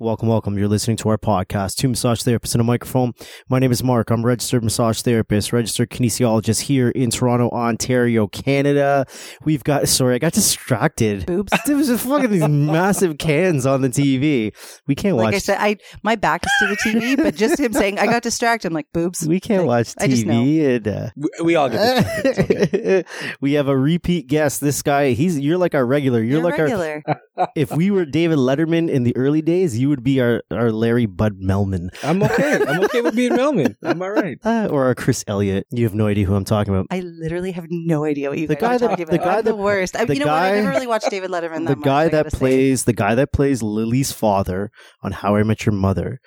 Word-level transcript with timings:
Welcome, 0.00 0.28
welcome. 0.28 0.56
You're 0.56 0.68
listening 0.68 0.96
to 0.98 1.08
our 1.08 1.18
podcast, 1.18 1.74
Two 1.74 1.88
Massage 1.88 2.22
Therapists 2.22 2.54
and 2.54 2.60
a 2.60 2.64
Microphone. 2.64 3.14
My 3.48 3.58
name 3.58 3.72
is 3.72 3.82
Mark. 3.82 4.10
I'm 4.12 4.20
a 4.22 4.26
registered 4.28 4.62
massage 4.62 5.02
therapist, 5.02 5.52
registered 5.52 5.90
kinesiologist 5.90 6.60
here 6.60 6.90
in 6.90 7.10
Toronto, 7.10 7.50
Ontario, 7.50 8.28
Canada. 8.28 9.06
We've 9.44 9.64
got, 9.64 9.88
sorry, 9.88 10.14
I 10.14 10.18
got 10.20 10.34
distracted. 10.34 11.26
Boobs. 11.26 11.52
There 11.66 11.74
was 11.76 11.88
just 11.88 12.06
fucking 12.06 12.30
these 12.30 12.46
massive 12.48 13.18
cans 13.18 13.66
on 13.66 13.80
the 13.80 13.88
TV. 13.88 14.54
We 14.86 14.94
can't 14.94 15.16
Like 15.16 15.24
watch. 15.24 15.34
I 15.34 15.38
said, 15.38 15.58
I 15.60 15.76
my 16.04 16.14
back 16.14 16.44
is 16.46 16.52
to 16.60 16.66
the 16.68 16.76
TV, 16.76 17.16
but 17.16 17.34
just 17.34 17.58
him 17.58 17.72
saying 17.72 17.98
I 17.98 18.06
got 18.06 18.22
distracted. 18.22 18.68
I'm 18.68 18.74
like 18.74 18.86
boobs. 18.94 19.26
we 19.26 19.40
can't 19.40 19.66
Like, 19.66 19.86
watch 19.88 19.94
I 19.98 20.06
just 20.06 20.24
know. 20.26 20.34
TV. 20.34 20.76
And, 20.76 20.86
uh, 20.88 21.10
We, 21.16 21.28
we 21.42 21.54
all 21.56 21.68
get 21.68 22.04
distracted. 22.04 22.72
Okay. 22.72 23.04
we 23.40 23.54
have 23.54 23.66
a 23.66 23.76
repeat 23.76 24.28
guest. 24.28 24.60
This 24.60 24.80
guy, 24.80 25.10
he's 25.10 25.40
you're 25.40 25.58
like 25.58 25.74
our 25.74 25.84
regular. 25.84 26.20
You're, 26.22 26.38
You're 26.40 26.44
like 26.44 26.58
regular. 26.58 27.02
our. 27.36 27.48
If 27.56 27.72
we 27.72 27.90
were 27.90 28.04
David 28.04 28.38
Letterman 28.38 28.88
in 28.88 29.02
the 29.02 29.14
early 29.16 29.42
days, 29.42 29.78
you 29.78 29.87
would 29.88 30.02
be 30.04 30.20
our 30.20 30.42
our 30.50 30.70
Larry 30.70 31.06
Bud 31.06 31.40
Melman 31.40 31.88
I'm 32.02 32.22
okay. 32.22 32.58
I'm 32.66 32.80
okay 32.84 33.00
with 33.00 33.16
being 33.16 33.32
Melman. 33.32 33.74
I'm 33.82 34.00
all 34.02 34.10
right. 34.10 34.38
uh, 34.44 34.68
or 34.70 34.84
our 34.86 34.94
Chris 34.94 35.24
Elliott. 35.26 35.66
You 35.70 35.84
have 35.84 35.94
no 35.94 36.06
idea 36.06 36.24
who 36.26 36.34
I'm 36.34 36.44
talking 36.44 36.72
about. 36.74 36.86
I 36.90 37.00
literally 37.00 37.52
have 37.52 37.66
no 37.70 38.04
idea 38.04 38.28
what 38.30 38.38
you 38.38 38.46
The 38.46 38.54
guys 38.56 38.60
guy 38.60 38.74
are 38.74 38.78
that- 38.78 38.88
talking 38.90 39.06
the 39.06 39.14
about. 39.16 39.24
guy 39.24 39.38
I'm 39.38 39.44
the 39.44 39.50
that- 39.52 39.56
worst. 39.56 39.96
I, 39.96 40.04
the 40.04 40.14
you 40.14 40.20
know 40.20 40.26
what? 40.26 40.42
I 40.42 40.50
never 40.60 40.70
really 40.70 40.86
watched 40.86 41.10
David 41.10 41.30
Letterman. 41.30 41.66
the 41.66 41.74
That 41.74 41.82
guy 41.82 42.04
much, 42.04 42.12
that 42.12 42.24
gotta 42.24 42.30
say. 42.36 42.38
plays 42.38 42.84
the 42.84 42.92
guy 42.92 43.14
that 43.14 43.32
plays 43.32 43.62
Lily's 43.62 44.12
father 44.12 44.70
on 45.02 45.12
How 45.12 45.36
I 45.36 45.42
Met 45.42 45.66
Your 45.66 45.74
Mother. 45.74 46.20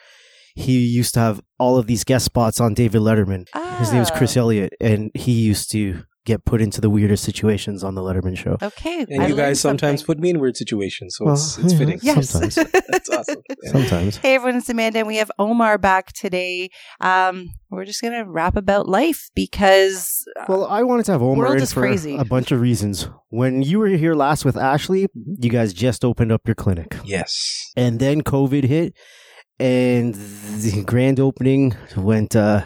He 0.56 0.80
used 0.80 1.14
to 1.14 1.20
have 1.22 1.40
all 1.60 1.78
of 1.78 1.88
these 1.88 2.04
guest 2.04 2.26
spots 2.26 2.60
on 2.60 2.74
David 2.74 3.02
Letterman. 3.02 3.48
His 3.80 3.94
name 3.94 4.02
is 4.02 4.12
Chris 4.12 4.36
Oh. 4.36 4.42
Elliott, 4.42 4.74
and 4.82 5.10
he 5.16 5.32
used 5.32 5.72
to 5.72 6.04
get 6.26 6.46
put 6.46 6.62
into 6.62 6.80
the 6.82 6.90
weirdest 6.90 7.24
situations 7.24 7.84
on 7.84 7.96
the 7.96 8.02
Letterman 8.02 8.38
show. 8.38 8.58
Okay, 8.62 9.06
And 9.10 9.24
I 9.24 9.28
you 9.28 9.36
guys 9.36 9.60
sometimes 9.60 10.02
something. 10.02 10.06
put 10.16 10.20
me 10.22 10.30
in 10.30 10.40
weird 10.40 10.56
situations, 10.56 11.16
so 11.18 11.26
Well, 11.26 11.34
it's, 11.34 11.58
it's 11.58 11.74
yeah. 11.74 11.80
fitting. 11.80 12.00
Yes. 12.04 12.30
Sometimes. 12.30 12.56
That's 12.90 13.10
awesome. 13.10 13.42
Yeah. 13.64 13.72
Sometimes. 13.72 14.18
Hey 14.18 14.36
everyone, 14.36 14.58
it's 14.60 14.70
Amanda, 14.70 15.00
and 15.00 15.08
we 15.08 15.18
have 15.18 15.32
Omar 15.40 15.78
back 15.78 16.14
today. 16.14 16.70
Um, 17.00 17.50
we're 17.70 17.86
just 17.86 18.02
gonna 18.02 18.24
rap 18.30 18.56
about 18.56 18.88
life 18.88 19.30
because 19.36 20.24
uh, 20.40 20.46
Well, 20.48 20.66
I 20.66 20.84
wanted 20.84 21.06
to 21.06 21.12
have 21.14 21.22
Omar 21.22 21.48
World 21.48 21.60
in 21.62 21.66
for 21.68 21.82
crazy. 21.82 22.16
a 22.18 22.26
bunch 22.26 22.52
of 22.52 22.62
reasons. 22.62 23.08
When 23.30 23.62
you 23.64 23.80
were 23.80 23.88
here 23.88 24.14
last 24.14 24.46
with 24.46 24.58
Ashley, 24.58 25.08
you 25.16 25.50
guys 25.50 25.74
just 25.74 26.04
opened 26.06 26.32
up 26.32 26.42
your 26.48 26.56
clinic, 26.56 26.98
Yes. 27.04 27.72
and 27.76 28.00
then 28.00 28.22
COVID 28.22 28.66
hit, 28.66 28.94
and 29.62 30.16
the 30.16 30.84
grand 30.86 31.20
opening 31.20 31.76
went 31.96 32.36
uh 32.36 32.64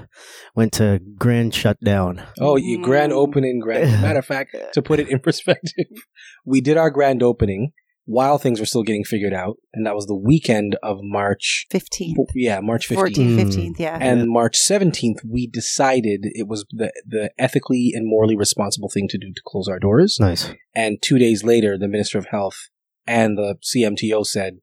went 0.56 0.72
to 0.74 1.00
grand 1.18 1.54
shutdown. 1.54 2.24
Oh, 2.40 2.56
you 2.56 2.82
grand 2.82 3.12
Mm. 3.12 3.16
opening, 3.18 3.60
grand. 3.60 4.02
Matter 4.02 4.20
of 4.20 4.26
fact, 4.26 4.56
to 4.74 4.82
put 4.82 5.00
it 5.00 5.10
in 5.10 5.20
perspective, 5.20 5.86
we 6.46 6.62
did 6.62 6.78
our 6.78 6.90
grand 6.90 7.22
opening 7.22 7.72
while 8.08 8.38
things 8.38 8.60
were 8.60 8.68
still 8.68 8.84
getting 8.84 9.04
figured 9.04 9.34
out, 9.34 9.56
and 9.74 9.86
that 9.86 9.96
was 9.96 10.06
the 10.06 10.16
weekend 10.16 10.78
of 10.84 10.98
March. 11.02 11.66
15th, 11.74 12.14
Yeah, 12.36 12.60
March 12.62 12.88
15th. 12.88 13.16
14th, 13.16 13.36
Mm. 13.36 13.38
15th, 13.40 13.80
yeah. 13.80 13.98
And 14.00 14.30
March 14.30 14.58
17th, 14.60 15.20
we 15.28 15.48
decided 15.48 16.20
it 16.24 16.48
was 16.48 16.66
the, 16.70 16.92
the 17.06 17.32
ethically 17.40 17.92
and 17.96 18.08
morally 18.08 18.38
responsible 18.38 18.90
thing 18.94 19.08
to 19.10 19.18
do 19.18 19.34
to 19.34 19.42
close 19.46 19.68
our 19.68 19.80
doors. 19.80 20.18
Nice. 20.20 20.52
And 20.76 21.02
two 21.02 21.18
days 21.18 21.44
later, 21.44 21.78
the 21.80 21.88
Minister 21.88 22.20
of 22.20 22.28
Health 22.28 22.70
and 23.08 23.38
the 23.40 23.56
CMTO 23.64 24.24
said, 24.26 24.58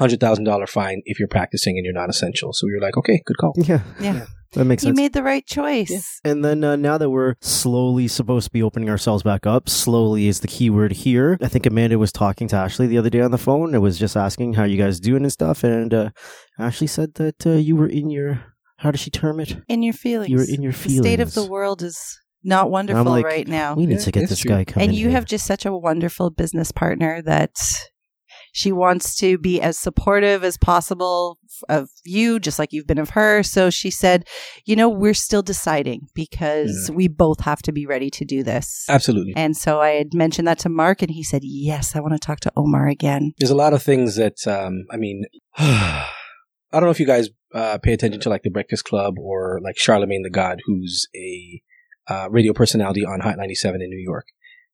$100,000 0.00 0.68
fine 0.68 1.02
if 1.04 1.18
you're 1.18 1.28
practicing 1.28 1.76
and 1.76 1.84
you're 1.84 1.94
not 1.94 2.08
essential. 2.08 2.52
So 2.52 2.66
we 2.66 2.74
were 2.74 2.80
like, 2.80 2.96
okay, 2.96 3.22
good 3.24 3.36
call. 3.36 3.52
Yeah, 3.56 3.82
yeah, 4.00 4.26
that 4.54 4.64
makes 4.64 4.82
he 4.82 4.88
sense. 4.88 4.96
made 4.96 5.12
the 5.12 5.22
right 5.22 5.46
choice. 5.46 6.20
and 6.24 6.44
then 6.44 6.64
uh, 6.64 6.76
now 6.76 6.98
that 6.98 7.10
we're 7.10 7.34
slowly 7.40 8.08
supposed 8.08 8.46
to 8.46 8.50
be 8.50 8.62
opening 8.62 8.88
ourselves 8.88 9.22
back 9.22 9.46
up, 9.46 9.68
slowly 9.68 10.28
is 10.28 10.40
the 10.40 10.48
key 10.48 10.70
word 10.70 10.92
here. 10.92 11.38
I 11.42 11.48
think 11.48 11.66
Amanda 11.66 11.98
was 11.98 12.12
talking 12.12 12.48
to 12.48 12.56
Ashley 12.56 12.86
the 12.86 12.98
other 12.98 13.10
day 13.10 13.20
on 13.20 13.30
the 13.30 13.38
phone. 13.38 13.74
It 13.74 13.78
was 13.78 13.98
just 13.98 14.16
asking 14.16 14.54
how 14.54 14.64
you 14.64 14.76
guys 14.76 14.98
doing 15.00 15.22
and 15.22 15.32
stuff, 15.32 15.62
and 15.62 15.92
uh, 15.92 16.10
Ashley 16.58 16.86
said 16.86 17.14
that 17.14 17.46
uh, 17.46 17.50
you 17.50 17.76
were 17.76 17.88
in 17.88 18.10
your 18.10 18.42
how 18.78 18.90
does 18.90 19.00
she 19.00 19.10
term 19.10 19.40
it? 19.40 19.58
In 19.68 19.82
your 19.82 19.92
feelings, 19.92 20.30
You 20.30 20.38
were 20.38 20.44
in 20.48 20.62
your 20.62 20.72
The 20.72 20.96
state 20.96 21.20
of 21.20 21.34
the 21.34 21.44
world 21.44 21.82
is 21.82 22.18
not 22.42 22.70
wonderful 22.70 23.04
like, 23.04 23.26
right 23.26 23.46
now. 23.46 23.74
We 23.74 23.84
need 23.84 24.00
to 24.00 24.10
get 24.10 24.22
it's 24.22 24.30
this 24.30 24.38
true. 24.38 24.48
guy 24.48 24.64
coming. 24.64 24.88
and 24.88 24.96
you 24.96 25.08
here. 25.08 25.16
have 25.16 25.26
just 25.26 25.44
such 25.44 25.66
a 25.66 25.72
wonderful 25.76 26.30
business 26.30 26.72
partner 26.72 27.20
that 27.22 27.54
she 28.52 28.72
wants 28.72 29.16
to 29.16 29.38
be 29.38 29.60
as 29.60 29.78
supportive 29.78 30.44
as 30.44 30.56
possible 30.58 31.38
of 31.68 31.88
you 32.04 32.38
just 32.38 32.58
like 32.58 32.72
you've 32.72 32.86
been 32.86 32.98
of 32.98 33.10
her 33.10 33.42
so 33.42 33.70
she 33.70 33.90
said 33.90 34.26
you 34.64 34.76
know 34.76 34.88
we're 34.88 35.12
still 35.14 35.42
deciding 35.42 36.08
because 36.14 36.90
we 36.94 37.08
both 37.08 37.40
have 37.40 37.60
to 37.60 37.72
be 37.72 37.86
ready 37.86 38.08
to 38.08 38.24
do 38.24 38.42
this 38.42 38.86
Absolutely. 38.88 39.34
and 39.36 39.56
so 39.56 39.80
i 39.80 39.90
had 39.90 40.14
mentioned 40.14 40.48
that 40.48 40.58
to 40.58 40.68
mark 40.68 41.02
and 41.02 41.10
he 41.10 41.22
said 41.22 41.42
yes 41.44 41.94
i 41.94 42.00
want 42.00 42.12
to 42.12 42.18
talk 42.18 42.40
to 42.40 42.52
omar 42.56 42.86
again 42.88 43.32
There's 43.38 43.50
a 43.50 43.56
lot 43.56 43.72
of 43.72 43.82
things 43.82 44.16
that, 44.16 44.46
um, 44.46 44.84
I 44.90 44.96
mean, 44.96 45.24
I 45.58 46.08
don't 46.72 46.84
know 46.84 46.90
if 46.90 47.00
you 47.00 47.06
guys 47.06 47.28
uh, 47.54 47.78
pay 47.78 47.92
attention 47.92 48.20
to 48.20 48.28
like 48.28 48.42
the 48.42 48.50
Breakfast 48.50 48.84
Club 48.84 49.14
or 49.18 49.60
like 49.62 49.76
Charlamagne 49.76 50.22
the 50.22 50.30
God, 50.30 50.60
who's 50.66 51.08
a 51.16 51.62
uh, 52.08 52.28
radio 52.30 52.52
personality 52.52 53.04
on 53.04 53.20
Hot 53.20 53.36
97 53.36 53.82
in 53.82 53.90
New 53.90 53.98
York. 53.98 54.26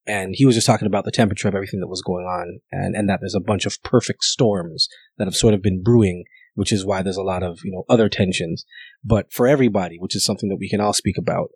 And 0.06 0.34
he 0.36 0.46
was 0.46 0.54
just 0.54 0.66
talking 0.66 0.86
about 0.86 1.04
the 1.04 1.10
temperature 1.10 1.48
of 1.48 1.54
everything 1.54 1.80
that 1.80 1.88
was 1.88 2.02
going 2.02 2.24
on 2.26 2.60
and, 2.70 2.94
and 2.94 3.08
that 3.08 3.18
there's 3.20 3.34
a 3.34 3.40
bunch 3.40 3.66
of 3.66 3.82
perfect 3.82 4.22
storms 4.22 4.88
that 5.18 5.26
have 5.26 5.34
sort 5.34 5.52
of 5.54 5.62
been 5.62 5.82
brewing, 5.82 6.24
which 6.54 6.70
is 6.72 6.86
why 6.86 7.02
there's 7.02 7.16
a 7.16 7.22
lot 7.22 7.42
of, 7.42 7.58
you 7.64 7.72
know, 7.72 7.84
other 7.88 8.08
tensions. 8.08 8.64
But 9.04 9.32
for 9.32 9.46
everybody, 9.48 9.96
which 9.98 10.14
is 10.14 10.24
something 10.24 10.48
that 10.48 10.58
we 10.60 10.68
can 10.68 10.80
all 10.80 10.92
speak 10.92 11.18
about, 11.18 11.48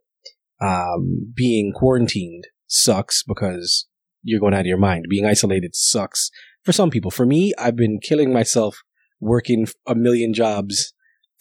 um, 0.61 1.33
being 1.35 1.73
quarantined 1.73 2.45
sucks 2.67 3.23
because 3.23 3.87
you're 4.23 4.41
going 4.41 4.55
out 4.55 4.61
of 4.61 4.67
your 4.67 4.79
mind. 4.79 5.07
Being 5.09 5.27
isolated 5.27 5.75
sucks 5.75 6.31
for 6.65 6.73
some 6.73 6.91
people. 6.91 7.11
For 7.11 7.25
me, 7.25 7.53
I've 7.59 7.77
been 7.77 7.99
killing 8.03 8.33
myself 8.33 8.83
working 9.21 9.67
a 9.87 9.95
million 9.95 10.35
jobs 10.35 10.93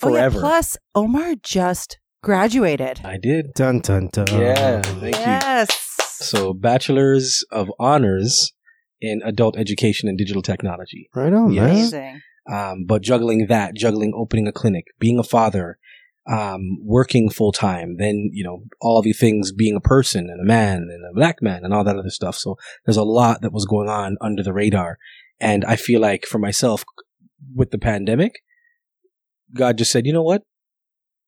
Oh, 0.02 0.08
yeah, 0.08 0.30
forever. 0.30 0.40
plus 0.40 0.78
omar 0.96 1.34
just 1.44 2.00
graduated 2.24 3.02
I 3.04 3.18
did. 3.18 3.48
dun 3.54 3.80
dun 3.82 4.08
dun. 4.14 4.28
Yeah, 4.30 4.82
thank 4.82 5.16
you. 5.18 5.22
yes 5.22 6.09
So, 6.20 6.54
bachelor's 6.54 7.44
of 7.52 7.72
honors 7.80 8.54
in 9.02 9.22
adult 9.24 9.58
education 9.58 10.10
and 10.10 10.18
digital 10.18 10.42
technology. 10.42 11.10
Right 11.14 11.34
on, 11.34 11.54
Yes. 11.54 11.72
amazing 11.72 12.22
Um, 12.52 12.86
but 12.86 13.04
juggling 13.04 13.48
that, 13.48 13.76
juggling 13.76 14.14
opening 14.16 14.48
a 14.48 14.52
clinic, 14.52 14.86
being 15.00 15.20
a 15.20 15.24
father, 15.24 15.78
um, 16.28 16.80
working 16.84 17.30
full 17.30 17.52
time, 17.52 17.98
then, 17.98 18.30
you 18.34 18.44
know, 18.44 18.64
all 18.82 18.98
of 18.98 19.04
the 19.04 19.14
things 19.14 19.52
being 19.52 19.76
a 19.76 19.82
person 19.82 20.30
and 20.30 20.42
a 20.42 20.46
man 20.46 20.88
and 20.90 21.06
a 21.06 21.14
black 21.14 21.42
man 21.42 21.64
and 21.64 21.74
all 21.74 21.84
that 21.84 21.98
other 21.98 22.10
stuff. 22.10 22.36
So 22.36 22.58
there's 22.86 22.98
a 22.98 23.04
lot 23.04 23.42
that 23.42 23.54
was 23.54 23.66
going 23.66 23.90
on 23.90 24.18
under 24.22 24.44
the 24.44 24.54
radar. 24.54 24.98
And 25.40 25.64
I 25.66 25.76
feel 25.76 26.02
like 26.02 26.26
for 26.26 26.40
myself, 26.40 26.84
with 27.56 27.72
the 27.72 27.78
pandemic, 27.78 28.40
God 29.54 29.78
just 29.78 29.92
said, 29.92 30.06
you 30.06 30.14
know 30.14 30.24
what? 30.24 30.44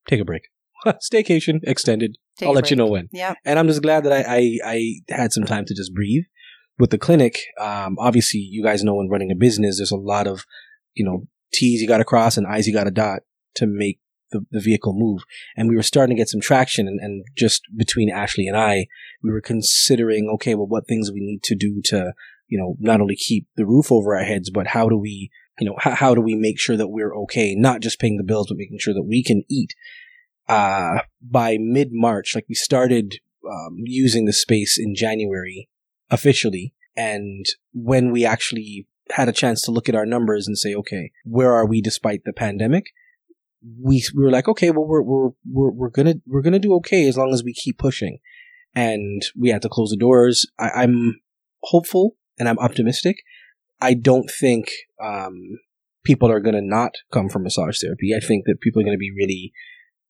Take 0.07 0.19
a 0.19 0.25
break. 0.25 0.49
Staycation 1.01 1.59
extended. 1.63 2.17
Take 2.37 2.47
I'll 2.47 2.53
let 2.53 2.69
you 2.69 2.75
know 2.75 2.87
when. 2.87 3.09
Yeah. 3.11 3.33
And 3.45 3.59
I'm 3.59 3.67
just 3.67 3.81
glad 3.81 4.03
that 4.05 4.13
I, 4.13 4.57
I, 4.65 5.09
I 5.09 5.15
had 5.15 5.33
some 5.33 5.45
time 5.45 5.65
to 5.65 5.75
just 5.75 5.93
breathe. 5.93 6.23
With 6.79 6.89
the 6.89 6.97
clinic, 6.97 7.37
um, 7.59 7.97
obviously, 7.99 8.39
you 8.39 8.63
guys 8.63 8.83
know 8.83 8.95
when 8.95 9.09
running 9.09 9.31
a 9.31 9.35
business, 9.35 9.77
there's 9.77 9.91
a 9.91 9.97
lot 9.97 10.25
of, 10.25 10.45
you 10.93 11.05
know, 11.05 11.27
T's 11.53 11.81
you 11.81 11.87
got 11.87 11.97
to 11.97 12.05
cross 12.05 12.37
and 12.37 12.47
I's 12.47 12.65
you 12.65 12.73
got 12.73 12.85
to 12.85 12.91
dot 12.91 13.21
to 13.55 13.67
make 13.67 13.99
the, 14.31 14.45
the 14.51 14.59
vehicle 14.61 14.93
move. 14.95 15.23
And 15.55 15.69
we 15.69 15.75
were 15.75 15.83
starting 15.83 16.15
to 16.15 16.19
get 16.19 16.29
some 16.29 16.41
traction. 16.41 16.87
And, 16.87 16.99
and 16.99 17.25
just 17.37 17.63
between 17.75 18.09
Ashley 18.09 18.47
and 18.47 18.57
I, 18.57 18.87
we 19.23 19.31
were 19.31 19.41
considering, 19.41 20.29
okay, 20.35 20.55
well, 20.55 20.67
what 20.67 20.87
things 20.87 21.11
we 21.11 21.19
need 21.19 21.43
to 21.43 21.55
do 21.55 21.81
to, 21.85 22.13
you 22.47 22.57
know, 22.57 22.75
not 22.79 23.01
only 23.01 23.15
keep 23.15 23.47
the 23.55 23.65
roof 23.65 23.91
over 23.91 24.15
our 24.15 24.23
heads, 24.23 24.49
but 24.49 24.67
how 24.67 24.89
do 24.89 24.97
we, 24.97 25.29
you 25.59 25.67
know, 25.67 25.75
how, 25.77 25.91
how 25.91 26.15
do 26.15 26.21
we 26.21 26.35
make 26.35 26.59
sure 26.59 26.77
that 26.77 26.87
we're 26.87 27.15
okay? 27.23 27.53
Not 27.55 27.81
just 27.81 27.99
paying 27.99 28.17
the 28.17 28.23
bills, 28.23 28.47
but 28.47 28.57
making 28.57 28.79
sure 28.79 28.93
that 28.93 29.05
we 29.07 29.23
can 29.23 29.43
eat. 29.49 29.75
Uh, 30.51 31.01
by 31.21 31.57
mid 31.59 31.89
March, 31.91 32.35
like 32.35 32.45
we 32.49 32.55
started 32.55 33.19
um, 33.49 33.77
using 33.85 34.25
the 34.25 34.33
space 34.33 34.77
in 34.77 34.93
January 34.93 35.69
officially. 36.09 36.73
And 36.95 37.45
when 37.73 38.11
we 38.11 38.25
actually 38.25 38.87
had 39.11 39.29
a 39.29 39.33
chance 39.33 39.61
to 39.61 39.71
look 39.71 39.87
at 39.87 39.95
our 39.95 40.05
numbers 40.05 40.47
and 40.47 40.57
say, 40.57 40.75
okay, 40.75 41.11
where 41.23 41.53
are 41.53 41.65
we 41.65 41.81
despite 41.81 42.23
the 42.25 42.33
pandemic? 42.33 42.87
We, 43.79 44.03
we 44.15 44.23
were 44.23 44.31
like, 44.31 44.47
okay, 44.49 44.71
well, 44.71 44.85
we're, 44.85 45.01
we're, 45.01 45.29
we're, 45.49 45.71
we're 45.71 45.89
gonna, 45.89 46.15
we're 46.25 46.41
gonna 46.41 46.59
do 46.59 46.73
okay 46.75 47.07
as 47.07 47.17
long 47.17 47.33
as 47.33 47.43
we 47.43 47.53
keep 47.53 47.77
pushing. 47.77 48.19
And 48.75 49.21
we 49.37 49.49
had 49.49 49.61
to 49.61 49.69
close 49.69 49.91
the 49.91 49.97
doors. 49.97 50.45
I, 50.59 50.69
I'm 50.69 51.21
hopeful 51.63 52.15
and 52.37 52.49
I'm 52.49 52.59
optimistic. 52.59 53.17
I 53.79 53.93
don't 53.93 54.29
think, 54.29 54.69
um, 55.01 55.59
people 56.03 56.31
are 56.31 56.39
gonna 56.39 56.61
not 56.61 56.95
come 57.11 57.29
for 57.29 57.39
massage 57.39 57.79
therapy. 57.81 58.13
I 58.15 58.19
think 58.19 58.45
that 58.45 58.59
people 58.59 58.81
are 58.81 58.85
gonna 58.85 58.97
be 58.97 59.11
really 59.15 59.53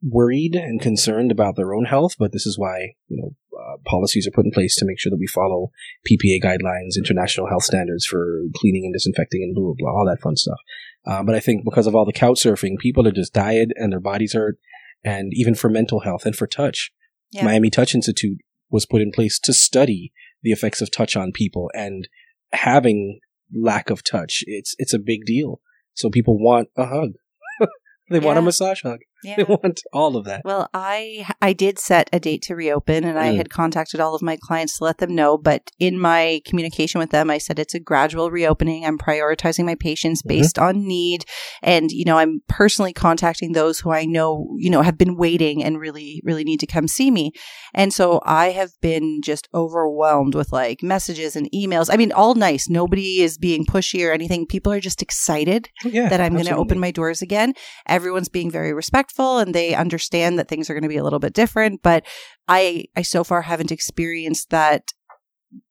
worried 0.02 0.56
and 0.56 0.82
concerned 0.82 1.32
about 1.32 1.56
their 1.56 1.74
own 1.74 1.86
health, 1.86 2.16
but 2.18 2.32
this 2.32 2.46
is 2.46 2.58
why, 2.58 2.96
you 3.08 3.18
know, 3.18 3.36
uh, 3.58 3.78
policies 3.86 4.28
are 4.28 4.32
put 4.32 4.46
in 4.46 4.52
place 4.52 4.76
to 4.76 4.86
make 4.86 5.00
sure 5.00 5.12
that 5.12 5.20
we 5.20 5.28
follow 5.28 5.72
PPA 6.10 6.42
guidelines, 6.42 6.98
international 6.98 7.48
health 7.48 7.64
standards 7.64 8.06
for 8.06 8.42
cleaning 8.56 8.86
and 8.86 8.94
disinfecting 8.94 9.44
and 9.44 9.54
blah, 9.54 9.64
blah, 9.64 9.74
blah, 9.78 9.92
all 9.92 10.06
that 10.08 10.22
fun 10.22 10.36
stuff. 10.36 10.60
Uh, 11.06 11.24
but 11.24 11.36
I 11.36 11.40
think 11.40 11.64
because 11.64 11.88
of 11.88 11.96
all 11.96 12.06
the 12.06 12.14
couch 12.14 12.40
surfing, 12.44 12.78
people 12.80 13.08
are 13.08 13.12
just 13.12 13.34
tired 13.34 13.74
and 13.76 13.92
their 13.92 14.00
bodies 14.00 14.34
hurt. 14.34 14.58
And 15.04 15.32
even 15.34 15.56
for 15.56 15.70
mental 15.70 16.02
health 16.02 16.26
and 16.26 16.36
for 16.36 16.48
touch, 16.48 16.92
Yeah. 17.32 17.46
Miami 17.46 17.70
Touch 17.70 17.96
Institute 17.96 18.40
was 18.70 18.86
put 18.86 19.02
in 19.02 19.12
place 19.12 19.40
to 19.40 19.54
study 19.54 20.12
the 20.44 20.52
effects 20.52 20.82
of 20.82 20.92
touch 20.92 21.16
on 21.16 21.32
people 21.32 21.70
and 21.74 22.08
having 22.54 23.20
lack 23.54 23.90
of 23.90 24.04
touch. 24.04 24.44
It's, 24.48 24.76
it's 24.78 24.94
a 24.94 25.00
big 25.00 25.26
deal. 25.26 25.62
So 25.94 26.10
people 26.10 26.40
want 26.40 26.70
a 26.76 26.88
hug. 26.88 27.14
they 28.10 28.20
want 28.20 28.40
a 28.40 28.42
massage 28.42 28.82
hug. 28.82 29.00
Yeah. 29.24 29.36
They 29.38 29.44
want 29.44 29.82
all 29.94 30.16
of 30.18 30.26
that. 30.26 30.42
Well, 30.44 30.70
I 30.74 31.28
I 31.42 31.54
did 31.54 31.78
set 31.80 32.10
a 32.12 32.20
date 32.20 32.42
to 32.44 32.56
reopen 32.56 33.04
and 33.04 33.18
I 33.20 33.32
Mm. 33.32 33.38
had 33.38 33.50
contacted 33.50 34.00
all 34.00 34.16
of 34.16 34.22
my 34.22 34.38
clients 34.42 34.78
to 34.78 34.84
let 34.84 34.98
them 34.98 35.14
know, 35.14 35.38
but 35.38 35.70
in 35.80 36.00
my 36.00 36.42
communication 36.46 37.00
with 37.00 37.12
them 37.12 37.30
I 37.30 37.38
said 37.38 37.60
it's 37.60 37.76
a 37.76 37.80
gradual 37.80 38.32
reopening. 38.32 38.84
I'm 38.86 38.98
prioritizing 38.98 39.66
my 39.66 39.76
patients 39.76 40.24
Mhm. 40.24 40.28
based 40.28 40.58
on 40.60 40.88
need 40.88 41.26
and 41.62 41.92
you 41.92 42.04
know, 42.06 42.18
I'm 42.18 42.42
personally 42.48 42.94
contacting 42.94 43.52
those 43.52 43.80
who 43.82 43.92
I 43.92 44.06
know, 44.06 44.48
you 44.58 44.70
know, 44.70 44.82
have 44.82 44.98
been 44.98 45.16
waiting 45.16 45.64
and 45.64 45.80
really 45.80 46.22
really 46.24 46.44
need 46.44 46.60
to 46.62 46.68
come 46.68 46.88
see 46.88 47.12
me. 47.12 47.32
And 47.74 47.94
so 47.94 48.22
I 48.26 48.48
have 48.52 48.72
been 48.82 49.22
just 49.24 49.48
overwhelmed 49.54 50.34
with 50.36 50.52
like 50.52 50.82
messages 50.82 51.36
and 51.36 51.48
emails. 51.54 51.90
I 51.94 51.98
mean, 51.98 52.12
all 52.12 52.34
nice. 52.36 52.70
Nobody 52.70 53.22
is 53.22 53.38
being 53.38 53.66
pushy 53.66 54.08
or 54.08 54.12
anything. 54.12 54.46
People 54.48 54.72
are 54.74 54.80
just 54.80 55.02
excited 55.02 55.70
Yeah, 55.86 56.10
that 56.10 56.22
I'm 56.22 56.34
going 56.34 56.46
to 56.46 56.56
open 56.56 56.80
my 56.80 56.92
doors 56.92 57.22
again. 57.22 57.54
Everyone's 57.88 58.30
being 58.30 58.50
very 58.50 58.74
respectful 58.74 59.11
and 59.20 59.54
they 59.54 59.74
understand 59.76 60.38
that 60.40 60.48
things 60.48 60.70
are 60.70 60.74
going 60.74 60.84
to 60.84 60.90
be 60.90 60.98
a 60.98 61.04
little 61.04 61.20
bit 61.20 61.34
different, 61.34 61.82
but 61.82 62.06
I 62.48 62.86
I 62.96 63.02
so 63.02 63.24
far 63.24 63.42
haven't 63.44 63.72
experienced 63.72 64.50
that 64.50 64.92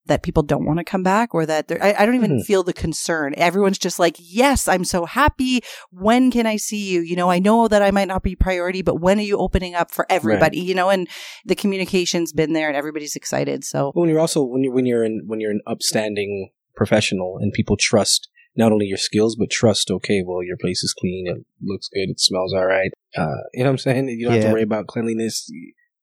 that 0.06 0.22
people 0.22 0.42
don't 0.42 0.66
want 0.66 0.78
to 0.78 0.84
come 0.84 1.02
back 1.02 1.34
or 1.34 1.46
that 1.46 1.68
they're, 1.68 1.82
I, 1.82 1.94
I 1.98 2.04
don't 2.06 2.16
even 2.16 2.38
Mhm. 2.38 2.44
feel 2.44 2.62
the 2.64 2.72
concern. 2.72 3.32
Everyone's 3.36 3.78
just 3.78 3.98
like, 3.98 4.16
yes, 4.18 4.66
I'm 4.66 4.84
so 4.84 5.04
happy. 5.04 5.60
When 5.90 6.30
can 6.30 6.46
I 6.46 6.56
see 6.56 6.90
you? 6.90 7.00
You 7.00 7.14
know, 7.16 7.30
I 7.30 7.38
know 7.38 7.68
that 7.68 7.80
I 7.80 7.90
might 7.92 8.08
not 8.08 8.22
be 8.22 8.34
priority, 8.34 8.82
but 8.82 8.96
when 9.00 9.18
are 9.20 9.22
you 9.22 9.38
opening 9.38 9.74
up 9.74 9.90
for 9.92 10.06
everybody? 10.10 10.58
You 10.60 10.74
know, 10.74 10.90
and 10.90 11.08
the 11.46 11.54
communication's 11.54 12.32
been 12.32 12.52
there 12.54 12.66
and 12.68 12.76
everybody's 12.76 13.14
excited. 13.14 13.62
So 13.64 13.92
When 13.94 14.08
you're 14.10 14.20
also 14.20 14.42
when 14.42 14.64
you're, 14.64 14.72
when 14.72 14.84
you're 14.86 15.04
in 15.04 15.22
when 15.26 15.40
you're 15.40 15.52
an 15.52 15.62
upstanding 15.66 16.50
professional 16.74 17.38
and 17.38 17.52
people 17.52 17.76
trust 17.78 18.28
not 18.56 18.72
only 18.72 18.86
your 18.86 18.98
skills 18.98 19.36
but 19.36 19.50
trust. 19.50 19.90
Okay, 19.90 20.22
well 20.26 20.42
your 20.42 20.56
place 20.56 20.82
is 20.82 20.94
clean. 20.98 21.26
It 21.28 21.44
looks 21.62 21.88
good. 21.88 22.10
It 22.10 22.20
smells 22.20 22.52
all 22.52 22.66
right. 22.66 22.90
Uh, 23.16 23.26
you 23.54 23.64
know 23.64 23.70
what 23.70 23.74
I'm 23.74 23.78
saying? 23.78 24.08
You 24.08 24.26
don't 24.26 24.34
have 24.34 24.44
to 24.44 24.52
worry 24.52 24.62
about 24.62 24.86
cleanliness. 24.86 25.50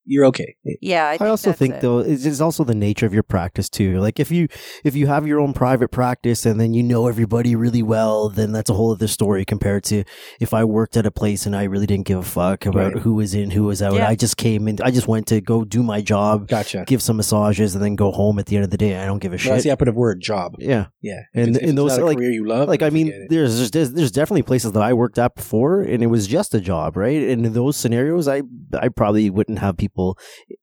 You're 0.09 0.25
okay. 0.27 0.55
yeah, 0.81 1.05
I, 1.19 1.25
I, 1.25 1.27
also 1.29 1.49
that's 1.49 1.59
think 1.59 1.75
it. 1.75 1.81
though 1.81 1.99
it's 1.99 2.25
it's 2.25 2.39
also 2.39 2.63
the 2.63 2.73
nature 2.73 3.05
of 3.05 3.13
your 3.13 3.23
practice 3.23 3.69
too. 3.69 3.99
Like 3.99 4.19
if 4.19 4.31
you 4.31 4.47
if 4.85 4.95
you 4.95 5.07
have 5.07 5.27
your 5.27 5.39
own 5.41 5.53
private 5.53 5.89
practice 5.91 6.45
and 6.45 6.59
then 6.59 6.73
you 6.73 6.81
know 6.81 7.07
everybody 7.07 7.55
really 7.55 7.83
well, 7.83 8.29
then 8.29 8.53
that's 8.53 8.69
a 8.69 8.73
whole 8.73 8.93
other 8.93 9.07
story 9.07 9.43
compared 9.43 9.83
to 9.85 10.05
if 10.39 10.53
I 10.53 10.63
worked 10.63 10.95
at 10.95 11.05
a 11.05 11.11
place 11.11 11.45
and 11.45 11.55
I 11.55 11.63
really 11.65 11.85
didn't 11.85 12.05
give 12.07 12.19
a 12.19 12.23
fuck 12.23 12.65
about 12.65 12.93
Right. 12.93 13.03
who 13.03 13.15
was 13.15 13.33
in, 13.35 13.51
who 13.51 13.63
was 13.65 13.81
out. 13.81 13.95
Yeah. 13.95 14.07
I 14.07 14.15
just 14.15 14.37
came 14.37 14.67
in 14.69 14.77
I 14.81 14.91
just 14.91 15.07
went 15.07 15.27
to 15.27 15.41
go 15.41 15.65
do 15.65 15.83
my 15.83 16.01
job, 16.01 16.47
Gotcha. 16.47 16.85
give 16.87 17.01
some 17.01 17.17
massages 17.17 17.75
and 17.75 17.83
then 17.83 17.95
go 17.95 18.11
home 18.13 18.39
at 18.39 18.45
the 18.45 18.55
end 18.55 18.63
of 18.63 18.71
the 18.71 18.77
day. 18.77 18.95
I 18.97 19.05
don't 19.05 19.19
give 19.19 19.33
a 19.33 19.35
Well, 19.35 19.43
that's 19.55 19.57
shit. 19.57 19.63
the 19.63 19.71
operative 19.71 19.95
word, 19.95 20.21
job. 20.21 20.55
Yeah. 20.59 20.85
Yeah, 21.01 21.21
And- 21.35 21.49
if 21.55 21.61
it's, 21.63 21.69
and 21.69 21.77
those, 21.77 21.91
not 21.97 22.03
a 22.03 22.05
like- 22.05 22.17
career 22.17 22.31
you 22.31 22.47
love, 22.47 22.69
like 22.69 22.81
I 22.81 22.89
mean, 22.91 23.27
there's, 23.29 23.71
there's 23.71 23.91
there's 23.91 24.11
definitely 24.11 24.43
places 24.43 24.71
that 24.71 24.81
I 24.83 24.93
worked 24.93 25.17
at 25.19 25.35
before, 25.35 25.81
and 25.81 26.01
it 26.01 26.07
was 26.07 26.27
just 26.27 26.53
a 26.53 26.59
job, 26.61 26.95
right? 26.95 27.21
And 27.29 27.45
in 27.45 27.53
those 27.53 27.75
scenarios, 27.75 28.27
I 28.27 28.43
I 28.79 28.87
probably 28.89 29.29
wouldn't 29.29 29.59
have 29.59 29.75
people 29.77 29.96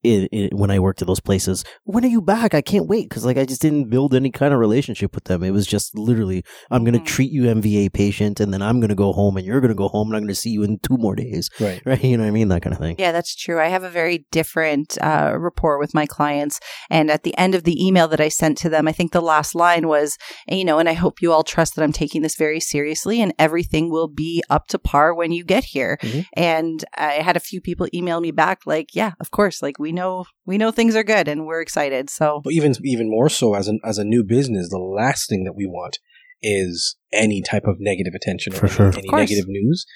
in, 0.03 0.27
in, 0.27 0.57
when 0.57 0.71
I 0.71 0.79
worked 0.79 1.03
at 1.03 1.09
those 1.09 1.21
places. 1.21 1.65
When 1.85 2.05
are 2.05 2.09
you 2.09 2.23
back? 2.23 2.55
I 2.55 2.61
can't 2.63 2.87
wait 2.87 3.09
because 3.09 3.25
like 3.25 3.37
I 3.37 3.45
just 3.45 3.63
didn't 3.63 3.91
build 3.91 4.15
any 4.15 4.31
kind 4.31 4.53
of 4.55 4.61
relationship 4.61 5.15
with 5.15 5.25
them. 5.25 5.43
It 5.43 5.51
was 5.51 5.67
just 5.67 5.97
literally, 5.99 6.45
I'm 6.71 6.85
gonna 6.85 6.99
Mhm. 7.01 7.07
treat 7.07 7.31
you 7.33 7.45
MVA 7.45 7.89
patient, 7.93 8.41
and 8.41 8.53
then 8.53 8.63
I'm 8.63 8.81
gonna 8.81 8.95
go 8.95 9.13
home, 9.13 9.37
and 9.37 9.47
you're 9.47 9.61
gonna 9.61 9.75
go 9.75 9.89
home, 9.89 10.09
and 10.09 10.17
I'm 10.17 10.23
gonna 10.23 10.35
see 10.35 10.51
you 10.51 10.63
in 10.63 10.79
two 10.79 10.97
more 10.97 11.15
days, 11.15 11.51
right. 11.61 11.81
right? 11.87 12.03
You 12.05 12.17
know 12.17 12.25
what 12.25 12.29
I 12.29 12.33
mean? 12.33 12.49
That 12.49 12.63
kind 12.63 12.75
of 12.75 12.81
thing. 12.81 12.97
Yeah, 12.99 13.13
that's 13.13 13.35
true. 13.35 13.61
I 13.61 13.67
have 13.69 13.83
a 13.85 13.91
very 13.91 14.27
different 14.31 14.97
uh, 15.01 15.35
rapport 15.39 15.79
with 15.79 15.95
my 15.95 16.07
clients. 16.07 16.61
And 16.91 17.11
at 17.11 17.23
the 17.25 17.37
end 17.37 17.55
of 17.55 17.65
the 17.65 17.85
email 17.85 18.09
that 18.09 18.21
I 18.21 18.29
sent 18.29 18.59
to 18.59 18.69
them, 18.69 18.87
I 18.89 18.93
think 18.93 19.13
the 19.13 19.21
last 19.21 19.55
line 19.55 19.89
was, 19.89 20.17
you 20.49 20.65
know, 20.65 20.79
and 20.79 20.89
I 20.89 20.93
hope 20.95 21.21
you 21.23 21.33
all 21.33 21.43
trust 21.43 21.75
that 21.77 21.83
I'm 21.83 21.93
taking 21.93 22.23
this 22.23 22.37
very 22.37 22.61
seriously 22.61 23.21
and 23.21 23.33
everything 23.39 23.91
will 23.91 24.09
be 24.09 24.43
up 24.51 24.67
to 24.69 24.79
par 24.79 25.15
when 25.15 25.33
you 25.33 25.45
get 25.45 25.65
here. 25.65 25.99
Mhm. 26.03 26.25
And 26.35 26.85
I 26.97 27.15
had 27.15 27.37
a 27.37 27.41
few 27.41 27.61
people 27.61 27.87
email 27.95 28.21
me 28.21 28.31
back 28.31 28.61
like, 28.67 28.95
yeah, 28.95 29.13
of 29.25 29.31
course, 29.31 29.63
like 29.63 29.79
we 29.79 29.91
know, 29.91 30.27
we 30.45 30.59
know 30.59 30.71
things 30.71 30.95
are 30.95 31.03
good 31.03 31.29
and 31.29 31.47
we're 31.47 31.63
excited. 31.63 32.11
So 32.11 32.43
But 32.45 32.53
even 32.53 32.75
even 32.85 33.09
more 33.09 33.31
so 33.31 33.55
as 33.55 33.69
an 33.69 33.81
as 33.83 33.97
a 33.97 34.05
new 34.05 34.23
business, 34.23 34.69
the 34.69 34.77
last 34.77 35.31
thing 35.31 35.45
that 35.45 35.55
we 35.57 35.65
want 35.65 35.99
is 36.43 36.97
any 37.11 37.41
type 37.41 37.65
of 37.65 37.77
negative 37.81 38.13
attention 38.15 38.53
or 38.53 38.57
For 38.57 38.67
any, 38.67 38.75
sure. 38.75 38.93
any 38.93 39.09
Of 39.09 39.15
negative 39.15 39.47
news. 39.49 39.87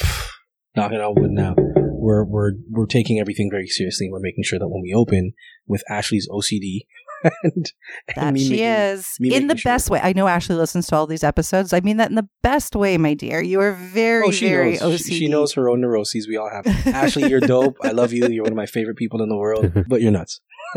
Knocking 0.76 0.98
on 0.98 1.14
wood 1.14 1.30
now. 1.30 1.56
We're 1.76 2.24
we're 2.24 2.52
we're 2.70 2.86
taking 2.86 3.20
everything 3.20 3.50
very 3.50 3.66
seriously 3.66 4.06
and 4.06 4.14
we're 4.14 4.20
making 4.20 4.44
sure 4.44 4.58
that 4.58 4.68
when 4.68 4.80
we 4.80 4.94
open 4.96 5.32
with 5.66 5.82
Ashley's 5.90 6.26
OCD 6.30 6.86
and, 7.42 7.52
and 7.52 7.72
that 8.16 8.34
me 8.34 8.40
she 8.40 8.50
making- 8.50 8.64
is 8.66 9.06
me 9.20 9.34
in 9.34 9.46
the 9.46 9.56
sure. 9.56 9.72
best 9.72 9.90
way. 9.90 10.00
I 10.02 10.12
know 10.12 10.26
Ashley 10.28 10.56
listens 10.56 10.86
to 10.88 10.96
all 10.96 11.06
these 11.06 11.22
episodes. 11.24 11.72
I 11.72 11.80
mean 11.80 11.96
that 11.98 12.08
in 12.10 12.16
the 12.16 12.28
best 12.42 12.74
way, 12.74 12.96
my 12.98 13.14
dear. 13.14 13.40
You 13.42 13.60
are 13.60 13.72
very, 13.72 14.26
Oh, 14.28 14.30
she 14.30 14.48
very 14.48 14.72
knows. 14.78 15.00
OCD. 15.02 15.08
She, 15.08 15.18
she 15.20 15.28
knows 15.28 15.52
her 15.54 15.68
own 15.68 15.80
neuroses. 15.80 16.26
We 16.28 16.36
all 16.36 16.50
have. 16.50 16.66
Ashley, 16.86 17.28
you're 17.28 17.40
dope. 17.40 17.76
I 17.82 17.90
love 17.90 18.12
you. 18.12 18.26
You're 18.28 18.44
one 18.44 18.52
of 18.52 18.56
my 18.56 18.66
favorite 18.66 18.96
people 18.96 19.22
in 19.22 19.28
the 19.28 19.36
world. 19.36 19.70
But 19.88 20.00
you're 20.02 20.12
nuts. 20.12 20.40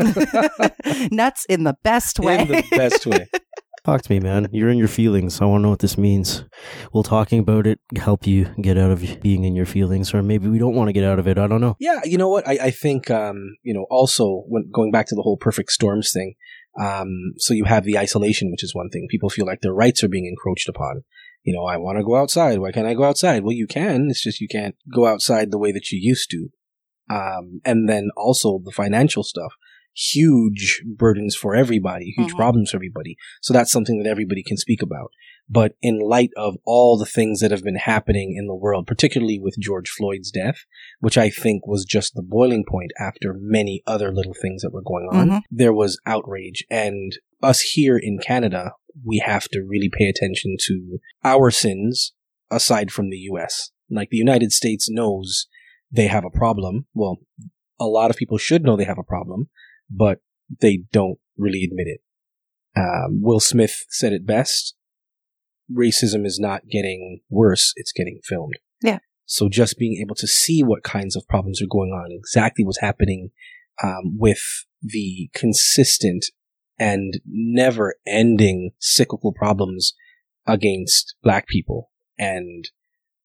Nuts 1.10 1.44
in 1.48 1.64
the 1.64 1.76
best 1.82 2.18
way. 2.18 2.40
In 2.42 2.48
the 2.48 2.64
best 2.72 3.06
way. 3.06 3.28
Talk 3.84 4.00
to 4.00 4.12
me, 4.12 4.18
man. 4.18 4.48
You're 4.50 4.70
in 4.70 4.78
your 4.78 4.88
feelings. 4.88 5.42
I 5.42 5.44
want 5.44 5.60
to 5.60 5.62
know 5.64 5.68
what 5.70 5.80
this 5.80 5.98
means. 5.98 6.44
Will 6.94 7.02
talking 7.02 7.38
about 7.38 7.66
it 7.66 7.78
help 7.96 8.26
you 8.26 8.46
get 8.58 8.78
out 8.78 8.90
of 8.90 9.20
being 9.20 9.44
in 9.44 9.54
your 9.54 9.66
feelings, 9.66 10.14
or 10.14 10.22
maybe 10.22 10.48
we 10.48 10.58
don't 10.58 10.74
want 10.74 10.88
to 10.88 10.94
get 10.94 11.04
out 11.04 11.18
of 11.18 11.28
it? 11.28 11.36
I 11.36 11.46
don't 11.46 11.60
know. 11.60 11.76
Yeah, 11.78 12.00
you 12.02 12.16
know 12.16 12.30
what? 12.30 12.48
I, 12.48 12.52
I 12.62 12.70
think 12.70 13.10
um, 13.10 13.56
you 13.62 13.74
know. 13.74 13.84
Also, 13.90 14.44
when 14.48 14.70
going 14.72 14.90
back 14.90 15.06
to 15.08 15.14
the 15.14 15.20
whole 15.20 15.36
perfect 15.36 15.70
storms 15.70 16.12
thing, 16.12 16.34
um, 16.80 17.34
so 17.36 17.52
you 17.52 17.64
have 17.64 17.84
the 17.84 17.98
isolation, 17.98 18.50
which 18.50 18.64
is 18.64 18.74
one 18.74 18.88
thing. 18.88 19.06
People 19.10 19.28
feel 19.28 19.44
like 19.44 19.60
their 19.60 19.74
rights 19.74 20.02
are 20.02 20.08
being 20.08 20.26
encroached 20.26 20.68
upon. 20.68 21.02
You 21.42 21.54
know, 21.54 21.66
I 21.66 21.76
want 21.76 21.98
to 21.98 22.04
go 22.04 22.16
outside. 22.16 22.60
Why 22.60 22.72
can't 22.72 22.86
I 22.86 22.94
go 22.94 23.04
outside? 23.04 23.44
Well, 23.44 23.52
you 23.52 23.66
can. 23.66 24.08
It's 24.08 24.22
just 24.22 24.40
you 24.40 24.48
can't 24.48 24.76
go 24.94 25.06
outside 25.06 25.50
the 25.50 25.58
way 25.58 25.72
that 25.72 25.90
you 25.90 25.98
used 26.00 26.30
to. 26.30 26.48
Um, 27.10 27.60
and 27.66 27.86
then 27.86 28.08
also 28.16 28.60
the 28.64 28.72
financial 28.72 29.22
stuff. 29.22 29.52
Huge 29.94 30.82
burdens 30.84 31.36
for 31.36 31.54
everybody. 31.54 32.12
Huge 32.16 32.32
Mhm. 32.32 32.36
problems 32.36 32.70
for 32.70 32.78
everybody. 32.78 33.16
So 33.40 33.52
that's 33.52 33.70
something 33.70 34.02
that 34.02 34.08
everybody 34.08 34.42
can 34.42 34.56
speak 34.56 34.82
about. 34.82 35.10
But 35.48 35.76
in 35.82 35.98
light 35.98 36.30
of 36.36 36.56
all 36.64 36.96
the 36.96 37.06
things 37.06 37.40
that 37.40 37.50
have 37.50 37.62
been 37.62 37.76
happening 37.76 38.34
in 38.36 38.46
the 38.46 38.54
world, 38.54 38.86
particularly 38.86 39.38
with 39.38 39.56
George 39.60 39.90
Floyd's 39.90 40.30
death, 40.30 40.64
which 41.00 41.18
I 41.18 41.28
think 41.28 41.66
was 41.66 41.84
just 41.84 42.14
the 42.14 42.22
boiling 42.22 42.64
point 42.66 42.92
after 42.98 43.34
many 43.38 43.82
other 43.86 44.12
little 44.12 44.34
things 44.40 44.62
that 44.62 44.72
were 44.72 44.82
going 44.82 45.08
on, 45.12 45.28
Mhm. 45.28 45.42
there 45.50 45.74
was 45.74 46.00
outrage. 46.06 46.64
And 46.70 47.12
us 47.42 47.60
here 47.60 47.98
in 47.98 48.18
Canada, 48.18 48.72
we 49.04 49.18
have 49.18 49.48
to 49.48 49.60
really 49.62 49.90
pay 49.90 50.06
attention 50.06 50.56
to 50.66 50.98
our 51.24 51.50
sins 51.50 52.14
aside 52.50 52.90
from 52.90 53.10
the 53.10 53.18
US. 53.30 53.70
Like 53.90 54.08
the 54.10 54.16
United 54.16 54.50
States 54.50 54.88
knows 54.90 55.46
they 55.90 56.06
have 56.06 56.24
a 56.24 56.30
problem. 56.30 56.86
Well, 56.94 57.18
a 57.78 57.86
lot 57.86 58.10
of 58.10 58.16
people 58.16 58.38
should 58.38 58.62
know 58.62 58.76
they 58.76 58.84
have 58.84 58.98
a 58.98 59.04
problem, 59.04 59.50
but 59.90 60.20
they 60.60 60.80
don't 60.92 61.18
really 61.36 61.64
admit 61.64 61.86
it. 61.86 62.00
Um, 62.76 63.20
Will 63.22 63.40
Smith 63.40 63.84
said 63.88 64.12
it 64.12 64.26
best. 64.26 64.74
Racism 65.72 66.26
is 66.26 66.38
not 66.38 66.68
getting 66.70 67.20
worse, 67.30 67.72
it's 67.76 67.92
getting 67.92 68.20
filmed. 68.24 68.54
Yeah. 68.82 68.98
So 69.26 69.48
just 69.48 69.78
being 69.78 69.98
able 70.02 70.14
to 70.16 70.26
see 70.26 70.62
what 70.62 70.82
kinds 70.82 71.16
of 71.16 71.26
problems 71.26 71.62
are 71.62 71.66
going 71.66 71.90
on, 71.90 72.12
exactly 72.12 72.64
what's 72.64 72.80
happening 72.80 73.30
um, 73.82 74.18
with 74.18 74.66
the 74.82 75.30
consistent 75.34 76.26
and 76.78 77.20
never 77.26 77.94
ending 78.06 78.72
cyclical 78.78 79.32
problems 79.32 79.94
against 80.46 81.14
black 81.22 81.46
people 81.46 81.90
and 82.18 82.68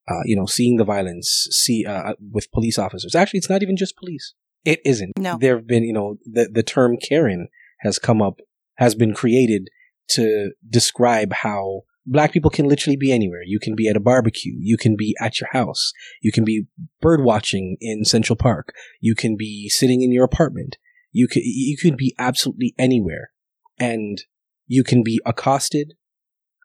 uh, 0.09 0.21
you 0.23 0.35
know 0.35 0.45
seeing 0.45 0.77
the 0.77 0.85
violence 0.85 1.47
see 1.51 1.85
uh, 1.85 2.13
with 2.31 2.51
police 2.51 2.79
officers 2.79 3.13
actually 3.13 3.37
it's 3.37 3.49
not 3.49 3.61
even 3.61 3.75
just 3.75 3.97
police 3.97 4.33
it 4.65 4.79
isn't. 4.85 5.17
No. 5.17 5.37
there 5.39 5.55
have 5.55 5.67
been 5.67 5.83
you 5.83 5.93
know 5.93 6.17
the 6.25 6.49
the 6.51 6.63
term 6.63 6.97
karen 6.97 7.47
has 7.79 7.99
come 7.99 8.21
up 8.21 8.39
has 8.75 8.95
been 8.95 9.13
created 9.13 9.69
to 10.09 10.51
describe 10.67 11.33
how 11.33 11.81
black 12.05 12.31
people 12.31 12.49
can 12.49 12.67
literally 12.67 12.97
be 12.97 13.11
anywhere. 13.11 13.41
You 13.45 13.59
can 13.59 13.75
be 13.75 13.87
at 13.87 13.95
a 13.95 13.99
barbecue. 13.99 14.53
You 14.57 14.77
can 14.77 14.95
be 14.95 15.15
at 15.21 15.39
your 15.39 15.49
house. 15.51 15.93
You 16.21 16.31
can 16.31 16.43
be 16.43 16.65
bird 16.99 17.23
watching 17.23 17.77
in 17.79 18.05
central 18.05 18.35
park. 18.35 18.73
You 18.99 19.15
can 19.15 19.37
be 19.37 19.69
sitting 19.69 20.01
in 20.01 20.11
your 20.11 20.25
apartment. 20.25 20.77
You 21.11 21.27
can 21.27 21.43
you 21.45 21.77
can 21.77 21.95
be 21.95 22.15
absolutely 22.17 22.73
anywhere. 22.77 23.31
And 23.79 24.21
you 24.67 24.83
can 24.83 25.03
be 25.03 25.21
accosted 25.25 25.93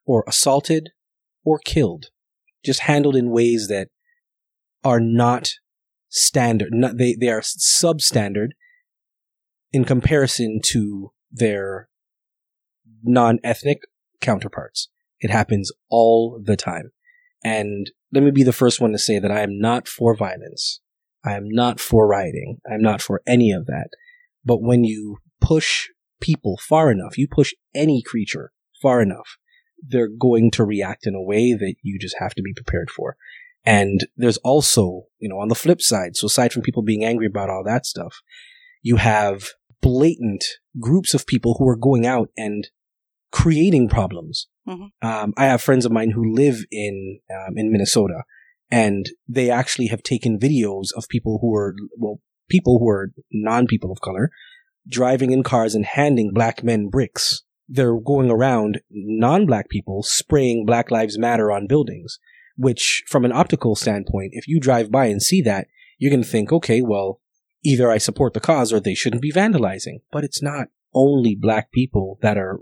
or 0.05 0.25
assaulted 0.27 0.91
or 1.45 1.59
killed 1.59 2.07
just 2.65 2.81
handled 2.81 3.15
in 3.15 3.31
ways 3.31 3.69
that 3.69 3.89
are 4.83 5.01
not 5.01 5.53
standard 6.15 6.69
not, 6.73 6.97
they 6.97 7.17
they 7.19 7.29
are 7.29 7.41
substandard 7.41 8.51
in 9.73 9.85
comparison 9.85 10.61
to 10.65 11.11
their 11.31 11.89
non-ethnic 13.03 13.81
counterparts. 14.21 14.89
It 15.19 15.31
happens 15.31 15.73
all 15.91 16.41
the 16.43 16.57
time. 16.57 16.93
And 17.43 17.91
let 18.13 18.23
me 18.23 18.31
be 18.31 18.45
the 18.45 18.53
first 18.53 18.81
one 18.81 18.93
to 18.93 18.99
say 18.99 19.19
that 19.19 19.33
i 19.33 19.41
am 19.41 19.59
not 19.59 19.89
for 19.89 20.17
violence. 20.17 20.81
I 21.25 21.33
am 21.33 21.49
not 21.49 21.81
for 21.81 22.07
rioting. 22.07 22.59
I'm 22.71 22.83
not 22.83 23.03
for 23.03 23.21
any 23.27 23.51
of 23.51 23.67
that. 23.67 23.89
But 24.45 24.63
when 24.63 24.85
you 24.85 25.19
push 25.41 25.89
people 26.21 26.57
far 26.57 26.91
enough, 26.91 27.19
you 27.19 27.27
push 27.29 27.53
any 27.75 28.03
creature 28.03 28.53
far 28.81 29.03
enough, 29.03 29.37
they're 29.87 30.09
going 30.09 30.51
to 30.53 30.65
react 30.65 31.07
in 31.07 31.15
a 31.15 31.23
way 31.23 31.53
that 31.53 31.75
you 31.83 31.99
just 31.99 32.17
have 32.19 32.35
to 32.35 32.43
be 32.43 32.55
prepared 32.55 32.91
for. 32.91 33.17
And 33.65 34.07
there's 34.17 34.37
also, 34.39 35.05
you 35.19 35.29
know, 35.29 35.39
on 35.39 35.49
the 35.49 35.55
flip 35.55 35.81
side, 35.81 36.17
so 36.17 36.27
aside 36.27 36.53
from 36.53 36.63
people 36.63 36.83
being 36.83 37.05
angry 37.05 37.27
about 37.27 37.49
all 37.49 37.65
that 37.65 37.87
stuff, 37.87 38.21
you 38.83 38.97
have 38.97 39.49
blatant 39.81 40.45
groups 40.79 41.15
of 41.15 41.27
people 41.27 41.57
who 41.59 41.69
are 41.69 41.77
going 41.77 42.07
out 42.07 42.29
and 42.37 42.69
creating 43.33 43.89
problems. 43.89 44.49
Mhm. 44.69 44.91
Um, 45.03 45.35
I 45.37 45.47
have 45.47 45.63
friends 45.63 45.85
of 45.85 45.93
mine 45.93 46.11
who 46.11 46.35
live 46.35 46.65
in 46.71 47.21
um, 47.31 47.57
in 47.57 47.73
Minnesota, 47.73 48.25
and 48.71 49.11
they 49.29 49.51
actually 49.51 49.87
have 49.87 50.03
taken 50.03 50.39
videos 50.39 50.89
of 50.97 51.09
people 51.09 51.39
who 51.41 51.55
are 51.55 51.75
well, 51.99 52.21
people 52.49 52.79
who 52.79 52.89
are 52.89 53.13
non 53.33 53.67
people 53.67 53.91
of 53.91 54.01
color 54.01 54.31
driving 54.87 55.31
in 55.33 55.43
cars 55.43 55.75
and 55.75 55.87
handing 55.87 56.33
black 56.33 56.63
men 56.63 56.89
bricks. 56.89 57.43
They're 57.69 57.99
going 57.99 58.31
around 58.31 58.81
non 58.91 59.47
black 59.47 59.69
people 59.69 60.03
spraying 60.03 60.67
Black 60.67 60.91
Lives 60.91 61.19
Matter 61.19 61.51
on 61.51 61.67
buildings, 61.67 62.19
which 62.57 63.05
from 63.09 63.25
an 63.25 63.33
optical 63.33 63.75
standpoint, 63.75 64.31
if 64.35 64.49
you 64.49 64.61
drive 64.61 64.91
by 64.91 65.07
and 65.07 65.23
see 65.23 65.43
that, 65.43 65.69
you're 65.99 66.11
going 66.11 66.23
to 66.23 66.29
think, 66.29 66.53
okay, 66.53 66.81
well, 66.81 67.21
either 67.65 67.91
I 67.91 67.99
support 67.99 68.35
the 68.35 68.41
cause 68.41 68.73
or 68.73 68.81
they 68.81 68.95
shouldn't 68.95 69.23
be 69.23 69.33
vandalizing. 69.33 70.01
But 70.13 70.25
it's 70.25 70.43
not 70.43 70.69
only 70.95 71.35
black 71.35 71.73
people 71.73 72.19
that 72.23 72.37
are 72.37 72.59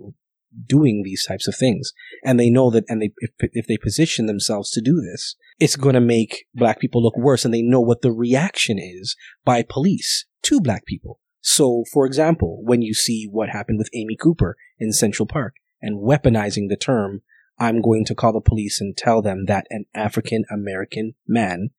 doing 0.66 1.02
these 1.02 1.24
types 1.24 1.48
of 1.48 1.56
things. 1.56 1.92
And 2.24 2.38
they 2.38 2.50
know 2.50 2.70
that, 2.70 2.84
and 2.88 3.00
they, 3.00 3.12
if, 3.18 3.30
if 3.38 3.66
they 3.66 3.76
position 3.76 4.26
themselves 4.26 4.70
to 4.70 4.80
do 4.80 5.00
this, 5.00 5.36
it's 5.58 5.76
going 5.76 5.94
to 5.94 6.00
make 6.00 6.46
black 6.54 6.80
people 6.80 7.02
look 7.02 7.16
worse. 7.16 7.44
And 7.44 7.52
they 7.52 7.62
know 7.62 7.80
what 7.80 8.02
the 8.02 8.12
reaction 8.12 8.78
is 8.78 9.16
by 9.44 9.62
police 9.62 10.26
to 10.42 10.60
black 10.60 10.84
people. 10.86 11.20
So, 11.40 11.84
for 11.92 12.06
example, 12.06 12.60
when 12.62 12.82
you 12.82 12.94
see 12.94 13.26
what 13.30 13.48
happened 13.48 13.78
with 13.78 13.90
Amy 13.94 14.16
Cooper 14.16 14.56
in 14.78 14.92
Central 14.92 15.26
Park 15.26 15.54
and 15.80 16.00
weaponizing 16.00 16.68
the 16.68 16.76
term, 16.76 17.22
I'm 17.58 17.80
going 17.80 18.04
to 18.06 18.14
call 18.14 18.32
the 18.32 18.40
police 18.40 18.80
and 18.80 18.96
tell 18.96 19.22
them 19.22 19.44
that 19.46 19.66
an 19.70 19.84
African 19.94 20.44
American 20.50 21.14
man 21.26 21.70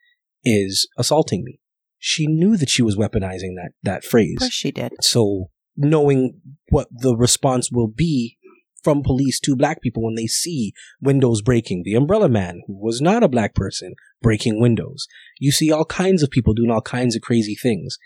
is 0.43 0.87
assaulting 0.97 1.43
me. 1.43 1.59
She 1.99 2.27
knew 2.27 2.57
that 2.57 2.69
she 2.69 2.81
was 2.81 2.97
weaponizing 2.97 3.55
that, 3.55 3.71
that 3.83 4.03
phrase. 4.03 4.35
Of 4.37 4.41
course 4.41 4.53
she 4.53 4.71
did. 4.71 4.93
So 5.01 5.49
knowing 5.75 6.41
what 6.69 6.87
the 6.91 7.15
response 7.15 7.71
will 7.71 7.87
be 7.87 8.37
from 8.83 9.01
police 9.01 9.39
to 9.39 9.55
black 9.55 9.81
people 9.81 10.03
when 10.03 10.15
they 10.15 10.27
see 10.27 10.73
windows 11.01 11.41
breaking, 11.41 11.83
the 11.83 11.95
umbrella 11.95 12.27
man 12.27 12.61
who 12.67 12.77
was 12.77 13.01
not 13.01 13.23
a 13.23 13.29
black 13.29 13.55
person 13.55 13.93
breaking 14.21 14.59
windows. 14.59 15.07
You 15.39 15.51
see 15.51 15.71
all 15.71 15.85
kinds 15.85 16.21
of 16.21 16.29
people 16.29 16.53
doing 16.53 16.69
all 16.69 16.81
kinds 16.81 17.15
of 17.15 17.21
crazy 17.21 17.55
things. 17.55 17.97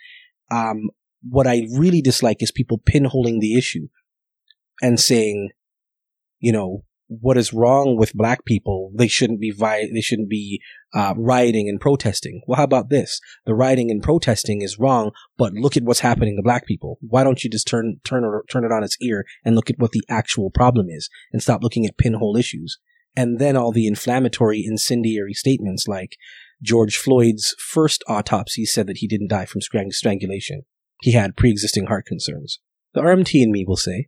Um, 0.51 0.89
what 1.27 1.47
I 1.47 1.63
really 1.75 2.01
dislike 2.01 2.37
is 2.41 2.51
people 2.51 2.79
pinholing 2.79 3.39
the 3.39 3.57
issue 3.57 3.87
and 4.81 4.99
saying, 4.99 5.49
you 6.39 6.51
know, 6.51 6.83
what 7.07 7.37
is 7.37 7.53
wrong 7.53 7.95
with 7.97 8.13
black 8.13 8.43
people? 8.45 8.91
They 8.93 9.07
shouldn't 9.07 9.39
be 9.39 9.51
vi- 9.51 9.89
they 9.93 10.01
shouldn't 10.01 10.29
be 10.29 10.61
uh, 10.93 11.13
rioting 11.17 11.69
and 11.69 11.79
protesting. 11.79 12.41
Well, 12.47 12.57
how 12.57 12.63
about 12.63 12.89
this? 12.89 13.19
The 13.45 13.55
rioting 13.55 13.89
and 13.89 14.03
protesting 14.03 14.61
is 14.61 14.77
wrong, 14.77 15.11
but 15.37 15.53
look 15.53 15.77
at 15.77 15.83
what's 15.83 16.01
happening 16.01 16.35
to 16.35 16.43
black 16.43 16.65
people. 16.65 16.97
Why 17.01 17.23
don't 17.23 17.43
you 17.43 17.49
just 17.49 17.67
turn 17.67 17.99
turn 18.03 18.23
turn 18.49 18.65
it 18.65 18.71
on 18.71 18.83
its 18.83 18.97
ear 19.01 19.25
and 19.45 19.55
look 19.55 19.69
at 19.69 19.79
what 19.79 19.91
the 19.91 20.03
actual 20.09 20.49
problem 20.49 20.87
is, 20.89 21.09
and 21.31 21.41
stop 21.41 21.63
looking 21.63 21.85
at 21.85 21.97
pinhole 21.97 22.35
issues? 22.35 22.77
And 23.15 23.39
then 23.39 23.57
all 23.57 23.71
the 23.71 23.87
inflammatory, 23.87 24.63
incendiary 24.63 25.33
statements 25.33 25.87
like 25.87 26.17
George 26.61 26.97
Floyd's 26.97 27.55
first 27.57 28.03
autopsy 28.07 28.65
said 28.65 28.85
that 28.87 28.97
he 28.97 29.07
didn't 29.07 29.29
die 29.29 29.45
from 29.45 29.61
strang- 29.61 29.91
strangulation. 29.91 30.63
He 31.01 31.13
had 31.13 31.35
pre-existing 31.35 31.87
heart 31.87 32.05
concerns. 32.05 32.59
The 32.93 33.01
RMT 33.01 33.41
in 33.41 33.51
me 33.51 33.63
will 33.67 33.77
say 33.77 34.07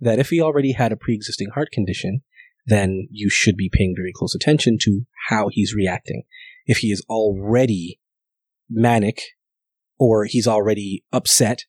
that 0.00 0.18
if 0.18 0.30
he 0.30 0.40
already 0.40 0.72
had 0.72 0.92
a 0.92 0.96
pre-existing 0.96 1.50
heart 1.54 1.70
condition, 1.72 2.22
then 2.68 3.08
you 3.10 3.30
should 3.30 3.56
be 3.56 3.70
paying 3.72 3.94
very 3.96 4.12
close 4.14 4.34
attention 4.34 4.76
to 4.82 5.06
how 5.28 5.48
he's 5.50 5.74
reacting. 5.74 6.22
If 6.66 6.78
he 6.78 6.88
is 6.88 7.04
already 7.08 7.98
manic 8.68 9.22
or 9.98 10.24
he's 10.24 10.46
already 10.46 11.04
upset, 11.12 11.64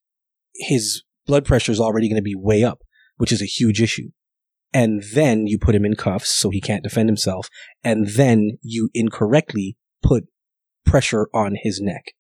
his 0.54 1.04
blood 1.26 1.46
pressure 1.46 1.72
is 1.72 1.80
already 1.80 2.10
going 2.10 2.18
to 2.18 2.22
be 2.22 2.36
way 2.36 2.64
up, 2.64 2.82
which 3.18 3.32
is 3.32 3.42
a 3.42 3.46
huge 3.46 3.82
issue. 3.82 4.10
And 4.74 5.02
then 5.14 5.48
you 5.48 5.58
put 5.58 5.74
him 5.74 5.86
in 5.86 5.96
cuffs 5.96 6.30
so 6.30 6.50
he 6.50 6.62
can't 6.62 6.84
defend 6.84 7.10
himself. 7.10 7.50
And 7.84 8.10
then 8.10 8.58
you 8.62 8.90
incorrectly 8.94 9.78
put 10.04 10.26
pressure 10.86 11.28
on 11.34 11.56
his 11.64 11.80
neck. 11.82 12.14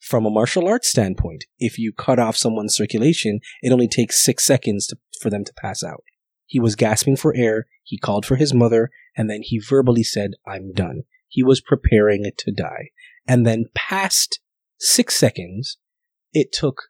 From 0.00 0.26
a 0.26 0.30
martial 0.30 0.68
arts 0.68 0.88
standpoint, 0.88 1.44
if 1.58 1.78
you 1.78 1.92
cut 1.92 2.18
off 2.18 2.36
someone's 2.36 2.76
circulation, 2.76 3.40
it 3.62 3.72
only 3.72 3.88
takes 3.88 4.22
six 4.22 4.44
seconds 4.44 4.86
to, 4.88 4.96
for 5.20 5.30
them 5.30 5.44
to 5.44 5.52
pass 5.54 5.82
out. 5.82 6.02
He 6.48 6.58
was 6.58 6.74
gasping 6.76 7.16
for 7.16 7.34
air. 7.36 7.66
He 7.84 7.98
called 7.98 8.24
for 8.26 8.36
his 8.36 8.52
mother 8.54 8.90
and 9.16 9.28
then 9.30 9.42
he 9.42 9.58
verbally 9.60 10.02
said, 10.02 10.32
I'm 10.46 10.72
done. 10.72 11.02
He 11.28 11.42
was 11.44 11.60
preparing 11.60 12.24
to 12.36 12.50
die. 12.52 12.88
And 13.26 13.46
then 13.46 13.66
past 13.74 14.40
six 14.80 15.14
seconds, 15.14 15.76
it 16.32 16.50
took 16.52 16.84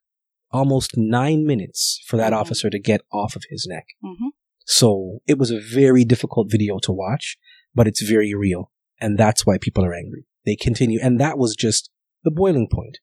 almost 0.52 0.96
nine 0.96 1.44
minutes 1.44 2.00
for 2.06 2.16
that 2.16 2.32
Mhm. 2.32 2.36
officer 2.36 2.70
to 2.70 2.78
get 2.78 3.02
off 3.12 3.34
of 3.36 3.42
his 3.50 3.66
neck. 3.68 3.86
hmm 4.00 4.28
So 4.64 5.20
it 5.26 5.38
was 5.38 5.50
a 5.50 5.60
very 5.60 6.04
difficult 6.04 6.50
video 6.50 6.78
to 6.80 6.92
watch, 6.92 7.36
but 7.74 7.88
it's 7.88 8.02
very 8.02 8.34
real. 8.34 8.70
And 9.00 9.18
that's 9.18 9.44
why 9.44 9.58
people 9.58 9.84
are 9.84 9.94
angry. 9.94 10.26
They 10.46 10.56
continue. 10.56 11.00
And 11.02 11.18
that 11.20 11.36
was 11.36 11.56
just 11.56 11.90
the 12.22 12.30
boiling 12.30 12.68
point. 12.70 12.98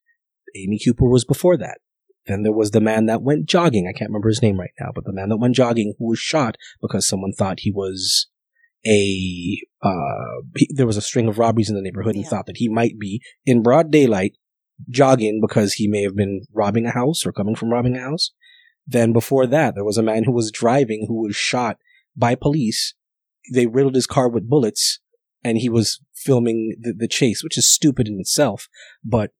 Amy 0.56 0.80
Cooper 0.80 1.10
was 1.10 1.26
before 1.26 1.58
that. 1.58 1.80
Then 2.28 2.44
there 2.44 2.54
was 2.54 2.72
the 2.72 2.82
man 2.82 3.06
that 3.06 3.22
went 3.22 3.46
jogging. 3.46 3.88
I 3.88 3.98
can't 3.98 4.10
remember 4.10 4.30
his 4.30 4.42
name 4.42 4.60
right 4.60 4.74
now, 4.80 4.92
but 4.94 5.06
the 5.06 5.14
man 5.14 5.30
that 5.30 5.38
went 5.38 5.56
jogging 5.56 5.94
who 6.00 6.10
was 6.10 6.20
shot 6.20 6.58
because 6.82 7.08
someone 7.08 7.32
thought 7.34 7.60
he 7.62 7.72
was 7.72 8.28
a, 8.86 9.60
uh, 9.82 10.42
he, 10.56 10.70
there 10.74 10.88
was 10.88 10.98
a 10.98 11.02
string 11.02 11.28
of 11.28 11.38
robberies 11.40 11.70
in 11.70 11.76
the 11.76 11.82
neighborhood 11.82 12.16
and 12.16 12.24
Yeah. 12.24 12.30
thought 12.30 12.46
that 12.48 12.58
he 12.58 12.68
might 12.70 12.98
be 13.00 13.22
in 13.46 13.62
broad 13.64 13.92
daylight 13.92 14.34
jogging 14.90 15.40
because 15.42 15.74
he 15.74 15.88
may 15.88 16.04
have 16.04 16.16
been 16.16 16.42
robbing 16.54 16.86
a 16.86 16.92
house 16.92 17.26
or 17.26 17.32
coming 17.32 17.56
from 17.56 17.70
robbing 17.70 17.96
a 17.96 18.02
house. 18.02 18.32
Then 18.88 19.14
before 19.14 19.48
that, 19.48 19.74
there 19.76 19.86
was 19.86 19.98
a 19.98 20.04
man 20.04 20.24
who 20.26 20.32
was 20.32 20.52
driving 20.52 21.06
who 21.08 21.22
was 21.24 21.36
shot 21.36 21.78
by 22.16 22.36
police. 22.36 22.94
They 23.54 23.68
riddled 23.68 23.96
his 23.96 24.08
car 24.08 24.30
with 24.30 24.50
bullets 24.50 25.00
and 25.44 25.58
he 25.58 25.70
was 25.70 26.00
filming 26.14 26.76
the, 26.80 26.94
the 26.94 27.08
chase, 27.08 27.44
which 27.44 27.58
is 27.58 27.72
stupid 27.72 28.08
in 28.08 28.20
itself, 28.20 28.68
but 29.04 29.32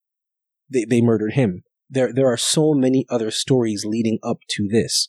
they, 0.72 0.86
they 0.86 1.02
murdered 1.02 1.34
him. 1.34 1.64
There, 1.96 2.12
there 2.14 2.32
are 2.32 2.38
so 2.38 2.74
many 2.74 3.06
other 3.10 3.32
stories 3.32 3.86
leading 3.86 4.20
up 4.22 4.40
to 4.50 4.68
this. 4.70 5.08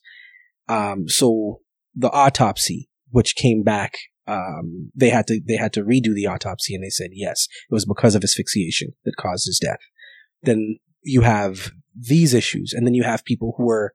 Um, 0.69 1.09
so 1.09 1.61
the 1.95 2.11
autopsy, 2.11 2.89
which 3.11 3.35
came 3.35 3.65
back, 3.65 3.95
um, 4.29 4.93
they 4.95 5.11
had 5.11 5.27
to, 5.27 5.41
they 5.47 5.57
had 5.57 5.73
to 5.73 5.83
redo 5.83 6.15
the 6.15 6.29
autopsy 6.29 6.75
and 6.75 6.85
they 6.85 6.91
said, 6.91 7.11
yes, 7.13 7.49
it 7.69 7.75
was 7.75 7.85
because 7.85 8.15
of 8.15 8.23
asphyxiation 8.23 8.91
that 9.05 9.17
caused 9.17 9.47
his 9.47 9.59
death. 9.59 9.81
Then 10.43 10.79
you 11.03 11.23
have 11.23 11.73
these 11.95 12.33
issues 12.33 12.73
and 12.73 12.87
then 12.87 12.95
you 12.95 13.03
have 13.03 13.25
people 13.25 13.55
who 13.59 13.69
are 13.69 13.93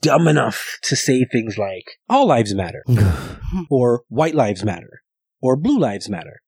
dumb 0.00 0.26
enough 0.26 0.78
to 0.84 0.96
say 0.96 1.26
things 1.30 1.58
like, 1.58 1.84
all 2.08 2.26
lives 2.26 2.54
matter 2.54 2.84
or 3.70 4.02
white 4.08 4.34
lives 4.34 4.64
matter 4.64 5.02
or 5.42 5.56
blue 5.56 5.78
lives 5.78 6.08
matter. 6.08 6.40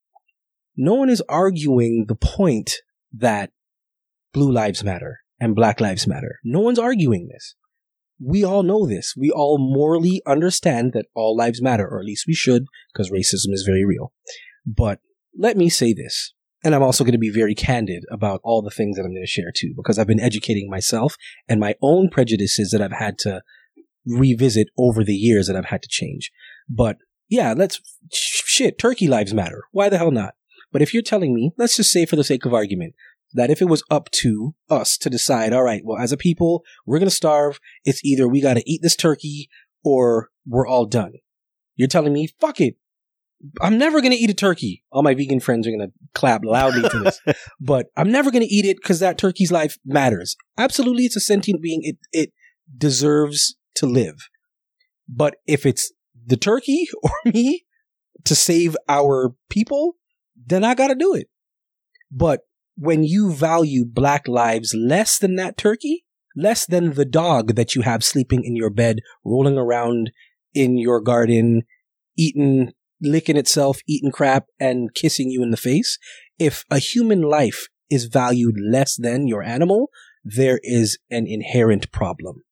No 0.74 0.94
one 0.94 1.10
is 1.10 1.22
arguing 1.28 2.06
the 2.08 2.14
point 2.14 2.76
that 3.12 3.50
blue 4.32 4.50
lives 4.50 4.82
matter 4.82 5.20
and 5.40 5.54
black 5.54 5.80
lives 5.80 6.06
matter. 6.06 6.38
No 6.44 6.60
one's 6.60 6.78
arguing 6.78 7.28
this. 7.32 7.54
We 8.18 8.44
all 8.44 8.62
know 8.62 8.86
this. 8.86 9.14
We 9.16 9.30
all 9.30 9.58
morally 9.58 10.22
understand 10.26 10.92
that 10.94 11.06
all 11.14 11.36
lives 11.36 11.60
matter, 11.60 11.86
or 11.86 11.98
at 12.00 12.06
least 12.06 12.24
we 12.26 12.34
should, 12.34 12.64
because 12.92 13.10
racism 13.10 13.52
is 13.52 13.64
very 13.66 13.84
real. 13.84 14.12
But 14.66 15.00
let 15.38 15.56
me 15.56 15.68
say 15.68 15.92
this, 15.92 16.32
and 16.64 16.74
I'm 16.74 16.82
also 16.82 17.04
going 17.04 17.12
to 17.12 17.18
be 17.18 17.30
very 17.30 17.54
candid 17.54 18.04
about 18.10 18.40
all 18.42 18.62
the 18.62 18.70
things 18.70 18.96
that 18.96 19.02
I'm 19.02 19.12
going 19.12 19.22
to 19.22 19.26
share 19.26 19.52
too, 19.54 19.74
because 19.76 19.98
I've 19.98 20.06
been 20.06 20.18
educating 20.18 20.70
myself 20.70 21.16
and 21.46 21.60
my 21.60 21.74
own 21.82 22.08
prejudices 22.08 22.70
that 22.70 22.80
I've 22.80 22.98
had 22.98 23.18
to 23.18 23.42
revisit 24.06 24.68
over 24.78 25.04
the 25.04 25.14
years 25.14 25.46
that 25.46 25.56
I've 25.56 25.66
had 25.66 25.82
to 25.82 25.88
change. 25.88 26.32
But 26.68 26.96
yeah, 27.28 27.54
let's 27.56 27.80
shit. 28.12 28.78
Turkey 28.78 29.08
lives 29.08 29.34
matter. 29.34 29.64
Why 29.72 29.88
the 29.88 29.98
hell 29.98 30.10
not? 30.10 30.34
But 30.72 30.82
if 30.82 30.94
you're 30.94 31.02
telling 31.02 31.34
me, 31.34 31.52
let's 31.58 31.76
just 31.76 31.90
say 31.90 32.06
for 32.06 32.16
the 32.16 32.24
sake 32.24 32.44
of 32.44 32.54
argument, 32.54 32.94
that 33.36 33.50
if 33.50 33.60
it 33.60 33.66
was 33.66 33.84
up 33.90 34.10
to 34.10 34.54
us 34.68 34.96
to 34.98 35.10
decide, 35.10 35.52
all 35.52 35.62
right, 35.62 35.82
well, 35.84 35.98
as 35.98 36.12
a 36.12 36.16
people, 36.16 36.64
we're 36.84 36.98
going 36.98 37.08
to 37.08 37.14
starve. 37.14 37.60
It's 37.84 38.04
either 38.04 38.26
we 38.26 38.40
got 38.40 38.54
to 38.54 38.70
eat 38.70 38.80
this 38.82 38.96
turkey 38.96 39.48
or 39.84 40.30
we're 40.46 40.66
all 40.66 40.86
done. 40.86 41.12
You're 41.76 41.88
telling 41.88 42.12
me, 42.12 42.28
fuck 42.40 42.60
it. 42.60 42.76
I'm 43.60 43.76
never 43.76 44.00
going 44.00 44.12
to 44.12 44.18
eat 44.18 44.30
a 44.30 44.34
turkey. 44.34 44.82
All 44.90 45.02
my 45.02 45.14
vegan 45.14 45.40
friends 45.40 45.66
are 45.66 45.70
going 45.70 45.86
to 45.86 45.92
clap 46.14 46.44
loudly 46.44 46.88
to 46.88 46.98
this, 47.00 47.20
but 47.60 47.86
I'm 47.96 48.10
never 48.10 48.30
going 48.30 48.42
to 48.42 48.52
eat 48.52 48.64
it 48.64 48.78
because 48.78 49.00
that 49.00 49.18
turkey's 49.18 49.52
life 49.52 49.76
matters. 49.84 50.36
Absolutely. 50.56 51.04
It's 51.04 51.16
a 51.16 51.20
sentient 51.20 51.60
being. 51.60 51.80
It, 51.82 51.98
it 52.12 52.32
deserves 52.76 53.56
to 53.76 53.86
live. 53.86 54.28
But 55.08 55.36
if 55.46 55.66
it's 55.66 55.92
the 56.24 56.38
turkey 56.38 56.88
or 57.02 57.10
me 57.26 57.66
to 58.24 58.34
save 58.34 58.76
our 58.88 59.34
people, 59.50 59.96
then 60.34 60.64
I 60.64 60.74
got 60.74 60.88
to 60.88 60.94
do 60.94 61.14
it. 61.14 61.28
But 62.10 62.40
when 62.76 63.04
you 63.04 63.32
value 63.32 63.84
black 63.84 64.28
lives 64.28 64.74
less 64.74 65.18
than 65.18 65.36
that 65.36 65.56
turkey, 65.56 66.04
less 66.36 66.66
than 66.66 66.94
the 66.94 67.04
dog 67.04 67.54
that 67.54 67.74
you 67.74 67.82
have 67.82 68.04
sleeping 68.04 68.44
in 68.44 68.54
your 68.54 68.70
bed, 68.70 69.00
rolling 69.24 69.56
around 69.56 70.10
in 70.54 70.76
your 70.76 71.00
garden, 71.00 71.62
eating, 72.16 72.72
licking 73.00 73.36
itself, 73.36 73.78
eating 73.88 74.12
crap, 74.12 74.46
and 74.60 74.94
kissing 74.94 75.30
you 75.30 75.42
in 75.42 75.50
the 75.50 75.56
face. 75.56 75.98
If 76.38 76.64
a 76.70 76.78
human 76.78 77.22
life 77.22 77.68
is 77.90 78.06
valued 78.06 78.56
less 78.60 78.96
than 78.96 79.26
your 79.26 79.42
animal, 79.42 79.88
there 80.24 80.60
is 80.62 80.98
an 81.10 81.26
inherent 81.26 81.90
problem. 81.92 82.42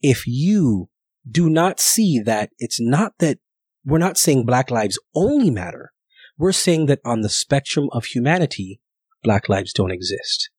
If 0.00 0.26
you 0.26 0.88
do 1.28 1.48
not 1.48 1.80
see 1.80 2.20
that 2.20 2.50
it's 2.58 2.80
not 2.80 3.14
that 3.18 3.38
we're 3.84 3.98
not 3.98 4.18
saying 4.18 4.46
black 4.46 4.70
lives 4.70 4.98
only 5.14 5.50
matter. 5.50 5.92
We're 6.38 6.52
saying 6.52 6.86
that 6.86 7.00
on 7.04 7.20
the 7.20 7.28
spectrum 7.28 7.88
of 7.92 8.06
humanity, 8.06 8.80
black 9.24 9.48
lives 9.48 9.72
don't 9.72 9.90
exist. 9.90 10.50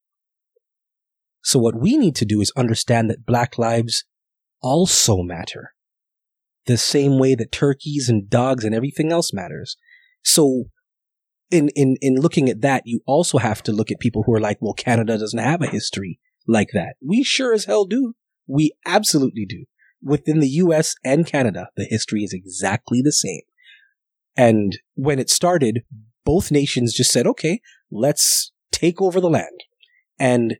So 1.42 1.60
what 1.60 1.80
we 1.80 1.96
need 1.96 2.16
to 2.16 2.26
do 2.26 2.42
is 2.42 2.52
understand 2.58 3.10
that 3.10 3.26
black 3.26 3.58
lives 3.58 4.04
also 4.62 5.22
matter. 5.22 5.74
The 6.66 6.78
same 6.78 7.20
way 7.20 7.36
that 7.36 7.52
turkeys 7.52 8.10
and 8.10 8.28
dogs 8.28 8.66
and 8.66 8.74
everything 8.74 9.12
else 9.12 9.32
matters. 9.32 9.78
So 10.24 10.66
in, 11.52 11.70
in, 11.76 11.98
in 12.02 12.16
looking 12.16 12.50
at 12.50 12.62
that, 12.62 12.84
you 12.86 13.02
also 13.06 13.38
have 13.38 13.62
to 13.64 13.72
look 13.72 13.92
at 13.92 14.00
people 14.00 14.24
who 14.24 14.34
are 14.34 14.40
like, 14.40 14.58
well, 14.60 14.74
Canada 14.74 15.20
doesn't 15.20 15.38
have 15.38 15.62
a 15.62 15.68
history 15.68 16.20
like 16.48 16.70
that. 16.74 16.96
We 17.06 17.24
sure 17.24 17.54
as 17.54 17.66
hell 17.66 17.86
do. 17.86 18.16
We 18.48 18.72
absolutely 18.86 19.46
do. 19.46 19.66
Within 20.02 20.40
the 20.40 20.50
US 20.50 20.96
and 21.04 21.28
Canada, 21.28 21.70
the 21.76 21.86
history 21.86 22.24
is 22.24 22.34
exactly 22.34 23.02
the 23.04 23.12
same. 23.12 23.42
And 24.36 24.80
when 24.96 25.20
it 25.20 25.30
started, 25.30 25.84
both 26.26 26.52
nations 26.52 26.94
just 26.94 27.12
said, 27.12 27.28
okay, 27.28 27.62
let's 27.92 28.52
take 28.76 29.02
over 29.02 29.20
the 29.20 29.30
land. 29.30 29.64
And 30.20 30.58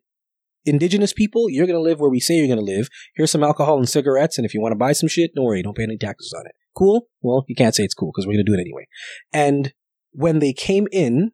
indigenous 0.66 1.14
people, 1.14 1.50
you're 1.50 1.68
going 1.68 1.78
to 1.78 1.82
live 1.82 2.00
where 2.00 2.10
we 2.10 2.20
say 2.20 2.36
you're 2.36 2.48
going 2.48 2.66
to 2.66 2.74
live. 2.74 2.90
Here's 3.16 3.32
some 3.32 3.44
alcohol 3.44 3.78
and 3.78 3.88
cigarettes. 3.88 4.38
And 4.38 4.46
if 4.46 4.54
you 4.54 4.62
want 4.62 4.72
to 4.72 4.78
buy 4.78 4.94
some 4.94 5.10
shit, 5.10 5.32
don't 5.36 5.46
worry, 5.46 5.62
don't 5.62 5.78
pay 5.78 5.84
any 5.84 5.98
taxes 5.98 6.34
on 6.38 6.46
it. 6.46 6.54
Cool? 6.76 7.08
Well, 7.22 7.46
you 7.48 7.56
can't 7.56 7.76
say 7.76 7.84
it's 7.84 7.94
cool 7.94 8.12
because 8.14 8.26
we're 8.26 8.34
going 8.34 8.46
to 8.46 8.52
do 8.52 8.58
it 8.58 8.62
anyway. 8.62 8.88
And 9.32 9.74
when 10.12 10.40
they 10.40 10.54
came 10.54 10.88
in 10.92 11.32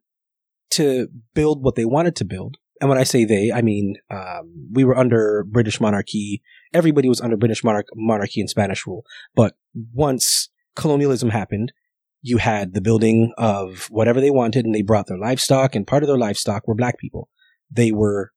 to 0.72 1.08
build 1.34 1.64
what 1.64 1.76
they 1.76 1.86
wanted 1.86 2.16
to 2.18 2.26
build, 2.26 2.58
and 2.80 2.90
when 2.90 2.98
I 2.98 3.04
say 3.04 3.26
they, 3.26 3.52
I 3.52 3.62
mean 3.62 3.96
um, 4.10 4.70
we 4.72 4.84
were 4.84 4.98
under 4.98 5.46
British 5.48 5.80
monarchy. 5.80 6.42
Everybody 6.74 7.08
was 7.08 7.22
under 7.22 7.38
British 7.38 7.64
monarch- 7.64 7.88
monarchy 7.96 8.42
and 8.42 8.50
Spanish 8.50 8.88
rule. 8.88 9.04
But 9.36 9.56
once 9.94 10.50
colonialism 10.76 11.30
happened, 11.30 11.74
you 12.22 12.38
had 12.38 12.74
the 12.74 12.82
building 12.82 13.34
of 13.38 13.88
whatever 13.90 14.22
they 14.22 14.30
wanted, 14.30 14.66
and 14.66 14.76
they 14.76 14.82
brought 14.82 15.08
their 15.08 15.18
livestock, 15.18 15.76
and 15.76 15.88
part 15.88 16.04
of 16.04 16.08
their 16.08 16.18
livestock 16.18 16.68
were 16.68 16.76
black 16.76 16.98
people. 17.00 17.30
They 17.70 17.92
were 17.92 18.32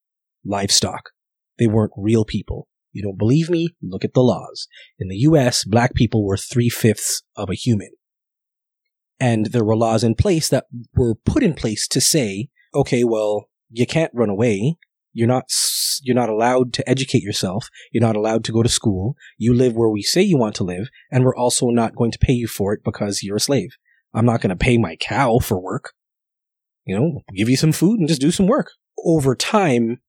livestock. 0.44 1.10
They 1.58 1.66
weren't 1.66 1.92
real 1.96 2.24
people. 2.24 2.68
You 2.92 3.02
don't 3.02 3.18
believe 3.18 3.50
me? 3.50 3.74
Look 3.82 4.04
at 4.04 4.14
the 4.14 4.22
laws. 4.22 4.68
In 4.98 5.08
the 5.08 5.16
US, 5.16 5.64
black 5.64 5.94
people 5.94 6.24
were 6.24 6.36
three 6.36 6.68
fifths 6.68 7.22
of 7.36 7.50
a 7.50 7.54
human. 7.54 7.90
And 9.20 9.46
there 9.46 9.64
were 9.64 9.76
laws 9.76 10.04
in 10.04 10.14
place 10.14 10.48
that 10.48 10.66
were 10.94 11.14
put 11.14 11.42
in 11.42 11.54
place 11.54 11.88
to 11.88 12.00
say, 12.00 12.48
okay, 12.74 13.04
well, 13.04 13.46
you 13.70 13.86
can't 13.86 14.12
run 14.14 14.30
away. 14.30 14.76
You're 15.12 15.28
not, 15.28 15.44
you're 16.02 16.14
not 16.14 16.28
allowed 16.28 16.72
to 16.74 16.88
educate 16.88 17.22
yourself. 17.22 17.68
You're 17.92 18.02
not 18.02 18.16
allowed 18.16 18.44
to 18.44 18.52
go 18.52 18.62
to 18.62 18.68
school. 18.68 19.16
You 19.38 19.54
live 19.54 19.74
where 19.74 19.88
we 19.88 20.02
say 20.02 20.22
you 20.22 20.38
want 20.38 20.54
to 20.56 20.64
live, 20.64 20.88
and 21.10 21.24
we're 21.24 21.36
also 21.36 21.68
not 21.68 21.96
going 21.96 22.10
to 22.12 22.18
pay 22.18 22.32
you 22.32 22.48
for 22.48 22.72
it 22.72 22.80
because 22.84 23.22
you're 23.22 23.36
a 23.36 23.40
slave. 23.40 23.76
I'm 24.12 24.26
not 24.26 24.40
going 24.40 24.50
to 24.50 24.56
pay 24.56 24.78
my 24.78 24.96
cow 24.96 25.38
for 25.38 25.60
work. 25.60 25.92
You 26.84 26.98
know, 26.98 27.20
give 27.34 27.48
you 27.48 27.56
some 27.56 27.72
food 27.72 27.98
and 27.98 28.08
just 28.08 28.20
do 28.20 28.30
some 28.30 28.46
work. 28.46 28.70
Over 29.04 29.34
time, 29.34 30.00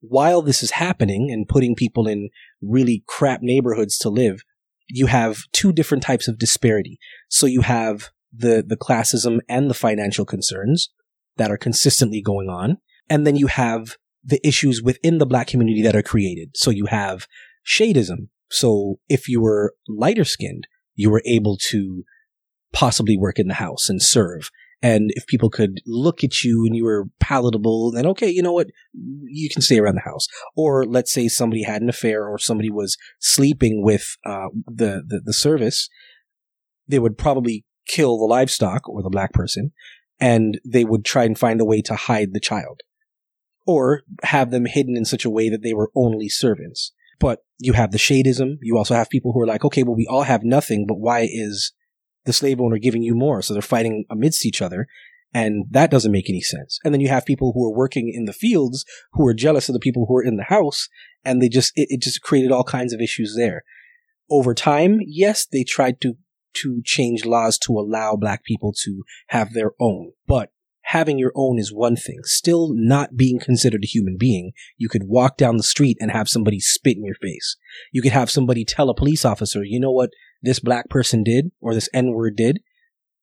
while 0.00 0.42
this 0.42 0.62
is 0.62 0.72
happening 0.72 1.30
and 1.30 1.48
putting 1.48 1.74
people 1.74 2.06
in 2.06 2.30
really 2.60 3.04
crap 3.06 3.42
neighborhoods 3.42 3.98
to 3.98 4.08
live, 4.08 4.42
you 4.88 5.06
have 5.06 5.38
two 5.52 5.72
different 5.72 6.02
types 6.02 6.28
of 6.28 6.38
disparity. 6.38 6.98
So 7.28 7.46
you 7.46 7.62
have 7.62 8.10
the, 8.32 8.64
the 8.66 8.76
classism 8.76 9.40
and 9.48 9.70
the 9.70 9.74
financial 9.74 10.24
concerns 10.24 10.90
that 11.36 11.50
are 11.50 11.56
consistently 11.56 12.22
going 12.22 12.48
on. 12.48 12.78
And 13.08 13.26
then 13.26 13.36
you 13.36 13.46
have 13.46 13.96
the 14.26 14.44
issues 14.46 14.82
within 14.82 15.18
the 15.18 15.26
black 15.26 15.46
community 15.46 15.80
that 15.82 15.96
are 15.96 16.02
created. 16.02 16.50
So 16.56 16.70
you 16.70 16.86
have 16.86 17.26
shadeism. 17.66 18.28
So 18.50 18.96
if 19.08 19.28
you 19.28 19.40
were 19.40 19.74
lighter 19.88 20.24
skinned, 20.24 20.66
you 20.94 21.10
were 21.10 21.22
able 21.24 21.56
to 21.70 22.02
possibly 22.72 23.16
work 23.16 23.38
in 23.38 23.46
the 23.46 23.54
house 23.54 23.88
and 23.88 24.02
serve. 24.02 24.50
And 24.82 25.10
if 25.14 25.26
people 25.26 25.48
could 25.48 25.80
look 25.86 26.22
at 26.22 26.44
you 26.44 26.66
and 26.66 26.76
you 26.76 26.84
were 26.84 27.06
palatable, 27.20 27.92
then 27.92 28.06
okay, 28.06 28.28
you 28.28 28.42
know 28.42 28.52
what? 28.52 28.66
You 28.92 29.48
can 29.48 29.62
stay 29.62 29.78
around 29.78 29.94
the 29.94 30.00
house. 30.02 30.26
Or 30.54 30.84
let's 30.84 31.12
say 31.12 31.28
somebody 31.28 31.62
had 31.62 31.80
an 31.80 31.88
affair 31.88 32.28
or 32.28 32.38
somebody 32.38 32.70
was 32.70 32.98
sleeping 33.20 33.82
with 33.82 34.16
uh, 34.26 34.48
the, 34.66 35.02
the, 35.06 35.22
the 35.24 35.32
service. 35.32 35.88
They 36.86 36.98
would 36.98 37.16
probably 37.16 37.64
kill 37.88 38.18
the 38.18 38.24
livestock 38.24 38.88
or 38.88 39.02
the 39.02 39.10
black 39.10 39.32
person 39.32 39.72
and 40.20 40.58
they 40.64 40.84
would 40.84 41.04
try 41.04 41.24
and 41.24 41.38
find 41.38 41.60
a 41.60 41.64
way 41.64 41.80
to 41.82 41.94
hide 41.94 42.32
the 42.32 42.40
child 42.40 42.80
or 43.66 44.02
have 44.22 44.50
them 44.50 44.66
hidden 44.66 44.96
in 44.96 45.04
such 45.04 45.24
a 45.24 45.30
way 45.30 45.48
that 45.48 45.62
they 45.62 45.74
were 45.74 45.90
only 45.94 46.28
servants. 46.28 46.92
But 47.18 47.44
you 47.58 47.72
have 47.72 47.92
the 47.92 47.98
shadeism. 47.98 48.58
You 48.60 48.76
also 48.76 48.94
have 48.94 49.10
people 49.10 49.32
who 49.32 49.40
are 49.40 49.46
like, 49.46 49.64
okay, 49.64 49.82
well, 49.82 49.96
we 49.96 50.06
all 50.06 50.22
have 50.22 50.44
nothing, 50.44 50.86
but 50.86 50.98
why 50.98 51.28
is 51.30 51.72
the 52.24 52.32
slave 52.32 52.60
owner 52.60 52.78
giving 52.78 53.02
you 53.02 53.14
more? 53.14 53.42
So 53.42 53.52
they're 53.54 53.62
fighting 53.62 54.04
amidst 54.10 54.44
each 54.44 54.60
other. 54.60 54.86
And 55.32 55.66
that 55.70 55.90
doesn't 55.90 56.12
make 56.12 56.30
any 56.30 56.40
sense. 56.40 56.78
And 56.84 56.94
then 56.94 57.00
you 57.00 57.08
have 57.08 57.26
people 57.26 57.52
who 57.52 57.64
are 57.66 57.76
working 57.76 58.10
in 58.14 58.24
the 58.24 58.32
fields 58.32 58.84
who 59.12 59.26
are 59.26 59.34
jealous 59.34 59.68
of 59.68 59.74
the 59.74 59.80
people 59.80 60.06
who 60.06 60.16
are 60.16 60.22
in 60.22 60.36
the 60.36 60.44
house. 60.44 60.88
And 61.24 61.42
they 61.42 61.48
just, 61.48 61.72
it, 61.74 61.88
it 61.90 62.00
just 62.00 62.22
created 62.22 62.52
all 62.52 62.64
kinds 62.64 62.92
of 62.92 63.00
issues 63.00 63.34
there. 63.36 63.64
Over 64.30 64.54
time, 64.54 65.00
yes, 65.06 65.46
they 65.46 65.62
tried 65.62 66.00
to, 66.02 66.14
to 66.54 66.80
change 66.84 67.24
laws 67.24 67.58
to 67.58 67.72
allow 67.72 68.16
black 68.16 68.44
people 68.44 68.72
to 68.84 69.02
have 69.28 69.52
their 69.52 69.72
own. 69.80 70.12
But 70.26 70.52
having 70.86 71.18
your 71.18 71.32
own 71.34 71.58
is 71.58 71.72
one 71.72 71.96
thing. 71.96 72.20
Still 72.22 72.72
not 72.72 73.16
being 73.16 73.40
considered 73.40 73.82
a 73.82 73.88
human 73.88 74.16
being. 74.16 74.52
You 74.76 74.88
could 74.88 75.04
walk 75.04 75.36
down 75.36 75.56
the 75.56 75.64
street 75.64 75.96
and 76.00 76.12
have 76.12 76.28
somebody 76.28 76.60
spit 76.60 76.96
in 76.96 77.04
your 77.04 77.16
face. 77.16 77.56
You 77.90 78.02
could 78.02 78.12
have 78.12 78.30
somebody 78.30 78.64
tell 78.64 78.88
a 78.88 78.94
police 78.94 79.24
officer, 79.24 79.64
you 79.64 79.80
know 79.80 79.90
what 79.90 80.10
this 80.42 80.60
black 80.60 80.88
person 80.88 81.24
did 81.24 81.50
or 81.60 81.74
this 81.74 81.88
N 81.92 82.12
word 82.12 82.36
did. 82.36 82.60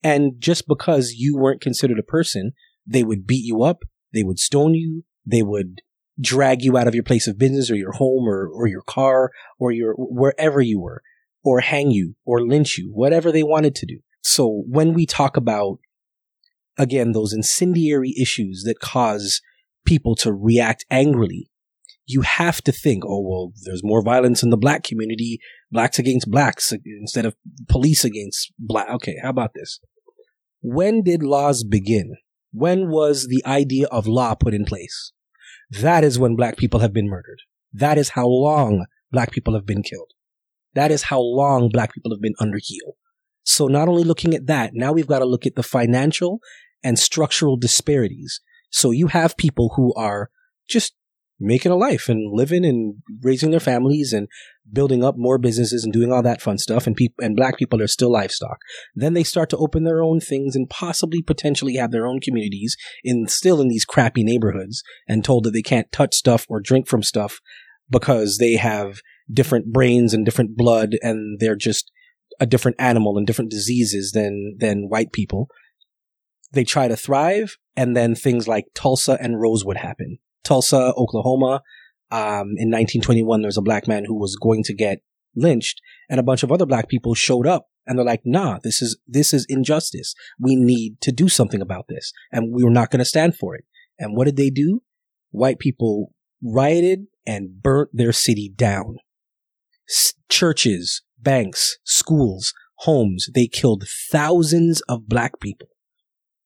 And 0.04 0.34
just 0.40 0.68
because 0.68 1.14
you 1.18 1.38
weren't 1.38 1.62
considered 1.62 2.00
a 2.00 2.04
person, 2.04 2.52
they 2.86 3.04
would 3.04 3.26
beat 3.26 3.46
you 3.46 3.64
up. 3.64 3.84
They 4.14 4.24
would 4.24 4.40
stone 4.40 4.74
you. 4.74 5.06
They 5.26 5.42
would 5.42 5.80
drag 6.20 6.64
you 6.64 6.78
out 6.78 6.90
of 6.90 6.94
your 6.94 7.06
place 7.06 7.28
of 7.28 7.40
business 7.40 7.72
or 7.72 7.76
your 7.76 7.94
home 7.94 8.28
or, 8.28 8.46
or 8.54 8.68
your 8.68 8.82
car 8.82 9.32
or 9.58 9.72
your, 9.72 9.94
wherever 9.98 10.60
you 10.60 10.82
were 10.82 11.02
or 11.46 11.62
hang 11.62 11.92
you 11.92 12.16
or 12.26 12.46
lynch 12.46 12.78
you, 12.78 12.92
whatever 12.94 13.32
they 13.32 13.42
wanted 13.42 13.74
to 13.76 13.86
do. 13.86 14.00
So 14.22 14.64
when 14.68 14.94
we 14.94 15.06
talk 15.06 15.38
about 15.38 15.80
again, 16.78 17.12
those 17.12 17.34
incendiary 17.34 18.14
issues 18.20 18.64
that 18.66 18.80
cause 18.80 19.42
people 19.86 20.16
to 20.16 20.34
react 20.34 20.86
angrily, 20.90 21.50
you 22.06 22.22
have 22.22 22.62
to 22.62 22.72
think, 22.72 23.04
oh, 23.06 23.22
well, 23.22 23.54
there's 23.64 23.84
more 23.84 24.04
violence 24.04 24.44
in 24.44 24.50
the 24.50 24.58
black 24.58 24.84
community, 24.84 25.40
blacks 25.72 26.00
against 26.00 26.30
blacks 26.30 26.74
instead 26.86 27.26
of 27.26 27.36
police 27.70 28.04
against 28.04 28.52
black. 28.60 28.90
Okay, 28.90 29.16
how 29.22 29.30
about 29.30 29.54
this? 29.54 29.80
When 30.62 31.04
did 31.04 31.24
laws 31.24 31.64
begin? 31.64 32.16
When 32.52 32.90
was 32.90 33.28
the 33.28 33.44
idea 33.46 33.88
of 33.88 34.06
law 34.06 34.36
put 34.36 34.54
in 34.54 34.66
place? 34.66 35.12
That 35.72 36.04
is 36.04 36.20
when 36.20 36.36
black 36.36 36.58
people 36.58 36.82
have 36.82 36.94
been 36.94 37.10
murdered. 37.10 37.40
That 37.74 37.98
is 37.98 38.10
how 38.10 38.28
long 38.28 38.86
black 39.12 39.32
people 39.32 39.56
have 39.56 39.66
been 39.66 39.82
killed. 39.82 40.12
That 40.76 40.92
is 40.92 41.04
how 41.04 41.20
long 41.20 41.70
black 41.70 41.94
people 41.94 42.12
have 42.12 42.22
been 42.22 42.36
under 42.40 42.60
heel. 42.62 42.96
So 43.44 43.68
not 43.68 43.88
only 43.88 44.04
looking 44.04 44.34
at 44.34 44.48
that, 44.48 44.72
now 44.74 44.92
we've 44.94 45.08
got 45.08 45.20
to 45.20 45.26
look 45.26 45.46
at 45.46 45.56
the 45.56 45.64
financial 45.64 46.40
and 46.84 46.98
structural 46.98 47.58
disparities. 47.58 48.42
So 48.70 48.92
you 48.92 49.08
have 49.08 49.38
people 49.38 49.74
who 49.76 49.94
are 49.96 50.30
just 50.68 50.94
making 51.40 51.72
a 51.72 51.76
life 51.76 52.10
and 52.10 52.32
living 52.32 52.66
and 52.66 52.96
raising 53.22 53.52
their 53.52 53.60
families 53.60 54.14
and 54.14 54.28
building 54.72 55.04
up 55.04 55.16
more 55.18 55.38
businesses 55.38 55.84
and 55.84 55.92
doing 55.92 56.12
all 56.12 56.22
that 56.22 56.42
fun 56.42 56.58
stuff 56.58 56.88
and 56.88 56.96
people 56.96 57.24
and 57.24 57.36
black 57.36 57.58
people 57.58 57.82
are 57.82 57.88
still 57.88 58.12
livestock 58.12 58.60
then 58.96 59.14
they 59.14 59.24
start 59.24 59.50
to 59.50 59.58
open 59.58 59.84
their 59.84 60.02
own 60.02 60.20
things 60.20 60.56
and 60.56 60.70
possibly 60.70 61.22
potentially 61.22 61.76
have 61.76 61.92
their 61.92 62.08
own 62.08 62.20
communities 62.20 62.78
in 63.04 63.28
still 63.28 63.60
in 63.60 63.68
these 63.68 63.84
crappy 63.84 64.24
neighborhoods 64.24 64.84
and 65.08 65.26
told 65.26 65.44
that 65.44 65.52
they 65.52 65.62
can't 65.62 65.92
touch 65.92 66.16
stuff 66.16 66.46
or 66.48 66.62
drink 66.62 66.88
from 66.88 67.04
stuff 67.04 67.42
because 67.90 68.38
they 68.38 68.54
have 68.54 69.02
different 69.32 69.74
brains 69.74 70.14
and 70.14 70.26
different 70.26 70.56
blood 70.56 70.92
and 71.02 71.40
they're 71.40 71.56
just 71.56 71.92
a 72.44 72.46
different 72.46 72.78
animal 72.80 73.18
and 73.18 73.26
different 73.26 73.50
diseases 73.50 74.12
than 74.12 74.58
than 74.60 74.90
white 74.90 75.12
people 75.12 75.48
they 76.54 76.64
try 76.64 76.88
to 76.88 76.96
thrive, 76.96 77.58
and 77.76 77.98
then 77.98 78.16
things 78.16 78.48
like 78.48 78.66
Tulsa 78.76 79.18
and 79.20 79.42
Rosewood 79.42 79.78
happen. 79.78 80.20
Tulsa, 80.44 80.94
Oklahoma, 80.96 81.62
um, 82.12 82.54
in 82.58 82.70
1921, 82.70 83.42
there 83.42 83.48
was 83.48 83.58
a 83.58 83.62
black 83.62 83.88
man 83.88 84.06
who 84.06 84.18
was 84.18 84.36
going 84.36 84.64
to 84.66 84.74
get 84.74 85.00
lynched, 85.36 85.82
and 86.10 86.20
a 86.20 86.24
bunch 86.24 86.44
of 86.44 86.52
other 86.52 86.68
black 86.68 86.88
people 86.88 87.16
showed 87.16 87.48
up, 87.48 87.70
and 87.88 87.98
they're 87.98 88.06
like, 88.06 88.22
"Nah, 88.24 88.60
this 88.64 88.82
is 88.82 88.98
this 89.08 89.34
is 89.34 89.48
injustice. 89.50 90.14
We 90.40 90.56
need 90.56 91.02
to 91.02 91.12
do 91.12 91.28
something 91.28 91.62
about 91.62 91.88
this, 91.90 92.14
and 92.32 92.54
we 92.54 92.64
were 92.64 92.70
not 92.70 92.92
going 92.92 93.00
to 93.00 93.06
stand 93.06 93.36
for 93.36 93.56
it." 93.56 93.66
And 93.98 94.16
what 94.16 94.26
did 94.26 94.38
they 94.38 94.52
do? 94.52 94.84
White 95.32 95.58
people 95.58 96.14
rioted 96.42 97.08
and 97.26 97.62
burnt 97.64 97.90
their 97.94 98.12
city 98.12 98.54
down. 98.56 98.98
S- 99.90 100.14
churches, 100.30 101.02
banks, 101.24 101.78
schools, 101.84 102.54
homes. 102.80 103.30
They 103.34 103.48
killed 103.48 103.86
thousands 104.12 104.82
of 104.82 105.08
black 105.08 105.40
people. 105.40 105.68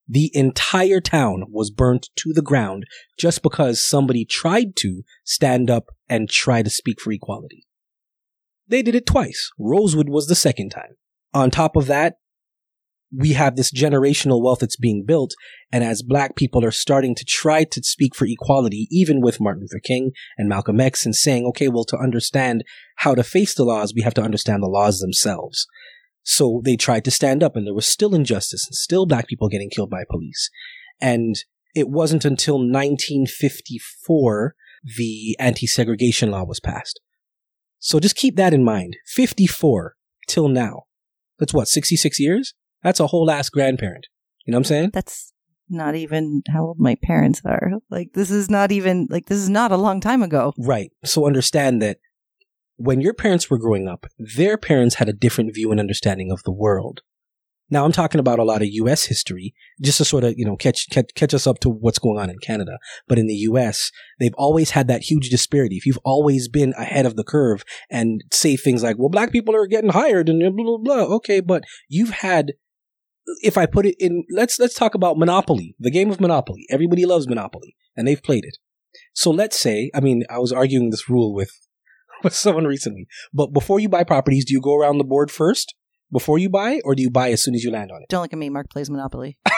The 0.07 0.31
entire 0.33 1.01
town 1.01 1.45
was 1.49 1.69
burnt 1.69 2.09
to 2.17 2.31
the 2.31 2.41
ground 2.41 2.85
just 3.17 3.43
because 3.43 3.83
somebody 3.83 4.23
tried 4.23 4.75
to 4.77 5.03
stand 5.25 5.69
up 5.69 5.87
and 6.07 6.29
try 6.29 6.63
to 6.63 6.69
speak 6.69 7.01
for 7.01 7.11
equality. 7.11 7.65
They 8.67 8.81
did 8.81 8.95
it 8.95 9.05
twice. 9.05 9.49
Rosewood 9.59 10.09
was 10.09 10.27
the 10.27 10.35
second 10.35 10.69
time. 10.69 10.95
On 11.33 11.51
top 11.51 11.75
of 11.75 11.87
that, 11.87 12.15
we 13.15 13.34
have 13.34 13.56
this 13.56 13.72
generational 13.72 14.43
wealth 14.43 14.60
that's 14.60 14.76
being 14.76 15.06
built. 15.06 15.34
And 15.72 15.84
as 15.84 16.04
black 16.04 16.36
people 16.36 16.65
are 16.65 16.72
starting 16.72 17.15
to 17.15 17.26
try 17.26 17.63
to 17.63 17.84
speak 17.84 18.15
for 18.15 18.26
equality, 18.26 18.88
even 18.91 19.22
with 19.22 19.39
Martin 19.39 19.62
Luther 19.62 19.80
King 19.82 20.12
and 20.38 20.50
Malcolm 20.50 20.82
X 20.82 21.06
and 21.06 21.15
saying, 21.15 21.46
okay, 21.46 21.70
well, 21.70 21.86
to 21.86 21.98
understand 21.98 22.63
how 22.98 23.15
to 23.15 23.24
face 23.24 23.56
the 23.56 23.63
laws, 23.63 23.93
we 23.96 24.02
have 24.02 24.13
to 24.15 24.24
understand 24.24 24.62
the 24.62 24.67
laws 24.67 25.00
themselves. 25.00 25.67
So 26.24 26.62
they 26.65 26.76
tried 26.76 27.06
to 27.06 27.12
stand 27.12 27.41
up 27.41 27.56
and 27.56 27.65
there 27.65 27.74
was 27.74 27.88
still 27.88 28.13
injustice 28.13 28.67
and 28.67 28.76
still 28.76 29.06
black 29.06 29.28
people 29.28 29.48
getting 29.48 29.70
killed 29.70 29.89
by 29.89 30.04
police. 30.10 30.50
And 31.00 31.38
it 31.74 31.88
wasn't 31.88 32.26
until 32.26 32.56
1954 32.56 34.56
the 34.98 35.36
anti-segregation 35.39 36.32
law 36.32 36.43
was 36.43 36.60
passed. 36.60 37.00
So 37.80 38.00
just 38.00 38.15
keep 38.15 38.36
that 38.36 38.54
in 38.54 38.63
mind. 38.63 38.98
54 39.06 39.96
till 40.28 40.48
now. 40.48 40.84
That's 41.39 41.54
what, 41.54 41.67
66 41.67 42.20
years? 42.20 42.54
That's 42.88 43.02
a 43.02 43.08
whole 43.08 43.30
ass 43.30 43.50
grandparent. 43.50 44.08
You 44.45 44.54
know 44.54 44.56
what 44.56 44.60
I'm 44.60 44.63
saying? 44.63 44.89
That's 44.93 45.34
not 45.67 45.95
even 45.95 46.41
how 46.47 46.67
old 46.67 46.80
my 46.80 46.95
parents 47.04 47.41
are. 47.43 47.71
Like, 47.89 48.13
this 48.13 48.32
is 48.32 48.50
not 48.50 48.71
even, 48.71 49.08
like, 49.10 49.26
this 49.26 49.39
is 49.39 49.50
not 49.50 49.73
a 49.73 49.78
long 49.78 50.00
time 50.00 50.23
ago. 50.23 50.54
Right. 50.58 50.89
So 51.04 51.28
understand 51.28 51.82
that 51.82 51.97
when 52.78 53.02
your 53.02 53.13
parents 53.13 53.50
were 53.50 53.58
growing 53.58 53.89
up, 53.89 54.06
their 54.17 54.58
parents 54.58 54.95
had 54.95 55.10
a 55.10 55.13
different 55.13 55.54
view 55.54 55.69
and 55.71 55.82
understanding 55.82 56.32
of 56.32 56.43
the 56.43 56.54
world. 56.54 57.02
Now 57.69 57.84
I'm 57.84 57.91
talking 57.91 58.21
about 58.21 58.39
a 58.39 58.45
lot 58.45 58.62
of 58.62 58.69
U.S. 58.69 59.04
history, 59.04 59.54
just 59.82 59.97
to 59.97 60.06
sort 60.06 60.23
of, 60.23 60.36
you 60.38 60.45
know, 60.45 60.56
catch, 60.56 60.89
catch, 60.89 61.13
catch 61.13 61.34
us 61.34 61.45
up 61.45 61.60
to 61.60 61.69
what's 61.69 62.00
going 62.00 62.17
on 62.17 62.30
in 62.30 62.38
Canada. 62.38 62.78
But 63.10 63.19
in 63.19 63.28
the 63.28 63.34
U.S., 63.34 63.91
they've 64.17 64.34
always 64.38 64.69
had 64.69 64.88
that 64.88 65.02
huge 65.02 65.30
disparity. 65.30 65.76
If 65.76 65.86
you've 65.86 66.00
always 66.06 66.47
been 66.47 66.73
ahead 66.78 67.06
of 67.06 67.17
the 67.17 67.26
curve 67.26 67.65
and 67.89 68.23
say 68.32 68.56
things 68.56 68.82
like, 68.82 68.97
well, 68.97 69.10
black 69.10 69.34
people 69.34 69.54
are 69.58 69.67
getting 69.67 69.89
hired 69.89 70.30
and 70.30 70.39
blah, 70.56 70.65
blah, 70.65 70.78
blah. 70.78 71.15
Okay. 71.15 71.41
But 71.41 71.65
you've 71.89 72.12
had, 72.12 72.54
if 73.41 73.57
I 73.57 73.65
put 73.65 73.85
it 73.85 73.95
in, 73.99 74.23
let's, 74.31 74.59
let's 74.59 74.73
talk 74.73 74.95
about 74.95 75.17
Monopoly, 75.17 75.75
the 75.79 75.91
game 75.91 76.09
of 76.09 76.19
Monopoly. 76.19 76.65
Everybody 76.69 77.05
loves 77.05 77.27
Monopoly 77.27 77.75
and 77.95 78.07
they've 78.07 78.21
played 78.21 78.45
it. 78.45 78.57
So 79.13 79.31
let's 79.31 79.59
say, 79.59 79.91
I 79.93 79.99
mean, 79.99 80.23
I 80.29 80.39
was 80.39 80.51
arguing 80.51 80.89
this 80.89 81.09
rule 81.09 81.33
with, 81.33 81.51
with 82.23 82.33
someone 82.33 82.65
recently, 82.65 83.07
but 83.33 83.53
before 83.53 83.79
you 83.79 83.89
buy 83.89 84.03
properties, 84.03 84.45
do 84.45 84.53
you 84.53 84.61
go 84.61 84.75
around 84.75 84.97
the 84.97 85.03
board 85.03 85.31
first? 85.31 85.75
before 86.11 86.39
you 86.39 86.49
buy, 86.49 86.79
or 86.83 86.95
do 86.95 87.01
you 87.01 87.09
buy 87.09 87.31
as 87.31 87.43
soon 87.43 87.55
as 87.55 87.63
you 87.63 87.71
land 87.71 87.91
on 87.91 88.01
it? 88.01 88.09
Don't 88.09 88.21
look 88.21 88.33
at 88.33 88.39
me. 88.39 88.49
Mark 88.49 88.69
plays 88.69 88.89
Monopoly. 88.89 89.37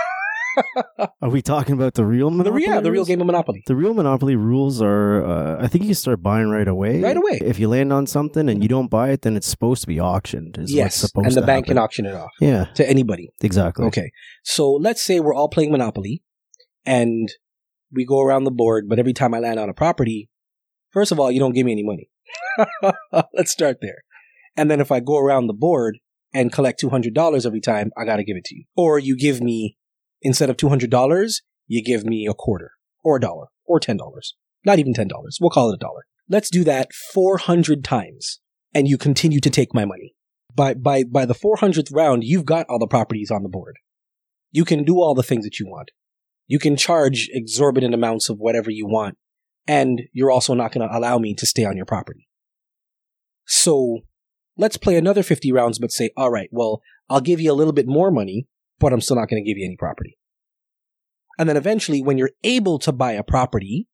Are 1.22 1.30
we 1.30 1.42
talking 1.42 1.74
about 1.74 1.94
the 1.96 2.06
real 2.06 2.30
The, 2.30 2.38
Monopoly? 2.38 2.64
yeah, 2.66 2.80
the 2.80 2.92
real 2.92 3.06
game 3.06 3.22
of 3.22 3.28
Monopoly. 3.28 3.64
The 3.66 3.76
real 3.76 3.94
Monopoly 3.94 4.36
rules 4.36 4.82
are, 4.82 5.24
uh, 5.26 5.64
I 5.64 5.68
think 5.68 5.86
you 5.86 5.94
start 5.94 6.22
buying 6.22 6.50
right 6.50 6.68
away. 6.68 7.02
Right 7.02 7.18
away. 7.18 7.40
If 7.42 7.60
you 7.60 7.68
land 7.68 7.92
on 7.94 8.08
something 8.08 8.50
and 8.50 8.62
you 8.64 8.70
don't 8.70 8.90
buy 8.90 9.10
it, 9.12 9.22
then 9.24 9.36
it's 9.38 9.48
supposed 9.48 9.82
to 9.82 9.88
be 9.88 10.00
auctioned. 10.00 10.58
Is 10.58 10.64
what's 10.76 11.04
Yes, 11.04 11.12
and 11.16 11.34
the 11.34 11.42
bank 11.42 11.68
can 11.68 11.78
auction 11.78 12.06
it 12.06 12.16
off 12.16 12.32
Yeah, 12.40 12.66
to 12.76 12.90
anybody. 12.90 13.30
exactly. 13.42 13.86
Okay, 13.88 14.12
so 14.44 14.72
let's 14.72 15.02
say 15.04 15.20
we're 15.20 15.34
all 15.36 15.50
playing 15.50 15.72
Monopoly, 15.72 16.22
and 16.86 17.30
we 17.92 18.06
go 18.06 18.22
around 18.22 18.44
the 18.44 18.52
board, 18.52 18.86
but 18.88 19.00
every 19.00 19.14
time 19.14 19.34
I 19.34 19.40
land 19.40 19.60
on 19.60 19.70
a 19.70 19.74
property, 19.74 20.30
first 20.92 21.12
of 21.12 21.20
all, 21.20 21.32
you 21.32 21.40
don't 21.40 21.54
give 21.54 21.66
me 21.66 21.72
any 21.72 21.84
money. 21.84 22.10
let's 23.34 23.52
start 23.52 23.78
there. 23.82 24.04
And 24.56 24.70
then 24.70 24.80
if 24.82 24.92
I 24.92 25.00
go 25.00 25.18
around 25.18 25.48
the 25.48 25.54
board 25.54 26.00
and 26.34 26.52
collect 26.52 26.82
$200 26.82 27.46
every 27.46 27.62
time, 27.62 27.92
I 27.98 28.06
got 28.06 28.18
to 28.18 28.24
give 28.24 28.38
it 28.38 28.46
to 28.46 28.56
you. 28.56 28.66
Or 28.76 29.00
you 29.00 29.18
give 29.18 29.42
me, 29.42 29.78
instead 30.22 30.50
of 30.50 30.58
$200, 30.58 31.42
you 31.68 31.84
give 31.84 32.04
me 32.04 32.28
a 32.28 32.34
quarter, 32.34 32.72
or 33.04 33.18
a 33.18 33.22
dollar, 33.22 33.48
or 33.66 33.80
$10. 33.80 33.98
Not 34.66 34.80
even 34.80 34.94
$10. 34.94 35.10
We'll 35.40 35.50
call 35.50 35.72
it 35.72 35.76
a 35.76 35.78
dollar. 35.78 36.06
Let's 36.28 36.50
do 36.50 36.64
that 36.66 36.94
400 37.14 37.84
times, 37.84 38.40
and 38.74 38.88
you 38.88 38.98
continue 38.98 39.40
to 39.40 39.50
take 39.50 39.74
my 39.74 39.86
money. 39.86 40.14
By, 40.54 40.74
by, 40.74 41.04
by 41.04 41.26
the 41.26 41.36
400th 41.36 41.94
round, 41.94 42.24
you've 42.24 42.46
got 42.46 42.66
all 42.70 42.80
the 42.80 42.88
properties 42.88 43.32
on 43.32 43.44
the 43.44 43.50
board. 43.50 43.78
You 44.52 44.66
can 44.66 44.84
do 44.84 45.00
all 45.00 45.16
the 45.16 45.24
things 45.24 45.46
that 45.46 45.60
you 45.60 45.68
want. 45.68 45.92
You 46.48 46.60
can 46.60 46.76
charge 46.76 47.30
exorbitant 47.32 47.94
amounts 47.94 48.30
of 48.30 48.40
whatever 48.40 48.72
you 48.72 48.88
want, 48.88 49.18
and 49.68 50.02
you're 50.12 50.32
also 50.32 50.56
not 50.56 50.72
going 50.72 50.88
to 50.88 50.98
allow 50.98 51.20
me 51.20 51.36
to 51.36 51.46
stay 51.46 51.64
on 51.64 51.78
your 51.78 51.86
property. 51.86 52.28
So 53.46 54.00
let's 54.58 54.78
play 54.78 54.98
another 54.98 55.24
50 55.24 55.52
rounds, 55.52 55.80
but 55.80 55.92
say, 55.92 56.10
all 56.18 56.32
right, 56.32 56.50
well, 56.52 56.82
I'll 57.10 57.22
give 57.22 57.40
you 57.40 57.52
a 57.52 57.54
little 57.54 57.74
bit 57.74 57.88
more 57.88 58.12
money, 58.12 58.48
but 58.80 58.94
I'm 58.94 59.02
still 59.02 59.18
not 59.18 59.30
going 59.30 59.44
to 59.44 59.48
give 59.48 59.58
you 59.58 59.66
any 59.66 59.78
property. 59.78 60.18
And 61.38 61.48
then 61.48 61.58
eventually, 61.58 62.02
when 62.02 62.18
you're 62.18 62.32
able 62.44 62.80
to 62.80 62.92
buy 62.92 63.14
a 63.14 63.24
property, 63.24 63.88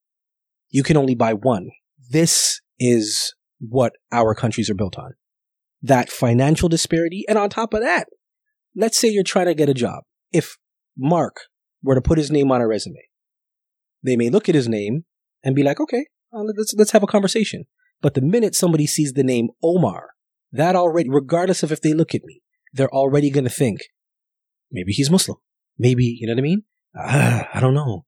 you 0.69 0.83
can 0.83 0.97
only 0.97 1.15
buy 1.15 1.33
one. 1.33 1.69
This 2.09 2.59
is 2.79 3.33
what 3.59 3.93
our 4.11 4.33
countries 4.33 4.69
are 4.69 4.75
built 4.75 4.97
on. 4.97 5.13
That 5.81 6.09
financial 6.09 6.69
disparity. 6.69 7.23
And 7.29 7.37
on 7.37 7.49
top 7.49 7.73
of 7.73 7.81
that, 7.81 8.07
let's 8.75 8.97
say 8.97 9.09
you're 9.09 9.23
trying 9.23 9.45
to 9.45 9.53
get 9.53 9.69
a 9.69 9.73
job. 9.73 10.03
If 10.31 10.57
Mark 10.97 11.35
were 11.83 11.95
to 11.95 12.01
put 12.01 12.17
his 12.17 12.31
name 12.31 12.51
on 12.51 12.61
a 12.61 12.67
resume, 12.67 12.99
they 14.03 14.15
may 14.15 14.29
look 14.29 14.49
at 14.49 14.55
his 14.55 14.67
name 14.67 15.05
and 15.43 15.55
be 15.55 15.63
like, 15.63 15.79
okay, 15.79 16.07
uh, 16.33 16.41
let's, 16.41 16.73
let's 16.77 16.91
have 16.91 17.03
a 17.03 17.07
conversation. 17.07 17.65
But 18.01 18.15
the 18.15 18.21
minute 18.21 18.55
somebody 18.55 18.87
sees 18.87 19.13
the 19.13 19.23
name 19.23 19.49
Omar, 19.63 20.09
that 20.51 20.75
already, 20.75 21.09
regardless 21.09 21.63
of 21.63 21.71
if 21.71 21.81
they 21.81 21.93
look 21.93 22.13
at 22.15 22.23
me, 22.23 22.41
they're 22.73 22.93
already 22.93 23.29
going 23.29 23.45
to 23.45 23.49
think, 23.49 23.79
maybe 24.71 24.91
he's 24.91 25.09
Muslim. 25.09 25.37
Maybe, 25.77 26.05
you 26.19 26.27
know 26.27 26.33
what 26.33 26.39
I 26.39 26.41
mean? 26.41 26.63
Ah, 26.97 27.49
I 27.53 27.59
don't 27.59 27.73
know. 27.73 28.05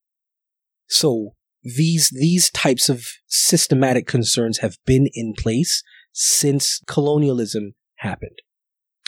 So 0.87 1.35
these, 1.63 2.09
these 2.09 2.49
types 2.49 2.87
of 2.89 3.05
systematic 3.27 4.07
concerns 4.07 4.59
have 4.59 4.77
been 4.85 5.09
in 5.13 5.33
place 5.37 5.83
since 6.13 6.81
colonialism 6.87 7.75
happened. 7.97 8.39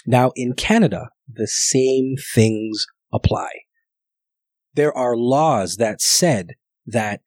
Now 0.05 0.31
in 0.35 0.53
Canada, 0.53 1.09
the 1.31 1.47
same 1.47 2.15
things 2.33 2.85
apply. 3.13 3.49
There 4.73 4.95
are 4.95 5.15
laws 5.15 5.77
that 5.77 6.01
said 6.01 6.55
that, 6.85 7.21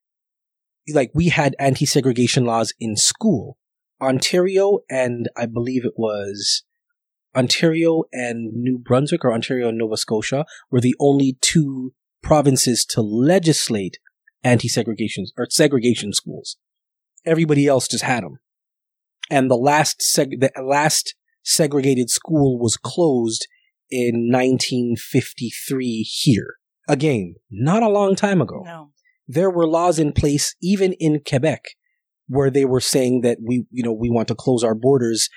like 0.92 1.10
we 1.14 1.28
had 1.28 1.56
anti-segregation 1.58 2.44
laws 2.44 2.74
in 2.78 2.96
school. 2.96 3.58
Ontario 4.00 4.80
and 4.90 5.28
I 5.36 5.46
believe 5.46 5.84
it 5.84 5.94
was 5.96 6.64
Ontario 7.34 8.04
and 8.12 8.52
New 8.54 8.78
Brunswick 8.78 9.24
or 9.24 9.32
Ontario 9.32 9.68
and 9.68 9.78
Nova 9.78 9.96
Scotia 9.96 10.44
were 10.70 10.80
the 10.80 10.94
only 11.00 11.38
two 11.40 11.92
provinces 12.22 12.84
to 12.90 13.00
legislate 13.02 13.98
anti-segregation 14.44 15.26
or 15.38 15.46
segregation 15.50 16.12
schools. 16.12 16.56
Everybody 17.24 17.66
else 17.66 17.88
just 17.88 18.04
had 18.04 18.22
them. 18.24 18.38
And 19.30 19.50
the 19.50 19.56
last 19.56 20.00
seg- 20.00 20.40
the 20.40 20.50
last 20.62 21.14
segregated 21.44 22.10
school 22.10 22.58
was 22.58 22.76
closed 22.76 23.46
in 23.90 24.30
1953 24.30 26.02
here. 26.02 26.54
Again, 26.88 27.36
not 27.50 27.82
a 27.82 27.88
long 27.88 28.16
time 28.16 28.40
ago 28.40 28.62
No. 28.64 28.90
there 29.28 29.50
were 29.50 29.66
laws 29.66 29.98
in 29.98 30.12
place 30.12 30.54
even 30.60 30.92
in 30.94 31.20
Quebec 31.26 31.62
where 32.28 32.50
they 32.50 32.64
were 32.64 32.80
saying 32.80 33.20
that 33.22 33.38
we 33.40 33.64
you 33.70 33.82
know 33.84 33.92
we 33.92 34.10
want 34.10 34.28
to 34.28 34.34
close 34.34 34.64
our 34.64 34.74
borders 34.74 35.28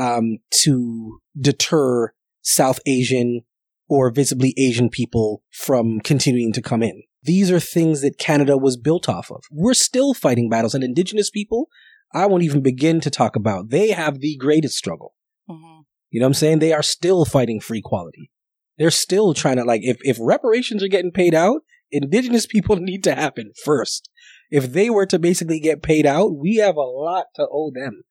um, 0.00 0.38
to 0.62 1.20
deter 1.38 2.12
South 2.40 2.80
Asian 2.86 3.42
or 3.88 4.10
visibly 4.10 4.54
Asian 4.56 4.88
people 4.88 5.42
from 5.52 6.00
continuing 6.00 6.52
to 6.54 6.62
come 6.62 6.82
in. 6.82 7.02
These 7.22 7.50
are 7.50 7.60
things 7.60 8.00
that 8.00 8.18
Canada 8.18 8.56
was 8.56 8.78
built 8.78 9.08
off 9.08 9.30
of. 9.30 9.42
We're 9.50 9.74
still 9.74 10.14
fighting 10.14 10.48
battles, 10.48 10.74
and 10.74 10.82
Indigenous 10.82 11.28
people, 11.28 11.68
I 12.14 12.26
won't 12.26 12.44
even 12.44 12.62
begin 12.62 13.00
to 13.02 13.10
talk 13.10 13.36
about. 13.36 13.68
They 13.68 13.90
have 13.90 14.20
the 14.20 14.36
greatest 14.36 14.76
struggle. 14.76 15.14
Mhm. 15.48 15.84
You 16.10 16.20
know 16.20 16.24
what 16.24 16.30
I'm 16.30 16.34
saying? 16.34 16.58
They 16.60 16.72
are 16.72 16.82
still 16.82 17.24
fighting 17.24 17.60
for 17.60 17.74
equality. 17.74 18.30
They're 18.78 18.90
still 18.90 19.34
trying 19.34 19.56
to 19.56 19.64
like 19.64 19.82
if 19.84 19.98
if 20.02 20.16
reparations 20.18 20.82
are 20.82 20.88
getting 20.88 21.12
paid 21.12 21.34
out, 21.34 21.62
indigenous 21.90 22.46
people 22.54 22.76
need 22.76 23.04
to 23.04 23.14
happen 23.14 23.52
first. 23.64 24.08
If 24.50 24.72
they 24.72 24.88
were 24.88 25.06
to 25.06 25.18
basically 25.18 25.60
get 25.60 25.82
paid 25.82 26.06
out, 26.06 26.36
we 26.36 26.56
have 26.56 26.76
a 26.76 26.80
lot 26.80 27.26
to 27.36 27.46
owe 27.52 27.70
them. 27.70 28.02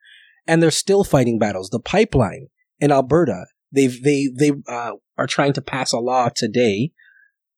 And 0.49 0.61
they're 0.61 0.71
still 0.71 1.03
fighting 1.03 1.37
battles. 1.37 1.69
The 1.69 1.79
pipeline 1.79 2.47
in 2.79 2.91
Alberta, 2.91 3.45
they've 3.71 4.01
they 4.03 4.29
they 4.35 4.51
uh, 4.67 4.93
are 5.17 5.27
trying 5.27 5.53
to 5.53 5.61
pass 5.61 5.93
a 5.93 5.99
law 5.99 6.29
today 6.35 6.91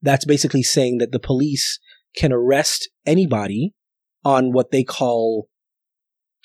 that's 0.01 0.25
basically 0.25 0.63
saying 0.63 0.97
that 0.97 1.12
the 1.12 1.19
police 1.19 1.80
can 2.15 2.34
arrest 2.34 2.89
anybody 3.06 3.73
on 4.25 4.51
what 4.51 4.71
they 4.71 4.84
call 4.84 5.47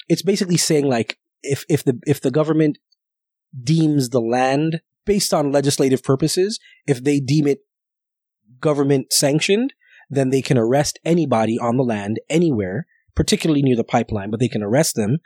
it's 0.09 0.23
basically 0.23 0.57
saying 0.57 0.87
like 0.87 1.19
if 1.43 1.65
if 1.69 1.85
the 1.85 1.99
if 2.07 2.21
the 2.21 2.31
government 2.31 2.79
deems 3.63 4.11
the 4.11 4.21
land 4.21 4.81
based 5.05 5.33
on 5.33 5.53
legislative 5.53 6.03
purposes, 6.03 6.59
if 6.87 7.03
they 7.03 7.21
deem 7.21 7.47
it 7.47 7.61
government 8.61 9.13
sanctioned, 9.13 9.73
then 10.11 10.31
they 10.31 10.43
can 10.43 10.59
arrest 10.59 10.99
anybody 11.05 11.59
on 11.59 11.77
the 11.77 11.85
land 11.85 12.21
anywhere, 12.29 12.87
particularly 13.15 13.63
near 13.63 13.77
the 13.77 13.85
pipeline, 13.85 14.31
but 14.31 14.41
they 14.41 14.49
can 14.49 14.63
arrest 14.63 14.97
them 14.97 15.19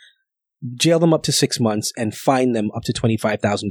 jail 0.74 0.98
them 0.98 1.12
up 1.12 1.22
to 1.24 1.32
six 1.32 1.58
months, 1.58 1.92
and 1.96 2.14
fine 2.14 2.52
them 2.52 2.70
up 2.74 2.82
to 2.84 2.92
$25,000. 2.92 3.70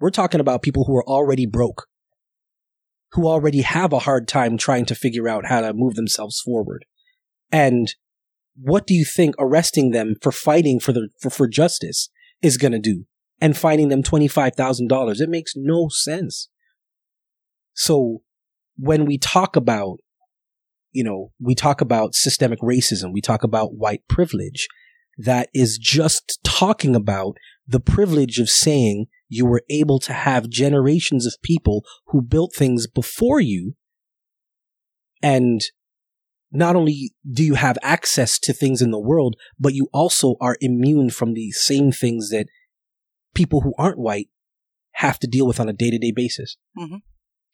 We're 0.00 0.10
talking 0.10 0.40
about 0.40 0.62
people 0.62 0.84
who 0.84 0.96
are 0.96 1.06
already 1.06 1.46
broke, 1.46 1.86
who 3.12 3.26
already 3.26 3.62
have 3.62 3.92
a 3.92 4.00
hard 4.00 4.28
time 4.28 4.56
trying 4.56 4.86
to 4.86 4.94
figure 4.94 5.28
out 5.28 5.46
how 5.46 5.60
to 5.60 5.72
move 5.74 5.94
themselves 5.94 6.40
forward. 6.40 6.84
And 7.52 7.94
what 8.58 8.86
do 8.86 8.94
you 8.94 9.04
think 9.04 9.34
arresting 9.38 9.90
them 9.90 10.14
for 10.22 10.32
fighting 10.32 10.80
for 10.80 10.92
the 10.92 11.08
for, 11.20 11.30
for 11.30 11.46
justice 11.46 12.08
is 12.42 12.56
going 12.56 12.72
to 12.72 12.78
do 12.78 13.04
and 13.40 13.56
fining 13.56 13.88
them 13.88 14.02
$25,000? 14.02 15.20
It 15.20 15.28
makes 15.28 15.52
no 15.54 15.88
sense. 15.90 16.48
So 17.74 18.22
when 18.76 19.04
we 19.04 19.18
talk 19.18 19.56
about 19.56 19.98
you 20.92 21.04
know, 21.04 21.30
we 21.38 21.54
talk 21.54 21.82
about 21.82 22.14
systemic 22.14 22.58
racism, 22.60 23.12
we 23.12 23.20
talk 23.20 23.44
about 23.44 23.74
white 23.74 24.00
privilege. 24.08 24.66
That 25.18 25.48
is 25.54 25.78
just 25.78 26.38
talking 26.44 26.94
about 26.94 27.36
the 27.66 27.80
privilege 27.80 28.38
of 28.38 28.50
saying 28.50 29.06
you 29.28 29.46
were 29.46 29.62
able 29.70 29.98
to 30.00 30.12
have 30.12 30.48
generations 30.48 31.26
of 31.26 31.40
people 31.42 31.84
who 32.08 32.22
built 32.22 32.54
things 32.54 32.86
before 32.86 33.40
you. 33.40 33.74
And 35.22 35.62
not 36.52 36.76
only 36.76 37.12
do 37.28 37.42
you 37.42 37.54
have 37.54 37.78
access 37.82 38.38
to 38.40 38.52
things 38.52 38.80
in 38.80 38.90
the 38.90 39.00
world, 39.00 39.36
but 39.58 39.74
you 39.74 39.88
also 39.92 40.36
are 40.40 40.56
immune 40.60 41.10
from 41.10 41.34
the 41.34 41.50
same 41.50 41.90
things 41.90 42.30
that 42.30 42.46
people 43.34 43.62
who 43.62 43.74
aren't 43.78 43.98
white 43.98 44.28
have 44.92 45.18
to 45.18 45.26
deal 45.26 45.46
with 45.46 45.60
on 45.60 45.68
a 45.68 45.72
day 45.72 45.90
to 45.90 45.98
day 45.98 46.12
basis. 46.14 46.56
Mhm. 46.78 47.02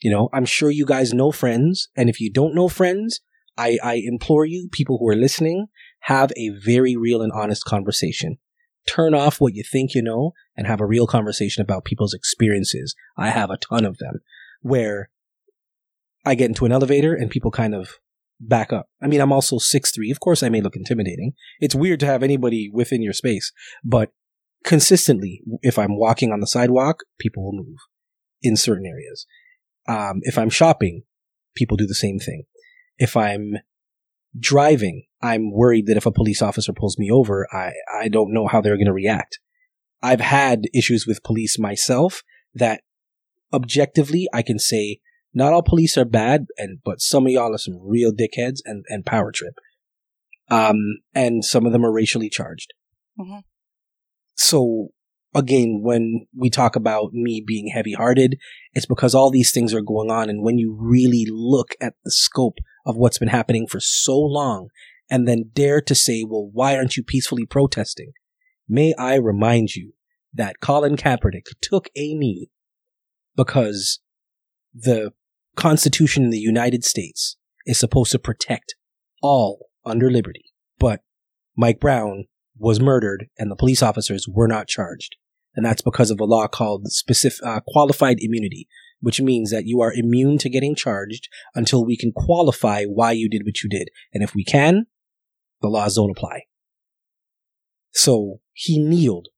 You 0.00 0.10
know, 0.10 0.28
I'm 0.32 0.44
sure 0.44 0.70
you 0.70 0.84
guys 0.84 1.12
know 1.12 1.32
friends. 1.32 1.88
And 1.96 2.08
if 2.08 2.20
you 2.20 2.30
don't 2.30 2.54
know 2.54 2.68
friends, 2.68 3.20
I, 3.56 3.78
I 3.82 3.94
implore 3.94 4.44
you, 4.44 4.68
people 4.72 4.98
who 4.98 5.08
are 5.08 5.16
listening, 5.16 5.66
have 6.02 6.32
a 6.36 6.50
very 6.64 6.96
real 6.96 7.22
and 7.22 7.32
honest 7.32 7.64
conversation. 7.64 8.38
Turn 8.88 9.14
off 9.14 9.40
what 9.40 9.54
you 9.54 9.62
think 9.62 9.94
you 9.94 10.02
know 10.02 10.32
and 10.56 10.66
have 10.66 10.80
a 10.80 10.86
real 10.86 11.06
conversation 11.06 11.62
about 11.62 11.84
people's 11.84 12.14
experiences. 12.14 12.94
I 13.16 13.30
have 13.30 13.50
a 13.50 13.56
ton 13.56 13.84
of 13.84 13.98
them 13.98 14.20
where 14.60 15.10
I 16.24 16.34
get 16.34 16.48
into 16.48 16.64
an 16.64 16.72
elevator 16.72 17.14
and 17.14 17.30
people 17.30 17.50
kind 17.50 17.74
of 17.74 17.98
back 18.40 18.72
up. 18.72 18.88
I 19.00 19.06
mean, 19.06 19.20
I'm 19.20 19.32
also 19.32 19.56
6'3. 19.56 20.10
Of 20.10 20.20
course, 20.20 20.42
I 20.42 20.48
may 20.48 20.60
look 20.60 20.76
intimidating. 20.76 21.34
It's 21.60 21.74
weird 21.74 22.00
to 22.00 22.06
have 22.06 22.22
anybody 22.22 22.68
within 22.72 23.02
your 23.02 23.12
space, 23.12 23.52
but 23.84 24.10
consistently, 24.64 25.42
if 25.62 25.78
I'm 25.78 25.96
walking 25.96 26.32
on 26.32 26.40
the 26.40 26.46
sidewalk, 26.46 27.04
people 27.18 27.44
will 27.44 27.64
move 27.64 27.78
in 28.42 28.56
certain 28.56 28.86
areas. 28.86 29.26
Um, 29.88 30.20
if 30.22 30.38
I'm 30.38 30.50
shopping, 30.50 31.02
people 31.54 31.76
do 31.76 31.86
the 31.86 31.94
same 31.94 32.18
thing. 32.18 32.44
If 32.98 33.16
I'm 33.16 33.58
driving, 34.38 35.04
I'm 35.20 35.52
worried 35.52 35.86
that 35.86 35.96
if 35.96 36.06
a 36.06 36.12
police 36.12 36.42
officer 36.42 36.72
pulls 36.72 36.98
me 36.98 37.10
over, 37.10 37.46
I, 37.52 37.72
I 37.92 38.08
don't 38.08 38.32
know 38.32 38.46
how 38.46 38.60
they're 38.60 38.76
going 38.76 38.86
to 38.86 38.92
react. 38.92 39.38
I've 40.02 40.20
had 40.20 40.62
issues 40.74 41.06
with 41.06 41.22
police 41.22 41.58
myself 41.58 42.22
that 42.54 42.82
objectively 43.52 44.26
I 44.32 44.42
can 44.42 44.58
say 44.58 44.98
not 45.34 45.52
all 45.52 45.62
police 45.62 45.96
are 45.96 46.04
bad, 46.04 46.46
and 46.58 46.78
but 46.84 47.00
some 47.00 47.26
of 47.26 47.32
y'all 47.32 47.54
are 47.54 47.58
some 47.58 47.78
real 47.80 48.12
dickheads 48.12 48.58
and, 48.64 48.84
and 48.88 49.06
power 49.06 49.32
trip. 49.32 49.54
Um, 50.50 50.98
and 51.14 51.44
some 51.44 51.64
of 51.64 51.72
them 51.72 51.86
are 51.86 51.92
racially 51.92 52.28
charged. 52.28 52.74
Mhm. 53.18 53.42
So 54.34 54.88
again, 55.34 55.80
when 55.82 56.26
we 56.36 56.50
talk 56.50 56.76
about 56.76 57.12
me 57.12 57.42
being 57.46 57.68
heavy 57.68 57.92
hearted, 57.92 58.38
it's 58.74 58.86
because 58.86 59.14
all 59.14 59.30
these 59.30 59.52
things 59.52 59.72
are 59.72 59.80
going 59.80 60.10
on. 60.10 60.28
And 60.28 60.42
when 60.42 60.58
you 60.58 60.76
really 60.78 61.26
look 61.30 61.74
at 61.80 61.94
the 62.04 62.10
scope 62.10 62.58
of 62.84 62.96
what's 62.96 63.18
been 63.18 63.28
happening 63.28 63.66
for 63.66 63.80
so 63.80 64.18
long 64.18 64.68
and 65.10 65.28
then 65.28 65.50
dare 65.52 65.80
to 65.82 65.94
say, 65.94 66.24
well, 66.24 66.48
why 66.52 66.76
aren't 66.76 66.96
you 66.96 67.02
peacefully 67.02 67.46
protesting? 67.46 68.12
May 68.68 68.94
I 68.98 69.16
remind 69.16 69.74
you 69.74 69.92
that 70.32 70.60
Colin 70.60 70.96
Kaepernick 70.96 71.46
took 71.60 71.88
a 71.94 72.14
knee 72.14 72.50
because 73.36 74.00
the 74.74 75.12
Constitution 75.56 76.24
in 76.24 76.30
the 76.30 76.38
United 76.38 76.84
States 76.84 77.36
is 77.66 77.78
supposed 77.78 78.12
to 78.12 78.18
protect 78.18 78.74
all 79.22 79.68
under 79.84 80.10
liberty. 80.10 80.46
But 80.78 81.00
Mike 81.56 81.80
Brown 81.80 82.24
was 82.58 82.80
murdered 82.80 83.26
and 83.38 83.50
the 83.50 83.56
police 83.56 83.82
officers 83.82 84.26
were 84.28 84.48
not 84.48 84.68
charged. 84.68 85.16
And 85.54 85.66
that's 85.66 85.82
because 85.82 86.10
of 86.10 86.20
a 86.20 86.24
law 86.24 86.48
called 86.48 86.86
specific, 86.90 87.44
uh, 87.44 87.60
qualified 87.66 88.16
immunity, 88.20 88.66
which 89.02 89.20
means 89.20 89.50
that 89.50 89.66
you 89.66 89.80
are 89.82 89.92
immune 89.92 90.38
to 90.38 90.48
getting 90.48 90.74
charged 90.74 91.28
until 91.54 91.84
we 91.84 91.96
can 91.96 92.12
qualify 92.12 92.84
why 92.84 93.12
you 93.12 93.28
did 93.28 93.42
what 93.44 93.62
you 93.62 93.68
did. 93.68 93.88
And 94.14 94.22
if 94.22 94.34
we 94.34 94.44
can, 94.44 94.86
the 95.60 95.68
laws 95.68 95.96
don't 95.96 96.10
apply. 96.10 96.44
So 97.90 98.40
he 98.52 98.78
kneeled 98.78 99.28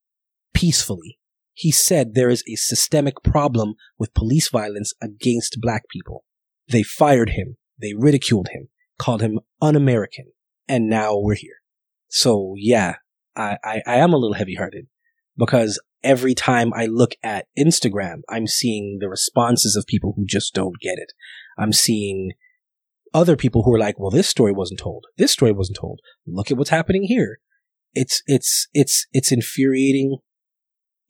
peacefully. 0.53 1.19
He 1.55 1.73
said 1.73 2.15
there 2.15 2.29
is 2.29 2.45
a 2.47 2.57
systemic 2.57 3.23
problem 3.23 3.75
with 3.99 4.15
police 4.15 4.51
violence 4.51 4.93
against 5.03 5.61
black 5.61 5.89
people. 5.89 6.25
They 6.69 6.83
fired 6.83 7.31
him. 7.31 7.57
They 7.81 7.95
ridiculed 7.97 8.49
him, 8.53 8.69
called 8.99 9.23
him 9.23 9.41
un-American. 9.63 10.33
And 10.69 10.89
now 10.89 11.17
we're 11.17 11.35
here. 11.35 11.57
So 12.09 12.55
yeah, 12.59 12.97
I, 13.35 13.57
I, 13.65 13.83
I 13.87 13.97
am 13.97 14.13
a 14.13 14.19
little 14.19 14.35
heavy 14.35 14.55
hearted 14.55 14.87
because 15.37 15.81
every 16.05 16.35
time 16.35 16.73
I 16.75 16.87
look 16.87 17.17
at 17.23 17.47
Instagram, 17.59 18.19
I'm 18.29 18.47
seeing 18.47 18.99
the 19.01 19.09
responses 19.09 19.75
of 19.75 19.87
people 19.87 20.13
who 20.17 20.25
just 20.27 20.55
don't 20.55 20.79
get 20.81 20.99
it. 20.99 21.13
I'm 21.59 21.73
seeing 21.73 22.33
other 23.13 23.37
people 23.37 23.63
who 23.63 23.75
are 23.75 23.79
like, 23.79 23.99
well, 23.99 24.11
this 24.11 24.29
story 24.29 24.53
wasn't 24.53 24.81
told. 24.81 25.07
This 25.17 25.33
story 25.33 25.53
wasn't 25.53 25.79
told. 25.81 26.01
Look 26.27 26.51
at 26.51 26.59
what's 26.59 26.71
happening 26.71 27.05
here. 27.05 27.39
It's, 27.95 28.23
it's, 28.27 28.69
it's, 28.75 29.07
it's 29.13 29.33
infuriating. 29.33 30.19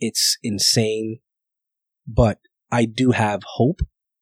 It's 0.00 0.38
insane, 0.42 1.20
but 2.06 2.38
I 2.70 2.84
do 2.84 3.12
have 3.12 3.42
hope 3.44 3.80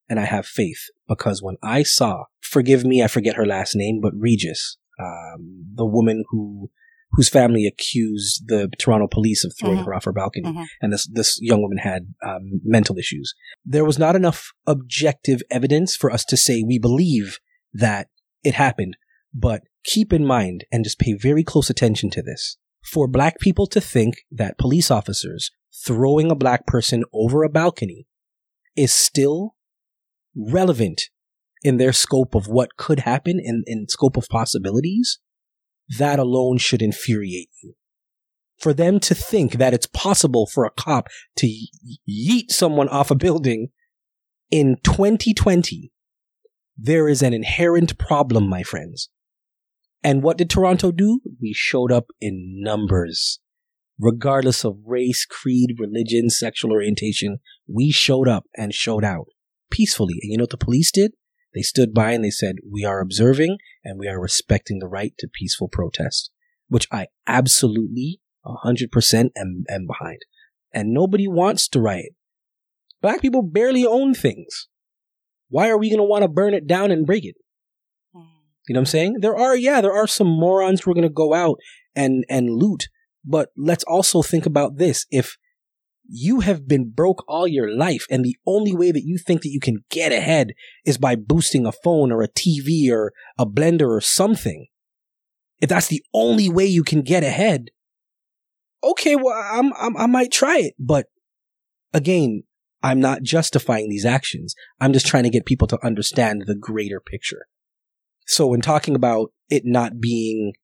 and 0.09 0.21
I 0.21 0.25
have 0.25 0.47
faith 0.47 0.89
because 1.09 1.43
when 1.43 1.57
I 1.63 1.83
saw, 1.83 2.25
forgive 2.41 2.85
me, 2.85 3.03
I 3.03 3.09
forget 3.09 3.37
her 3.37 3.47
last 3.47 3.75
name, 3.75 4.01
but 4.01 4.13
Regis, 4.17 4.77
um, 5.01 5.65
the 5.75 5.87
woman 5.87 6.25
who, 6.29 6.71
whose 7.13 7.29
family 7.29 7.67
accused 7.67 8.49
the 8.49 8.69
Toronto 8.79 9.07
police 9.07 9.45
of 9.45 9.55
throwing 9.59 9.79
Mhm. 9.79 9.85
her 9.85 9.95
off 9.95 10.05
her 10.05 10.13
balcony, 10.13 10.49
Mhm. 10.49 10.67
and 10.81 10.93
this 10.93 11.07
this 11.07 11.39
young 11.41 11.61
woman 11.63 11.79
had 11.79 12.15
um, 12.27 12.61
mental 12.65 12.97
issues. 12.99 13.35
There 13.65 13.85
was 13.85 13.99
not 13.99 14.17
enough 14.17 14.53
objective 14.67 15.43
evidence 15.51 15.95
for 15.97 16.11
us 16.11 16.25
to 16.27 16.37
say 16.37 16.63
we 16.63 16.79
believe 16.79 17.39
that 17.73 18.09
it 18.43 18.55
happened. 18.55 18.97
But 19.35 19.63
keep 19.85 20.13
in 20.13 20.25
mind 20.27 20.65
and 20.73 20.85
just 20.85 20.99
pay 20.99 21.13
very 21.15 21.43
close 21.45 21.71
attention 21.71 22.11
to 22.11 22.23
this. 22.23 22.57
For 22.85 23.07
black 23.09 23.39
people 23.41 23.67
to 23.69 23.81
think 23.81 24.17
that 24.31 24.59
police 24.59 24.91
officers 24.91 25.51
throwing 25.87 26.31
a 26.31 26.35
black 26.35 26.67
person 26.67 27.05
over 27.13 27.43
a 27.45 27.49
balcony 27.49 28.07
is 28.77 28.93
still 28.93 29.55
relevant 30.37 31.03
in 31.63 31.77
their 31.77 31.93
scope 31.93 32.35
of 32.35 32.49
what 32.49 32.77
could 32.77 33.01
happen 33.01 33.39
in, 33.43 33.63
in 33.67 33.87
scope 33.89 34.17
of 34.17 34.27
possibilities, 34.29 35.19
that 35.99 36.19
alone 36.19 36.59
should 36.59 36.83
infuriate 36.83 37.51
you. 37.63 37.75
For 38.59 38.73
them 38.73 39.01
to 39.01 39.15
think 39.15 39.55
that 39.55 39.75
it's 39.75 39.87
possible 39.87 40.47
for 40.47 40.65
a 40.65 40.71
cop 40.71 41.09
to 41.37 41.47
yeet 42.09 42.51
someone 42.51 42.89
off 42.89 43.11
a 43.11 43.17
building 43.17 43.69
in 44.51 44.77
2020, 44.85 45.91
there 46.77 47.09
is 47.09 47.23
an 47.23 47.35
inherent 47.35 47.99
problem, 47.99 48.49
my 48.49 48.63
friends. 48.63 49.09
And 50.05 50.23
what 50.23 50.39
did 50.39 50.51
Toronto 50.51 50.93
do? 50.93 51.21
We 51.41 51.53
showed 51.53 51.93
up 51.93 52.07
in 52.21 52.61
numbers. 52.63 53.41
Regardless 53.99 54.65
of 54.65 54.79
race, 54.85 55.25
creed, 55.25 55.77
religion, 55.79 56.29
sexual 56.31 56.73
orientation, 56.73 57.39
we 57.69 57.91
showed 57.91 58.29
up 58.29 58.45
and 58.57 58.75
showed 58.75 59.05
out 59.05 59.27
peacefully. 59.71 60.19
And 60.23 60.31
you 60.31 60.39
know 60.39 60.43
what 60.43 60.51
the 60.51 60.57
police 60.57 60.91
did? 60.91 61.13
They 61.55 61.63
stood 61.63 61.93
by 61.93 62.13
and 62.13 62.25
they 62.25 62.31
said, 62.31 62.57
we 62.69 62.85
are 62.85 63.01
observing 63.01 63.59
and 63.85 63.99
we 63.99 64.09
are 64.09 64.21
respecting 64.21 64.79
the 64.79 64.89
right 64.89 65.13
to 65.19 65.29
peaceful 65.29 65.69
protest, 65.69 66.31
which 66.69 66.89
I 66.91 67.09
absolutely 67.27 68.21
100% 68.47 69.31
am, 69.37 69.65
am 69.69 69.87
behind. 69.87 70.19
And 70.73 70.95
nobody 70.95 71.29
wants 71.29 71.69
to 71.69 71.81
riot. 71.81 72.15
Black 73.03 73.21
people 73.21 73.43
barely 73.43 73.85
own 73.85 74.15
things. 74.15 74.69
Why 75.49 75.69
are 75.69 75.77
we 75.77 75.91
going 75.91 75.99
to 75.99 76.05
want 76.05 76.23
to 76.23 76.29
burn 76.29 76.55
it 76.55 76.67
down 76.67 76.91
and 76.91 77.07
break 77.07 77.25
it? 77.25 77.35
Hmm. 78.15 78.21
You 78.69 78.75
know 78.75 78.79
what 78.79 78.83
I'm 78.83 78.87
saying? 78.87 79.17
There 79.21 79.37
are, 79.37 79.55
yeah, 79.55 79.81
there 79.83 79.93
are 79.93 80.07
some 80.07 80.29
morons 80.29 80.81
who 80.81 80.91
are 80.91 80.95
going 80.95 81.03
to 81.03 81.11
go 81.11 81.35
out 81.35 81.59
and, 81.95 82.25
and 82.31 82.51
loot. 82.51 82.89
But 83.25 83.51
let's 83.57 83.85
also 83.85 84.23
think 84.23 84.47
about 84.47 84.79
this. 84.79 85.05
If 85.11 85.37
you 86.09 86.41
have 86.41 86.69
been 86.69 86.91
broke 86.91 87.25
all 87.29 87.47
your 87.47 87.75
life 87.75 88.07
and 88.11 88.25
the 88.25 88.37
only 88.47 88.75
way 88.75 88.93
that 88.93 89.05
you 89.05 89.19
think 89.19 89.43
that 89.43 89.51
you 89.51 89.61
can 89.61 89.85
get 89.91 90.13
ahead 90.13 90.53
is 90.85 90.99
by 90.99 91.17
boosting 91.17 91.67
a 91.67 91.73
phone 91.73 92.13
or 92.13 92.23
a 92.23 92.29
TV 92.29 92.91
or 92.91 93.13
a 93.39 93.47
blender 93.47 93.89
or 93.89 94.01
something, 94.01 94.67
if 95.61 95.69
that's 95.69 95.89
the 95.89 96.05
only 96.13 96.49
way 96.49 96.67
you 96.67 96.83
can 96.83 97.03
get 97.03 97.23
ahead, 97.23 97.69
okay, 98.83 99.17
well, 99.17 99.35
I'm, 99.35 99.73
I'm, 99.79 99.97
I 99.97 100.07
might 100.07 100.33
try 100.33 100.59
it. 100.59 100.75
But 100.79 101.07
again, 101.93 102.43
I'm 102.83 103.01
not 103.01 103.23
justifying 103.23 103.89
these 103.89 104.05
actions. 104.05 104.55
I'm 104.81 104.93
just 104.93 105.07
trying 105.07 105.23
to 105.23 105.31
get 105.31 105.47
people 105.47 105.69
to 105.69 105.87
understand 105.87 106.45
the 106.47 106.57
greater 106.57 107.01
picture. 107.01 107.47
So 108.27 108.49
when 108.49 108.61
talking 108.61 108.97
about 108.97 109.33
it 109.49 109.63
not 109.65 110.01
being 110.01 110.55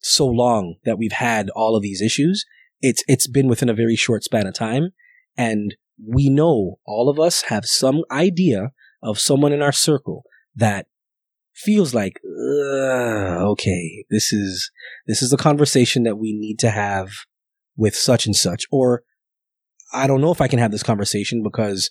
so 0.00 0.26
long 0.26 0.76
that 0.84 0.98
we've 0.98 1.12
had 1.12 1.50
all 1.50 1.76
of 1.76 1.82
these 1.82 2.02
issues. 2.02 2.44
It's 2.80 3.02
it's 3.08 3.26
been 3.26 3.48
within 3.48 3.68
a 3.68 3.74
very 3.74 3.96
short 3.96 4.24
span 4.24 4.46
of 4.46 4.54
time, 4.54 4.90
and 5.36 5.74
we 6.04 6.28
know 6.28 6.78
all 6.86 7.08
of 7.08 7.18
us 7.18 7.42
have 7.42 7.66
some 7.66 8.02
idea 8.10 8.72
of 9.02 9.18
someone 9.18 9.52
in 9.52 9.62
our 9.62 9.72
circle 9.72 10.24
that 10.54 10.86
feels 11.54 11.92
like 11.92 12.20
okay, 12.24 14.04
this 14.10 14.32
is 14.32 14.70
this 15.06 15.22
is 15.22 15.30
the 15.30 15.36
conversation 15.36 16.04
that 16.04 16.16
we 16.16 16.32
need 16.32 16.58
to 16.60 16.70
have 16.70 17.10
with 17.76 17.94
such 17.96 18.26
and 18.26 18.36
such, 18.36 18.64
or 18.70 19.02
I 19.92 20.06
don't 20.06 20.20
know 20.20 20.32
if 20.32 20.40
I 20.40 20.48
can 20.48 20.58
have 20.58 20.70
this 20.70 20.82
conversation 20.82 21.42
because 21.42 21.90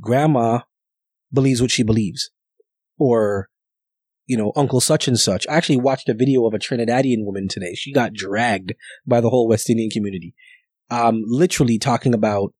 grandma 0.00 0.60
believes 1.32 1.60
what 1.60 1.70
she 1.70 1.82
believes, 1.82 2.30
or 2.98 3.48
you 4.26 4.36
know, 4.36 4.52
Uncle 4.56 4.80
such 4.80 5.08
and 5.08 5.18
such. 5.18 5.46
I 5.48 5.56
actually 5.56 5.78
watched 5.78 6.08
a 6.08 6.14
video 6.14 6.46
of 6.46 6.54
a 6.54 6.58
Trinidadian 6.58 7.24
woman 7.24 7.48
today. 7.48 7.74
She 7.74 7.92
got 7.92 8.12
dragged 8.12 8.72
by 9.06 9.20
the 9.20 9.30
whole 9.30 9.48
West 9.48 9.68
Indian 9.68 9.90
community, 9.90 10.34
um, 10.90 11.22
literally 11.26 11.78
talking 11.78 12.14
about 12.14 12.54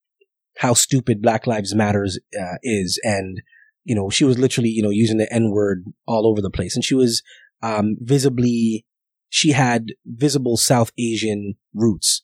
how 0.58 0.74
stupid 0.74 1.22
Black 1.22 1.46
Lives 1.46 1.74
Matters 1.74 2.18
uh, 2.38 2.56
is, 2.62 3.00
and 3.02 3.42
you 3.84 3.94
know, 3.94 4.10
she 4.10 4.24
was 4.24 4.38
literally 4.38 4.70
you 4.70 4.82
know 4.82 4.90
using 4.90 5.18
the 5.18 5.32
N 5.32 5.50
word 5.50 5.84
all 6.06 6.26
over 6.26 6.40
the 6.40 6.50
place, 6.50 6.74
and 6.74 6.84
she 6.84 6.94
was 6.94 7.22
um, 7.62 7.96
visibly 8.00 8.84
she 9.28 9.52
had 9.52 9.94
visible 10.04 10.58
South 10.58 10.92
Asian 10.98 11.54
roots, 11.72 12.22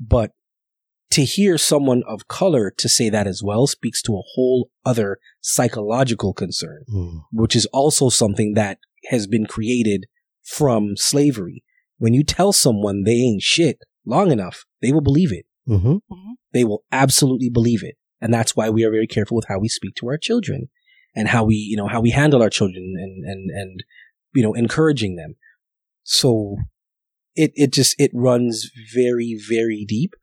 but 0.00 0.30
to 1.12 1.24
hear 1.24 1.58
someone 1.58 2.02
of 2.06 2.28
color 2.28 2.72
to 2.78 2.88
say 2.88 3.08
that 3.08 3.26
as 3.26 3.42
well 3.42 3.66
speaks 3.66 4.02
to 4.02 4.12
a 4.12 4.22
whole 4.34 4.70
other 4.84 5.18
psychological 5.40 6.32
concern, 6.32 6.84
mm. 6.92 7.22
which 7.32 7.54
is 7.54 7.66
also 7.66 8.08
something 8.08 8.54
that 8.54 8.78
has 9.10 9.26
been 9.26 9.46
created 9.46 10.06
from 10.42 10.96
slavery. 10.96 11.62
When 11.98 12.14
you 12.14 12.24
tell 12.24 12.52
someone 12.52 13.04
they 13.04 13.12
ain't 13.12 13.42
shit 13.42 13.78
long 14.04 14.30
enough, 14.30 14.64
they 14.80 14.92
will 14.92 15.00
believe 15.00 15.32
it. 15.32 15.46
Mm-hmm. 15.68 15.92
Mm-hmm. 15.92 16.32
They 16.52 16.64
will 16.64 16.84
absolutely 16.90 17.50
believe 17.50 17.82
it. 17.82 17.96
And 18.20 18.32
that's 18.32 18.56
why 18.56 18.70
we 18.70 18.84
are 18.84 18.90
very 18.90 19.06
careful 19.06 19.36
with 19.36 19.46
how 19.48 19.58
we 19.58 19.68
speak 19.68 19.94
to 19.96 20.08
our 20.08 20.18
children 20.18 20.68
and 21.14 21.28
how 21.28 21.44
we, 21.44 21.54
you 21.56 21.76
know, 21.76 21.88
how 21.88 22.00
we 22.00 22.10
handle 22.10 22.42
our 22.42 22.50
children 22.50 22.94
and, 22.98 23.24
and, 23.24 23.50
and, 23.50 23.84
you 24.34 24.42
know, 24.42 24.54
encouraging 24.54 25.16
them. 25.16 25.34
So 26.04 26.56
it, 27.34 27.52
it 27.54 27.72
just, 27.72 27.94
it 27.98 28.10
runs 28.14 28.70
very, 28.94 29.38
very 29.48 29.84
deep. 29.86 30.14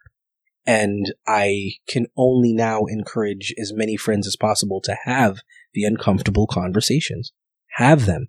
And 0.69 1.15
I 1.25 1.71
can 1.87 2.05
only 2.15 2.53
now 2.53 2.85
encourage 2.85 3.55
as 3.59 3.73
many 3.73 3.97
friends 3.97 4.27
as 4.27 4.35
possible 4.35 4.79
to 4.81 4.95
have 5.03 5.39
the 5.73 5.83
uncomfortable 5.83 6.45
conversations. 6.45 7.33
Have 7.77 8.05
them. 8.05 8.27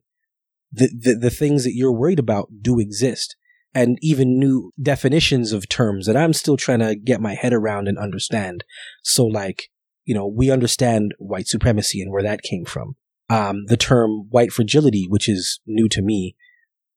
The, 0.72 0.86
the, 0.86 1.14
the 1.16 1.30
things 1.30 1.64
that 1.64 1.74
you're 1.74 1.92
worried 1.92 2.18
about 2.18 2.48
do 2.62 2.80
exist 2.80 3.36
and 3.74 3.98
even 4.00 4.38
new 4.38 4.72
definitions 4.80 5.52
of 5.52 5.68
terms 5.68 6.06
that 6.06 6.16
I'm 6.16 6.32
still 6.32 6.56
trying 6.56 6.78
to 6.78 6.96
get 6.96 7.20
my 7.20 7.34
head 7.34 7.52
around 7.52 7.88
and 7.88 7.98
understand. 7.98 8.64
So 9.02 9.26
like, 9.26 9.64
you 10.06 10.14
know, 10.14 10.26
we 10.26 10.50
understand 10.50 11.12
white 11.18 11.46
supremacy 11.46 12.00
and 12.00 12.10
where 12.10 12.22
that 12.22 12.40
came 12.40 12.64
from. 12.64 12.96
Um, 13.28 13.66
the 13.66 13.76
term 13.76 14.28
white 14.30 14.50
fragility, 14.50 15.04
which 15.06 15.28
is 15.28 15.60
new 15.66 15.90
to 15.90 16.00
me, 16.00 16.36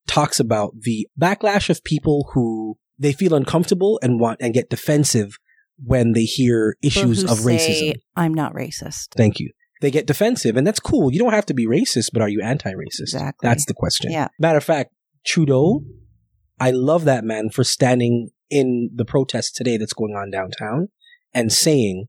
talks 0.08 0.40
about 0.40 0.72
the 0.84 1.06
backlash 1.20 1.70
of 1.70 1.84
people 1.84 2.30
who 2.34 2.78
they 3.04 3.14
feel 3.14 3.36
uncomfortable 3.36 4.00
and 4.02 4.20
want 4.20 4.40
and 4.42 4.54
get 4.54 4.70
defensive 4.70 5.38
when 5.84 6.14
they 6.14 6.24
hear 6.24 6.76
issues 6.82 7.24
of 7.24 7.40
racism. 7.40 7.96
I'm 8.16 8.34
not 8.34 8.54
racist. 8.54 9.10
Thank 9.16 9.40
you. 9.40 9.52
They 9.82 9.92
get 9.92 10.08
defensive, 10.08 10.56
and 10.56 10.66
that's 10.66 10.80
cool. 10.80 11.12
You 11.12 11.20
don't 11.20 11.34
have 11.34 11.46
to 11.48 11.54
be 11.54 11.68
racist, 11.68 12.12
but 12.14 12.22
are 12.22 12.30
you 12.30 12.42
anti-racist? 12.42 13.02
Exactly. 13.02 13.48
That's 13.48 13.66
the 13.66 13.74
question. 13.74 14.12
Yeah. 14.12 14.30
Matter 14.40 14.58
of 14.58 14.64
fact, 14.64 14.94
Trudeau, 15.26 15.84
I 16.60 16.72
love 16.72 17.04
that 17.04 17.26
man 17.26 17.50
for 17.50 17.66
standing 17.66 18.30
in 18.50 18.92
the 18.96 19.04
protest 19.04 19.56
today 19.56 19.76
that's 19.76 19.94
going 19.94 20.14
on 20.16 20.32
downtown 20.32 20.88
and 21.34 21.52
saying 21.52 22.06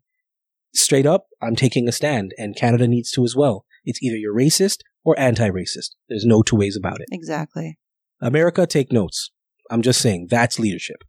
straight 0.73 1.07
up, 1.07 1.27
I'm 1.43 1.57
taking 1.57 1.89
a 1.89 1.93
stand, 1.93 2.33
and 2.39 2.55
Canada 2.55 2.87
needs 2.87 3.11
to 3.13 3.25
as 3.25 3.35
well. 3.35 3.65
It's 3.85 4.01
either 4.03 4.17
you're 4.17 4.37
racist 4.37 4.79
or 5.05 5.19
anti-racist. 5.19 5.97
There's 6.09 6.25
no 6.25 6.43
two 6.43 6.57
ways 6.57 6.77
about 6.77 7.01
it. 7.01 7.09
Exactly. 7.11 7.79
America, 8.21 8.67
take 8.67 8.93
notes. 8.93 9.33
I'm 9.75 9.83
just 9.83 10.01
saying 10.01 10.29
that's 10.31 10.61
leadership. 10.61 11.03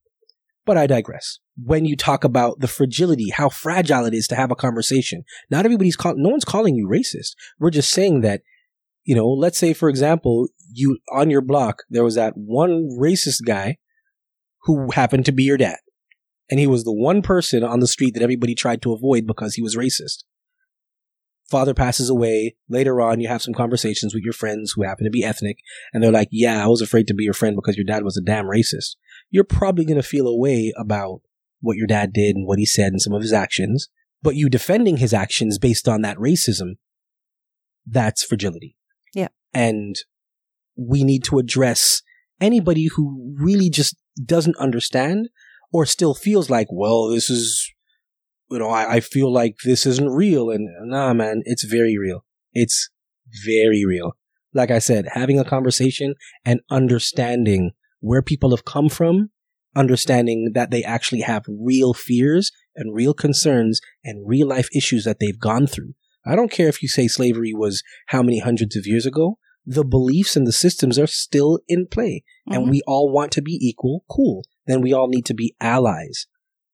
But 0.65 0.75
I 0.75 0.88
digress. 0.88 1.38
When 1.56 1.86
you 1.86 1.95
talk 1.95 2.23
about 2.23 2.62
the 2.62 2.67
fragility, 2.67 3.30
how 3.30 3.47
fragile 3.47 4.06
it 4.06 4.15
is 4.15 4.28
to 4.30 4.36
have 4.36 4.49
a 4.49 4.56
conversation, 4.56 5.23
not 5.51 5.65
everybody's 5.65 5.95
call, 5.95 6.15
no 6.17 6.30
one's 6.30 6.45
calling 6.45 6.75
you 6.75 6.88
racist. 6.88 7.36
We're 7.60 7.69
just 7.69 7.91
saying 7.91 8.21
that, 8.21 8.41
you 9.04 9.13
know, 9.13 9.28
let's 9.28 9.60
say, 9.60 9.73
for 9.73 9.88
example, 9.88 10.47
you, 10.73 10.97
on 11.13 11.30
your 11.30 11.41
block, 11.41 11.84
there 11.91 12.04
was 12.04 12.15
that 12.15 12.34
one 12.36 12.89
racist 12.99 13.45
guy 13.45 13.78
who 14.63 14.89
happened 14.89 15.25
to 15.25 15.32
be 15.32 15.43
your 15.43 15.58
dad. 15.58 15.78
And 16.49 16.60
he 16.60 16.65
was 16.65 16.86
the 16.86 16.91
one 16.91 17.21
person 17.21 17.63
on 17.63 17.82
the 17.82 17.88
street 17.88 18.15
that 18.15 18.23
everybody 18.23 18.56
tried 18.56 18.82
to 18.82 18.93
avoid 18.93 19.28
because 19.28 19.54
he 19.54 19.62
was 19.62 19.75
racist 19.75 20.23
father 21.50 21.74
passes 21.74 22.10
away. 22.10 22.56
Later 22.70 23.02
on, 23.02 23.20
you 23.20 23.28
have 23.28 23.42
some 23.42 23.54
conversations 23.54 24.14
with 24.14 24.24
your 24.24 24.34
friends 24.34 24.74
who 24.76 24.84
happen 24.84 25.06
to 25.06 25.12
be 25.12 25.24
ethnic, 25.24 25.60
and 25.94 26.02
they're 26.02 26.12
like, 26.12 26.30
Yeah, 26.32 26.64
I 26.64 26.68
was 26.68 26.82
afraid 26.82 27.08
to 27.08 27.14
be 27.14 27.24
your 27.24 27.34
friend 27.34 27.56
because 27.56 27.78
your 27.78 27.86
dad 27.86 28.04
was 28.04 28.18
a 28.18 28.22
damn 28.22 28.46
racist. 28.46 28.96
You're 29.30 29.44
probably 29.44 29.86
going 29.86 30.02
to 30.02 30.04
feel 30.04 30.28
a 30.28 30.38
way 30.38 30.74
about 30.78 31.22
what 31.62 31.78
your 31.78 31.88
dad 31.88 32.14
did 32.14 32.36
and 32.36 32.48
what 32.48 32.60
he 32.60 32.66
said 32.66 32.92
and 32.92 33.02
some 33.02 33.14
of 33.14 33.22
his 33.22 33.34
actions, 33.34 33.90
but 34.22 34.36
you 34.36 34.50
defending 34.50 34.98
his 34.98 35.14
actions 35.14 35.58
based 35.58 35.88
on 35.88 36.02
that 36.02 36.18
racism, 36.18 36.78
that's 37.86 38.24
fragility. 38.24 38.76
Yeah. 39.14 39.30
And 39.54 39.96
we 40.76 41.04
need 41.04 41.24
to 41.26 41.40
address 41.40 42.02
anybody 42.42 42.88
who 42.96 43.36
really 43.40 43.70
just 43.70 43.96
doesn't 44.24 44.58
understand 44.58 45.30
or 45.72 45.86
still 45.86 46.14
feels 46.14 46.50
like, 46.50 46.68
well, 46.72 47.10
this 47.10 47.30
is 47.30 47.64
you 48.50 48.60
know, 48.60 48.70
I, 48.70 48.96
I 48.96 49.00
feel 49.00 49.32
like 49.32 49.56
this 49.66 49.86
isn't 49.86 50.10
real. 50.10 50.50
And 50.50 50.70
nah, 50.90 51.14
man, 51.14 51.42
it's 51.46 51.64
very 51.64 51.98
real. 51.98 52.26
It's 52.54 52.90
very 53.46 53.86
real. 53.86 54.16
Like 54.54 54.72
I 54.72 54.80
said, 54.80 55.08
having 55.14 55.40
a 55.40 55.46
conversation 55.46 56.16
and 56.46 56.62
understanding 56.70 57.72
where 58.00 58.22
people 58.22 58.52
have 58.52 58.66
come 58.66 58.88
from, 58.88 59.32
understanding 59.76 60.52
that 60.54 60.72
they 60.72 60.84
actually 60.84 61.22
have 61.22 61.44
real 61.50 61.94
fears 61.94 62.52
and 62.76 62.96
real 62.96 63.14
concerns 63.14 63.82
and 64.04 64.28
real 64.28 64.48
life 64.48 64.70
issues 64.74 65.04
that 65.04 65.20
they've 65.20 65.40
gone 65.40 65.68
through. 65.68 65.94
I 66.26 66.36
don't 66.36 66.52
care 66.52 66.70
if 66.70 66.82
you 66.82 66.88
say 66.88 67.08
slavery 67.08 67.54
was 67.54 67.84
how 68.08 68.24
many 68.24 68.40
hundreds 68.40 68.76
of 68.76 68.88
years 68.88 69.06
ago. 69.06 69.38
The 69.66 69.84
beliefs 69.84 70.36
and 70.36 70.48
the 70.48 70.52
systems 70.52 70.98
are 70.98 71.08
still 71.08 71.60
in 71.68 71.88
play 71.88 72.24
mm-hmm. 72.48 72.62
and 72.62 72.70
we 72.70 72.82
all 72.88 73.12
want 73.12 73.32
to 73.34 73.42
be 73.42 73.58
equal. 73.62 74.06
Cool. 74.10 74.44
Then 74.68 74.82
we 74.82 74.94
all 74.94 75.08
need 75.08 75.26
to 75.26 75.34
be 75.34 75.56
allies. 75.60 76.28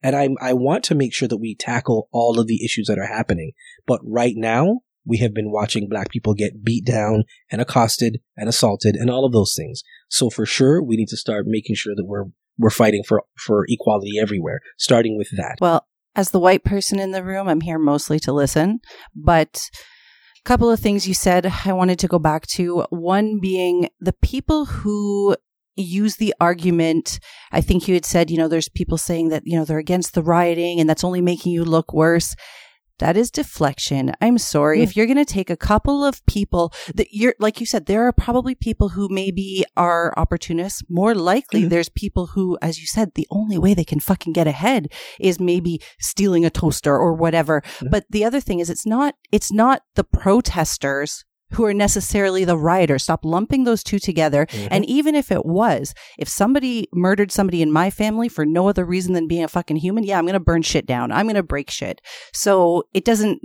And 0.04 0.16
I, 0.16 0.30
I 0.42 0.54
want 0.54 0.84
to 0.86 0.96
make 0.96 1.14
sure 1.14 1.28
that 1.28 1.38
we 1.38 1.56
tackle 1.56 2.10
all 2.12 2.40
of 2.40 2.48
the 2.48 2.64
issues 2.64 2.88
that 2.88 2.98
are 2.98 3.08
happening. 3.08 3.52
But 3.86 4.02
right 4.04 4.34
now, 4.36 4.80
we 5.06 5.18
have 5.18 5.34
been 5.34 5.52
watching 5.52 5.90
black 5.90 6.10
people 6.10 6.34
get 6.34 6.64
beat 6.64 6.86
down 6.86 7.24
and 7.52 7.62
accosted 7.62 8.20
and 8.38 8.48
assaulted 8.48 8.96
and 8.96 9.10
all 9.10 9.26
of 9.26 9.34
those 9.34 9.54
things. 9.56 9.84
So 10.10 10.30
for 10.30 10.46
sure, 10.46 10.82
we 10.84 10.96
need 10.96 11.08
to 11.10 11.18
start 11.18 11.46
making 11.48 11.76
sure 11.76 11.94
that 11.96 12.06
we're, 12.06 12.26
we're 12.58 12.70
fighting 12.70 13.04
for, 13.08 13.24
for 13.38 13.66
equality 13.68 14.20
everywhere, 14.20 14.62
starting 14.78 15.18
with 15.18 15.30
that. 15.38 15.58
Well, 15.60 15.88
as 16.16 16.32
the 16.32 16.40
white 16.40 16.64
person 16.64 17.00
in 17.00 17.12
the 17.12 17.24
room, 17.24 17.48
I'm 17.48 17.62
here 17.62 17.80
mostly 17.80 18.20
to 18.22 18.34
listen, 18.34 18.82
but 19.16 19.70
a 20.44 20.48
couple 20.48 20.70
of 20.70 20.80
things 20.80 21.08
you 21.08 21.14
said 21.14 21.52
I 21.66 21.74
wanted 21.74 22.00
to 22.00 22.08
go 22.08 22.20
back 22.20 22.48
to. 22.48 22.86
One 22.90 23.40
being 23.40 23.90
the 24.00 24.14
people 24.14 24.66
who 24.66 25.36
use 25.82 26.18
the 26.18 26.34
argument. 26.40 27.20
I 27.52 27.62
think 27.62 27.88
you 27.88 27.94
had 27.94 28.06
said, 28.06 28.30
you 28.30 28.38
know, 28.38 28.48
there's 28.48 28.70
people 28.70 28.98
saying 28.98 29.30
that, 29.30 29.44
you 29.46 29.58
know, 29.58 29.66
they're 29.66 29.78
against 29.78 30.14
the 30.14 30.24
rioting 30.24 30.80
and 30.80 30.90
that's 30.90 31.04
only 31.04 31.22
making 31.22 31.52
you 31.52 31.66
look 31.66 31.94
worse. 31.94 32.36
That 33.00 33.18
is 33.18 33.32
deflection. 33.32 34.12
I'm 34.22 34.38
sorry. 34.38 34.78
Mm. 34.78 34.84
If 34.84 34.96
you're 34.96 35.08
going 35.08 35.18
to 35.18 35.26
take 35.26 35.50
a 35.50 35.58
couple 35.58 36.06
of 36.06 36.24
people 36.28 36.72
that 36.94 37.08
you're, 37.12 37.34
like 37.40 37.60
you 37.60 37.66
said, 37.66 37.88
there 37.88 38.06
are 38.08 38.14
probably 38.14 38.54
people 38.54 38.90
who 38.90 39.10
maybe 39.10 39.66
are 39.76 40.14
opportunists. 40.18 40.84
More 40.88 41.16
likely, 41.16 41.64
mm. 41.64 41.70
there's 41.70 41.90
people 41.90 42.28
who, 42.28 42.60
as 42.62 42.80
you 42.80 42.86
said, 42.86 43.14
the 43.16 43.28
only 43.32 43.58
way 43.58 43.74
they 43.74 43.84
can 43.84 44.00
fucking 44.00 44.34
get 44.34 44.46
ahead 44.46 44.88
is 45.20 45.40
maybe 45.40 45.82
stealing 46.00 46.46
a 46.46 46.52
toaster 46.52 46.96
or 46.96 47.16
whatever. 47.16 47.64
Mm. 47.80 47.90
But 47.90 48.06
the 48.12 48.24
other 48.24 48.40
thing 48.40 48.60
is 48.60 48.70
it's 48.70 48.86
not, 48.86 49.16
it's 49.32 49.52
not 49.52 49.82
the 49.96 50.04
protesters 50.04 51.26
who 51.54 51.66
are 51.66 51.74
necessarily 51.74 52.46
the 52.46 52.58
rioters. 52.58 53.04
Stop 53.04 53.26
lumping 53.26 53.64
those 53.64 53.84
two 53.84 54.00
together. 54.00 54.46
Mm-hmm. 54.46 54.68
And 54.72 54.86
even 54.86 55.16
if 55.16 55.32
it 55.32 55.46
was, 55.46 55.94
if 56.18 56.28
somebody 56.28 56.88
murdered 56.94 57.32
somebody 57.32 57.62
in 57.62 57.72
my 57.72 57.90
family 57.90 58.30
for 58.30 58.46
no 58.46 58.68
other 58.68 58.86
reason 58.86 59.14
than 59.14 59.28
being 59.28 59.44
a 59.44 59.48
fucking 59.48 59.78
human, 59.78 60.04
yeah, 60.04 60.18
I'm 60.18 60.26
going 60.26 60.34
to 60.34 60.40
burn 60.40 60.62
shit 60.62 60.86
down. 60.86 61.12
I'm 61.12 61.26
going 61.26 61.36
to 61.36 61.44
break 61.44 61.70
shit. 61.70 62.02
So 62.34 62.84
it 62.94 63.06
doesn't, 63.06 63.42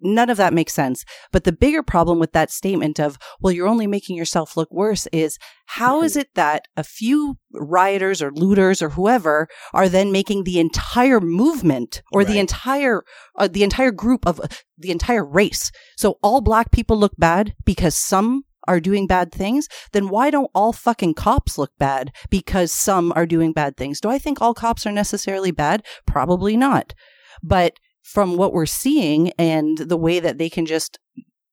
none 0.00 0.30
of 0.30 0.36
that 0.36 0.54
makes 0.54 0.72
sense. 0.74 1.04
But 1.32 1.44
the 1.44 1.52
bigger 1.52 1.82
problem 1.82 2.18
with 2.18 2.32
that 2.32 2.50
statement 2.50 2.98
of, 2.98 3.18
well, 3.40 3.52
you're 3.52 3.68
only 3.68 3.86
making 3.86 4.16
yourself 4.16 4.56
look 4.56 4.70
worse 4.70 5.06
is 5.12 5.38
how 5.66 6.02
is 6.02 6.16
it 6.16 6.28
that 6.34 6.66
a 6.76 6.84
few 6.84 7.36
rioters 7.52 8.22
or 8.22 8.32
looters 8.32 8.80
or 8.80 8.90
whoever 8.90 9.48
are 9.74 9.88
then 9.88 10.12
making 10.12 10.44
the 10.44 10.58
entire 10.58 11.20
movement 11.20 12.02
or 12.12 12.20
right. 12.20 12.28
the 12.28 12.38
entire, 12.38 13.02
uh, 13.36 13.48
the 13.48 13.64
entire 13.64 13.90
group 13.90 14.26
of 14.26 14.40
uh, 14.40 14.48
the 14.78 14.90
entire 14.90 15.24
race. 15.24 15.70
So 15.96 16.18
all 16.22 16.40
black 16.40 16.70
people 16.70 16.96
look 16.96 17.14
bad 17.18 17.54
because 17.64 17.94
some 17.96 18.44
are 18.68 18.80
doing 18.80 19.06
bad 19.06 19.32
things, 19.32 19.66
then 19.92 20.08
why 20.08 20.30
don't 20.30 20.50
all 20.54 20.72
fucking 20.72 21.14
cops 21.14 21.58
look 21.58 21.72
bad 21.78 22.12
because 22.30 22.70
some 22.70 23.12
are 23.16 23.26
doing 23.26 23.52
bad 23.52 23.76
things? 23.76 24.00
Do 24.00 24.10
I 24.10 24.18
think 24.18 24.40
all 24.40 24.54
cops 24.54 24.86
are 24.86 24.92
necessarily 24.92 25.50
bad? 25.50 25.84
Probably 26.06 26.56
not. 26.56 26.94
But 27.42 27.78
from 28.12 28.36
what 28.36 28.52
we're 28.52 28.66
seeing 28.66 29.30
and 29.38 29.76
the 29.78 29.96
way 29.96 30.18
that 30.18 30.38
they 30.38 30.48
can 30.48 30.64
just 30.66 30.98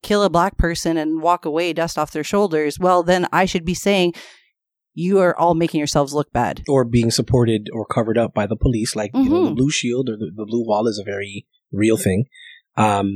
kill 0.04 0.24
a 0.24 0.30
black 0.30 0.58
person 0.58 0.96
and 0.98 1.22
walk 1.22 1.44
away, 1.46 1.74
dust 1.74 1.98
off 1.98 2.12
their 2.12 2.24
shoulders, 2.24 2.80
well, 2.80 3.04
then 3.04 3.28
I 3.34 3.46
should 3.46 3.66
be 3.66 3.74
saying, 3.74 4.14
you 4.94 5.20
are 5.20 5.38
all 5.38 5.56
making 5.56 5.80
yourselves 5.80 6.14
look 6.14 6.32
bad. 6.32 6.64
Or 6.70 6.86
being 6.86 7.12
supported 7.12 7.68
or 7.74 7.86
covered 7.86 8.18
up 8.18 8.34
by 8.34 8.48
the 8.48 8.56
police, 8.56 8.96
like 8.96 9.12
you 9.14 9.30
know, 9.30 9.44
the 9.44 9.52
Mhm. 9.52 9.56
blue 9.58 9.70
shield 9.70 10.08
or 10.10 10.16
the, 10.16 10.32
the 10.34 10.46
blue 10.46 10.64
wall 10.66 10.88
is 10.88 10.98
a 10.98 11.04
very 11.04 11.46
real 11.72 11.98
thing. 11.98 12.26
Um, 12.78 13.10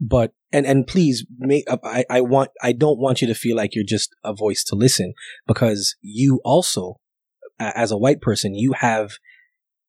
but 0.00 0.32
and 0.52 0.64
and 0.66 0.86
please 0.86 1.26
make 1.38 1.64
up. 1.70 1.80
I 1.84 2.04
I 2.08 2.20
want 2.20 2.50
I 2.62 2.72
don't 2.72 2.98
want 2.98 3.20
you 3.20 3.28
to 3.28 3.34
feel 3.34 3.56
like 3.56 3.74
you're 3.74 3.84
just 3.84 4.10
a 4.24 4.32
voice 4.34 4.64
to 4.64 4.74
listen 4.74 5.12
because 5.46 5.96
you 6.00 6.40
also, 6.44 7.00
as 7.58 7.90
a 7.90 7.98
white 7.98 8.20
person, 8.20 8.54
you 8.54 8.72
have 8.72 9.12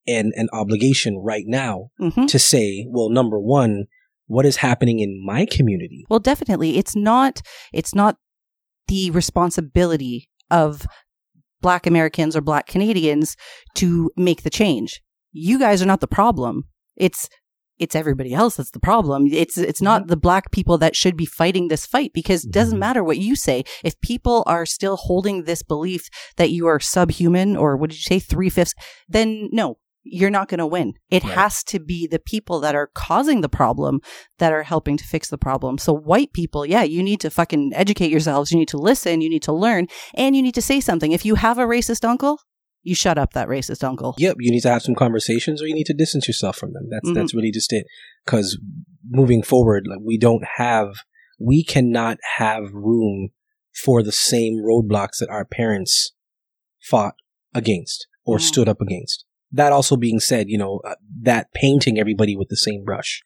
an 0.08 0.32
an 0.36 0.48
obligation 0.54 1.18
right 1.18 1.46
now 1.48 1.90
hmm 1.98 2.26
to 2.28 2.40
say, 2.40 2.86
well, 2.90 3.10
number 3.10 3.40
one, 3.40 3.86
what 4.28 4.46
is 4.46 4.58
happening 4.58 5.00
in 5.00 5.24
my 5.26 5.46
community? 5.46 6.06
Well, 6.10 6.20
definitely. 6.20 6.78
It's 6.78 6.96
not, 6.96 7.42
it's 7.74 7.94
not 7.94 8.18
the 8.88 9.12
responsibility 9.12 10.30
of 10.52 10.86
black 11.62 11.88
Americans 11.88 12.36
or 12.36 12.42
black 12.42 12.68
Canadians 12.68 13.36
to 13.76 14.12
make 14.16 14.44
the 14.44 14.50
change. 14.50 15.02
You 15.32 15.58
guys 15.60 15.82
are 15.82 15.86
not 15.88 16.02
the 16.02 16.08
problem. 16.08 16.64
It's, 16.96 17.28
it's 17.78 17.96
everybody 17.96 18.34
else 18.34 18.56
that's 18.56 18.72
the 18.72 18.80
problem. 18.80 19.28
It's, 19.32 19.58
it's 19.58 19.82
not 19.82 20.08
the 20.08 20.16
black 20.18 20.52
people 20.52 20.78
that 20.78 20.96
should 20.96 21.18
be 21.18 21.26
fighting 21.26 21.68
this 21.68 21.86
fight 21.86 22.12
because 22.14 22.46
it 22.46 22.52
doesn't 22.52 22.78
Mhm. 22.78 22.80
matter 22.80 23.04
what 23.04 23.18
you 23.18 23.36
say. 23.36 23.64
If 23.84 24.00
people 24.02 24.44
are 24.48 24.66
still 24.66 24.96
holding 24.96 25.44
this 25.44 25.62
belief 25.62 26.08
that 26.38 26.52
you 26.52 26.68
are 26.68 26.80
subhuman 26.80 27.58
or 27.58 27.76
what 27.76 27.90
did 27.90 27.98
you 27.98 28.04
say, 28.04 28.20
three 28.20 28.50
fifths, 28.50 28.74
then 29.10 29.50
no, 29.52 29.78
you're 30.08 30.30
not 30.30 30.48
going 30.48 30.60
to 30.60 30.68
win. 30.68 30.94
It 31.10 31.24
Right. 31.24 31.34
has 31.34 31.64
to 31.66 31.80
be 31.80 32.06
the 32.08 32.20
people 32.20 32.60
that 32.60 32.76
are 32.76 32.92
causing 32.94 33.42
the 33.42 33.50
problem 33.50 34.02
that 34.38 34.54
are 34.54 34.64
helping 34.64 34.98
to 34.98 35.04
fix 35.04 35.30
the 35.30 35.38
problem. 35.38 35.78
So 35.80 35.94
white 35.94 36.32
people, 36.32 36.66
yeah, 36.66 36.84
you 36.84 37.02
need 37.02 37.20
to 37.22 37.30
fucking 37.32 37.72
educate 37.74 38.12
yourselves. 38.12 38.52
You 38.52 38.60
need 38.60 38.68
to 38.70 38.78
listen. 38.78 39.22
You 39.22 39.30
need 39.30 39.44
to 39.44 39.52
learn 39.54 39.88
and 40.14 40.36
you 40.36 40.44
need 40.44 40.54
to 40.56 40.62
say 40.62 40.80
something. 40.80 41.12
If 41.12 41.26
you 41.26 41.36
have 41.36 41.58
a 41.58 41.66
racist 41.66 42.06
uncle, 42.08 42.40
you 42.84 42.94
shut 42.94 43.18
up 43.18 43.34
that 43.34 43.48
racist 43.48 43.84
uncle. 43.84 44.14
Yep, 44.20 44.36
you 44.40 44.52
need 44.52 44.62
to 44.62 44.70
have 44.70 44.84
some 44.84 44.94
conversations, 44.94 45.60
or 45.60 45.66
you 45.68 45.74
need 45.74 45.88
to 45.88 45.94
distance 45.94 46.28
yourself 46.28 46.56
from 46.56 46.74
them. 46.74 46.88
That's 46.92 47.10
Mhm. 47.10 47.16
that's 47.16 47.34
really 47.34 47.52
just 47.52 47.74
it. 47.74 47.88
Because 48.24 48.60
moving 49.10 49.42
forward, 49.42 49.88
like 49.90 50.02
we 50.04 50.20
don't 50.20 50.44
have, 50.58 50.90
we 51.40 51.64
cannot 51.64 52.20
have 52.38 52.72
room 52.74 53.30
for 53.84 54.04
the 54.04 54.12
same 54.12 54.58
roadblocks 54.64 55.18
that 55.20 55.30
our 55.30 55.46
parents 55.46 56.14
fought 56.80 57.16
against 57.56 58.06
or 58.24 58.38
Mhm. 58.38 58.42
stood 58.42 58.70
up 58.70 58.80
against. 58.82 59.25
That 59.52 59.72
also 59.72 59.96
being 59.96 60.20
said, 60.20 60.50
you 60.50 60.58
know, 60.58 60.82
uh, 60.86 60.96
that 61.22 61.54
painting 61.54 62.00
everybody 62.00 62.36
with 62.36 62.50
the 62.50 62.58
same 62.58 62.84
brush. 62.84 63.22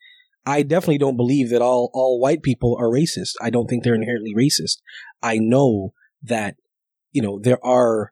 I 0.45 0.63
definitely 0.63 0.97
don't 0.97 1.17
believe 1.17 1.49
that 1.49 1.61
all 1.61 1.91
all 1.93 2.19
white 2.19 2.41
people 2.43 2.75
are 2.79 2.89
racist. 2.89 3.33
I 3.41 3.49
don't 3.49 3.67
think 3.67 3.83
they're 3.83 3.95
inherently 3.95 4.33
racist. 4.35 4.77
I 5.21 5.37
know 5.37 5.93
that 6.23 6.55
you 7.11 7.21
know 7.21 7.39
there 7.41 7.63
are 7.65 8.11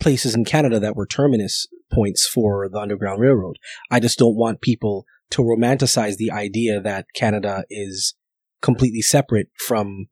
places 0.00 0.34
in 0.34 0.44
Canada 0.44 0.80
that 0.80 0.96
were 0.96 1.06
terminus 1.06 1.66
points 1.92 2.26
for 2.26 2.68
the 2.68 2.78
Underground 2.78 3.20
Railroad. 3.20 3.56
I 3.90 4.00
just 4.00 4.18
don't 4.18 4.36
want 4.36 4.60
people 4.60 5.04
to 5.30 5.42
romanticize 5.42 6.16
the 6.16 6.30
idea 6.30 6.80
that 6.80 7.06
Canada 7.14 7.64
is 7.70 8.14
completely 8.60 9.00
separate 9.00 9.48
from 9.66 10.06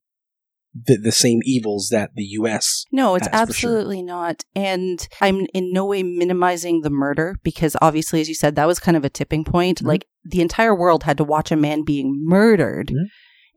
the, 0.74 0.96
the 0.96 1.12
same 1.12 1.40
evils 1.44 1.88
that 1.90 2.10
the 2.14 2.22
U.S. 2.22 2.84
No, 2.92 3.14
it's 3.16 3.26
for 3.26 3.32
sure. 3.32 3.42
absolutely 3.42 4.02
not. 4.02 4.44
And 4.54 5.06
I'm 5.20 5.46
in 5.52 5.72
no 5.72 5.84
way 5.86 6.02
minimizing 6.02 6.82
the 6.82 6.90
murder 6.90 7.36
because 7.42 7.76
obviously, 7.82 8.20
as 8.20 8.28
you 8.28 8.34
said, 8.34 8.54
that 8.56 8.66
was 8.66 8.78
kind 8.78 8.96
of 8.96 9.04
a 9.04 9.10
tipping 9.10 9.44
point. 9.44 9.82
Mhm. 9.82 9.86
Like 9.86 10.06
the 10.24 10.40
entire 10.40 10.74
world 10.74 11.02
had 11.04 11.16
to 11.18 11.24
watch 11.24 11.50
a 11.50 11.56
man 11.56 11.82
being 11.84 12.14
murdered. 12.24 12.88
Mhm. 12.88 13.06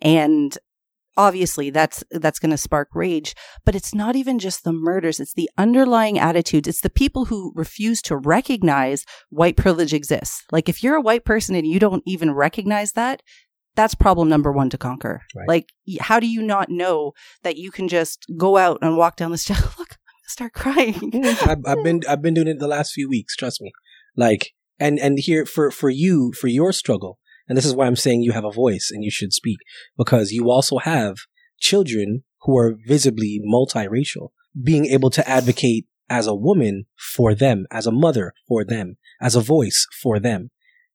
And 0.02 0.58
obviously 1.16 1.70
that's 1.70 2.04
that's 2.10 2.40
going 2.40 2.50
to 2.50 2.58
spark 2.58 2.90
rage 2.96 3.36
but 3.66 3.76
it's 3.76 3.94
not 3.94 4.16
even 4.16 4.40
just 4.40 4.64
the 4.64 4.74
murders 4.74 5.20
it's 5.20 5.36
the 5.36 5.48
underlying 5.60 6.18
attitudes 6.18 6.68
it's 6.68 6.82
the 6.82 6.90
people 6.90 7.26
who 7.26 7.54
refuse 7.56 8.02
to 8.02 8.18
recognize 8.18 9.06
white 9.30 9.56
privilege 9.56 9.94
exists 9.94 10.42
like 10.52 10.68
if 10.68 10.82
you're 10.82 10.96
a 10.96 11.02
white 11.02 11.24
person 11.24 11.54
and 11.54 11.68
you 11.68 11.80
don't 11.80 12.02
even 12.08 12.32
recognize 12.32 12.94
that 12.94 13.22
that's 13.76 13.96
problem 13.96 14.30
number 14.30 14.52
1 14.52 14.70
to 14.72 14.78
conquer 14.78 15.22
Right. 15.36 15.48
like 15.48 15.74
how 16.00 16.20
do 16.20 16.28
you 16.28 16.42
not 16.42 16.70
know 16.70 17.14
that 17.44 17.58
you 17.58 17.72
can 17.72 17.88
just 17.88 18.26
go 18.38 18.58
out 18.58 18.80
and 18.82 18.98
walk 18.98 19.16
down 19.16 19.32
the 19.32 19.38
street 19.38 19.60
look 19.80 19.98
start 20.28 20.54
crying 20.54 20.94
mm, 21.12 21.48
I've, 21.48 21.60
I've 21.66 21.84
been 21.84 22.02
I've 22.08 22.22
been 22.22 22.34
doing 22.34 22.48
it 22.48 22.60
the 22.60 22.68
last 22.68 22.94
few 22.94 23.10
weeks. 23.10 23.36
Trust 23.36 23.62
me. 23.62 23.72
Like 24.16 24.52
and 24.80 24.98
and 25.00 25.20
here 25.20 25.46
for 25.46 25.70
for 25.70 25.90
you 25.90 26.32
for 26.34 26.48
your 26.48 26.72
struggle, 26.72 27.20
and 27.48 27.58
this 27.58 27.66
is 27.66 27.76
why 27.76 27.86
I'm 27.86 27.96
saying 27.96 28.22
you 28.22 28.32
have 28.32 28.46
a 28.46 28.52
voice 28.52 28.90
and 28.92 29.04
you 29.04 29.12
should 29.12 29.34
speak 29.34 29.60
because 29.98 30.32
you 30.32 30.50
also 30.50 30.78
have 30.80 31.18
children 31.60 32.24
who 32.44 32.58
are 32.58 32.76
visibly 32.88 33.42
multiracial, 33.46 34.30
being 34.62 34.86
able 34.88 35.10
to 35.12 35.28
advocate 35.30 35.86
as 36.10 36.26
a 36.26 36.36
woman 36.36 36.86
for 36.98 37.36
them, 37.36 37.66
as 37.70 37.86
a 37.86 37.92
mother 37.92 38.34
for 38.48 38.64
them, 38.64 38.98
as 39.22 39.36
a 39.36 39.42
voice 39.42 39.88
for 40.02 40.20
them, 40.20 40.52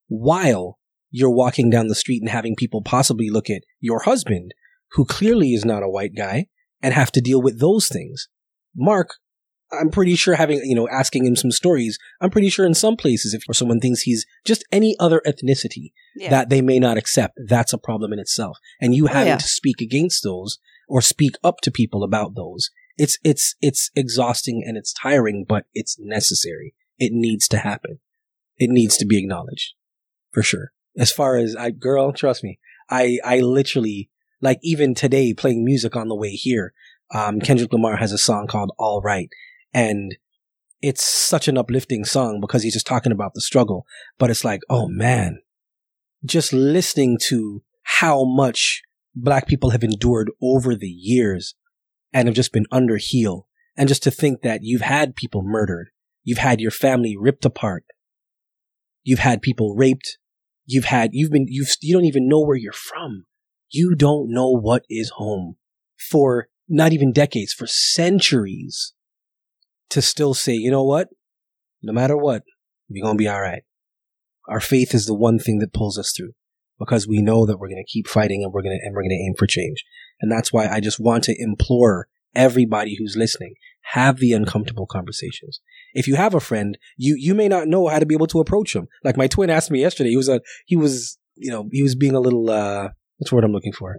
while 0.08 0.77
you're 1.10 1.30
walking 1.30 1.70
down 1.70 1.88
the 1.88 1.94
street 1.94 2.22
and 2.22 2.30
having 2.30 2.56
people 2.56 2.82
possibly 2.82 3.30
look 3.30 3.48
at 3.48 3.62
your 3.80 4.02
husband, 4.02 4.52
who 4.92 5.04
clearly 5.04 5.52
is 5.54 5.64
not 5.64 5.82
a 5.82 5.88
white 5.88 6.14
guy, 6.16 6.46
and 6.82 6.94
have 6.94 7.12
to 7.12 7.20
deal 7.20 7.42
with 7.42 7.60
those 7.60 7.88
things. 7.88 8.28
Mark, 8.76 9.14
I'm 9.70 9.90
pretty 9.90 10.14
sure 10.14 10.34
having, 10.34 10.60
you 10.64 10.74
know, 10.74 10.88
asking 10.88 11.26
him 11.26 11.36
some 11.36 11.50
stories, 11.50 11.98
I'm 12.20 12.30
pretty 12.30 12.48
sure 12.48 12.64
in 12.64 12.74
some 12.74 12.96
places, 12.96 13.34
if 13.34 13.42
someone 13.54 13.80
thinks 13.80 14.02
he's 14.02 14.24
just 14.44 14.64
any 14.72 14.96
other 14.98 15.20
ethnicity 15.26 15.92
yeah. 16.16 16.30
that 16.30 16.48
they 16.48 16.62
may 16.62 16.78
not 16.78 16.96
accept, 16.96 17.34
that's 17.46 17.72
a 17.72 17.78
problem 17.78 18.12
in 18.12 18.18
itself. 18.18 18.58
And 18.80 18.94
you 18.94 19.06
oh, 19.06 19.12
having 19.12 19.28
yeah. 19.28 19.36
to 19.36 19.48
speak 19.48 19.80
against 19.80 20.22
those 20.24 20.58
or 20.88 21.02
speak 21.02 21.34
up 21.44 21.56
to 21.62 21.70
people 21.70 22.02
about 22.02 22.34
those, 22.34 22.70
it's, 22.96 23.18
it's, 23.22 23.56
it's 23.60 23.90
exhausting 23.94 24.62
and 24.64 24.76
it's 24.76 24.92
tiring, 24.92 25.44
but 25.46 25.66
it's 25.74 25.96
necessary. 25.98 26.74
It 26.98 27.12
needs 27.12 27.46
to 27.48 27.58
happen. 27.58 27.98
It 28.56 28.70
needs 28.70 28.96
to 28.96 29.06
be 29.06 29.18
acknowledged. 29.18 29.74
For 30.32 30.42
sure. 30.42 30.72
As 30.98 31.12
far 31.12 31.36
as 31.36 31.54
I, 31.56 31.70
girl, 31.70 32.12
trust 32.12 32.42
me, 32.42 32.58
I, 32.90 33.18
I 33.24 33.40
literally, 33.40 34.10
like 34.40 34.58
even 34.62 34.94
today 34.94 35.32
playing 35.32 35.64
music 35.64 35.96
on 35.96 36.08
the 36.08 36.16
way 36.16 36.30
here, 36.30 36.74
um, 37.14 37.40
Kendrick 37.40 37.72
Lamar 37.72 37.96
has 37.96 38.12
a 38.12 38.18
song 38.18 38.46
called 38.46 38.72
Alright. 38.78 39.30
And 39.72 40.16
it's 40.82 41.04
such 41.04 41.48
an 41.48 41.58
uplifting 41.58 42.04
song 42.04 42.40
because 42.40 42.62
he's 42.62 42.74
just 42.74 42.86
talking 42.86 43.12
about 43.12 43.34
the 43.34 43.40
struggle. 43.40 43.86
But 44.18 44.30
it's 44.30 44.44
like, 44.44 44.60
oh 44.68 44.88
man, 44.88 45.40
just 46.24 46.52
listening 46.52 47.18
to 47.28 47.62
how 47.82 48.24
much 48.24 48.82
black 49.14 49.46
people 49.46 49.70
have 49.70 49.82
endured 49.82 50.30
over 50.42 50.74
the 50.74 50.88
years 50.88 51.54
and 52.12 52.28
have 52.28 52.34
just 52.34 52.52
been 52.52 52.66
under 52.70 52.96
heel. 52.96 53.46
And 53.76 53.88
just 53.88 54.02
to 54.02 54.10
think 54.10 54.42
that 54.42 54.60
you've 54.62 54.80
had 54.80 55.14
people 55.14 55.42
murdered. 55.42 55.90
You've 56.24 56.38
had 56.38 56.60
your 56.60 56.72
family 56.72 57.16
ripped 57.16 57.44
apart. 57.44 57.84
You've 59.04 59.20
had 59.20 59.40
people 59.40 59.76
raped. 59.76 60.18
You've 60.70 60.84
had, 60.84 61.10
you've 61.14 61.30
been, 61.30 61.46
you've, 61.48 61.70
you 61.80 61.94
don't 61.94 62.04
even 62.04 62.28
know 62.28 62.44
where 62.44 62.56
you're 62.56 62.72
from. 62.74 63.24
You 63.70 63.94
don't 63.94 64.30
know 64.30 64.50
what 64.50 64.84
is 64.90 65.12
home 65.16 65.56
for 66.10 66.48
not 66.68 66.92
even 66.92 67.10
decades, 67.10 67.54
for 67.54 67.66
centuries 67.66 68.92
to 69.88 70.02
still 70.02 70.34
say, 70.34 70.52
you 70.52 70.70
know 70.70 70.84
what? 70.84 71.08
No 71.82 71.94
matter 71.94 72.18
what, 72.18 72.42
we're 72.90 73.02
going 73.02 73.16
to 73.16 73.18
be 73.18 73.28
all 73.28 73.40
right. 73.40 73.62
Our 74.46 74.60
faith 74.60 74.94
is 74.94 75.06
the 75.06 75.14
one 75.14 75.38
thing 75.38 75.58
that 75.60 75.72
pulls 75.72 75.98
us 75.98 76.12
through 76.14 76.32
because 76.78 77.08
we 77.08 77.22
know 77.22 77.46
that 77.46 77.58
we're 77.58 77.68
going 77.68 77.82
to 77.82 77.90
keep 77.90 78.06
fighting 78.06 78.42
and 78.44 78.52
we're 78.52 78.62
going 78.62 78.78
to, 78.78 78.86
and 78.86 78.94
we're 78.94 79.02
going 79.02 79.08
to 79.08 79.26
aim 79.26 79.34
for 79.38 79.46
change. 79.46 79.84
And 80.20 80.30
that's 80.30 80.52
why 80.52 80.68
I 80.68 80.80
just 80.80 81.00
want 81.00 81.24
to 81.24 81.36
implore 81.38 82.08
everybody 82.34 82.96
who's 82.98 83.16
listening, 83.16 83.54
have 83.92 84.18
the 84.18 84.34
uncomfortable 84.34 84.86
conversations. 84.86 85.60
If 85.94 86.06
you 86.06 86.16
have 86.16 86.34
a 86.34 86.40
friend, 86.40 86.78
you, 86.96 87.16
you 87.18 87.34
may 87.34 87.48
not 87.48 87.68
know 87.68 87.88
how 87.88 87.98
to 87.98 88.06
be 88.06 88.14
able 88.14 88.26
to 88.28 88.40
approach 88.40 88.74
him. 88.74 88.88
Like 89.04 89.16
my 89.16 89.26
twin 89.26 89.50
asked 89.50 89.70
me 89.70 89.80
yesterday, 89.80 90.10
he 90.10 90.16
was 90.16 90.28
a, 90.28 90.40
he 90.66 90.76
was, 90.76 91.18
you 91.36 91.50
know, 91.50 91.68
he 91.72 91.82
was 91.82 91.94
being 91.94 92.14
a 92.14 92.20
little, 92.20 92.50
uh, 92.50 92.88
what's 93.16 93.30
the 93.30 93.36
word 93.36 93.44
I'm 93.44 93.52
looking 93.52 93.72
for? 93.72 93.96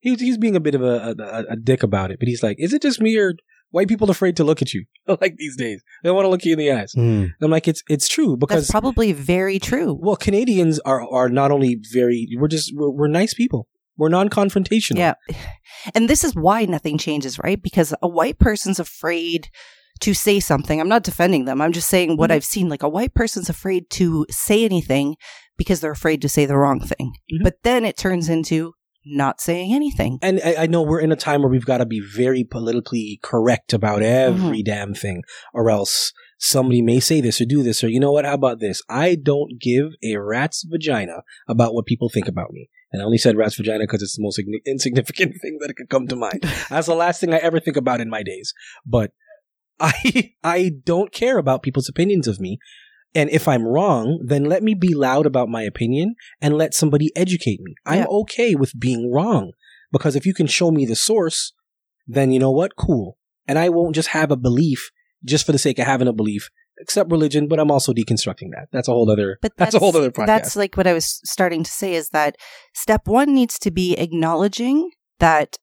He 0.00 0.10
was, 0.10 0.20
he's 0.20 0.38
being 0.38 0.56
a 0.56 0.60
bit 0.60 0.74
of 0.74 0.82
a, 0.82 1.14
a, 1.18 1.52
a 1.52 1.56
dick 1.56 1.82
about 1.82 2.10
it, 2.10 2.18
but 2.18 2.28
he's 2.28 2.42
like, 2.42 2.56
is 2.58 2.72
it 2.72 2.82
just 2.82 3.00
me 3.00 3.16
or 3.16 3.34
white 3.70 3.88
people 3.88 4.10
afraid 4.10 4.36
to 4.36 4.44
look 4.44 4.62
at 4.62 4.72
you? 4.72 4.84
like 5.20 5.36
these 5.36 5.56
days. 5.56 5.82
They 6.02 6.08
don't 6.08 6.16
want 6.16 6.26
to 6.26 6.30
look 6.30 6.44
you 6.44 6.52
in 6.52 6.58
the 6.58 6.72
eyes. 6.72 6.92
Hmm. 6.92 7.26
I'm 7.42 7.50
like, 7.50 7.68
it's, 7.68 7.82
it's 7.88 8.08
true 8.08 8.36
because 8.36 8.62
that's 8.62 8.70
probably 8.70 9.12
very 9.12 9.58
true 9.58 9.98
well, 10.00 10.16
Canadians 10.16 10.78
are 10.80 11.02
are 11.10 11.28
not 11.28 11.50
only 11.50 11.80
very 11.92 12.28
we're 12.38 12.48
just 12.48 12.72
we're, 12.74 12.90
we're 12.90 13.08
nice 13.08 13.34
people. 13.34 13.68
We're 13.96 14.08
non-confrontational. 14.08 14.98
Yeah. 14.98 15.14
And 15.94 16.08
this 16.08 16.24
is 16.24 16.34
why 16.34 16.64
nothing 16.64 16.96
changes, 16.96 17.38
right? 17.38 17.62
Because 17.62 17.92
a 18.00 18.08
white 18.08 18.38
person's 18.38 18.80
afraid 18.80 19.50
to 20.00 20.14
say 20.14 20.40
something. 20.40 20.80
I'm 20.80 20.88
not 20.88 21.02
defending 21.04 21.44
them. 21.44 21.60
I'm 21.60 21.72
just 21.72 21.88
saying 21.88 22.16
what 22.16 22.30
Mhm. 22.30 22.34
I've 22.34 22.44
seen. 22.44 22.68
Like 22.68 22.82
a 22.82 22.88
white 22.88 23.14
person's 23.14 23.48
afraid 23.48 23.88
to 23.90 24.26
say 24.30 24.64
anything 24.64 25.16
because 25.56 25.80
they're 25.80 25.92
afraid 25.92 26.20
to 26.22 26.28
say 26.28 26.46
the 26.46 26.56
wrong 26.56 26.80
thing. 26.80 27.12
Mhm. 27.32 27.42
But 27.42 27.62
then 27.62 27.84
it 27.84 27.96
turns 27.96 28.28
into 28.28 28.74
not 29.06 29.40
saying 29.40 29.74
anything. 29.74 30.18
And 30.22 30.40
I, 30.44 30.54
I 30.60 30.66
know 30.66 30.82
we're 30.82 31.00
in 31.00 31.12
a 31.12 31.16
time 31.16 31.42
where 31.42 31.50
we've 31.50 31.66
got 31.66 31.78
to 31.78 31.86
be 31.86 32.00
very 32.00 32.42
politically 32.42 33.20
correct 33.22 33.72
about 33.74 34.02
every 34.02 34.62
damn 34.62 34.94
thing, 34.94 35.22
or 35.52 35.68
else 35.70 36.12
somebody 36.38 36.80
may 36.82 37.00
say 37.00 37.20
this 37.20 37.40
or 37.40 37.44
do 37.44 37.62
this, 37.62 37.84
or 37.84 37.88
you 37.88 38.00
know 38.00 38.12
what? 38.12 38.24
How 38.24 38.34
about 38.34 38.60
this? 38.60 38.82
I 38.88 39.14
don't 39.14 39.60
give 39.60 39.88
a 40.02 40.16
rat's 40.16 40.62
vagina 40.68 41.22
about 41.48 41.74
what 41.74 41.84
people 41.86 42.08
think 42.08 42.28
about 42.28 42.50
me. 42.52 42.68
And 42.92 43.02
I 43.02 43.04
only 43.04 43.18
said 43.18 43.36
rat's 43.36 43.56
vagina 43.56 43.80
because 43.84 44.02
it's 44.02 44.16
the 44.16 44.22
most 44.22 44.38
igni- 44.38 44.64
insignificant 44.66 45.34
thing 45.42 45.58
that 45.60 45.74
could 45.76 45.88
come 45.90 46.06
to 46.08 46.16
mind. 46.16 46.40
That's 46.70 46.86
the 46.86 46.94
last 46.94 47.20
thing 47.20 47.34
I 47.34 47.38
ever 47.38 47.60
think 47.60 47.76
about 47.76 48.00
in 48.00 48.08
my 48.08 48.22
days. 48.22 48.54
But 48.86 49.12
I 49.80 50.32
I 50.42 50.70
don't 50.84 51.12
care 51.12 51.38
about 51.38 51.62
people's 51.62 51.88
opinions 51.88 52.28
of 52.28 52.40
me. 52.40 52.58
And 53.14 53.30
if 53.30 53.46
I'm 53.46 53.64
wrong, 53.64 54.20
then 54.24 54.44
let 54.44 54.62
me 54.62 54.74
be 54.74 54.92
loud 54.92 55.24
about 55.24 55.48
my 55.48 55.62
opinion 55.62 56.16
and 56.40 56.58
let 56.58 56.74
somebody 56.74 57.12
educate 57.14 57.60
me. 57.60 57.74
I'm 57.86 58.08
okay 58.08 58.56
with 58.56 58.78
being 58.78 59.12
wrong 59.12 59.52
because 59.92 60.16
if 60.16 60.26
you 60.26 60.34
can 60.34 60.48
show 60.48 60.72
me 60.72 60.84
the 60.84 60.96
source, 60.96 61.52
then 62.08 62.32
you 62.32 62.40
know 62.40 62.50
what? 62.50 62.74
Cool. 62.76 63.16
And 63.46 63.58
I 63.58 63.68
won't 63.68 63.94
just 63.94 64.08
have 64.08 64.32
a 64.32 64.36
belief 64.36 64.90
just 65.24 65.46
for 65.46 65.52
the 65.52 65.58
sake 65.58 65.78
of 65.78 65.86
having 65.86 66.08
a 66.08 66.12
belief, 66.12 66.50
except 66.78 67.10
religion, 67.10 67.46
but 67.46 67.60
I'm 67.60 67.70
also 67.70 67.92
deconstructing 67.92 68.50
that. 68.50 68.68
That's 68.72 68.88
a 68.88 68.92
whole 68.92 69.08
other, 69.08 69.38
But 69.40 69.52
that's, 69.56 69.74
a 69.74 69.78
whole 69.78 69.96
other 69.96 70.10
podcast. 70.10 70.26
That's 70.26 70.56
like 70.56 70.76
what 70.76 70.88
I 70.88 70.92
was 70.92 71.20
starting 71.24 71.62
to 71.62 71.70
say 71.70 71.94
is 71.94 72.08
that 72.08 72.36
step 72.74 73.06
one 73.06 73.32
needs 73.32 73.58
to 73.60 73.70
be 73.70 73.94
acknowledging 73.94 74.90
that 75.20 75.56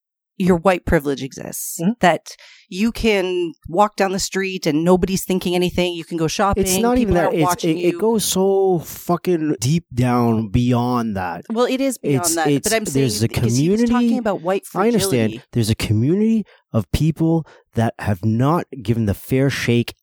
your 0.48 0.58
white 0.58 0.86
privilege 0.86 1.22
exists, 1.24 1.80
Mhm. 1.82 2.00
that 2.00 2.36
you 2.70 2.92
can 2.92 3.54
walk 3.68 3.96
down 3.96 4.12
the 4.12 4.20
street 4.20 4.66
and 4.66 4.84
nobody's 4.84 5.24
thinking 5.26 5.54
anything. 5.56 5.94
You 5.94 6.06
can 6.06 6.18
go 6.18 6.28
shopping. 6.28 6.64
It's 6.64 6.78
not 6.78 6.98
even 6.98 7.14
that. 7.16 7.34
It's, 7.34 7.64
it, 7.64 7.78
it 7.78 7.98
goes 8.00 8.24
so 8.26 8.80
fucking 8.80 9.56
deep 9.60 9.86
down 9.94 10.50
beyond 10.50 11.16
that. 11.18 11.40
well, 11.50 11.66
it 11.66 11.82
is 11.82 11.98
beyond 11.98 12.16
it's- 12.26 12.36
that. 12.36 12.48
it's- 12.48 12.62
but 12.64 12.74
I'm 12.78 12.86
saying 12.86 13.02
there's 13.04 13.24
a 13.24 13.28
because 13.28 13.58
he 13.58 13.70
was 13.70 13.82
community- 13.82 14.08
talking 14.08 14.20
about 14.20 14.42
white 14.42 14.64
I 14.74 14.88
understand. 14.88 15.44
There's 15.54 15.70
a 15.70 15.76
community 15.76 16.46
of 16.74 16.90
people 16.92 17.46
that 17.76 17.94
have 18.00 18.24
not 18.26 18.66
given 18.82 19.06
the 19.06 19.14
fair 19.14 19.50
shake 19.50 19.94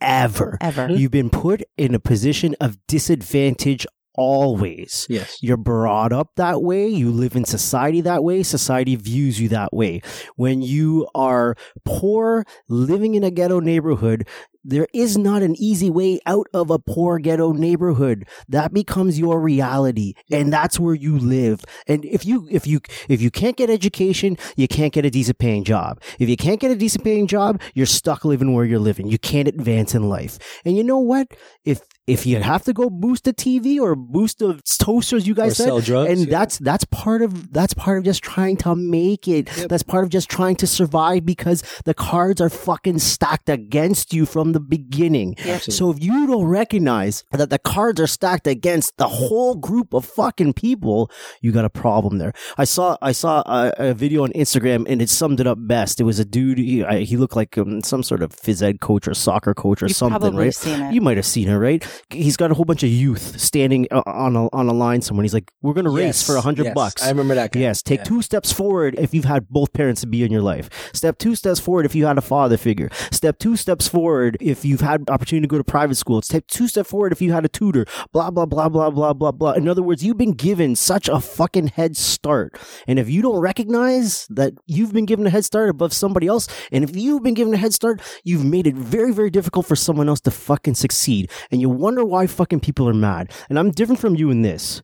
ever. 0.00 0.58
Ever. 0.60 0.90
You've 0.90 1.10
been 1.12 1.30
put 1.30 1.62
in 1.78 1.94
a 1.94 1.98
position 2.00 2.54
of 2.60 2.76
disadvantage 2.86 3.86
always. 4.16 5.06
yes. 5.08 5.38
You're 5.42 5.56
brought 5.56 6.12
up 6.12 6.30
that 6.36 6.62
way. 6.62 6.88
You 6.88 7.10
live 7.10 7.36
in 7.36 7.44
society 7.44 8.00
that 8.02 8.24
way. 8.24 8.42
Society 8.42 8.96
views 8.96 9.40
you 9.40 9.48
that 9.50 9.72
way. 9.72 10.02
When 10.36 10.62
you 10.62 11.08
are 11.14 11.56
poor, 11.84 12.44
living 12.68 13.14
in 13.14 13.24
a 13.24 13.30
ghetto 13.30 13.60
neighborhood, 13.60 14.26
there 14.66 14.88
is 14.92 15.16
not 15.16 15.42
an 15.42 15.54
easy 15.56 15.88
way 15.88 16.18
out 16.26 16.48
of 16.52 16.70
a 16.70 16.78
poor 16.78 17.20
ghetto 17.20 17.52
neighborhood. 17.52 18.26
That 18.48 18.74
becomes 18.74 19.18
your 19.18 19.40
reality. 19.40 20.14
And 20.30 20.52
that's 20.52 20.80
where 20.80 20.94
you 20.94 21.18
live. 21.18 21.64
And 21.86 22.04
if 22.04 22.26
you, 22.26 22.48
if 22.50 22.66
you, 22.66 22.80
if 23.08 23.22
you 23.22 23.30
can't 23.30 23.56
get 23.56 23.70
education, 23.70 24.36
you 24.56 24.66
can't 24.66 24.92
get 24.92 25.04
a 25.04 25.10
decent 25.10 25.38
paying 25.38 25.62
job. 25.62 26.00
If 26.18 26.28
you 26.28 26.36
can't 26.36 26.60
get 26.60 26.72
a 26.72 26.76
decent 26.76 27.04
paying 27.04 27.28
job, 27.28 27.60
you're 27.74 27.86
stuck 27.86 28.24
living 28.24 28.54
where 28.54 28.64
you're 28.64 28.80
living. 28.80 29.06
You 29.06 29.18
can't 29.18 29.46
advance 29.46 29.94
in 29.94 30.08
life. 30.08 30.38
And 30.64 30.76
you 30.76 30.82
know 30.82 30.98
what? 30.98 31.28
If, 31.64 31.82
if 32.06 32.24
you 32.24 32.40
have 32.40 32.62
to 32.64 32.72
go 32.72 32.88
boost 32.88 33.26
a 33.26 33.32
TV 33.32 33.80
or 33.80 33.96
boost 33.96 34.38
the 34.38 34.60
toasters 34.78 35.26
you 35.26 35.32
Or 35.34 35.36
guys 35.36 35.56
said, 35.56 35.64
sell 35.64 35.80
drugs. 35.80 36.10
and 36.10 36.20
yeah. 36.20 36.38
that's 36.38 36.58
that's 36.58 36.84
part 36.86 37.22
of 37.22 37.52
that's 37.52 37.74
part 37.74 37.98
of 37.98 38.04
just 38.04 38.22
trying 38.22 38.56
to 38.58 38.76
make 38.76 39.26
it. 39.26 39.48
Yep. 39.56 39.68
That's 39.68 39.82
part 39.82 40.04
of 40.04 40.10
just 40.10 40.28
trying 40.28 40.56
to 40.56 40.66
survive 40.66 41.26
because 41.26 41.62
the 41.84 41.94
cards 41.94 42.40
are 42.40 42.48
fucking 42.48 43.00
stacked 43.00 43.48
against 43.48 44.12
you 44.12 44.24
from 44.26 44.52
the 44.52 44.60
beginning. 44.60 45.34
Absolutely. 45.38 45.72
So 45.72 45.90
if 45.90 46.02
you 46.02 46.26
don't 46.26 46.44
recognize 46.46 47.24
that 47.32 47.50
the 47.50 47.58
cards 47.58 48.00
are 48.00 48.06
stacked 48.06 48.46
against 48.46 48.96
the 48.98 49.08
whole 49.08 49.56
group 49.56 49.92
of 49.92 50.04
fucking 50.04 50.52
people, 50.52 51.10
you 51.40 51.50
got 51.52 51.64
a 51.64 51.70
problem 51.70 52.18
there. 52.18 52.32
I 52.56 52.64
saw 52.64 52.96
I 53.02 53.12
saw 53.12 53.40
a, 53.46 53.72
a 53.90 53.94
video 53.94 54.22
on 54.22 54.32
Instagram 54.32 54.86
and 54.88 55.02
it 55.02 55.08
summed 55.10 55.40
it 55.40 55.46
up 55.46 55.58
best. 55.60 56.00
It 56.00 56.04
was 56.04 56.18
a 56.18 56.24
dude. 56.24 56.58
He, 56.58 56.84
I, 56.84 57.00
he 57.00 57.16
looked 57.16 57.34
like 57.36 57.58
um, 57.58 57.82
some 57.82 58.02
sort 58.02 58.22
of 58.22 58.30
phys 58.30 58.62
ed 58.62 58.80
coach 58.80 59.08
or 59.08 59.14
soccer 59.14 59.54
coach 59.54 59.82
or 59.82 59.86
You've 59.86 59.96
something, 59.96 60.20
probably 60.20 60.44
right? 60.46 60.54
seen 60.54 60.80
it. 60.80 60.94
You 60.94 61.00
might 61.00 61.16
have 61.16 61.26
seen 61.26 61.48
it, 61.48 61.56
right? 61.56 61.84
He's 62.10 62.36
got 62.36 62.50
a 62.50 62.54
whole 62.54 62.64
bunch 62.64 62.82
of 62.82 62.88
youth 62.90 63.40
standing 63.40 63.86
uh, 63.90 64.02
on 64.06 64.36
a 64.36 64.46
on 64.52 64.68
a 64.68 64.72
line 64.72 65.02
somewhere. 65.02 65.22
He's 65.24 65.34
like, 65.34 65.50
"We're 65.62 65.74
gonna 65.74 65.90
race 65.90 66.06
Yes, 66.20 66.26
for 66.26 66.36
a 66.36 66.40
hundred 66.40 66.64
yes. 66.66 66.74
bucks." 66.74 67.02
I 67.02 67.08
remember 67.08 67.34
that 67.34 67.52
guy. 67.52 67.60
Yes, 67.60 67.82
take 67.82 68.00
Yeah. 68.00 68.04
two 68.04 68.22
steps 68.22 68.52
forward 68.52 68.94
if 68.98 69.14
you've 69.14 69.24
had 69.24 69.48
both 69.48 69.72
parents 69.72 70.00
to 70.02 70.06
be 70.06 70.22
in 70.22 70.30
your 70.32 70.42
life. 70.42 70.68
Step 70.92 71.18
two 71.18 71.34
steps 71.34 71.60
forward 71.60 71.86
if 71.86 71.94
you 71.94 72.06
had 72.06 72.18
a 72.18 72.22
father 72.22 72.56
figure. 72.56 72.88
Step 73.10 73.38
two 73.38 73.56
steps 73.56 73.88
forward 73.88 74.36
if 74.40 74.64
you've 74.64 74.80
had 74.80 75.08
opportunity 75.10 75.46
to 75.46 75.50
go 75.50 75.58
to 75.58 75.64
private 75.64 75.96
school. 75.96 76.22
Step 76.22 76.44
two 76.48 76.68
step 76.68 76.86
forward 76.86 77.12
if 77.12 77.20
you 77.22 77.32
had 77.32 77.44
a 77.44 77.48
tutor. 77.48 77.84
Blah 78.12 78.30
blah 78.30 78.46
blah 78.46 78.68
blah 78.68 78.90
blah 78.90 79.12
blah 79.12 79.32
blah. 79.32 79.52
In 79.52 79.68
other 79.68 79.82
words, 79.82 80.04
you've 80.04 80.18
been 80.18 80.32
given 80.32 80.76
such 80.76 81.08
a 81.08 81.20
fucking 81.20 81.68
head 81.68 81.96
start, 81.96 82.58
and 82.86 82.98
if 82.98 83.08
you 83.10 83.22
don't 83.22 83.38
recognize 83.40 84.26
that 84.30 84.54
you've 84.66 84.92
been 84.92 85.06
given 85.06 85.26
a 85.26 85.30
head 85.30 85.44
start 85.44 85.68
above 85.68 85.92
somebody 85.92 86.26
else, 86.26 86.48
and 86.72 86.84
if 86.84 86.94
you've 86.96 87.22
been 87.22 87.34
given 87.34 87.52
a 87.54 87.56
head 87.56 87.74
start, 87.74 88.00
you've 88.24 88.44
made 88.44 88.66
it 88.66 88.74
very 88.74 89.12
very 89.12 89.30
difficult 89.30 89.66
for 89.66 89.76
someone 89.76 90.08
else 90.08 90.20
to 90.20 90.30
fucking 90.30 90.74
succeed, 90.74 91.30
and 91.50 91.60
you 91.60 91.68
wonder 91.86 92.04
why 92.04 92.26
fucking 92.26 92.58
people 92.58 92.88
are 92.88 92.94
mad. 92.94 93.32
And 93.48 93.60
I'm 93.60 93.70
different 93.70 94.00
from 94.00 94.16
you 94.16 94.28
in 94.30 94.42
this. 94.42 94.82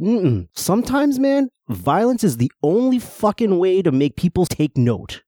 Mm-mm. 0.00 0.46
Sometimes, 0.54 1.18
man, 1.18 1.48
violence 1.68 2.22
is 2.22 2.36
the 2.36 2.52
only 2.62 3.00
fucking 3.00 3.58
way 3.58 3.82
to 3.82 3.90
make 3.90 4.14
people 4.14 4.46
take 4.46 4.78
note. 4.78 5.22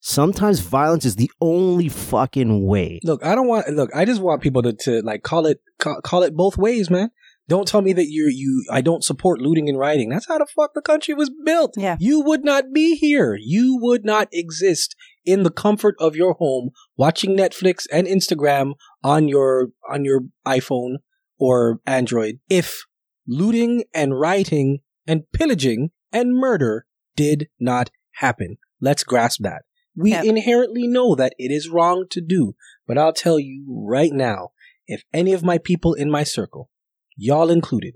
Sometimes 0.00 0.58
violence 0.58 1.04
is 1.04 1.14
the 1.14 1.30
only 1.40 1.88
fucking 1.88 2.66
way. 2.66 2.98
Look, 3.04 3.24
I 3.24 3.36
don't 3.36 3.46
want. 3.46 3.68
Look, 3.68 3.90
I 3.94 4.04
just 4.04 4.20
want 4.20 4.42
people 4.42 4.62
to, 4.62 4.72
to 4.72 5.00
like 5.02 5.22
call 5.22 5.46
it 5.46 5.60
call, 5.78 6.00
call 6.00 6.24
it 6.24 6.34
both 6.34 6.58
ways, 6.58 6.90
man. 6.90 7.10
Don't 7.48 7.68
tell 7.68 7.80
me 7.80 7.92
that 7.92 8.06
you're 8.10 8.28
you. 8.28 8.64
I 8.70 8.80
don't 8.80 9.04
support 9.04 9.40
looting 9.40 9.68
and 9.68 9.78
rioting. 9.78 10.08
That's 10.08 10.26
how 10.26 10.38
the 10.38 10.46
fuck 10.46 10.74
the 10.74 10.82
country 10.82 11.14
was 11.14 11.30
built. 11.44 11.74
Yeah. 11.76 11.96
you 12.00 12.20
would 12.20 12.44
not 12.44 12.72
be 12.72 12.96
here. 12.96 13.38
You 13.40 13.78
would 13.80 14.04
not 14.04 14.28
exist 14.32 14.96
in 15.26 15.42
the 15.42 15.50
comfort 15.50 15.96
of 15.98 16.16
your 16.16 16.34
home, 16.34 16.70
watching 16.96 17.36
Netflix 17.36 17.86
and 17.92 18.06
Instagram 18.06 18.74
on 19.02 19.28
your 19.28 19.68
on 19.90 20.04
your 20.04 20.22
iPhone 20.46 20.96
or 21.38 21.80
Android 21.86 22.38
if 22.48 22.84
looting 23.26 23.84
and 23.92 24.18
rioting 24.18 24.78
and 25.06 25.24
pillaging 25.32 25.90
and 26.12 26.34
murder 26.34 26.86
did 27.16 27.48
not 27.58 27.90
happen. 28.14 28.56
Let's 28.80 29.04
grasp 29.04 29.42
that. 29.42 29.62
We 29.94 30.12
Yeah. 30.12 30.22
inherently 30.22 30.86
know 30.86 31.14
that 31.14 31.34
it 31.38 31.50
is 31.50 31.68
wrong 31.68 32.06
to 32.10 32.20
do, 32.20 32.54
but 32.86 32.98
I'll 32.98 33.12
tell 33.12 33.38
you 33.38 33.64
right 33.68 34.12
now, 34.12 34.50
if 34.86 35.02
any 35.12 35.32
of 35.32 35.42
my 35.42 35.58
people 35.58 35.94
in 35.94 36.10
my 36.10 36.22
circle, 36.22 36.70
y'all 37.16 37.50
included, 37.50 37.94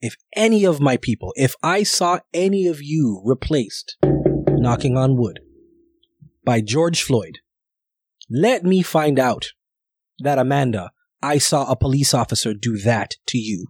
if 0.00 0.16
any 0.36 0.64
of 0.64 0.80
my 0.80 0.96
people, 0.96 1.32
if 1.36 1.54
I 1.62 1.82
saw 1.82 2.18
any 2.34 2.66
of 2.66 2.82
you 2.82 3.22
replaced, 3.24 3.96
knocking 4.50 4.96
on 4.98 5.16
wood, 5.16 5.40
by 6.44 6.60
George 6.60 7.02
Floyd, 7.02 7.38
let 8.30 8.64
me 8.64 8.82
find 8.82 9.18
out 9.18 9.48
that 10.20 10.38
Amanda, 10.38 10.90
I 11.22 11.38
saw 11.38 11.70
a 11.70 11.76
police 11.76 12.14
officer 12.14 12.54
do 12.54 12.78
that 12.78 13.14
to 13.28 13.38
you, 13.38 13.66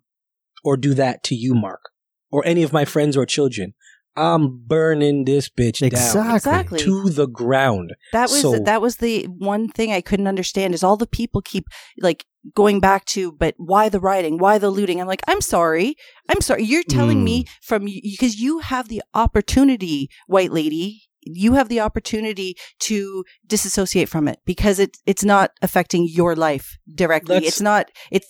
or 0.63 0.77
do 0.77 0.95
that 0.95 1.23
to 1.25 1.35
you, 1.35 1.55
Mark, 1.55 1.91
or 2.31 2.45
any 2.47 2.63
of 2.63 2.73
my 2.73 2.85
friends 2.85 3.17
or 3.17 3.27
children. 3.27 3.75
I'm 4.17 4.63
burning 4.65 5.25
this 5.25 5.49
bitch 5.49 5.81
down 5.81 5.89
Exactly. 5.89 6.35
Exactly. 6.37 6.79
to 6.81 7.11
the 7.11 7.27
ground. 7.27 7.95
That 8.13 8.31
was 8.31 8.43
So- 8.43 8.59
that 8.61 8.81
was 8.81 8.99
the 8.99 9.25
one 9.25 9.69
thing 9.69 9.93
I 9.93 10.01
couldn't 10.01 10.29
understand 10.29 10.73
is 10.73 10.85
all 10.85 10.97
the 10.97 11.07
people 11.07 11.43
keep 11.43 11.65
like 11.99 12.25
going 12.55 12.79
back 12.79 13.07
to, 13.07 13.33
but 13.33 13.55
why 13.57 13.89
the 13.89 13.99
rioting? 13.99 14.39
Why 14.39 14.59
the 14.59 14.71
looting? 14.71 15.01
I'm 15.01 15.09
like, 15.09 15.23
I'm 15.27 15.41
sorry, 15.41 15.97
I'm 16.29 16.41
sorry. 16.41 16.63
You're 16.63 16.85
telling 16.85 17.21
Mm. 17.23 17.25
me 17.25 17.45
from 17.61 17.87
because 17.87 18.37
you 18.37 18.61
have 18.61 18.89
the 18.89 19.03
opportunity, 19.15 20.09
white 20.29 20.53
lady. 20.53 21.03
You 21.27 21.55
have 21.55 21.69
the 21.69 21.81
opportunity 21.81 22.57
to 22.81 23.25
disassociate 23.47 24.09
from 24.09 24.29
it 24.29 24.39
because 24.45 24.79
it 24.79 24.97
it's 25.07 25.25
not 25.25 25.51
affecting 25.63 26.07
your 26.11 26.35
life 26.37 26.77
directly. 26.95 27.37
Let's- 27.37 27.49
it's 27.49 27.61
not. 27.61 27.91
It's. 28.11 28.29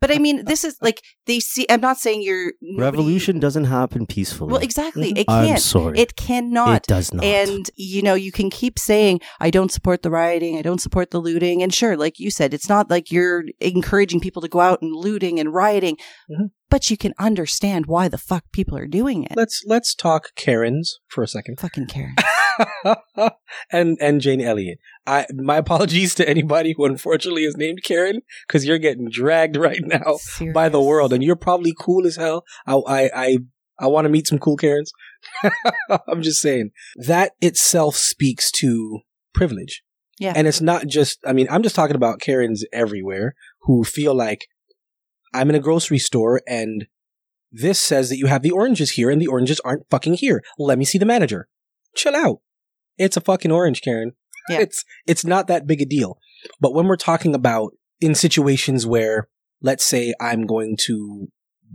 but 0.00 0.10
I 0.12 0.18
mean, 0.18 0.44
this 0.44 0.62
is 0.64 0.76
like 0.80 1.00
they 1.26 1.40
see. 1.40 1.66
I'm 1.68 1.80
not 1.80 1.98
saying 1.98 2.22
you're 2.22 2.52
nobody- 2.62 2.84
Revolution 2.98 3.40
doesn't 3.40 3.64
happen 3.64 4.06
peacefully. 4.06 4.52
Well, 4.52 4.60
exactly. 4.62 5.12
Mhm. 5.12 5.18
It 5.18 5.26
I'm 5.28 5.46
can't. 5.46 5.60
sorry. 5.60 5.98
It 5.98 6.16
cannot. 6.16 6.76
It 6.76 6.86
does 6.86 7.12
not. 7.12 7.24
And, 7.24 7.68
you 7.76 8.02
know, 8.02 8.14
you 8.14 8.30
can 8.30 8.50
keep 8.50 8.78
saying, 8.78 9.20
I 9.40 9.50
don't 9.50 9.72
support 9.72 10.02
the 10.02 10.10
rioting. 10.10 10.56
I 10.58 10.62
don't 10.62 10.80
support 10.80 11.10
the 11.10 11.18
looting. 11.20 11.62
And 11.62 11.74
sure, 11.74 11.96
like 11.96 12.18
you 12.20 12.30
said, 12.30 12.54
it's 12.54 12.68
not 12.68 12.88
like 12.90 13.10
you're 13.10 13.44
encouraging 13.60 14.20
people 14.20 14.42
to 14.42 14.48
go 14.48 14.60
out 14.60 14.80
and 14.82 14.94
looting 14.94 15.40
and 15.40 15.52
rioting, 15.52 15.96
Mhm. 16.30 16.50
But 16.70 16.90
you 16.90 16.96
can 16.96 17.14
understand 17.18 17.86
why 17.86 18.08
the 18.08 18.18
fuck 18.18 18.44
people 18.52 18.76
are 18.76 18.86
doing 18.86 19.24
it. 19.24 19.32
Let's 19.36 19.62
let's 19.66 19.94
talk 19.94 20.34
Karens 20.36 21.00
for 21.08 21.22
a 21.22 21.28
second. 21.28 21.60
Fucking 21.60 21.86
Karen. 21.86 22.16
and 23.70 23.96
and 24.00 24.20
Jane 24.20 24.40
Elliott. 24.40 24.78
I 25.06 25.26
my 25.34 25.56
apologies 25.56 26.14
to 26.16 26.28
anybody 26.28 26.74
who 26.76 26.84
unfortunately 26.84 27.44
is 27.44 27.56
named 27.56 27.82
Karen 27.84 28.20
because 28.46 28.64
you're 28.64 28.78
getting 28.78 29.08
dragged 29.10 29.56
right 29.56 29.82
now 29.82 30.18
by 30.52 30.68
the 30.68 30.80
world, 30.80 31.12
and 31.12 31.22
you're 31.22 31.36
probably 31.36 31.74
cool 31.78 32.06
as 32.06 32.16
hell. 32.16 32.44
I 32.66 32.74
I 32.74 33.10
I, 33.14 33.38
I 33.78 33.86
want 33.86 34.06
to 34.06 34.10
meet 34.10 34.26
some 34.26 34.38
cool 34.38 34.56
Karens. 34.56 34.92
I'm 36.08 36.22
just 36.22 36.40
saying 36.40 36.70
that 36.96 37.32
itself 37.40 37.96
speaks 37.96 38.50
to 38.52 39.00
privilege. 39.34 39.82
Yeah. 40.20 40.32
and 40.36 40.46
it's 40.46 40.60
not 40.60 40.86
just. 40.86 41.18
I 41.26 41.32
mean, 41.32 41.48
I'm 41.50 41.64
just 41.64 41.74
talking 41.74 41.96
about 41.96 42.20
Karens 42.20 42.64
everywhere 42.72 43.34
who 43.62 43.82
feel 43.82 44.14
like 44.14 44.46
I'm 45.34 45.50
in 45.50 45.56
a 45.56 45.60
grocery 45.60 45.98
store 45.98 46.40
and 46.46 46.86
This 47.52 47.80
says 47.80 48.08
that 48.08 48.18
you 48.18 48.26
have 48.26 48.42
the 48.42 48.50
oranges 48.50 48.92
here 48.92 49.10
and 49.10 49.20
the 49.20 49.26
oranges 49.28 49.60
aren't 49.60 49.88
fucking 49.90 50.14
here. 50.14 50.42
Let 50.58 50.78
me 50.78 50.84
see 50.84 50.98
the 50.98 51.06
manager. 51.06 51.48
Chill 51.94 52.16
out. 52.16 52.38
It's 52.98 53.16
a 53.16 53.20
fucking 53.20 53.52
orange, 53.52 53.82
Karen. 53.82 54.12
Yeah. 54.48 54.60
It's 54.60 54.84
it's 55.06 55.24
not 55.24 55.46
that 55.46 55.66
big 55.66 55.80
a 55.80 55.86
deal. 55.86 56.18
But 56.60 56.74
when 56.74 56.86
we're 56.86 56.96
talking 56.96 57.34
about 57.34 57.72
in 58.00 58.14
situations 58.14 58.86
where 58.86 59.28
let's 59.62 59.84
say 59.84 60.14
I'm 60.20 60.46
going 60.46 60.76
to 60.86 61.28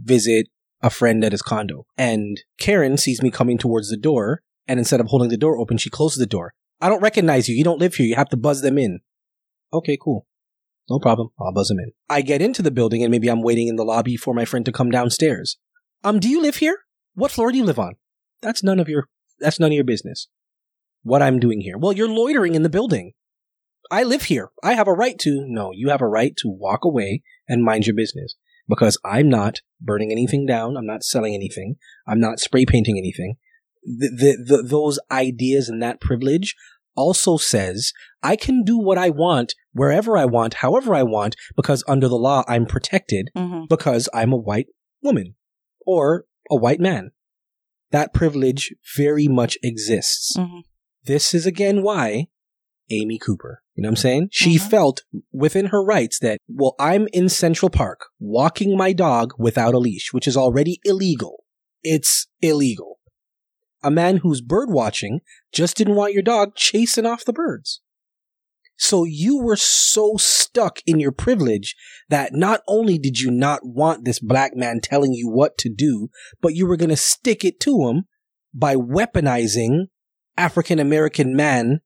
visit 0.03 0.47
a 0.81 0.89
friend 0.89 1.23
at 1.23 1.31
his 1.31 1.41
condo 1.41 1.85
and 1.97 2.41
Karen 2.57 2.97
sees 2.97 3.21
me 3.21 3.31
coming 3.31 3.57
towards 3.57 3.89
the 3.89 3.97
door 3.97 4.41
and 4.67 4.79
instead 4.79 4.99
of 4.99 5.07
holding 5.07 5.29
the 5.29 5.37
door 5.37 5.57
open, 5.57 5.77
she 5.77 5.89
closes 5.89 6.19
the 6.19 6.25
door. 6.25 6.53
I 6.79 6.87
don't 6.89 7.01
recognize 7.01 7.49
you. 7.49 7.55
You 7.55 7.63
don't 7.63 7.79
live 7.79 7.95
here. 7.95 8.05
You 8.05 8.15
have 8.15 8.29
to 8.29 8.37
buzz 8.37 8.61
them 8.61 8.77
in. 8.77 8.99
Okay, 9.73 9.97
cool. 10.01 10.27
No 10.89 10.99
problem. 10.99 11.29
I'll 11.39 11.53
buzz 11.53 11.69
him 11.69 11.79
in. 11.79 11.91
I 12.09 12.21
get 12.21 12.41
into 12.41 12.61
the 12.61 12.71
building 12.71 13.03
and 13.03 13.11
maybe 13.11 13.27
I'm 13.27 13.43
waiting 13.43 13.67
in 13.67 13.75
the 13.75 13.83
lobby 13.83 14.17
for 14.17 14.33
my 14.33 14.45
friend 14.45 14.65
to 14.65 14.71
come 14.71 14.89
downstairs. 14.89 15.57
Um, 16.03 16.19
do 16.19 16.27
you 16.27 16.41
live 16.41 16.57
here? 16.57 16.79
What 17.13 17.31
floor 17.31 17.51
do 17.51 17.57
you 17.57 17.65
live 17.65 17.79
on? 17.79 17.95
That's 18.41 18.63
none 18.63 18.79
of 18.79 18.89
your, 18.89 19.07
that's 19.39 19.59
none 19.59 19.71
of 19.71 19.75
your 19.75 19.83
business. 19.83 20.27
What 21.03 21.21
I'm 21.21 21.39
doing 21.39 21.61
here. 21.61 21.77
Well, 21.77 21.93
you're 21.93 22.09
loitering 22.09 22.55
in 22.55 22.63
the 22.63 22.69
building. 22.69 23.13
I 23.91 24.03
live 24.03 24.23
here. 24.23 24.49
I 24.63 24.73
have 24.73 24.87
a 24.87 24.93
right 24.93 25.17
to, 25.19 25.45
no, 25.47 25.71
you 25.73 25.89
have 25.89 26.01
a 26.01 26.07
right 26.07 26.35
to 26.37 26.49
walk 26.49 26.83
away 26.83 27.23
and 27.47 27.63
mind 27.63 27.85
your 27.85 27.95
business 27.95 28.35
because 28.67 28.97
I'm 29.03 29.29
not 29.29 29.59
burning 29.81 30.11
anything 30.11 30.45
down. 30.45 30.77
I'm 30.77 30.85
not 30.85 31.03
selling 31.03 31.33
anything. 31.33 31.75
I'm 32.07 32.19
not 32.19 32.39
spray 32.39 32.65
painting 32.65 32.97
anything. 32.97 33.35
The, 33.83 34.09
the, 34.09 34.57
the, 34.57 34.63
those 34.63 34.99
ideas 35.11 35.69
and 35.69 35.81
that 35.81 36.01
privilege 36.01 36.55
also 36.95 37.37
says 37.37 37.93
I 38.21 38.35
can 38.35 38.63
do 38.63 38.77
what 38.77 38.97
I 38.97 39.09
want 39.09 39.55
wherever 39.73 40.17
I 40.17 40.25
want, 40.25 40.55
however 40.55 40.93
I 40.95 41.03
want, 41.03 41.35
because 41.55 41.83
under 41.87 42.07
the 42.07 42.17
law 42.17 42.43
I'm 42.47 42.65
protected 42.65 43.29
hmm 43.35 43.63
because 43.69 44.09
I'm 44.13 44.31
a 44.33 44.37
white 44.37 44.67
woman 45.01 45.35
or 45.85 46.25
a 46.49 46.55
white 46.55 46.79
man. 46.79 47.11
That 47.91 48.13
privilege 48.13 48.73
very 48.97 49.27
much 49.27 49.57
exists. 49.63 50.35
hmm 50.37 50.59
This 51.05 51.33
is 51.33 51.45
again 51.45 51.81
why 51.83 52.27
Amy 52.91 53.19
Cooper, 53.19 53.61
you 53.75 53.83
know 53.83 53.87
what 53.89 53.91
I'm 53.91 53.95
saying? 53.97 54.29
She 54.31 54.55
Mhm. 54.57 54.69
felt 54.69 55.03
within 55.31 55.67
her 55.67 55.83
rights 55.83 56.17
that, 56.19 56.39
well, 56.47 56.75
I'm 56.79 57.07
in 57.13 57.29
Central 57.29 57.69
Park 57.69 58.07
walking 58.19 58.75
my 58.75 58.93
dog 58.93 59.33
without 59.37 59.75
a 59.75 59.79
leash, 59.79 60.11
which 60.11 60.27
is 60.27 60.35
already 60.35 60.79
illegal. 60.83 61.43
It's 61.83 62.27
illegal. 62.41 62.99
A 63.83 63.91
man 63.91 64.17
who's 64.17 64.41
bird 64.41 64.69
watching 64.71 65.21
just 65.53 65.77
didn't 65.77 65.95
want 65.95 66.13
your 66.13 66.23
dog 66.23 66.55
chasing 66.55 67.05
off 67.05 67.23
the 67.25 67.31
birds. 67.33 67.81
So 68.79 69.03
you 69.03 69.37
were 69.43 69.57
so 69.57 70.13
stuck 70.15 70.79
in 70.87 71.01
your 71.01 71.11
privilege 71.11 71.75
that 72.07 72.33
not 72.33 72.61
only 72.65 72.97
did 72.97 73.19
you 73.19 73.29
not 73.29 73.59
want 73.63 74.05
this 74.05 74.19
black 74.19 74.55
man 74.55 74.79
telling 74.79 75.11
you 75.13 75.29
what 75.29 75.57
to 75.57 75.69
do, 75.69 76.07
but 76.41 76.55
you 76.55 76.65
were 76.65 76.77
going 76.77 76.89
to 76.89 76.95
stick 76.95 77.43
it 77.43 77.59
to 77.59 77.85
him 77.85 78.05
by 78.53 78.77
weaponizing 78.77 79.87
African 80.37 80.79
American 80.79 81.35
man 81.35 81.81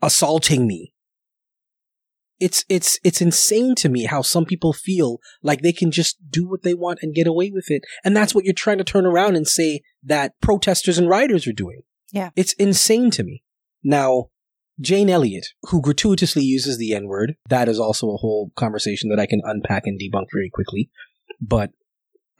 assaulting 0.00 0.66
me. 0.66 0.94
It's, 2.40 2.64
it's, 2.70 2.98
it's 3.04 3.20
insane 3.20 3.74
to 3.76 3.90
me 3.90 4.04
how 4.04 4.22
some 4.22 4.46
people 4.46 4.72
feel 4.72 5.18
like 5.42 5.60
they 5.60 5.72
can 5.72 5.90
just 5.90 6.16
do 6.30 6.48
what 6.48 6.62
they 6.62 6.74
want 6.74 7.00
and 7.02 7.14
get 7.14 7.26
away 7.26 7.50
with 7.50 7.66
it. 7.68 7.82
And 8.04 8.16
that's 8.16 8.34
what 8.34 8.44
you're 8.44 8.54
trying 8.54 8.78
to 8.78 8.84
turn 8.84 9.04
around 9.04 9.36
and 9.36 9.46
say 9.46 9.82
that 10.02 10.32
protesters 10.40 10.96
and 10.96 11.10
rioters 11.10 11.46
are 11.46 11.52
doing. 11.52 11.82
Yeah. 12.10 12.30
It's 12.36 12.54
insane 12.54 13.10
to 13.12 13.22
me. 13.22 13.42
Now, 13.84 14.30
Jane 14.80 15.08
Elliott, 15.08 15.48
who 15.64 15.80
gratuitously 15.80 16.42
uses 16.42 16.78
the 16.78 16.94
N 16.94 17.06
word, 17.06 17.36
that 17.48 17.68
is 17.68 17.80
also 17.80 18.08
a 18.08 18.16
whole 18.16 18.50
conversation 18.56 19.08
that 19.10 19.20
I 19.20 19.26
can 19.26 19.40
unpack 19.44 19.84
and 19.86 19.98
debunk 19.98 20.26
very 20.32 20.50
quickly. 20.52 20.90
But 21.40 21.70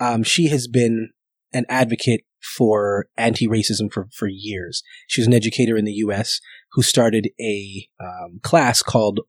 um, 0.00 0.22
she 0.22 0.48
has 0.48 0.68
been 0.68 1.10
an 1.52 1.64
advocate 1.68 2.22
for 2.56 3.06
anti-racism 3.16 3.92
for, 3.92 4.08
for 4.12 4.28
years. 4.28 4.82
She 5.08 5.20
was 5.20 5.26
an 5.26 5.34
educator 5.34 5.76
in 5.76 5.84
the 5.84 5.92
U.S. 5.92 6.40
who 6.72 6.82
started 6.82 7.30
a 7.40 7.88
um, 8.00 8.40
class 8.42 8.82
called 8.82 9.20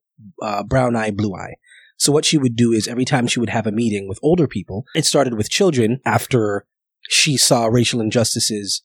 uh, 0.42 0.64
Brown 0.64 0.96
Eye, 0.96 1.12
Blue 1.12 1.34
Eye. 1.34 1.56
So 1.98 2.12
what 2.12 2.26
she 2.26 2.38
would 2.38 2.56
do 2.56 2.74
is 2.74 2.88
every 2.88 3.06
time 3.06 3.28
she 3.28 3.40
would 3.40 3.50
have 3.50 3.66
a 3.66 3.72
meeting 3.72 4.08
with 4.08 4.20
older 4.22 4.48
people, 4.48 4.86
it 4.94 5.06
started 5.06 5.34
with 5.34 5.50
children 5.50 6.00
after 6.06 6.66
she 7.10 7.38
saw 7.38 7.66
racial 7.66 8.02
injustices 8.02 8.84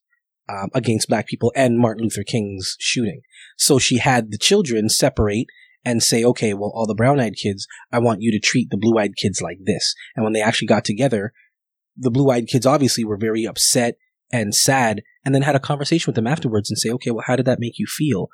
um, 0.52 0.68
against 0.74 1.08
black 1.08 1.26
people 1.26 1.52
and 1.54 1.78
Martin 1.78 2.04
Luther 2.04 2.24
King's 2.24 2.76
shooting. 2.78 3.22
So 3.56 3.78
she 3.78 3.98
had 3.98 4.30
the 4.30 4.38
children 4.38 4.88
separate 4.88 5.46
and 5.84 6.02
say, 6.02 6.24
okay, 6.24 6.54
well, 6.54 6.72
all 6.74 6.86
the 6.86 6.94
brown 6.94 7.20
eyed 7.20 7.34
kids, 7.34 7.66
I 7.90 7.98
want 7.98 8.22
you 8.22 8.30
to 8.32 8.38
treat 8.38 8.70
the 8.70 8.76
blue 8.76 8.98
eyed 8.98 9.16
kids 9.16 9.40
like 9.40 9.58
this. 9.64 9.94
And 10.14 10.24
when 10.24 10.32
they 10.32 10.42
actually 10.42 10.68
got 10.68 10.84
together, 10.84 11.32
the 11.96 12.10
blue 12.10 12.30
eyed 12.30 12.48
kids 12.48 12.66
obviously 12.66 13.04
were 13.04 13.16
very 13.16 13.44
upset 13.44 13.96
and 14.32 14.54
sad 14.54 15.02
and 15.24 15.34
then 15.34 15.42
had 15.42 15.56
a 15.56 15.60
conversation 15.60 16.10
with 16.10 16.16
them 16.16 16.26
afterwards 16.26 16.70
and 16.70 16.78
say, 16.78 16.90
okay, 16.90 17.10
well, 17.10 17.24
how 17.26 17.36
did 17.36 17.46
that 17.46 17.60
make 17.60 17.78
you 17.78 17.86
feel? 17.86 18.28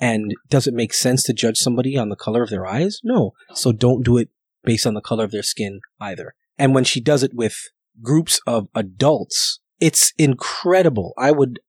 And 0.00 0.34
does 0.48 0.66
it 0.66 0.74
make 0.74 0.94
sense 0.94 1.24
to 1.24 1.32
judge 1.32 1.58
somebody 1.58 1.96
on 1.96 2.08
the 2.08 2.16
color 2.16 2.42
of 2.42 2.50
their 2.50 2.66
eyes? 2.66 3.00
No. 3.02 3.32
So 3.54 3.72
don't 3.72 4.04
do 4.04 4.16
it 4.16 4.28
based 4.64 4.86
on 4.86 4.94
the 4.94 5.00
color 5.00 5.24
of 5.24 5.30
their 5.30 5.42
skin 5.42 5.80
either. 6.00 6.34
And 6.58 6.74
when 6.74 6.84
she 6.84 7.00
does 7.00 7.22
it 7.22 7.34
with 7.34 7.56
groups 8.02 8.40
of 8.46 8.68
adults, 8.74 9.60
it's 9.80 10.12
incredible. 10.18 11.14
I 11.16 11.30
would, 11.30 11.60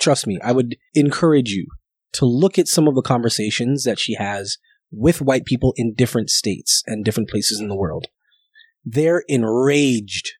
trust 0.00 0.26
me, 0.26 0.38
I 0.42 0.52
would 0.52 0.76
encourage 0.94 1.50
you 1.50 1.66
to 2.14 2.26
look 2.26 2.58
at 2.58 2.68
some 2.68 2.88
of 2.88 2.94
the 2.94 3.02
conversations 3.02 3.84
that 3.84 3.98
she 3.98 4.14
has 4.14 4.58
with 4.90 5.22
white 5.22 5.44
people 5.44 5.72
in 5.76 5.94
different 5.94 6.28
states 6.30 6.82
and 6.86 7.04
different 7.04 7.30
places 7.30 7.60
in 7.60 7.68
the 7.68 7.76
world. 7.76 8.06
They're 8.84 9.24
enraged 9.28 10.32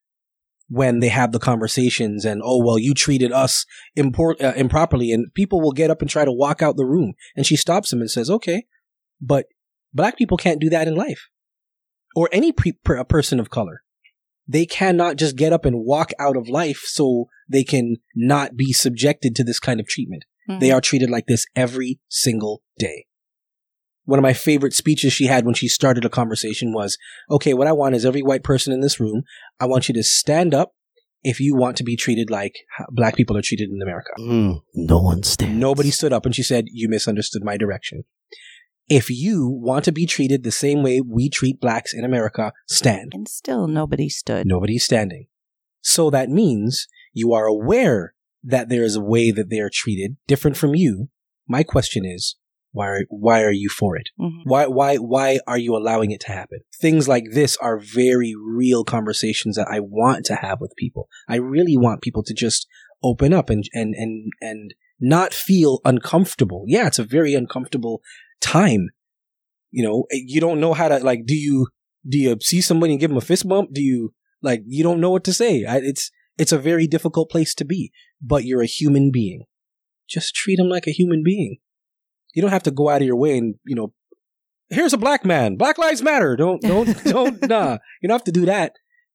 when 0.69 1.01
they 1.01 1.09
have 1.09 1.33
the 1.33 1.39
conversations 1.39 2.25
and, 2.25 2.41
oh, 2.45 2.63
well, 2.63 2.79
you 2.79 2.95
treated 2.95 3.31
us 3.31 3.67
impor- 3.97 4.43
uh, 4.43 4.55
improperly 4.57 5.13
and 5.13 5.33
people 5.35 5.61
will 5.61 5.73
get 5.73 5.91
up 5.91 6.01
and 6.01 6.11
try 6.11 6.25
to 6.25 6.33
walk 6.33 6.63
out 6.63 6.77
the 6.77 6.85
room. 6.85 7.15
And 7.37 7.47
she 7.47 7.57
stops 7.57 7.91
them 7.91 8.01
and 8.01 8.11
says, 8.11 8.31
okay, 8.31 8.67
but 9.21 9.47
black 9.93 10.17
people 10.17 10.37
can't 10.37 10.61
do 10.61 10.71
that 10.71 10.89
in 10.89 10.95
life 10.95 11.29
or 12.17 12.29
any 12.33 12.53
pre- 12.53 12.79
per- 12.85 13.05
person 13.05 13.39
of 13.39 13.51
color. 13.51 13.83
They 14.47 14.67
cannot 14.67 15.17
just 15.17 15.37
get 15.37 15.53
up 15.53 15.65
and 15.65 15.85
walk 15.85 16.11
out 16.19 16.37
of 16.37 16.49
life 16.49 16.83
so 16.87 17.27
they 17.49 17.65
can 17.65 17.97
not 18.15 18.57
be 18.57 18.73
subjected 18.73 19.35
to 19.37 19.45
this 19.45 19.61
kind 19.61 19.81
of 19.81 19.87
treatment. 19.87 20.25
Mhm. 20.49 20.61
They 20.61 20.71
are 20.71 20.81
treated 20.81 21.11
like 21.11 21.27
this 21.27 21.47
every 21.55 22.01
single 22.09 22.63
day. 22.79 23.07
One 24.05 24.19
of 24.19 24.25
my 24.25 24.33
favorite 24.33 24.75
speeches 24.75 25.13
she 25.13 25.27
had 25.27 25.45
when 25.45 25.55
she 25.55 25.69
started 25.69 26.05
a 26.05 26.09
conversation 26.11 26.73
was, 26.73 26.99
okay, 27.31 27.55
what 27.55 27.69
I 27.69 27.73
want 27.73 27.95
is 27.95 28.05
every 28.05 28.23
white 28.23 28.43
person 28.43 28.73
in 28.73 28.81
this 28.81 28.99
room, 28.99 29.23
I 29.61 29.67
want 29.67 29.89
you 29.89 29.95
to 29.95 30.03
stand 30.03 30.55
up 30.55 30.75
if 31.23 31.39
you 31.39 31.55
want 31.55 31.77
to 31.77 31.85
be 31.85 31.95
treated 31.95 32.29
like 32.29 32.57
black 32.91 33.15
people 33.15 33.37
are 33.37 33.43
treated 33.43 33.71
in 33.71 33.81
America. 33.81 34.11
Mm, 34.19 34.63
no 34.75 35.01
one 35.01 35.23
stands. 35.23 35.57
Nobody 35.57 35.93
stood 35.93 36.13
up 36.13 36.27
and 36.27 36.35
she 36.35 36.43
said, 36.43 36.65
you 36.73 36.89
misunderstood 36.89 37.45
my 37.45 37.57
direction. 37.57 38.03
If 38.93 39.09
you 39.09 39.49
want 39.49 39.87
to 39.87 39.93
be 39.93 40.05
treated 40.05 40.43
the 40.43 40.51
same 40.51 40.83
way 40.83 41.01
we 41.01 41.31
treat 41.31 41.61
blacks 41.61 41.95
in 41.95 42.05
America, 42.05 42.53
stand. 42.69 43.13
And 43.15 43.27
still 43.27 43.67
nobody 43.67 44.11
stood. 44.11 44.47
Nobody's 44.47 44.85
standing. 44.85 45.29
So 45.81 46.11
that 46.11 46.29
means 46.29 46.87
you 47.15 47.33
are 47.33 47.47
aware 47.47 48.13
that 48.45 48.69
there 48.69 48.83
is 48.83 48.95
a 48.95 49.01
way 49.01 49.31
that 49.31 49.49
they 49.49 49.61
are 49.61 49.71
treated 49.73 50.17
different 50.27 50.59
from 50.59 50.75
you. 50.75 51.09
My 51.49 51.63
question 51.63 52.05
is, 52.05 52.37
why 52.73 52.89
are, 52.89 53.01
why 53.09 53.43
are 53.43 53.53
you 53.53 53.71
for 53.71 53.97
it? 53.97 54.11
Mhm. 54.21 54.43
Why, 54.45 54.67
why, 54.67 54.97
why 54.97 55.41
are 55.47 55.59
you 55.59 55.75
allowing 55.75 56.11
it 56.11 56.21
to 56.23 56.33
happen? 56.33 56.61
Things 56.79 57.09
like 57.09 57.25
this 57.33 57.57
are 57.59 57.79
very 57.79 58.35
real 58.39 58.85
conversations 58.85 59.57
that 59.57 59.69
I 59.71 59.81
want 59.81 60.27
to 60.27 60.35
have 60.35 60.61
with 60.61 60.77
people. 60.77 61.09
I 61.27 61.37
really 61.37 61.79
want 61.79 62.03
people 62.03 62.23
to 62.25 62.35
just 62.35 62.67
open 63.03 63.33
up 63.33 63.49
and, 63.49 63.65
and, 63.73 63.95
and, 63.95 64.33
and 64.43 64.75
not 65.01 65.33
feel 65.33 65.81
uncomfortable. 65.87 66.65
Yeah, 66.67 66.87
it's 66.89 66.99
a 66.99 67.05
very 67.05 67.35
uncomfortable 67.35 68.03
time. 68.43 68.89
You 69.71 69.85
know, 69.85 70.05
eh, 70.13 70.21
you 70.27 70.41
don't 70.41 70.61
know 70.61 70.75
how 70.75 70.89
to, 70.89 70.99
like, 70.99 71.25
do 71.27 71.35
you, 71.35 71.69
do 72.07 72.19
you 72.19 72.37
see 72.41 72.61
somebody 72.61 72.93
and 72.93 73.01
give 73.01 73.11
them 73.11 73.17
a 73.17 73.23
fist 73.23 73.49
bump? 73.49 73.71
Do 73.73 73.81
you, 73.81 74.13
like, 74.43 74.63
you 74.67 74.83
don't 74.83 75.01
know 75.01 75.11
what 75.11 75.25
to 75.25 75.33
say. 75.33 75.65
I, 75.65 75.79
it's, 75.79 76.11
it's 76.39 76.53
a 76.53 76.59
very 76.59 76.87
difficult 76.87 77.31
place 77.31 77.55
to 77.55 77.65
be, 77.65 77.93
but 78.21 78.45
you're 78.45 78.63
a 78.63 78.67
human 78.67 79.11
being. 79.11 79.45
Just 80.09 80.35
treat 80.35 80.57
them 80.57 80.69
like 80.69 80.87
a 80.87 80.93
human 80.93 81.23
being. 81.23 81.59
You 82.35 82.43
don't 82.43 82.51
have 82.51 82.65
to 82.65 82.71
go 82.71 82.89
out 82.89 83.01
of 83.01 83.07
your 83.07 83.17
way 83.17 83.39
and, 83.39 83.55
you 83.65 83.75
know, 83.75 83.93
here's 84.71 84.93
a 84.93 84.99
black 84.99 85.25
man. 85.25 85.57
Black 85.57 85.79
lives 85.79 86.03
matter. 86.03 86.37
Don't, 86.37 86.61
don't, 86.63 87.05
don't, 87.05 87.49
nah. 87.49 87.79
You 88.01 88.09
don't 88.09 88.15
have 88.15 88.25
to 88.25 88.33
do 88.33 88.47
that. 88.47 88.73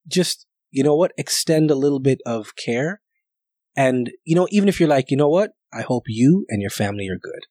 Just, 0.07 0.45
you 0.71 0.83
know 0.83 0.95
what? 0.95 1.11
Extend 1.17 1.71
a 1.71 1.75
little 1.75 1.99
bit 1.99 2.19
of 2.25 2.55
care. 2.55 3.01
And, 3.75 4.11
you 4.23 4.35
know, 4.35 4.47
even 4.51 4.69
if 4.69 4.79
you're 4.79 4.89
like, 4.89 5.11
you 5.11 5.17
know 5.17 5.29
what? 5.29 5.51
I 5.73 5.81
hope 5.81 6.03
you 6.07 6.45
and 6.49 6.61
your 6.61 6.71
family 6.71 7.07
are 7.09 7.19
good. 7.21 7.45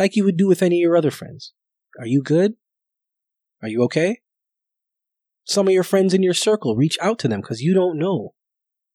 Like 0.00 0.16
you 0.16 0.24
would 0.24 0.38
do 0.38 0.46
with 0.48 0.62
any 0.62 0.76
of 0.76 0.80
your 0.80 0.96
other 0.96 1.10
friends. 1.10 1.52
Are 1.98 2.06
you 2.06 2.22
good? 2.22 2.54
Are 3.62 3.68
you 3.68 3.82
okay? 3.82 4.20
Some 5.44 5.68
of 5.68 5.74
your 5.74 5.82
friends 5.82 6.14
in 6.14 6.22
your 6.22 6.32
circle, 6.32 6.74
reach 6.74 6.96
out 7.02 7.18
to 7.18 7.28
them 7.28 7.42
because 7.42 7.60
you 7.60 7.74
don't 7.74 7.98
know. 7.98 8.32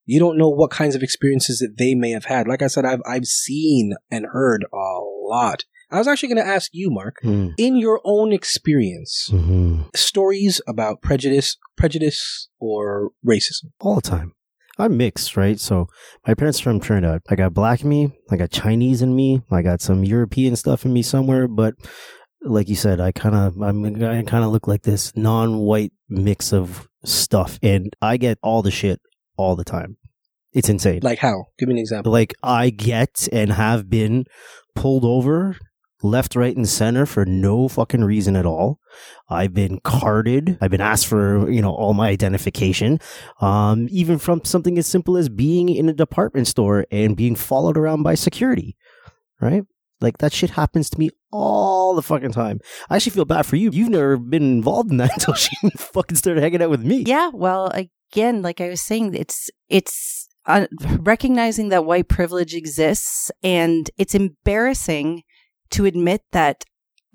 You 0.06 0.20
don't 0.20 0.36
know 0.36 0.50
what 0.50 0.72
kinds 0.72 0.96
of 0.96 1.04
experiences 1.04 1.60
that 1.60 1.78
they 1.78 1.94
may 1.94 2.10
have 2.10 2.26
had. 2.26 2.48
Like 2.48 2.64
I 2.64 2.68
said, 2.68 2.86
I've, 2.86 3.02
I've 3.06 3.26
seen 3.26 3.94
and 4.10 4.26
heard 4.32 4.66
a 4.74 5.00
lot. 5.30 5.66
I 5.92 6.00
was 6.00 6.08
actually 6.08 6.30
going 6.30 6.44
to 6.44 6.52
ask 6.52 6.72
you, 6.74 6.90
Mark, 6.90 7.18
Mm, 7.24 7.54
in 7.60 7.76
your 7.76 8.02
own 8.04 8.34
experience, 8.34 9.30
mhm. 9.32 9.96
stories 9.96 10.60
about 10.68 11.04
prejudice, 11.04 11.58
prejudice 11.78 12.50
or 12.60 13.12
racism. 13.24 13.66
All 13.80 13.94
the 13.94 14.02
time. 14.02 14.34
I'm 14.78 14.98
mixed, 14.98 15.38
right? 15.38 15.60
So 15.60 15.88
my 16.28 16.34
parents 16.34 16.60
are 16.60 16.64
from 16.64 16.80
Trinidad. 16.80 17.22
I 17.30 17.36
got 17.36 17.54
black 17.54 17.82
in 17.82 17.90
me, 17.90 18.12
I 18.30 18.36
got 18.36 18.52
Chinese 18.52 19.02
in 19.02 19.16
me, 19.16 19.42
I 19.52 19.62
got 19.62 19.82
some 19.82 20.04
European 20.04 20.56
stuff 20.56 20.86
in 20.86 20.94
me 20.94 21.02
somewhere, 21.02 21.48
but 21.48 21.76
like 22.42 22.70
you 22.70 22.76
said, 22.76 23.00
I 23.00 23.12
kind 23.12 23.36
of 23.36 23.62
I'm 23.62 23.86
I 23.86 24.22
kind 24.24 24.44
of 24.44 24.52
look 24.52 24.68
like 24.68 24.84
this 24.84 25.16
non-white 25.16 25.94
mix 26.10 26.54
of 26.54 26.88
stuff, 27.04 27.60
and 27.62 27.94
I 28.02 28.18
get 28.18 28.38
all 28.44 28.62
the 28.62 28.72
shit 28.72 29.00
all 29.38 29.56
the 29.56 29.64
time. 29.64 29.98
It's 30.54 30.70
insane. 30.70 31.00
Like 31.04 31.20
how? 31.20 31.46
Give 31.58 31.68
me 31.68 31.76
an 31.76 31.80
example. 31.80 32.12
Like 32.12 32.34
I 32.42 32.70
get 32.70 33.28
and 33.32 33.52
have 33.52 33.90
been 33.90 34.26
pulled 34.74 35.04
over 35.04 35.58
left, 36.02 36.36
right, 36.36 36.56
and 36.56 36.68
center 36.68 37.06
for 37.06 37.26
no 37.26 37.68
fucking 37.68 38.04
reason 38.04 38.36
at 38.36 38.46
all. 38.46 38.80
I've 39.30 39.54
been 39.54 39.80
carded. 39.80 40.58
I've 40.62 40.72
been 40.72 40.82
asked 40.82 41.08
for, 41.08 41.50
you 41.50 41.62
know, 41.62 41.74
all 41.74 41.94
my 41.94 42.10
identification. 42.10 43.00
Um, 43.42 43.88
even 43.90 44.18
from 44.18 44.44
something 44.44 44.78
as 44.78 44.88
simple 44.88 45.18
as 45.18 45.30
being 45.30 45.70
in 45.70 45.90
a 45.90 45.94
department 45.94 46.48
store 46.48 46.86
and 46.92 47.16
being 47.16 47.36
followed 47.36 47.78
around 47.78 48.04
by 48.04 48.16
security. 48.16 48.76
Right? 49.42 49.64
Like 50.02 50.18
that 50.20 50.34
shit 50.34 50.52
happens 50.52 50.90
to 50.92 51.00
me 51.00 51.10
all 51.32 51.96
the 51.96 52.02
fucking 52.02 52.32
time. 52.32 52.60
I 52.90 52.98
actually 52.98 53.14
feel 53.14 53.26
bad 53.26 53.46
for 53.46 53.56
you. 53.56 53.70
You've 53.72 53.90
never 53.90 54.18
been 54.18 54.44
involved 54.44 54.92
in 54.92 54.98
that 54.98 55.14
until 55.14 55.34
she 55.34 55.56
fucking 55.78 56.18
started 56.18 56.44
hanging 56.44 56.62
out 56.62 56.70
with 56.70 56.84
me. 56.84 57.04
Yeah, 57.08 57.32
well, 57.34 57.72
again, 57.74 58.42
like 58.42 58.62
I 58.62 58.70
was 58.70 58.82
saying, 58.82 59.14
it's 59.14 59.50
it's 59.70 60.28
uh, 60.46 60.68
recognizing 61.00 61.70
that 61.70 61.86
white 61.86 62.08
privilege 62.08 62.54
exists, 62.54 63.32
and 63.42 63.90
it's 63.98 64.14
embarrassing 64.14 65.24
to 65.72 65.86
admit 65.86 66.22
that 66.32 66.64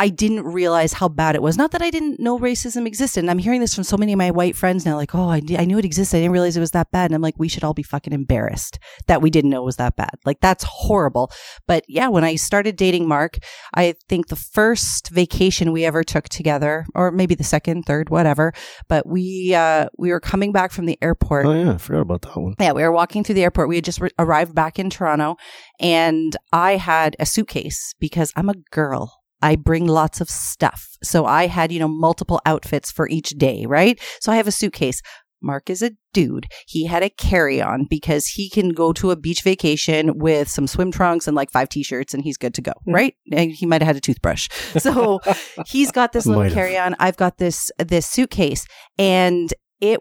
I 0.00 0.08
didn't 0.08 0.44
realize 0.44 0.94
how 0.94 1.08
bad 1.08 1.34
it 1.34 1.42
was. 1.42 1.58
Not 1.58 1.72
that 1.72 1.82
I 1.82 1.90
didn't 1.90 2.18
know 2.18 2.38
racism 2.38 2.86
existed. 2.86 3.20
And 3.20 3.30
I'm 3.30 3.38
hearing 3.38 3.60
this 3.60 3.74
from 3.74 3.84
so 3.84 3.98
many 3.98 4.14
of 4.14 4.18
my 4.18 4.30
white 4.30 4.56
friends 4.56 4.86
now, 4.86 4.96
like, 4.96 5.14
oh, 5.14 5.28
I, 5.28 5.42
I 5.58 5.66
knew 5.66 5.76
it 5.76 5.84
existed. 5.84 6.16
I 6.16 6.20
didn't 6.20 6.32
realize 6.32 6.56
it 6.56 6.60
was 6.60 6.70
that 6.70 6.90
bad. 6.90 7.10
And 7.10 7.14
I'm 7.14 7.20
like, 7.20 7.38
we 7.38 7.48
should 7.48 7.64
all 7.64 7.74
be 7.74 7.82
fucking 7.82 8.14
embarrassed 8.14 8.78
that 9.08 9.20
we 9.20 9.28
didn't 9.28 9.50
know 9.50 9.60
it 9.60 9.66
was 9.66 9.76
that 9.76 9.96
bad. 9.96 10.14
Like, 10.24 10.40
that's 10.40 10.64
horrible. 10.64 11.30
But 11.66 11.84
yeah, 11.86 12.08
when 12.08 12.24
I 12.24 12.36
started 12.36 12.76
dating 12.76 13.08
Mark, 13.08 13.40
I 13.74 13.94
think 14.08 14.28
the 14.28 14.36
first 14.36 15.10
vacation 15.10 15.70
we 15.70 15.84
ever 15.84 16.02
took 16.02 16.30
together, 16.30 16.86
or 16.94 17.10
maybe 17.10 17.34
the 17.34 17.44
second, 17.44 17.82
third, 17.82 18.08
whatever, 18.08 18.54
but 18.88 19.06
we, 19.06 19.54
uh, 19.54 19.90
we 19.98 20.12
were 20.12 20.20
coming 20.20 20.50
back 20.50 20.72
from 20.72 20.86
the 20.86 20.96
airport. 21.02 21.44
Oh, 21.44 21.52
yeah. 21.52 21.74
I 21.74 21.76
forgot 21.76 22.00
about 22.00 22.22
that 22.22 22.36
one. 22.38 22.54
Yeah, 22.58 22.72
we 22.72 22.82
were 22.82 22.92
walking 22.92 23.22
through 23.22 23.34
the 23.34 23.42
airport. 23.42 23.68
We 23.68 23.76
had 23.76 23.84
just 23.84 24.00
re- 24.00 24.08
arrived 24.18 24.54
back 24.54 24.78
in 24.78 24.88
Toronto 24.88 25.36
and 25.78 26.34
I 26.54 26.76
had 26.76 27.16
a 27.18 27.26
suitcase 27.26 27.94
because 28.00 28.32
I'm 28.34 28.48
a 28.48 28.54
girl. 28.70 29.19
I 29.42 29.56
bring 29.56 29.86
lots 29.86 30.20
of 30.20 30.28
stuff. 30.28 30.96
So 31.02 31.24
I 31.24 31.46
had, 31.46 31.72
you 31.72 31.80
know, 31.80 31.88
multiple 31.88 32.40
outfits 32.46 32.90
for 32.90 33.08
each 33.08 33.30
day, 33.30 33.64
right? 33.66 34.00
So 34.20 34.32
I 34.32 34.36
have 34.36 34.46
a 34.46 34.52
suitcase. 34.52 35.00
Mark 35.42 35.70
is 35.70 35.82
a 35.82 35.92
dude. 36.12 36.46
He 36.66 36.84
had 36.84 37.02
a 37.02 37.10
carry 37.10 37.62
on 37.62 37.86
because 37.88 38.26
he 38.26 38.50
can 38.50 38.70
go 38.70 38.92
to 38.92 39.10
a 39.10 39.16
beach 39.16 39.42
vacation 39.42 40.18
with 40.18 40.48
some 40.48 40.66
swim 40.66 40.92
trunks 40.92 41.26
and 41.26 41.34
like 41.34 41.50
five 41.50 41.68
t 41.68 41.82
shirts 41.82 42.12
and 42.12 42.22
he's 42.22 42.36
good 42.36 42.54
to 42.54 42.62
go, 42.62 42.72
hmm. 42.84 42.92
right? 42.92 43.14
And 43.32 43.50
he 43.50 43.66
might 43.66 43.80
have 43.80 43.86
had 43.86 43.96
a 43.96 44.00
toothbrush. 44.00 44.48
So 44.78 45.20
he's 45.66 45.90
got 45.90 46.12
this 46.12 46.26
little 46.26 46.50
carry 46.50 46.76
on. 46.76 46.94
I've 46.98 47.16
got 47.16 47.38
this, 47.38 47.70
this 47.78 48.06
suitcase 48.06 48.66
and 48.98 49.52
it, 49.80 50.00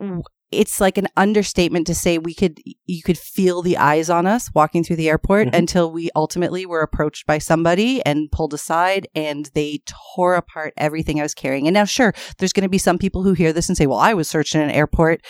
it's 0.52 0.82
like 0.82 0.98
an 0.98 1.08
understatement 1.16 1.86
to 1.88 1.94
say 1.96 2.18
we 2.18 2.34
could, 2.34 2.60
you 2.86 3.04
could 3.04 3.18
feel 3.18 3.62
the 3.62 3.78
eyes 3.78 4.10
on 4.10 4.26
us 4.26 4.50
walking 4.56 4.84
through 4.84 4.96
the 4.96 5.08
airport 5.10 5.48
Mhm. 5.50 5.56
until 5.56 5.92
we 5.92 6.10
ultimately 6.16 6.66
were 6.66 6.82
approached 6.82 7.28
by 7.28 7.38
somebody 7.38 8.04
and 8.06 8.32
pulled 8.32 8.54
aside 8.54 9.08
and 9.14 9.52
they 9.54 9.82
tore 10.16 10.36
apart 10.36 10.74
everything 10.78 11.20
I 11.20 11.24
was 11.24 11.36
carrying. 11.36 11.68
And 11.68 11.74
now, 11.74 11.86
sure, 11.86 12.14
there's 12.40 12.54
going 12.54 12.64
to 12.64 12.70
be 12.70 12.78
some 12.80 12.98
people 12.98 13.22
who 13.24 13.34
hear 13.34 13.54
this 13.54 13.70
and 13.70 13.78
say, 13.78 13.86
well, 13.86 14.00
I 14.00 14.14
was 14.14 14.28
searched 14.28 14.56
in 14.56 14.62
an 14.62 14.72
airport. 14.72 15.22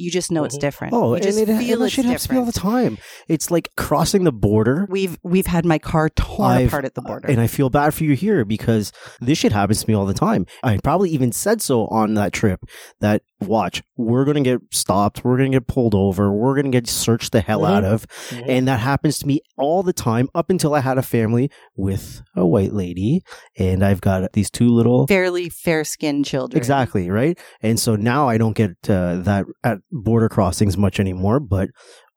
You 0.00 0.10
just 0.10 0.30
know 0.32 0.44
it's 0.44 0.56
Mhm. 0.56 0.60
different. 0.60 0.94
Oh, 0.94 1.08
you 1.10 1.14
and 1.14 1.22
just 1.22 1.38
it, 1.38 1.48
and 1.48 1.58
feel 1.58 1.78
that 1.80 1.84
it's 1.86 1.94
shit 1.94 2.04
happens 2.06 2.26
to 2.26 2.32
me 2.32 2.38
all 2.38 2.44
the 2.44 2.52
time. 2.52 2.98
It's 3.28 3.50
like 3.50 3.68
crossing 3.76 4.24
the 4.24 4.32
border. 4.32 4.86
We've 4.88 5.18
we've 5.22 5.46
had 5.46 5.64
my 5.64 5.78
car 5.78 6.08
torn 6.10 6.50
I've- 6.52 6.64
apart 6.66 6.84
at 6.84 6.94
the 6.94 7.02
border. 7.02 7.28
And 7.28 7.40
I 7.40 7.46
feel 7.46 7.68
bad 7.70 7.92
for 7.94 8.04
you 8.04 8.14
here 8.14 8.44
because 8.44 8.92
this 9.20 9.38
shit 9.38 9.52
happens 9.52 9.82
to 9.84 9.88
me 9.90 9.94
all 9.94 10.06
the 10.06 10.14
time. 10.14 10.46
I 10.62 10.78
probably 10.82 11.10
even 11.10 11.32
said 11.32 11.60
so 11.62 11.86
on 11.88 12.14
that 12.14 12.32
trip 12.32 12.60
that 13.00 13.22
watch, 13.40 13.82
we're 13.96 14.24
going 14.24 14.42
to 14.42 14.50
get 14.50 14.60
stopped. 14.72 15.24
We're 15.24 15.36
going 15.36 15.52
to 15.52 15.56
get 15.58 15.66
pulled 15.66 15.94
over. 15.94 16.32
We're 16.32 16.54
going 16.54 16.70
to 16.70 16.76
get 16.76 16.86
searched 16.88 17.32
the 17.32 17.40
hell 17.40 17.60
Mhm. 17.60 17.70
out 17.70 17.84
of. 17.84 18.06
Mhm. 18.30 18.44
And 18.48 18.68
that 18.68 18.80
happens 18.80 19.18
to 19.18 19.26
me 19.26 19.40
all 19.58 19.82
the 19.82 19.92
time 19.92 20.28
up 20.34 20.50
until 20.50 20.74
I 20.74 20.80
had 20.80 20.98
a 20.98 21.02
family 21.02 21.50
with 21.76 22.22
a 22.36 22.46
white 22.46 22.72
lady. 22.72 23.22
And 23.58 23.82
I've 23.84 24.00
got 24.00 24.32
these 24.32 24.50
two 24.50 24.68
little. 24.68 25.06
Fairly 25.06 25.48
fair 25.48 25.84
skinned 25.84 26.24
children. 26.26 26.56
Exactly, 26.58 27.10
right? 27.10 27.38
And 27.62 27.78
so 27.80 27.96
now 27.96 28.28
I 28.28 28.36
don't 28.38 28.54
get 28.56 28.70
uh, 28.88 29.16
that 29.22 29.46
at 29.64 29.78
border 29.90 30.28
crossings 30.28 30.76
much 30.76 31.00
anymore, 31.00 31.40
but 31.40 31.70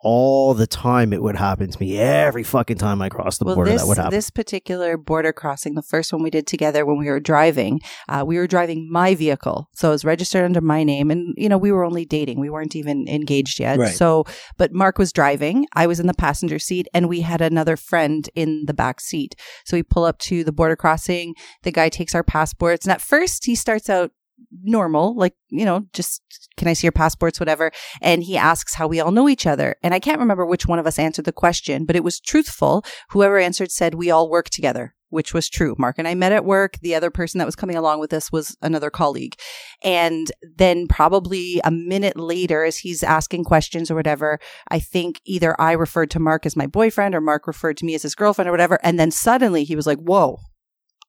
all 0.05 0.53
the 0.53 0.67
time 0.67 1.13
it 1.13 1.23
would 1.23 1.37
happen 1.37 1.71
to 1.71 1.79
me. 1.79 1.97
Every 1.97 2.43
fucking 2.43 2.77
time 2.77 3.01
I 3.01 3.07
crossed 3.07 3.39
the 3.39 3.45
Well, 3.45 3.55
border, 3.55 3.71
this 3.71 3.81
that 3.81 3.87
would 3.87 3.97
happen. 3.97 4.11
this 4.11 4.29
particular 4.29 4.97
border 4.97 5.31
crossing, 5.31 5.75
the 5.75 5.81
first 5.81 6.11
one 6.11 6.21
we 6.21 6.29
did 6.29 6.45
together 6.45 6.85
when 6.85 6.97
we 6.97 7.09
were 7.09 7.21
driving, 7.21 7.79
uh, 8.09 8.23
we 8.27 8.37
were 8.37 8.45
driving 8.45 8.91
my 8.91 9.15
vehicle, 9.15 9.69
so 9.73 9.87
it 9.87 9.91
was 9.91 10.03
registered 10.03 10.43
under 10.43 10.59
my 10.59 10.83
name, 10.83 11.09
and 11.09 11.33
you 11.37 11.47
know 11.47 11.57
we 11.57 11.71
were 11.71 11.85
only 11.85 12.03
dating, 12.05 12.41
we 12.41 12.49
weren't 12.49 12.75
even 12.75 13.07
engaged 13.07 13.59
yet. 13.61 13.79
Right. 13.79 13.95
So, 13.95 14.25
but 14.57 14.73
Mark 14.73 14.97
was 14.97 15.13
driving, 15.13 15.67
I 15.73 15.87
was 15.87 16.01
in 16.01 16.07
the 16.07 16.13
passenger 16.13 16.59
seat, 16.59 16.87
and 16.93 17.07
we 17.07 17.21
had 17.21 17.39
another 17.39 17.77
friend 17.77 18.29
in 18.35 18.65
the 18.67 18.73
back 18.73 18.99
seat. 18.99 19.35
So 19.65 19.77
we 19.77 19.83
pull 19.83 20.03
up 20.03 20.19
to 20.19 20.43
the 20.43 20.51
border 20.51 20.75
crossing. 20.75 21.33
The 21.63 21.71
guy 21.71 21.87
takes 21.87 22.13
our 22.13 22.23
passports, 22.23 22.85
and 22.85 22.91
at 22.91 23.01
first 23.01 23.45
he 23.45 23.55
starts 23.55 23.89
out 23.89 24.11
normal, 24.61 25.15
like 25.15 25.35
you 25.49 25.65
know, 25.65 25.85
just 25.93 26.21
can 26.57 26.67
I 26.67 26.73
see 26.73 26.87
your 26.87 26.91
passports, 26.91 27.39
whatever. 27.39 27.71
And 28.01 28.23
he 28.23 28.37
asks 28.37 28.75
how 28.75 28.87
we 28.87 28.99
all 28.99 29.11
know 29.11 29.29
each 29.29 29.45
other. 29.45 29.75
And 29.83 29.93
I 29.93 29.99
can't 29.99 30.19
remember 30.19 30.45
which 30.45 30.67
one 30.67 30.79
of 30.79 30.87
us 30.87 30.99
answered 30.99 31.25
the 31.25 31.31
question, 31.31 31.85
but 31.85 31.95
it 31.95 32.03
was 32.03 32.19
truthful. 32.19 32.83
Whoever 33.09 33.37
answered 33.37 33.71
said 33.71 33.95
we 33.95 34.11
all 34.11 34.29
work 34.29 34.49
together, 34.49 34.95
which 35.09 35.33
was 35.33 35.49
true. 35.49 35.75
Mark 35.77 35.97
and 35.97 36.07
I 36.07 36.15
met 36.15 36.31
at 36.31 36.45
work. 36.45 36.77
The 36.81 36.95
other 36.95 37.11
person 37.11 37.39
that 37.39 37.45
was 37.45 37.55
coming 37.55 37.75
along 37.75 37.99
with 37.99 38.13
us 38.13 38.31
was 38.31 38.55
another 38.61 38.89
colleague. 38.89 39.35
And 39.83 40.31
then 40.55 40.87
probably 40.87 41.61
a 41.63 41.71
minute 41.71 42.17
later, 42.17 42.63
as 42.63 42.77
he's 42.77 43.03
asking 43.03 43.43
questions 43.43 43.91
or 43.91 43.95
whatever, 43.95 44.39
I 44.69 44.79
think 44.79 45.21
either 45.25 45.59
I 45.59 45.73
referred 45.73 46.11
to 46.11 46.19
Mark 46.19 46.45
as 46.45 46.55
my 46.55 46.67
boyfriend 46.67 47.15
or 47.15 47.21
Mark 47.21 47.47
referred 47.47 47.77
to 47.77 47.85
me 47.85 47.95
as 47.95 48.03
his 48.03 48.15
girlfriend 48.15 48.47
or 48.47 48.51
whatever. 48.51 48.79
And 48.83 48.99
then 48.99 49.11
suddenly 49.11 49.63
he 49.63 49.75
was 49.75 49.87
like, 49.87 49.99
whoa. 49.99 50.39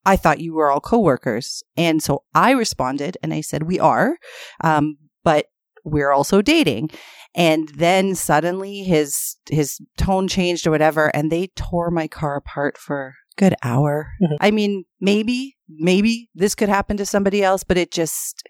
I 0.05 0.15
thought 0.15 0.39
you 0.39 0.53
were 0.53 0.71
all 0.71 0.81
coworkers. 0.81 1.63
And 1.77 2.01
so 2.01 2.23
I 2.33 2.51
responded 2.51 3.17
and 3.23 3.33
I 3.33 3.41
said, 3.41 3.63
we 3.63 3.79
are. 3.79 4.17
Um, 4.63 4.97
but 5.23 5.47
we're 5.83 6.11
also 6.11 6.41
dating. 6.41 6.91
And 7.35 7.69
then 7.75 8.15
suddenly 8.15 8.83
his 8.83 9.35
his 9.49 9.79
tone 9.97 10.27
changed 10.27 10.65
or 10.65 10.71
whatever, 10.71 11.07
and 11.15 11.31
they 11.31 11.47
tore 11.55 11.91
my 11.91 12.07
car 12.07 12.37
apart 12.37 12.77
for 12.77 13.07
a 13.07 13.13
good 13.35 13.55
hour. 13.61 14.07
Mhm. 14.23 14.37
I 14.39 14.51
mean, 14.51 14.85
maybe, 15.01 15.57
maybe 15.67 16.29
this 16.33 16.55
could 16.55 16.69
happen 16.69 16.95
to 16.97 17.05
somebody 17.05 17.43
else, 17.43 17.63
but 17.63 17.77
it 17.77 17.91
just 17.91 18.47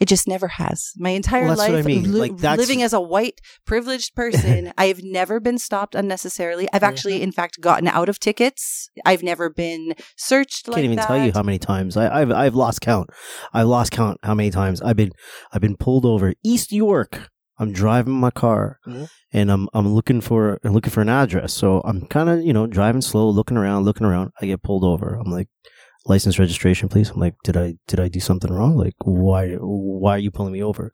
it 0.00 0.08
just 0.08 0.26
never 0.26 0.48
has. 0.48 0.92
My 0.96 1.10
entire 1.10 1.44
Well, 1.46 1.56
life 1.56 1.72
I 1.72 1.82
mean. 1.82 2.10
li- 2.12 2.30
Like, 2.30 2.56
living 2.58 2.82
as 2.82 2.92
a 2.94 3.00
white 3.00 3.38
privileged 3.66 4.14
person, 4.14 4.72
I 4.78 4.86
have 4.86 5.02
never 5.02 5.38
been 5.40 5.58
stopped 5.58 5.94
unnecessarily. 5.94 6.68
I've 6.72 6.82
actually 6.82 7.20
in 7.22 7.32
fact 7.32 7.60
gotten 7.60 7.86
out 7.86 8.08
of 8.08 8.18
tickets. 8.18 8.88
I've 9.04 9.22
never 9.22 9.50
been 9.50 9.94
searched 10.16 10.68
I 10.68 10.72
can't 10.72 10.84
even 10.86 10.96
that. 10.96 11.06
tell 11.06 11.24
you 11.24 11.32
how 11.34 11.42
many 11.42 11.58
times 11.58 11.96
I, 11.96 12.20
I've 12.20 12.30
I've 12.32 12.54
lost 12.54 12.80
count. 12.80 13.10
I've 13.52 13.66
lost 13.68 13.92
count 13.92 14.18
how 14.22 14.34
many 14.34 14.50
times 14.50 14.80
I've 14.80 14.96
been 14.96 15.12
I've 15.52 15.60
been 15.60 15.76
pulled 15.76 16.06
over 16.06 16.32
East 16.42 16.72
York. 16.72 17.28
I'm 17.58 17.72
driving 17.72 18.14
my 18.14 18.30
car 18.30 18.78
Mhm. 18.88 19.08
and 19.34 19.52
I'm 19.52 19.68
I'm 19.74 19.88
looking 19.94 20.22
for 20.22 20.58
I'm 20.64 20.72
looking 20.72 20.90
for 20.92 21.02
an 21.02 21.10
address. 21.10 21.52
So 21.52 21.82
I'm 21.84 22.06
kind 22.06 22.30
of 22.30 22.40
you 22.42 22.54
know 22.54 22.66
driving 22.66 23.02
slow, 23.02 23.28
looking 23.28 23.58
around, 23.58 23.84
looking 23.84 24.06
around. 24.06 24.30
I 24.40 24.46
get 24.46 24.62
pulled 24.62 24.82
over. 24.82 25.14
I'm 25.22 25.30
like, 25.30 25.48
license 26.06 26.38
registration, 26.38 26.88
please. 26.88 27.10
I'm 27.10 27.20
like, 27.20 27.34
did 27.44 27.56
I 27.56 27.74
did 27.86 28.00
I 28.00 28.08
do 28.08 28.20
something 28.20 28.52
wrong? 28.52 28.76
Like, 28.76 28.94
why 29.04 29.54
why 29.60 30.16
are 30.16 30.18
you 30.18 30.30
pulling 30.30 30.52
me 30.52 30.62
over? 30.62 30.90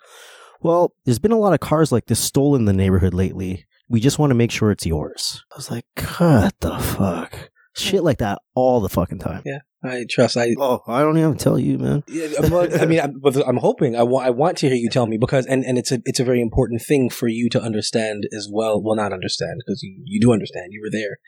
Well, 0.61 0.93
there's 1.05 1.19
been 1.19 1.33
a 1.33 1.39
lot 1.39 1.53
of 1.53 1.61
cars 1.61 1.93
like 1.93 2.07
this 2.07 2.21
stolen 2.21 2.63
in 2.63 2.65
the 2.67 2.73
neighborhood 2.73 3.15
lately. 3.15 3.67
We 3.89 4.01
just 4.01 4.19
want 4.19 4.31
to 4.31 4.35
make 4.35 4.51
sure 4.51 4.71
it's 4.71 4.87
yours. 4.87 5.45
I 5.53 5.57
was 5.57 5.71
like, 5.71 5.87
what 6.19 6.59
the 6.61 6.77
fuck? 6.79 7.51
Shit 7.75 8.03
like 8.03 8.19
that 8.19 8.41
all 8.55 8.81
the 8.81 8.89
fucking 8.89 9.19
time. 9.19 9.43
Yeah. 9.45 9.59
I 9.85 10.05
trust. 10.09 10.37
I 10.37 10.55
Oh, 10.59 10.83
I 10.87 11.01
don't 11.01 11.19
even 11.19 11.37
tell 11.37 11.59
you, 11.59 11.79
man. 11.79 12.03
Yeah, 12.09 12.29
but, 12.49 12.81
I 12.81 12.87
mean, 12.87 13.01
I'm, 13.01 13.21
but 13.21 13.37
I'm 13.47 13.59
hoping. 13.59 13.95
I 13.95 14.03
want. 14.03 14.27
I 14.27 14.31
want 14.31 14.59
to 14.59 14.69
hear 14.69 14.77
you 14.77 14.91
tell 14.91 15.07
me 15.07 15.17
because, 15.17 15.47
and, 15.47 15.65
and 15.65 15.79
it's 15.79 15.93
a 15.93 16.01
it's 16.05 16.19
a 16.19 16.25
very 16.25 16.41
important 16.41 16.83
thing 16.83 17.11
for 17.11 17.29
you 17.29 17.49
to 17.51 17.61
understand 17.61 18.25
as 18.35 18.49
well. 18.51 18.83
Well, 18.83 18.97
not 18.97 19.13
understand 19.13 19.61
because 19.65 19.83
you 19.83 20.03
you 20.05 20.21
do 20.21 20.33
understand. 20.33 20.73
You 20.73 20.83
were 20.83 20.91
there. 20.91 21.19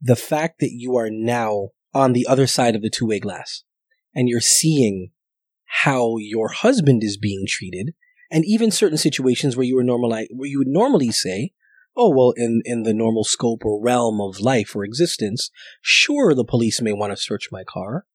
The 0.00 0.16
fact 0.16 0.60
that 0.60 0.70
you 0.72 0.96
are 0.96 1.10
now 1.10 1.70
on 1.94 2.12
the 2.12 2.26
other 2.26 2.46
side 2.46 2.74
of 2.74 2.82
the 2.82 2.90
two 2.90 3.06
way 3.06 3.18
glass, 3.18 3.64
and 4.14 4.28
you're 4.28 4.40
seeing 4.40 5.10
how 5.82 6.16
your 6.18 6.48
husband 6.48 7.02
is 7.02 7.16
being 7.16 7.44
treated, 7.46 7.94
and 8.30 8.44
even 8.44 8.70
certain 8.70 8.98
situations 8.98 9.56
where 9.56 9.66
you 9.66 9.76
were 9.76 9.84
normally 9.84 10.28
where 10.32 10.48
you 10.48 10.58
would 10.58 10.68
normally 10.68 11.10
say, 11.10 11.52
"Oh, 11.96 12.10
well, 12.14 12.32
in 12.36 12.62
in 12.64 12.82
the 12.82 12.94
normal 12.94 13.24
scope 13.24 13.64
or 13.64 13.82
realm 13.82 14.20
of 14.20 14.40
life 14.40 14.74
or 14.74 14.84
existence, 14.84 15.50
sure, 15.80 16.34
the 16.34 16.44
police 16.44 16.80
may 16.80 16.92
want 16.92 17.12
to 17.12 17.16
search 17.16 17.48
my 17.50 17.64
car." 17.64 18.06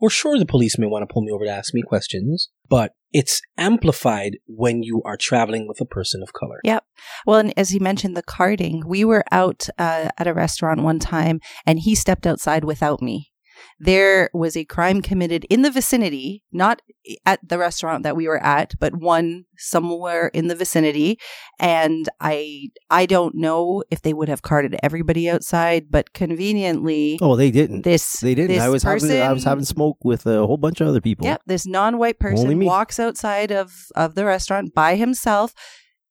Or 0.00 0.10
sure, 0.10 0.38
the 0.38 0.46
police 0.46 0.78
may 0.78 0.86
want 0.86 1.02
to 1.02 1.12
pull 1.12 1.22
me 1.22 1.32
over 1.32 1.44
to 1.44 1.50
ask 1.50 1.74
me 1.74 1.82
questions, 1.82 2.50
but 2.68 2.92
it's 3.12 3.40
amplified 3.56 4.38
when 4.46 4.82
you 4.82 5.02
are 5.04 5.16
traveling 5.16 5.66
with 5.66 5.80
a 5.80 5.86
person 5.86 6.22
of 6.22 6.32
color. 6.32 6.60
Yep. 6.64 6.84
Well, 7.26 7.38
and 7.38 7.54
as 7.56 7.70
he 7.70 7.78
mentioned, 7.78 8.16
the 8.16 8.22
carding, 8.22 8.82
we 8.86 9.04
were 9.04 9.24
out 9.30 9.68
uh, 9.78 10.10
at 10.18 10.26
a 10.26 10.34
restaurant 10.34 10.82
one 10.82 10.98
time 10.98 11.40
and 11.66 11.78
he 11.78 11.94
stepped 11.94 12.26
outside 12.26 12.64
without 12.64 13.00
me. 13.00 13.32
There 13.78 14.30
was 14.32 14.56
a 14.56 14.64
crime 14.64 15.02
committed 15.02 15.44
in 15.50 15.62
the 15.62 15.70
vicinity, 15.70 16.42
not 16.52 16.82
at 17.24 17.40
the 17.48 17.58
restaurant 17.58 18.02
that 18.02 18.16
we 18.16 18.26
were 18.28 18.42
at, 18.42 18.74
but 18.80 18.96
one 18.96 19.44
somewhere 19.56 20.28
in 20.28 20.48
the 20.48 20.54
vicinity. 20.54 21.18
And 21.58 22.08
I, 22.20 22.68
I 22.90 23.06
don't 23.06 23.34
know 23.34 23.82
if 23.90 24.02
they 24.02 24.12
would 24.12 24.28
have 24.28 24.42
carded 24.42 24.76
everybody 24.82 25.28
outside, 25.30 25.90
but 25.90 26.12
conveniently, 26.12 27.18
Oh, 27.22 27.36
they 27.36 27.50
didn't. 27.50 27.82
this 27.82 28.20
they 28.20 28.34
didn't. 28.34 28.48
this 28.56 28.62
I 28.62 28.68
was 28.68 28.82
having 28.82 29.10
I 29.10 29.32
was 29.32 29.44
having 29.44 29.64
smoke 29.64 29.98
with 30.04 30.26
a 30.26 30.46
whole 30.46 30.56
bunch 30.56 30.80
of 30.80 30.88
other 30.88 31.00
people. 31.00 31.26
Yep, 31.26 31.42
this 31.46 31.66
non-white 31.66 32.18
person 32.18 32.58
walks 32.64 32.98
outside 32.98 33.50
of 33.52 33.72
of 33.94 34.14
the 34.14 34.24
restaurant 34.24 34.74
by 34.74 34.96
himself, 34.96 35.52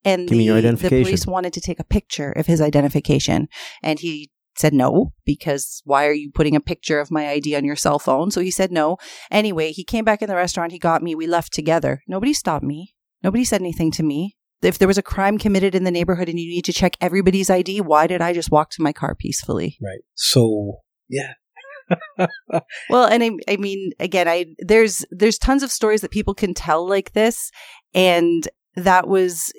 and 0.04 0.28
Give 0.28 0.38
me 0.38 0.46
your 0.46 0.62
the, 0.62 0.72
the 0.74 0.90
police 0.90 1.26
wanted 1.28 1.54
to 1.54 1.62
take 1.62 1.80
a 1.80 1.84
picture 1.84 2.32
of 2.32 2.46
his 2.46 2.62
identification, 2.62 3.48
and 3.84 4.00
he 4.00 4.30
said 4.60 4.74
no 4.74 5.14
because 5.26 5.82
why 5.86 6.06
are 6.08 6.14
you 6.14 6.32
putting 6.32 6.56
a 6.56 6.62
picture 6.62 7.00
of 7.00 7.12
my 7.12 7.30
ID 7.30 7.56
on 7.56 7.66
your 7.66 7.76
cell 7.76 8.00
phone? 8.00 8.32
So 8.32 8.42
he 8.42 8.52
said 8.52 8.72
no. 8.72 8.98
Anyway, 9.32 9.72
he 9.72 9.84
came 9.84 10.06
back 10.06 10.22
in 10.22 10.30
the 10.30 10.36
restaurant. 10.36 10.72
He 10.72 10.80
got 10.80 11.04
me. 11.04 11.16
We 11.16 11.28
left 11.28 11.54
together. 11.54 12.02
Nobody 12.08 12.34
stopped 12.34 12.66
me. 12.66 12.96
Nobody 13.24 13.44
said 13.44 13.62
anything 13.62 13.92
to 13.92 14.04
me. 14.04 14.36
If 14.62 14.80
there 14.80 14.88
was 14.88 14.98
a 14.98 15.04
crime 15.04 15.38
committed 15.38 15.76
in 15.76 15.84
the 15.84 15.92
neighborhood 15.92 16.30
and 16.30 16.40
you 16.40 16.50
need 16.50 16.66
to 16.66 16.74
check 16.74 16.98
everybody's 17.00 17.50
ID, 17.50 17.82
why 17.82 18.08
did 18.08 18.22
I 18.22 18.34
just 18.34 18.52
walk 18.52 18.72
to 18.72 18.82
my 18.82 18.92
car 18.92 19.14
peacefully? 19.14 19.78
Right. 19.82 20.02
So, 20.16 20.80
yeah. 21.08 21.34
Well, 22.90 23.06
and 23.06 23.24
I, 23.24 23.32
I 23.48 23.58
mean, 23.58 23.92
again, 24.00 24.28
I 24.28 24.46
there's 24.60 25.06
there's 25.12 25.38
tons 25.38 25.64
of 25.64 25.72
stories 25.72 26.02
that 26.02 26.12
people 26.12 26.34
can 26.34 26.54
tell 26.54 26.88
like 26.88 27.14
this, 27.14 27.52
and 27.94 28.48
that 28.76 29.08
was 29.08 29.54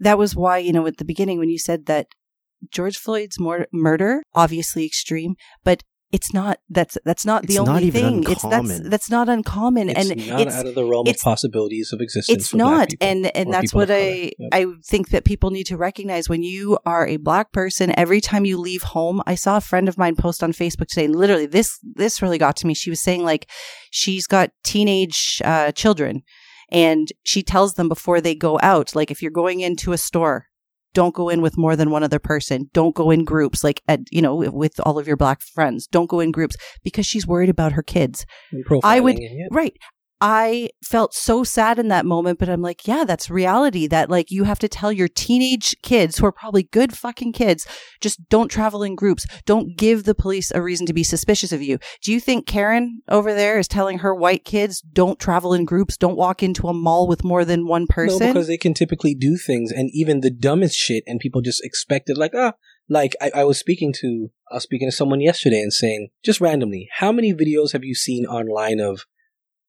that 0.00 0.18
was 0.18 0.36
why 0.36 0.58
you 0.58 0.72
know 0.72 0.86
at 0.86 0.98
the 0.98 1.04
beginning 1.04 1.38
when 1.38 1.48
you 1.48 1.58
said 1.58 1.86
that 1.86 2.08
George 2.70 2.98
Floyd's 2.98 3.38
mor- 3.38 3.66
murder 3.72 4.22
obviously 4.34 4.84
extreme, 4.84 5.36
but 5.64 5.82
it's 6.12 6.32
not 6.32 6.58
that's 6.70 6.96
that's 7.04 7.26
not 7.26 7.44
the 7.48 7.58
only 7.58 7.72
not 7.72 7.82
even 7.82 8.22
thing. 8.22 8.30
It's 8.30 8.42
that's 8.42 8.78
that's 8.88 9.10
not 9.10 9.28
uncommon, 9.28 9.88
It's 9.88 10.10
and 10.10 10.28
not 10.28 10.40
it's 10.42 10.54
out 10.54 10.66
of 10.66 10.76
the 10.76 10.84
realm 10.84 11.08
of 11.08 11.16
possibilities 11.18 11.92
of 11.92 12.00
existence. 12.00 12.38
it's 12.38 12.48
for 12.50 12.56
not 12.56 12.90
people 12.90 13.08
and 13.08 13.36
and 13.36 13.52
that's 13.52 13.74
what 13.74 13.90
i. 13.90 14.30
Yep. 14.38 14.50
i 14.52 14.66
think 14.84 15.08
that 15.08 15.24
people 15.24 15.50
need 15.50 15.64
to 15.64 15.76
recognize 15.76 16.28
when 16.28 16.44
you 16.44 16.78
are 16.86 17.04
a 17.08 17.16
black 17.16 17.50
person 17.50 17.92
every 17.98 18.20
time 18.20 18.44
you 18.44 18.58
leave 18.58 18.82
home 18.82 19.22
i 19.26 19.34
saw 19.34 19.56
a 19.56 19.60
friend 19.60 19.88
of 19.88 19.98
mine 19.98 20.14
post 20.14 20.44
on 20.44 20.52
facebook 20.52 20.86
today 20.86 21.06
and 21.06 21.16
literally 21.16 21.46
this 21.46 21.80
this 21.82 22.22
really 22.22 22.38
got 22.38 22.54
to 22.58 22.66
me 22.68 22.74
she 22.74 22.90
was 22.90 23.02
saying 23.02 23.24
like 23.24 23.50
she's 23.90 24.28
got 24.28 24.50
teenage 24.62 25.42
uh, 25.44 25.72
children 25.72 26.22
and 26.70 27.08
she 27.24 27.42
tells 27.42 27.74
them 27.74 27.88
before 27.88 28.20
they 28.20 28.36
go 28.36 28.60
out 28.62 28.94
like 28.94 29.10
if 29.10 29.20
you're 29.20 29.32
going 29.32 29.58
into 29.58 29.92
a 29.92 29.98
store 29.98 30.46
don't 30.94 31.14
go 31.14 31.28
in 31.28 31.42
with 31.42 31.58
more 31.58 31.76
than 31.76 31.90
one 31.90 32.02
other 32.02 32.18
person 32.18 32.70
don't 32.72 32.94
go 32.94 33.10
in 33.10 33.24
groups 33.24 33.62
like 33.62 33.82
at 33.88 34.00
you 34.10 34.22
know 34.22 34.34
with 34.36 34.80
all 34.86 34.98
of 34.98 35.06
your 35.06 35.16
black 35.16 35.42
friends 35.42 35.86
don't 35.88 36.08
go 36.08 36.20
in 36.20 36.30
groups 36.32 36.56
because 36.82 37.04
she's 37.04 37.26
worried 37.26 37.50
about 37.50 37.72
her 37.72 37.82
kids 37.82 38.24
I 38.84 39.00
would- 39.00 39.18
yeah. 39.20 39.46
Right. 39.50 39.76
I 40.26 40.70
felt 40.82 41.12
so 41.12 41.44
sad 41.44 41.78
in 41.78 41.88
that 41.88 42.06
moment, 42.06 42.38
but 42.38 42.48
I'm 42.48 42.62
like, 42.62 42.88
yeah, 42.88 43.04
that's 43.04 43.28
reality 43.28 43.86
that 43.88 44.08
like 44.08 44.30
you 44.30 44.44
have 44.44 44.58
to 44.60 44.68
tell 44.68 44.90
your 44.90 45.06
teenage 45.06 45.76
kids 45.82 46.16
who 46.16 46.24
are 46.24 46.32
probably 46.32 46.62
good 46.62 46.96
fucking 46.96 47.34
kids, 47.34 47.66
just 48.00 48.26
don't 48.30 48.48
travel 48.48 48.82
in 48.82 48.94
groups. 48.94 49.26
Don't 49.44 49.76
give 49.76 50.04
the 50.04 50.14
police 50.14 50.50
a 50.50 50.62
reason 50.62 50.86
to 50.86 50.94
be 50.94 51.04
suspicious 51.04 51.52
of 51.52 51.60
you. 51.60 51.78
Do 52.02 52.10
you 52.10 52.20
think 52.20 52.46
Karen 52.46 53.02
over 53.10 53.34
there 53.34 53.58
is 53.58 53.68
telling 53.68 53.98
her 53.98 54.14
white 54.14 54.46
kids 54.46 54.80
don't 54.80 55.20
travel 55.20 55.52
in 55.52 55.66
groups, 55.66 55.98
don't 55.98 56.16
walk 56.16 56.42
into 56.42 56.68
a 56.68 56.72
mall 56.72 57.06
with 57.06 57.22
more 57.22 57.44
than 57.44 57.66
one 57.66 57.86
person? 57.86 58.28
No, 58.28 58.32
because 58.32 58.46
they 58.46 58.56
can 58.56 58.72
typically 58.72 59.14
do 59.14 59.36
things 59.36 59.70
and 59.70 59.90
even 59.92 60.22
the 60.22 60.30
dumbest 60.30 60.74
shit, 60.74 61.04
and 61.06 61.20
people 61.20 61.42
just 61.42 61.62
expect 61.62 62.08
it. 62.08 62.16
Like, 62.16 62.32
ah, 62.34 62.54
like 62.88 63.14
I, 63.20 63.30
I 63.34 63.44
was 63.44 63.58
speaking 63.58 63.92
to, 64.00 64.30
I 64.50 64.54
was 64.54 64.62
speaking 64.62 64.88
to 64.88 64.96
someone 64.96 65.20
yesterday 65.20 65.60
and 65.60 65.70
saying, 65.70 66.08
just 66.24 66.40
randomly, 66.40 66.88
how 66.94 67.12
many 67.12 67.34
videos 67.34 67.74
have 67.74 67.84
you 67.84 67.94
seen 67.94 68.24
online 68.24 68.80
of 68.80 69.04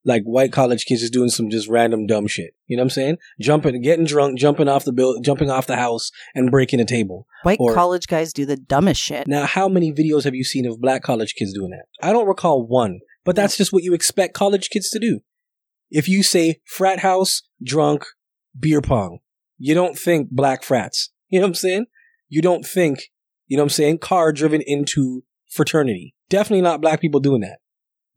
like 0.05 0.23
white 0.23 0.51
college 0.53 0.85
kids 0.85 1.01
just 1.01 1.11
doing 1.13 1.29
some 1.29 1.49
just 1.49 1.67
random 1.67 2.05
dumb 2.05 2.27
shit? 2.27 2.51
You 2.67 2.77
know 2.77 2.81
what 2.81 2.85
I'm 2.85 2.89
saying? 2.91 3.17
Jumping, 3.41 3.81
getting 3.81 4.05
drunk, 4.05 4.37
jumping 4.37 4.69
off 4.69 4.85
the 4.85 4.93
bill, 4.93 5.19
jumping 5.21 5.49
off 5.49 5.67
the 5.67 5.75
house, 5.75 6.11
and 6.33 6.51
breaking 6.51 6.79
a 6.79 6.85
table. 6.85 7.27
white 7.43 7.57
or- 7.59 7.73
college 7.73 8.07
guys 8.07 8.31
do 8.31 8.45
the 8.45 8.55
dumbest 8.55 9.01
shit. 9.01 9.27
Now, 9.27 9.45
how 9.45 9.67
many 9.67 9.91
videos 9.91 10.23
have 10.23 10.35
you 10.35 10.43
seen 10.43 10.65
of 10.65 10.79
black 10.79 11.03
college 11.03 11.33
kids 11.35 11.53
doing 11.53 11.71
that? 11.71 11.85
I 12.01 12.13
don't 12.13 12.27
recall 12.27 12.65
one, 12.65 12.99
but 13.23 13.35
that's 13.35 13.57
just 13.57 13.73
what 13.73 13.83
you 13.83 13.93
expect 13.93 14.33
college 14.33 14.69
kids 14.69 14.89
to 14.91 14.99
do. 14.99 15.19
If 15.89 16.07
you 16.07 16.23
say 16.23 16.61
frat 16.65 16.99
house, 16.99 17.43
drunk, 17.63 18.05
beer 18.59 18.81
pong, 18.81 19.19
you 19.57 19.73
don't 19.73 19.97
think 19.97 20.29
black 20.31 20.63
frats. 20.63 21.11
You 21.29 21.39
know 21.39 21.45
what 21.45 21.49
I'm 21.49 21.55
saying? 21.55 21.85
You 22.29 22.41
don't 22.41 22.65
think, 22.65 23.11
you 23.47 23.57
know 23.57 23.63
what 23.63 23.65
I'm 23.65 23.69
saying, 23.69 23.99
car 23.99 24.31
driven 24.31 24.61
into 24.65 25.23
fraternity. 25.49 26.15
Definitely 26.29 26.61
not 26.61 26.81
black 26.81 27.01
people 27.01 27.19
doing 27.19 27.41
that. 27.41 27.59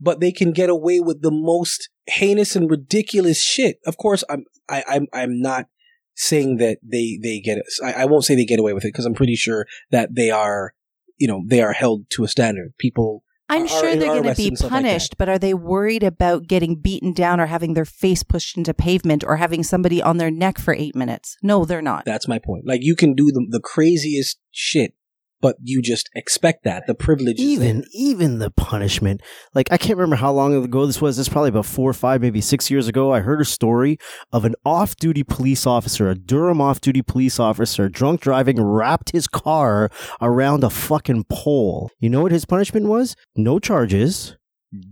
But 0.01 0.21
they 0.21 0.33
can 0.33 0.53
get 0.53 0.71
away 0.71 1.01
with 1.01 1.23
the 1.23 1.31
most 1.33 1.89
heinous 2.07 2.55
and 2.55 2.71
ridiculous 2.71 3.43
shit. 3.43 3.79
Of 3.87 3.97
course, 3.97 4.23
I'm, 4.31 4.45
I, 4.69 4.85
I'm, 4.89 5.07
I'm 5.13 5.41
not 5.41 5.67
saying 6.15 6.57
that 6.59 6.79
they, 6.83 7.19
they 7.23 7.41
get, 7.41 7.59
I, 7.85 7.93
I 7.93 8.05
won't 8.05 8.25
say 8.25 8.35
they 8.35 8.45
get 8.45 8.61
away 8.61 8.73
with 8.73 8.85
it 8.85 8.93
because 8.93 9.07
I'm 9.07 9.15
pretty 9.15 9.37
sure 9.37 9.67
that 9.91 10.15
they 10.15 10.31
are, 10.31 10.73
you 11.17 11.27
know, 11.27 11.43
they 11.47 11.61
are 11.63 11.73
held 11.73 12.09
to 12.11 12.25
a 12.25 12.29
standard. 12.29 12.75
People, 12.79 13.25
I'm 13.49 13.65
are- 13.65 13.69
sure 13.69 13.97
they're 13.97 14.21
going 14.21 14.23
to 14.25 14.35
be 14.35 14.55
stuff 14.55 14.71
like 14.71 14.83
punished, 14.83 15.17
but 15.17 15.29
are 15.29 15.39
they 15.39 15.55
worried 15.55 16.03
about 16.03 16.47
getting 16.47 16.77
beaten 16.77 17.13
down 17.13 17.41
or 17.41 17.47
having 17.47 17.75
their 17.75 17.85
face 17.85 18.23
pushed 18.23 18.57
into 18.57 18.75
pavement 18.75 19.25
or 19.25 19.37
having 19.37 19.63
somebody 19.63 20.03
on 20.03 20.19
their 20.19 20.31
neck 20.31 20.59
for 20.59 20.75
eight 20.75 20.95
minutes? 20.95 21.37
No, 21.43 21.65
they're 21.65 21.83
not. 21.83 22.05
that's 22.05 22.29
my 22.29 22.39
point. 22.39 22.67
Like 22.67 22.81
you 22.83 22.95
can 22.95 23.15
do 23.15 23.33
the, 23.33 23.47
the 23.49 23.61
craziest 23.61 24.39
shit, 24.51 24.95
but 25.41 25.57
you 25.63 25.83
just 25.83 26.09
expect 26.15 26.65
that. 26.65 26.87
The 26.87 26.95
privilege 26.95 27.39
even 27.39 27.85
even 27.93 28.39
the 28.39 28.51
punishment. 28.51 29.23
Like 29.55 29.71
i 29.71 29.77
can't 29.77 29.97
remember 29.97 30.17
how 30.17 30.33
long 30.33 30.55
ago 30.55 30.87
this 30.87 31.01
was. 31.01 31.17
This 31.17 31.27
is 31.27 31.33
probably 31.33 31.51
about 31.51 31.67
four 31.67 31.91
or 31.91 31.95
five 31.95 32.21
maybe 32.21 32.41
six 32.41 32.71
years 32.71 32.89
ago. 32.89 33.13
I 33.13 33.21
heard 33.21 33.41
a 33.41 33.45
story 33.45 33.99
of 34.33 34.45
an 34.45 34.55
off-duty 34.65 35.25
police 35.25 35.67
officer 35.67 36.09
a 36.09 36.15
durham 36.15 36.61
off-duty 36.61 37.03
police 37.03 37.39
officer 37.39 37.89
drunk 37.89 38.21
driving 38.21 38.63
wrapped 38.63 39.11
his 39.11 39.29
car 39.29 39.91
around 40.21 40.65
a 40.65 40.71
fucking 40.71 41.25
pole. 41.29 41.91
You 41.99 42.11
know 42.11 42.23
what 42.23 42.33
his 42.33 42.45
punishment 42.45 42.87
was? 42.87 43.17
No 43.37 43.59
charges 43.59 44.37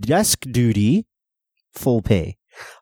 desk 0.00 0.44
duty 0.50 1.06
full 1.72 2.00
pay 2.00 2.36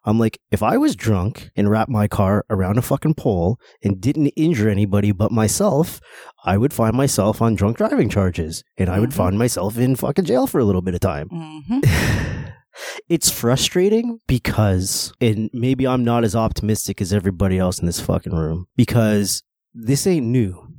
i'm 0.04 0.18
like 0.18 0.38
if 0.50 0.62
i 0.62 0.76
was 0.76 0.94
drunk 0.96 1.50
and 1.56 1.70
wrapped 1.70 1.90
my 1.90 2.06
car 2.08 2.44
around 2.50 2.78
a 2.78 2.82
fucking 2.82 3.14
pole 3.14 3.58
and 3.82 4.00
didn't 4.00 4.28
injure 4.28 4.68
anybody 4.68 5.12
but 5.12 5.30
myself 5.32 6.00
I 6.46 6.58
would 6.58 6.74
find 6.74 6.94
myself 6.94 7.40
on 7.40 7.54
drunk 7.54 7.78
driving 7.78 8.10
charges 8.10 8.62
and 8.76 8.90
I 8.90 9.00
would 9.00 9.10
Mhm. 9.10 9.14
find 9.14 9.38
myself 9.38 9.78
in 9.78 9.96
fucking 9.96 10.26
jail 10.26 10.46
for 10.46 10.58
a 10.58 10.64
little 10.64 10.82
bit 10.82 10.92
of 10.94 11.00
time. 11.00 11.28
hmm 11.30 11.80
it's 13.08 13.30
frustrating 13.30 14.20
because, 14.26 15.12
and 15.20 15.48
maybe 15.54 15.86
I'm 15.86 16.04
not 16.04 16.24
as 16.24 16.34
optimistic 16.36 17.00
as 17.00 17.12
everybody 17.14 17.58
else 17.58 17.78
in 17.78 17.86
this 17.86 18.00
fucking 18.00 18.34
room 18.34 18.66
because 18.76 19.42
this 19.72 20.06
ain't 20.06 20.26
new. 20.26 20.73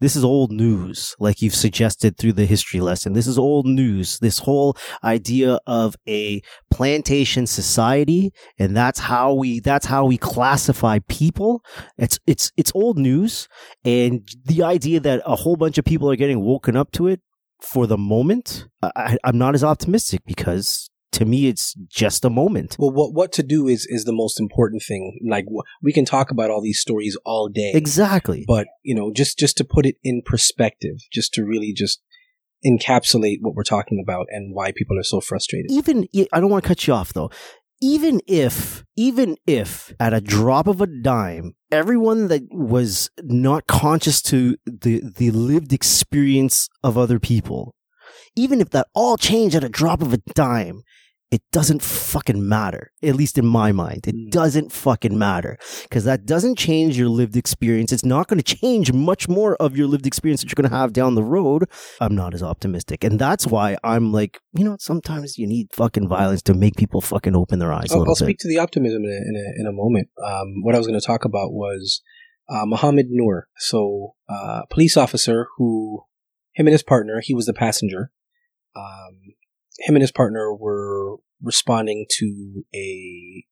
This 0.00 0.16
is 0.16 0.24
old 0.24 0.52
news, 0.52 1.14
like 1.18 1.42
you've 1.42 1.54
suggested 1.54 2.16
through 2.16 2.34
the 2.34 2.46
history 2.46 2.80
lesson. 2.80 3.12
This 3.12 3.26
is 3.26 3.38
old 3.38 3.66
news. 3.66 4.18
This 4.18 4.38
whole 4.40 4.76
idea 5.02 5.58
of 5.66 5.96
a 6.08 6.42
plantation 6.70 7.46
society, 7.46 8.32
and 8.58 8.76
that's 8.76 9.00
how 9.00 9.34
we 9.34 9.60
that's 9.60 9.86
how 9.86 10.04
we 10.06 10.18
classify 10.18 10.98
people. 11.08 11.62
It's 11.98 12.18
it's 12.26 12.52
it's 12.56 12.72
old 12.74 12.98
news, 12.98 13.48
and 13.84 14.28
the 14.44 14.62
idea 14.62 15.00
that 15.00 15.22
a 15.24 15.36
whole 15.36 15.56
bunch 15.56 15.78
of 15.78 15.84
people 15.84 16.10
are 16.10 16.16
getting 16.16 16.40
woken 16.40 16.76
up 16.76 16.92
to 16.92 17.08
it 17.08 17.20
for 17.60 17.86
the 17.86 17.98
moment, 17.98 18.68
I, 18.82 19.16
I'm 19.24 19.38
not 19.38 19.54
as 19.54 19.64
optimistic 19.64 20.22
because 20.26 20.90
to 21.14 21.24
me 21.24 21.46
it's 21.48 21.74
just 21.88 22.24
a 22.24 22.30
moment. 22.30 22.76
Well, 22.78 22.92
what 22.92 23.14
what 23.14 23.32
to 23.32 23.42
do 23.42 23.66
is 23.68 23.86
is 23.88 24.04
the 24.04 24.12
most 24.12 24.38
important 24.40 24.82
thing. 24.82 25.18
Like 25.28 25.46
we 25.82 25.92
can 25.92 26.04
talk 26.04 26.30
about 26.30 26.50
all 26.50 26.62
these 26.62 26.80
stories 26.80 27.16
all 27.24 27.48
day, 27.48 27.72
Exactly. 27.74 28.44
but 28.46 28.66
you 28.82 28.94
know, 28.94 29.12
just 29.12 29.38
just 29.38 29.56
to 29.58 29.64
put 29.64 29.86
it 29.86 29.96
in 30.02 30.22
perspective, 30.24 30.96
just 31.12 31.32
to 31.34 31.44
really 31.44 31.72
just 31.72 32.02
encapsulate 32.66 33.38
what 33.40 33.54
we're 33.54 33.62
talking 33.62 34.00
about 34.02 34.26
and 34.30 34.54
why 34.54 34.72
people 34.72 34.98
are 34.98 35.02
so 35.02 35.20
frustrated. 35.20 35.70
even 35.70 36.06
I 36.32 36.40
don't 36.40 36.50
want 36.50 36.64
to 36.64 36.68
cut 36.68 36.86
you 36.86 36.94
off 36.94 37.12
though. 37.12 37.30
Even 37.82 38.20
if, 38.26 38.82
even 38.96 39.36
if 39.46 39.92
at 40.00 40.14
a 40.14 40.20
drop 40.20 40.66
of 40.68 40.80
a 40.80 40.86
dime, 40.86 41.54
everyone 41.70 42.28
that 42.28 42.42
was 42.50 43.10
not 43.22 43.66
conscious 43.66 44.22
to 44.22 44.56
the 44.64 45.02
the 45.16 45.30
lived 45.32 45.72
experience 45.72 46.68
of 46.82 46.96
other 46.96 47.18
people, 47.18 47.74
even 48.36 48.60
if 48.62 48.70
that 48.70 48.86
all 48.94 49.18
changed 49.18 49.54
at 49.56 49.64
a 49.64 49.68
drop 49.68 50.00
of 50.00 50.14
a 50.14 50.18
dime, 50.34 50.82
it 51.34 51.42
doesn't 51.50 51.82
fucking 51.82 52.40
matter. 52.48 52.92
At 53.02 53.16
least 53.16 53.36
in 53.38 53.46
my 53.60 53.70
mind, 53.72 54.06
it 54.06 54.14
Mm. 54.14 54.30
doesn't 54.30 54.70
fucking 54.70 55.16
matter 55.18 55.58
because 55.84 56.04
that 56.04 56.20
doesn't 56.26 56.56
change 56.66 56.96
your 56.96 57.08
lived 57.08 57.36
experience. 57.36 57.90
It's 57.92 58.04
not 58.04 58.28
going 58.28 58.40
to 58.42 58.56
change 58.56 58.92
much 58.92 59.28
more 59.28 59.52
of 59.56 59.76
your 59.76 59.88
lived 59.88 60.06
experience 60.06 60.40
that 60.40 60.48
you're 60.50 60.62
going 60.62 60.70
to 60.70 60.76
have 60.82 60.92
down 60.92 61.16
the 61.16 61.24
road. 61.24 61.64
I'm 62.00 62.14
not 62.14 62.34
as 62.34 62.42
optimistic. 62.42 63.02
And 63.02 63.18
that's 63.18 63.46
why 63.48 63.76
I'm 63.82 64.12
like, 64.12 64.38
you 64.56 64.64
know, 64.64 64.76
sometimes 64.78 65.36
you 65.38 65.46
need 65.48 65.66
fucking 65.72 66.06
violence 66.08 66.42
to 66.42 66.54
make 66.54 66.76
people 66.76 67.00
fucking 67.00 67.34
open 67.34 67.58
their 67.58 67.72
eyes 67.72 67.90
a 67.90 67.94
I'll, 67.94 68.04
I'll 68.08 68.14
speak 68.14 68.38
to 68.40 68.48
the 68.48 68.58
optimism 68.58 69.02
in 69.04 69.10
a, 69.10 69.20
in 69.28 69.34
a, 69.36 69.60
in 69.60 69.66
a 69.66 69.72
moment. 69.72 70.08
Um, 70.24 70.62
what 70.62 70.74
I 70.76 70.78
was 70.78 70.86
going 70.86 71.00
to 71.00 71.04
talk 71.06 71.24
about 71.24 71.52
was 71.52 72.00
uh, 72.48 72.64
Mohammed 72.64 73.06
Noor. 73.10 73.48
So, 73.58 74.14
uh, 74.28 74.62
police 74.70 74.96
officer 74.96 75.48
who, 75.56 76.04
him 76.52 76.66
and 76.68 76.72
his 76.72 76.82
partner, 76.84 77.20
he 77.20 77.34
was 77.34 77.46
the 77.46 77.54
passenger. 77.54 78.12
Um, 78.76 79.34
him 79.80 79.96
and 79.96 80.02
his 80.02 80.12
partner 80.12 80.54
were 80.54 81.16
responding 81.44 82.06
to 82.18 82.64
a 82.74 83.44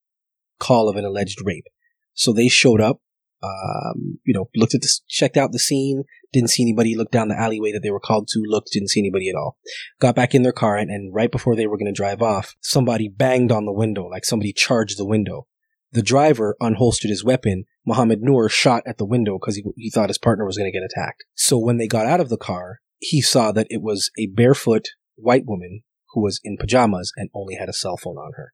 call 0.59 0.89
of 0.89 0.97
an 0.97 1.05
alleged 1.05 1.41
rape. 1.45 1.67
So 2.15 2.33
they 2.33 2.49
showed 2.49 2.81
up, 2.81 3.01
um, 3.43 4.19
you 4.25 4.35
know, 4.35 4.49
looked 4.55 4.75
at 4.75 4.83
this, 4.83 5.01
checked 5.09 5.37
out 5.37 5.53
the 5.53 5.59
scene, 5.59 6.05
didn't 6.33 6.51
see 6.51 6.63
anybody, 6.63 6.97
looked 6.97 7.13
down 7.13 7.29
the 7.29 7.39
alleyway 7.39 7.73
that 7.73 7.81
they 7.83 7.91
were 7.91 8.01
called 8.01 8.29
to, 8.29 8.43
looked, 8.47 8.71
didn't 8.73 8.91
see 8.91 9.01
anybody 9.01 9.29
at 9.29 9.35
all. 9.35 9.57
Got 10.01 10.15
back 10.15 10.35
in 10.35 10.43
their 10.43 10.53
car 10.53 10.77
and, 10.77 10.91
and 10.91 11.15
right 11.15 11.31
before 11.31 11.57
they 11.57 11.67
were 11.67 11.77
going 11.77 11.93
to 11.93 11.97
drive 11.97 12.23
off, 12.23 12.55
somebody 12.61 13.09
banged 13.09 13.51
on 13.51 13.67
the 13.67 13.73
window, 13.73 14.07
like 14.07 14.25
somebody 14.25 14.53
charged 14.53 14.99
the 14.99 15.05
window. 15.05 15.47
The 15.93 16.03
driver 16.03 16.57
unholstered 16.63 17.11
his 17.11 17.25
weapon. 17.25 17.65
Mohammed 17.85 18.23
Noor 18.23 18.49
shot 18.49 18.83
at 18.87 18.97
the 18.97 19.05
window 19.05 19.39
because 19.39 19.57
he, 19.57 19.65
he 19.77 19.91
thought 19.91 20.09
his 20.09 20.19
partner 20.19 20.47
was 20.47 20.57
going 20.57 20.71
to 20.71 20.79
get 20.79 20.87
attacked. 20.87 21.25
So 21.35 21.59
when 21.59 21.77
they 21.77 21.89
got 21.89 22.07
out 22.07 22.21
of 22.21 22.29
the 22.29 22.39
car, 22.39 22.79
he 22.99 23.21
saw 23.21 23.53
that 23.53 23.67
it 23.69 23.83
was 23.83 24.11
a 24.17 24.29
barefoot 24.29 24.91
white 25.17 25.45
woman 25.45 25.83
who 26.13 26.23
was 26.23 26.41
in 26.45 26.57
pajamas 26.57 27.13
and 27.17 27.31
only 27.35 27.55
had 27.55 27.69
a 27.69 27.73
cell 27.75 27.97
phone 27.97 28.17
on 28.17 28.33
her. 28.37 28.53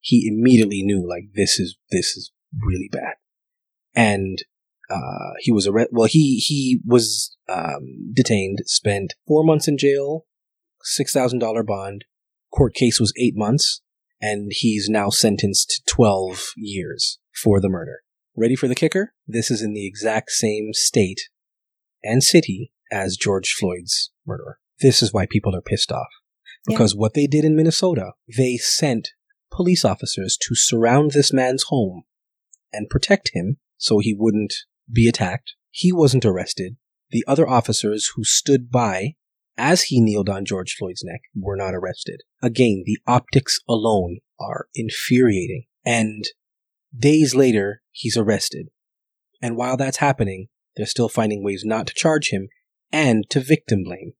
He 0.00 0.28
immediately 0.28 0.82
knew 0.82 1.06
like 1.08 1.24
this 1.34 1.58
is 1.58 1.76
this 1.90 2.16
is 2.16 2.32
really 2.60 2.88
bad, 2.90 3.14
and 3.94 4.38
uh, 4.88 5.34
he 5.40 5.52
was 5.52 5.66
arrested. 5.66 5.94
Well, 5.94 6.08
he 6.08 6.36
he 6.36 6.80
was 6.86 7.36
um, 7.48 8.12
detained, 8.14 8.58
spent 8.66 9.14
four 9.26 9.44
months 9.44 9.68
in 9.68 9.76
jail, 9.76 10.26
six 10.82 11.12
thousand 11.12 11.40
dollar 11.40 11.62
bond. 11.62 12.04
Court 12.54 12.74
case 12.74 12.98
was 13.00 13.12
eight 13.20 13.34
months, 13.36 13.82
and 14.20 14.50
he's 14.54 14.88
now 14.88 15.10
sentenced 15.10 15.70
to 15.70 15.94
twelve 15.94 16.52
years 16.56 17.18
for 17.42 17.60
the 17.60 17.68
murder. 17.68 18.02
Ready 18.36 18.54
for 18.54 18.68
the 18.68 18.76
kicker? 18.76 19.14
This 19.26 19.50
is 19.50 19.62
in 19.62 19.74
the 19.74 19.86
exact 19.86 20.30
same 20.30 20.70
state 20.72 21.22
and 22.04 22.22
city 22.22 22.72
as 22.92 23.16
George 23.16 23.52
Floyd's 23.52 24.12
murderer. 24.24 24.60
This 24.80 25.02
is 25.02 25.12
why 25.12 25.26
people 25.28 25.56
are 25.56 25.60
pissed 25.60 25.90
off. 25.90 26.06
Yeah. 26.66 26.74
Because 26.74 26.94
what 26.94 27.14
they 27.14 27.26
did 27.26 27.44
in 27.44 27.56
Minnesota, 27.56 28.12
they 28.36 28.56
sent 28.56 29.10
police 29.50 29.84
officers 29.84 30.36
to 30.42 30.54
surround 30.54 31.12
this 31.12 31.32
man's 31.32 31.64
home 31.64 32.04
and 32.72 32.88
protect 32.88 33.30
him 33.32 33.58
so 33.76 33.98
he 33.98 34.14
wouldn't 34.16 34.54
be 34.92 35.08
attacked. 35.08 35.54
He 35.70 35.92
wasn't 35.92 36.24
arrested. 36.24 36.76
The 37.10 37.24
other 37.26 37.48
officers 37.48 38.10
who 38.14 38.24
stood 38.24 38.70
by 38.70 39.14
as 39.56 39.84
he 39.84 40.00
kneeled 40.00 40.28
on 40.28 40.44
George 40.44 40.76
Floyd's 40.78 41.02
neck 41.04 41.22
were 41.34 41.56
not 41.56 41.74
arrested. 41.74 42.22
Again, 42.42 42.84
the 42.86 42.98
optics 43.06 43.58
alone 43.68 44.18
are 44.38 44.68
infuriating. 44.74 45.64
And 45.84 46.24
days 46.96 47.34
later, 47.34 47.82
he's 47.90 48.16
arrested. 48.16 48.68
And 49.42 49.56
while 49.56 49.76
that's 49.76 49.98
happening, 49.98 50.48
they're 50.76 50.86
still 50.86 51.08
finding 51.08 51.42
ways 51.42 51.64
not 51.64 51.86
to 51.88 51.94
charge 51.94 52.30
him 52.30 52.48
and 52.92 53.28
to 53.30 53.40
victim 53.40 53.82
blame. 53.84 54.12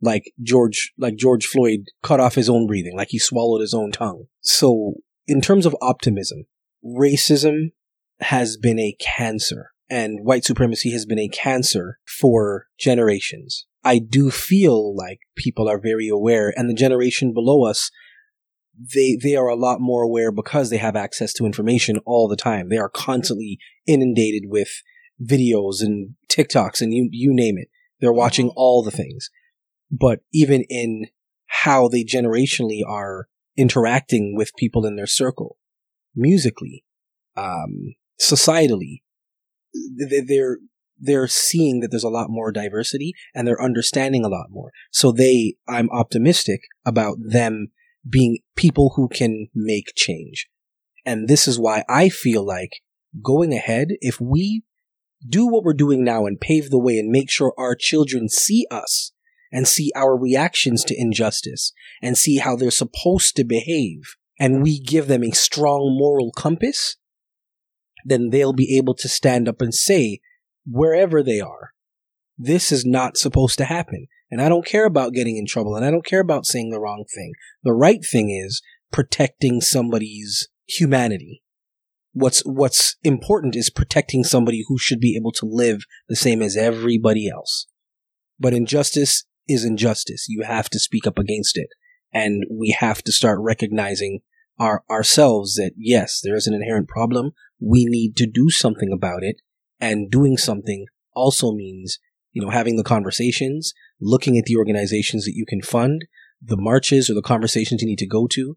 Like 0.00 0.32
George, 0.42 0.92
like 0.98 1.16
George 1.16 1.46
Floyd 1.46 1.80
cut 2.02 2.20
off 2.20 2.34
his 2.34 2.48
own 2.48 2.66
breathing, 2.66 2.96
like 2.96 3.08
he 3.10 3.18
swallowed 3.18 3.60
his 3.60 3.74
own 3.74 3.92
tongue. 3.92 4.26
So, 4.40 4.94
in 5.26 5.40
terms 5.40 5.66
of 5.66 5.76
optimism, 5.82 6.46
racism 6.84 7.72
has 8.20 8.56
been 8.56 8.78
a 8.78 8.96
cancer 8.98 9.70
and 9.90 10.20
white 10.24 10.44
supremacy 10.44 10.92
has 10.92 11.04
been 11.04 11.18
a 11.18 11.28
cancer 11.28 11.98
for 12.06 12.66
generations. 12.78 13.66
I 13.82 13.98
do 13.98 14.30
feel 14.30 14.94
like 14.94 15.20
people 15.36 15.68
are 15.68 15.80
very 15.80 16.08
aware 16.08 16.52
and 16.54 16.68
the 16.68 16.74
generation 16.74 17.32
below 17.34 17.64
us 17.64 17.90
they 18.94 19.18
they 19.22 19.34
are 19.34 19.48
a 19.48 19.56
lot 19.56 19.80
more 19.80 20.02
aware 20.02 20.32
because 20.32 20.70
they 20.70 20.78
have 20.78 20.96
access 20.96 21.32
to 21.34 21.44
information 21.44 21.98
all 22.06 22.28
the 22.28 22.36
time. 22.36 22.68
They 22.68 22.78
are 22.78 22.88
constantly 22.88 23.58
inundated 23.86 24.44
with 24.46 24.82
videos 25.22 25.82
and 25.82 26.14
TikToks 26.28 26.80
and 26.80 26.94
you 26.94 27.08
you 27.10 27.34
name 27.34 27.58
it. 27.58 27.68
They're 28.00 28.12
watching 28.12 28.46
mm-hmm. 28.46 28.58
all 28.58 28.82
the 28.82 28.90
things. 28.90 29.28
But 29.90 30.20
even 30.32 30.64
in 30.68 31.06
how 31.46 31.88
they 31.88 32.04
generationally 32.04 32.80
are 32.86 33.28
interacting 33.56 34.36
with 34.36 34.56
people 34.56 34.86
in 34.86 34.96
their 34.96 35.06
circle, 35.06 35.56
musically, 36.14 36.84
um, 37.36 37.94
societally, 38.20 39.02
they're 39.96 40.58
they're 41.00 41.26
seeing 41.26 41.80
that 41.80 41.90
there's 41.90 42.04
a 42.04 42.10
lot 42.10 42.28
more 42.28 42.52
diversity 42.52 43.14
and 43.34 43.48
they're 43.48 43.62
understanding 43.62 44.24
a 44.24 44.28
lot 44.28 44.48
more. 44.50 44.70
So 44.90 45.12
they, 45.12 45.54
I'm 45.66 45.88
optimistic 45.90 46.60
about 46.84 47.16
them 47.18 47.68
being 48.08 48.40
people 48.54 48.92
who 48.96 49.08
can 49.08 49.48
make 49.54 49.94
change. 49.96 50.48
And 51.06 51.26
this 51.26 51.48
is 51.48 51.58
why 51.58 51.84
I 51.88 52.10
feel 52.10 52.44
like 52.44 52.82
going 53.22 53.54
ahead, 53.54 53.88
if 54.00 54.20
we 54.20 54.62
do 55.26 55.46
what 55.46 55.64
we're 55.64 55.72
doing 55.72 56.04
now 56.04 56.26
and 56.26 56.40
pave 56.40 56.70
the 56.70 56.78
way 56.78 56.98
and 56.98 57.10
make 57.10 57.30
sure 57.30 57.54
our 57.56 57.74
children 57.74 58.28
see 58.28 58.66
us 58.70 59.12
and 59.52 59.66
see 59.66 59.90
our 59.96 60.16
reactions 60.16 60.84
to 60.84 61.00
injustice 61.00 61.72
and 62.02 62.16
see 62.16 62.38
how 62.38 62.56
they're 62.56 62.70
supposed 62.70 63.36
to 63.36 63.44
behave 63.44 64.16
and 64.38 64.62
we 64.62 64.80
give 64.80 65.06
them 65.06 65.22
a 65.22 65.32
strong 65.32 65.96
moral 65.98 66.32
compass, 66.32 66.96
then 68.04 68.30
they'll 68.30 68.54
be 68.54 68.76
able 68.78 68.94
to 68.94 69.08
stand 69.08 69.46
up 69.46 69.60
and 69.60 69.74
say, 69.74 70.20
wherever 70.66 71.22
they 71.22 71.40
are, 71.40 71.72
this 72.38 72.72
is 72.72 72.86
not 72.86 73.18
supposed 73.18 73.58
to 73.58 73.66
happen. 73.66 74.06
And 74.30 74.40
I 74.40 74.48
don't 74.48 74.64
care 74.64 74.86
about 74.86 75.12
getting 75.12 75.36
in 75.36 75.46
trouble 75.46 75.76
and 75.76 75.84
I 75.84 75.90
don't 75.90 76.06
care 76.06 76.20
about 76.20 76.46
saying 76.46 76.70
the 76.70 76.80
wrong 76.80 77.04
thing. 77.14 77.32
The 77.64 77.74
right 77.74 78.02
thing 78.04 78.30
is 78.30 78.62
protecting 78.90 79.60
somebody's 79.60 80.48
humanity. 80.66 81.42
What's, 82.12 82.40
what's 82.40 82.96
important 83.02 83.54
is 83.56 83.70
protecting 83.70 84.24
somebody 84.24 84.64
who 84.66 84.78
should 84.78 85.00
be 85.00 85.16
able 85.16 85.32
to 85.32 85.46
live 85.46 85.84
the 86.08 86.16
same 86.16 86.40
as 86.40 86.56
everybody 86.56 87.28
else. 87.28 87.66
But 88.38 88.54
injustice 88.54 89.24
is 89.50 89.64
injustice. 89.64 90.26
You 90.28 90.42
have 90.42 90.70
to 90.70 90.78
speak 90.78 91.06
up 91.06 91.18
against 91.18 91.58
it. 91.58 91.68
And 92.12 92.44
we 92.50 92.76
have 92.78 93.02
to 93.02 93.12
start 93.12 93.38
recognizing 93.40 94.20
our, 94.58 94.82
ourselves 94.90 95.54
that 95.54 95.72
yes, 95.76 96.20
there 96.22 96.36
is 96.36 96.46
an 96.46 96.54
inherent 96.54 96.88
problem. 96.88 97.32
We 97.60 97.86
need 97.86 98.16
to 98.16 98.26
do 98.26 98.50
something 98.50 98.92
about 98.92 99.22
it. 99.22 99.36
And 99.80 100.10
doing 100.10 100.36
something 100.36 100.86
also 101.14 101.52
means, 101.52 101.98
you 102.32 102.42
know, 102.42 102.50
having 102.50 102.76
the 102.76 102.84
conversations, 102.84 103.72
looking 104.00 104.38
at 104.38 104.44
the 104.44 104.56
organizations 104.56 105.24
that 105.24 105.34
you 105.34 105.46
can 105.46 105.62
fund, 105.62 106.04
the 106.42 106.56
marches 106.56 107.08
or 107.08 107.14
the 107.14 107.22
conversations 107.22 107.82
you 107.82 107.88
need 107.88 107.98
to 107.98 108.06
go 108.06 108.26
to, 108.28 108.56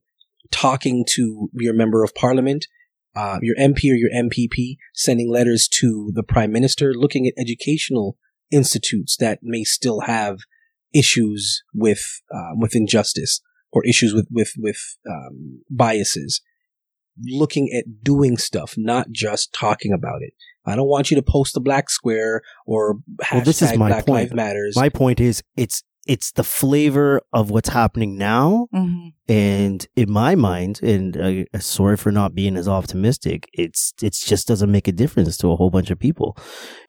talking 0.52 1.06
to 1.12 1.50
your 1.54 1.74
member 1.74 2.04
of 2.04 2.14
parliament, 2.16 2.68
uh, 3.16 3.40
your 3.42 3.56
MP 3.56 3.92
or 3.92 3.96
your 3.96 4.10
MPP, 4.12 4.78
sending 4.94 5.32
letters 5.32 5.68
to 5.80 6.12
the 6.14 6.24
prime 6.24 6.52
minister, 6.52 6.94
looking 6.94 7.28
at 7.28 7.34
educational 7.38 8.18
institutes 8.52 9.18
that 9.18 9.40
may 9.42 9.64
still 9.64 10.02
have 10.02 10.40
issues 10.94 11.64
with 11.74 12.22
uh, 12.34 12.52
with 12.56 12.76
injustice 12.76 13.42
or 13.72 13.86
issues 13.86 14.14
with 14.14 14.28
with 14.32 14.54
with 14.58 14.98
um, 15.10 15.62
biases. 15.70 16.42
Looking 17.32 17.70
at 17.78 18.04
doing 18.04 18.38
stuff, 18.38 18.74
not 18.76 19.12
just 19.12 19.54
talking 19.54 19.94
about 19.94 20.24
it. 20.24 20.34
I 20.66 20.76
don't 20.76 20.88
want 20.88 21.12
you 21.12 21.16
to 21.16 21.22
post 21.22 21.54
the 21.54 21.60
black 21.60 21.92
square 21.92 22.42
or 22.66 22.96
hashtag 23.22 23.34
Well, 23.34 23.42
this 23.42 23.62
is 23.62 23.78
my 23.78 23.90
Black 23.90 24.06
point. 24.08 24.24
Lives 24.24 24.34
Matters. 24.34 24.76
My 24.76 24.90
point 24.90 25.20
is, 25.20 25.44
it's 25.56 25.84
it's 26.06 26.32
the 26.32 26.44
flavor 26.44 27.22
of 27.32 27.50
what's 27.50 27.70
happening 27.70 28.18
now, 28.18 28.68
hmm 28.72 29.10
and 29.30 29.88
in 29.96 30.12
my 30.12 30.36
mind, 30.36 30.82
and 30.84 31.48
uh, 31.54 31.60
sorry 31.60 31.96
for 31.96 32.12
not 32.12 32.36
being 32.36 32.58
as 32.58 32.68
optimistic, 32.68 33.50
it's 33.54 33.94
it's 34.02 34.26
just 34.26 34.50
doesn't 34.50 34.72
make 34.72 34.88
a 34.88 34.92
difference 34.92 35.38
to 35.38 35.50
a 35.50 35.56
whole 35.56 35.70
bunch 35.70 35.90
of 35.90 35.98
people. 35.98 36.38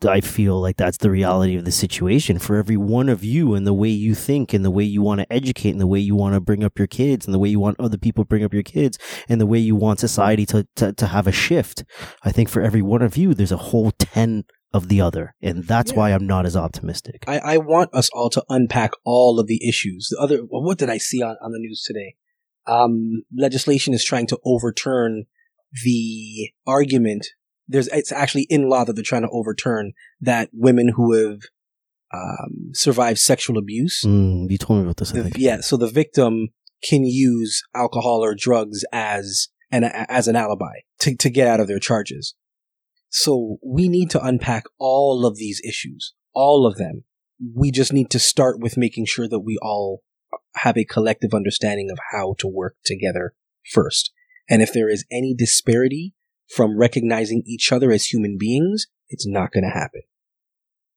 I 0.04 0.20
feel 0.20 0.60
like 0.60 0.76
that's 0.76 0.98
the 0.98 1.12
reality 1.12 1.56
of 1.56 1.64
the 1.64 1.70
situation 1.70 2.40
for 2.40 2.56
every 2.56 2.76
one 2.76 3.08
of 3.08 3.22
you, 3.22 3.54
and 3.54 3.64
the 3.64 3.72
way 3.72 3.88
you 3.88 4.16
think, 4.16 4.52
and 4.52 4.64
the 4.64 4.72
way 4.72 4.82
you 4.82 5.00
want 5.00 5.20
to 5.20 5.32
educate, 5.32 5.70
and 5.70 5.80
the 5.80 5.86
way 5.86 6.00
you 6.00 6.16
want 6.16 6.34
to 6.34 6.40
bring 6.40 6.64
up 6.64 6.76
your 6.76 6.88
kids, 6.88 7.24
and 7.24 7.32
the 7.32 7.38
way 7.38 7.48
you 7.48 7.60
want 7.60 7.78
other 7.78 7.98
people 7.98 8.24
to 8.24 8.28
bring 8.28 8.42
up 8.42 8.52
your 8.52 8.64
kids, 8.64 8.98
and 9.28 9.40
the 9.40 9.46
way 9.46 9.58
you 9.60 9.76
want 9.76 10.00
society 10.00 10.44
to 10.46 10.66
to, 10.74 10.92
to 10.92 11.06
have 11.06 11.28
a 11.28 11.32
shift. 11.32 11.84
I 12.24 12.32
think 12.32 12.48
for 12.48 12.62
every 12.62 12.82
one 12.82 13.02
of 13.02 13.16
you, 13.16 13.32
there's 13.34 13.52
a 13.52 13.56
whole 13.56 13.92
ten 13.92 14.44
of 14.74 14.88
the 14.88 15.00
other, 15.00 15.34
and 15.40 15.64
that's 15.64 15.92
Yeah. 15.92 15.96
why 15.98 16.10
I'm 16.12 16.26
not 16.26 16.44
as 16.44 16.56
optimistic. 16.56 17.24
I, 17.26 17.38
I 17.38 17.56
want 17.58 17.94
us 17.94 18.10
all 18.12 18.28
to 18.30 18.44
unpack 18.50 18.90
all 19.04 19.38
of 19.40 19.46
the 19.46 19.66
issues. 19.66 20.08
The 20.10 20.18
other, 20.20 20.38
what 20.38 20.76
did 20.78 20.90
I 20.90 20.98
see 20.98 21.22
on, 21.22 21.36
on 21.42 21.52
the 21.52 21.58
news 21.58 21.82
today? 21.82 22.16
Um, 22.66 23.22
legislation 23.36 23.94
is 23.94 24.04
trying 24.04 24.26
to 24.28 24.38
overturn 24.44 25.24
the 25.84 26.50
argument. 26.66 27.26
There's, 27.68 27.88
it's 27.88 28.12
actually 28.12 28.46
in 28.50 28.68
law 28.68 28.84
that 28.84 28.94
they're 28.94 29.02
trying 29.02 29.22
to 29.22 29.30
overturn 29.30 29.92
that 30.20 30.50
women 30.52 30.88
who 30.96 31.12
have, 31.14 31.40
um, 32.12 32.70
survived 32.72 33.18
sexual 33.18 33.58
abuse. 33.58 34.02
Mm, 34.04 34.50
you 34.50 34.58
told 34.58 34.78
me 34.80 34.84
about 34.84 34.98
this. 34.98 35.12
I 35.12 35.16
the- 35.18 35.22
think. 35.24 35.36
yeah, 35.38 35.60
so 35.60 35.76
the 35.76 35.88
victim 35.88 36.48
can 36.88 37.04
use 37.04 37.62
alcohol 37.74 38.22
or 38.24 38.34
drugs 38.34 38.84
as 38.92 39.48
an 39.72 39.84
as 39.84 40.28
an 40.28 40.36
alibi 40.36 40.74
to, 41.00 41.16
to 41.16 41.30
get 41.30 41.48
out 41.48 41.58
of 41.60 41.66
their 41.66 41.78
charges. 41.78 42.34
So 43.16 43.58
we 43.62 43.88
need 43.88 44.10
to 44.10 44.24
unpack 44.24 44.64
all 44.76 45.24
of 45.24 45.36
these 45.36 45.62
issues, 45.64 46.14
all 46.34 46.66
of 46.66 46.78
them. 46.78 47.04
We 47.54 47.70
just 47.70 47.92
need 47.92 48.10
to 48.10 48.18
start 48.18 48.58
with 48.58 48.76
making 48.76 49.06
sure 49.06 49.28
that 49.28 49.38
we 49.38 49.56
all 49.62 50.02
have 50.56 50.76
a 50.76 50.84
collective 50.84 51.32
understanding 51.32 51.90
of 51.92 51.98
how 52.10 52.34
to 52.38 52.48
work 52.48 52.74
together 52.84 53.34
first. 53.70 54.12
And 54.50 54.62
if 54.62 54.72
there 54.72 54.88
is 54.88 55.06
any 55.12 55.32
disparity 55.32 56.14
from 56.48 56.76
recognizing 56.76 57.44
each 57.46 57.70
other 57.70 57.92
as 57.92 58.06
human 58.06 58.36
beings, 58.36 58.88
it's 59.08 59.28
not 59.28 59.52
going 59.52 59.62
to 59.62 59.70
happen. 59.70 60.02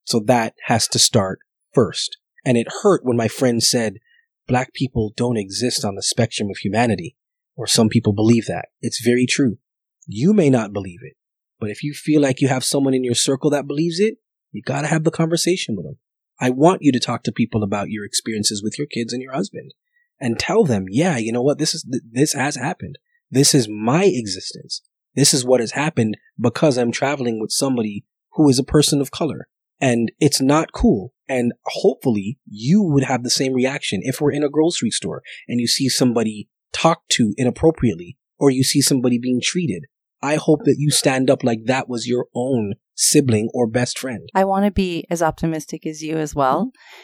So 0.04 0.20
that 0.22 0.56
has 0.66 0.88
to 0.88 1.00
start 1.00 1.38
first. 1.72 2.18
And 2.44 2.58
it 2.58 2.68
hurt 2.82 3.06
when 3.06 3.16
my 3.16 3.28
friend 3.28 3.62
said, 3.62 4.00
black 4.48 4.74
people 4.74 5.14
don't 5.16 5.38
exist 5.38 5.86
on 5.86 5.94
the 5.94 6.02
spectrum 6.02 6.50
of 6.50 6.58
humanity. 6.58 7.16
Or 7.56 7.68
some 7.68 7.90
people 7.90 8.14
believe 8.14 8.48
that. 8.48 8.70
It's 8.82 9.06
very 9.06 9.28
true. 9.28 9.60
You 10.08 10.34
may 10.34 10.50
not 10.50 10.74
believe 10.74 11.02
it, 11.04 11.16
but 11.60 11.70
if 11.70 11.84
you 11.84 11.94
feel 11.94 12.22
like 12.22 12.42
you 12.42 12.48
have 12.48 12.64
someone 12.64 12.94
in 12.94 13.04
your 13.04 13.16
circle 13.16 13.50
that 13.52 13.68
believes 13.68 14.00
it, 14.00 14.18
you 14.52 14.62
gotta 14.62 14.88
have 14.88 15.04
the 15.04 15.12
conversation 15.12 15.76
with 15.76 15.86
them. 15.86 15.98
I 16.40 16.50
want 16.50 16.82
you 16.82 16.92
to 16.92 17.00
talk 17.00 17.24
to 17.24 17.32
people 17.32 17.64
about 17.64 17.90
your 17.90 18.06
experiences 18.06 18.62
with 18.64 18.78
your 18.78 18.88
kids 18.88 19.12
and 19.12 19.22
your 19.22 19.34
husband 19.34 19.74
and 20.20 20.40
tell 20.40 20.64
them, 20.64 20.86
yeah, 20.90 21.18
you 21.18 21.32
know 21.32 21.42
what? 21.42 21.58
This 21.58 21.74
is, 21.74 21.86
this 22.12 22.34
has 22.34 22.56
happened. 22.56 22.98
This 23.30 23.54
is 23.54 23.68
my 23.68 24.06
existence. 24.06 24.82
This 25.16 25.34
is 25.34 25.44
what 25.44 25.60
has 25.60 25.72
happened 25.72 26.18
because 26.40 26.78
I'm 26.78 26.92
traveling 26.92 27.40
with 27.40 27.52
somebody 27.52 28.06
who 28.34 28.48
is 28.50 28.60
a 28.60 28.64
person 28.64 29.02
of 29.02 29.12
color 29.12 29.48
and 29.82 30.12
it's 30.20 30.42
not 30.42 30.72
cool. 30.72 31.14
And 31.28 31.54
hopefully 31.66 32.40
you 32.46 32.84
would 32.84 33.04
have 33.04 33.24
the 33.24 33.30
same 33.30 33.54
reaction 33.54 34.02
if 34.04 34.22
we're 34.22 34.32
in 34.32 34.44
a 34.44 34.50
grocery 34.50 34.92
store 34.92 35.24
and 35.48 35.60
you 35.60 35.68
see 35.68 35.90
somebody 35.90 36.50
talked 36.72 37.10
to 37.10 37.34
inappropriately 37.38 38.18
or 38.38 38.50
you 38.52 38.64
see 38.64 38.82
somebody 38.82 39.18
being 39.18 39.42
treated. 39.42 39.86
I 40.22 40.36
hope 40.36 40.62
that 40.66 40.78
you 40.78 40.92
stand 40.92 41.30
up 41.30 41.44
like 41.44 41.66
that 41.66 41.88
was 41.88 42.08
your 42.08 42.26
own 42.36 42.76
sibling 42.96 43.50
or 43.54 43.68
best 43.68 44.00
friend. 44.00 44.28
I 44.34 44.46
want 44.46 44.66
to 44.66 44.72
be 44.72 45.06
as 45.10 45.22
optimistic 45.22 45.86
as 45.86 46.02
you 46.02 46.18
as 46.18 46.34
well. 46.34 46.66
Mm-hmm. 46.66 47.04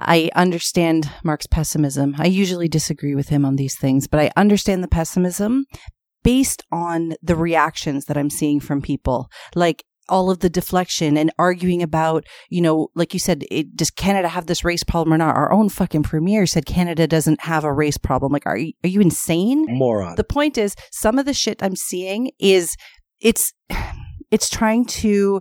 I 0.00 0.30
understand 0.36 1.10
Mark's 1.24 1.46
pessimism. 1.46 2.14
I 2.18 2.26
usually 2.26 2.68
disagree 2.68 3.16
with 3.16 3.30
him 3.30 3.44
on 3.44 3.56
these 3.56 3.76
things, 3.76 4.06
but 4.06 4.20
I 4.20 4.30
understand 4.36 4.82
the 4.84 4.88
pessimism 4.88 5.66
based 6.22 6.62
on 6.70 7.14
the 7.22 7.34
reactions 7.34 8.04
that 8.04 8.16
I'm 8.16 8.30
seeing 8.30 8.60
from 8.60 8.80
people. 8.80 9.28
Like, 9.54 9.84
all 10.08 10.30
of 10.30 10.40
the 10.40 10.50
deflection 10.50 11.16
and 11.16 11.32
arguing 11.38 11.82
about, 11.82 12.24
you 12.48 12.60
know, 12.60 12.88
like 12.94 13.12
you 13.12 13.20
said, 13.20 13.44
it, 13.50 13.76
does 13.76 13.90
Canada 13.90 14.28
have 14.28 14.46
this 14.46 14.64
race 14.64 14.84
problem 14.84 15.12
or 15.14 15.18
not? 15.18 15.36
Our 15.36 15.52
own 15.52 15.68
fucking 15.68 16.02
premier 16.02 16.46
said 16.46 16.66
Canada 16.66 17.06
doesn't 17.06 17.40
have 17.42 17.64
a 17.64 17.72
race 17.72 17.98
problem. 17.98 18.32
Like, 18.32 18.46
are 18.46 18.56
you, 18.56 18.72
are 18.84 18.88
you 18.88 19.00
insane? 19.00 19.66
Moron. 19.68 20.16
The 20.16 20.24
point 20.24 20.58
is, 20.58 20.74
some 20.90 21.18
of 21.18 21.26
the 21.26 21.34
shit 21.34 21.62
I'm 21.62 21.76
seeing 21.76 22.30
is 22.38 22.76
it's, 23.20 23.52
it's 24.30 24.50
trying 24.50 24.84
to 24.84 25.40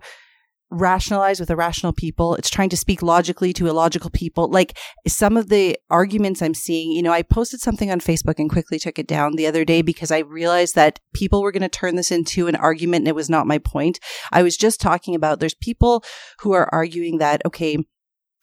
rationalize 0.70 1.40
with 1.40 1.50
irrational 1.50 1.94
people. 1.94 2.36
It's 2.36 2.50
trying 2.50 2.70
to 2.70 2.78
speak 2.78 3.02
logically 3.02 3.54
to 3.54 3.68
illogical 3.68 4.10
people. 4.10 4.50
Like 4.50 4.78
some 5.08 5.38
of 5.38 5.50
the 5.50 5.78
arguments 5.90 6.42
I'm 6.42 6.54
seeing, 6.54 6.92
you 6.92 7.02
know, 7.02 7.14
I 7.14 7.22
posted 7.22 7.62
something 7.62 7.90
on 7.90 8.00
Facebook 8.00 8.36
and 8.38 8.50
quickly 8.50 8.78
took 8.78 9.00
it 9.00 9.08
down 9.08 9.36
the 9.36 9.48
other 9.48 9.64
day 9.64 9.82
because 9.82 10.12
I 10.12 10.20
realized 10.20 10.76
that 10.76 11.00
people 11.14 11.42
were 11.42 11.52
going 11.52 11.62
to 11.62 11.70
turn 11.70 11.96
this 11.96 12.12
into 12.12 12.48
an 12.48 12.56
argument 12.56 13.04
and 13.04 13.08
it 13.08 13.16
was 13.16 13.30
not 13.30 13.48
my 13.48 13.58
point. 13.58 14.00
I 14.32 14.44
was 14.44 14.58
just 14.58 14.82
talking 14.82 15.16
about 15.16 15.40
there's 15.40 15.56
people 15.56 16.04
who 16.40 16.52
are 16.54 16.70
arguing 16.74 17.20
that, 17.20 17.42
okay, 17.46 17.78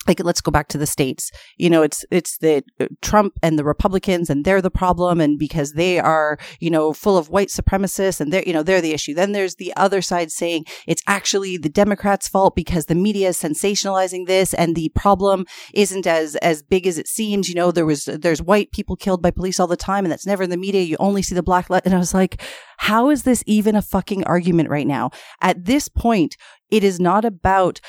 like 0.08 0.22
let's 0.22 0.40
go 0.40 0.50
back 0.50 0.68
to 0.68 0.78
the 0.78 0.86
states. 0.86 1.30
You 1.56 1.70
know 1.70 1.82
it's 1.82 2.04
it's 2.10 2.38
the 2.38 2.62
uh, 2.80 2.86
trump 3.02 3.38
and 3.42 3.58
the 3.58 3.64
republicans 3.64 4.30
and 4.30 4.44
they're 4.44 4.62
the 4.62 4.70
problem 4.70 5.20
and 5.20 5.38
because 5.38 5.72
they 5.72 5.98
are 5.98 6.38
you 6.60 6.70
know 6.70 6.92
full 6.92 7.16
of 7.16 7.28
white 7.30 7.48
supremacists 7.48 8.20
and 8.20 8.32
they're 8.32 8.44
you 8.46 8.52
know 8.52 8.62
they're 8.62 8.80
the 8.80 8.92
issue. 8.92 9.14
Then 9.14 9.32
there's 9.32 9.56
the 9.56 9.74
other 9.76 10.02
side 10.02 10.30
saying 10.30 10.64
it's 10.86 11.02
actually 11.06 11.56
the 11.56 11.68
democrats 11.68 12.28
fault 12.28 12.54
because 12.56 12.86
the 12.86 12.94
media 12.94 13.28
is 13.28 13.38
sensationalizing 13.38 14.26
this 14.26 14.54
and 14.54 14.74
the 14.74 14.90
problem 14.94 15.46
isn't 15.72 16.06
as 16.06 16.36
as 16.36 16.62
big 16.62 16.86
as 16.86 16.98
it 16.98 17.08
seems. 17.08 17.48
You 17.48 17.54
know 17.54 17.70
there 17.70 17.86
was 17.86 18.04
there's 18.04 18.42
white 18.42 18.70
people 18.72 18.96
killed 18.96 19.22
by 19.22 19.30
police 19.30 19.60
all 19.60 19.66
the 19.66 19.76
time 19.76 20.04
and 20.04 20.12
that's 20.12 20.26
never 20.26 20.42
in 20.42 20.50
the 20.50 20.56
media. 20.56 20.82
You 20.82 20.96
only 20.98 21.22
see 21.22 21.34
the 21.34 21.42
black 21.42 21.70
le-. 21.70 21.82
and 21.84 21.94
i 21.94 21.98
was 21.98 22.14
like 22.14 22.42
how 22.78 23.10
is 23.10 23.22
this 23.22 23.42
even 23.46 23.76
a 23.76 23.82
fucking 23.82 24.24
argument 24.24 24.68
right 24.68 24.86
now? 24.86 25.10
At 25.40 25.64
this 25.64 25.88
point 25.88 26.36
it 26.70 26.82
is 26.82 26.98
not 26.98 27.24
about 27.24 27.80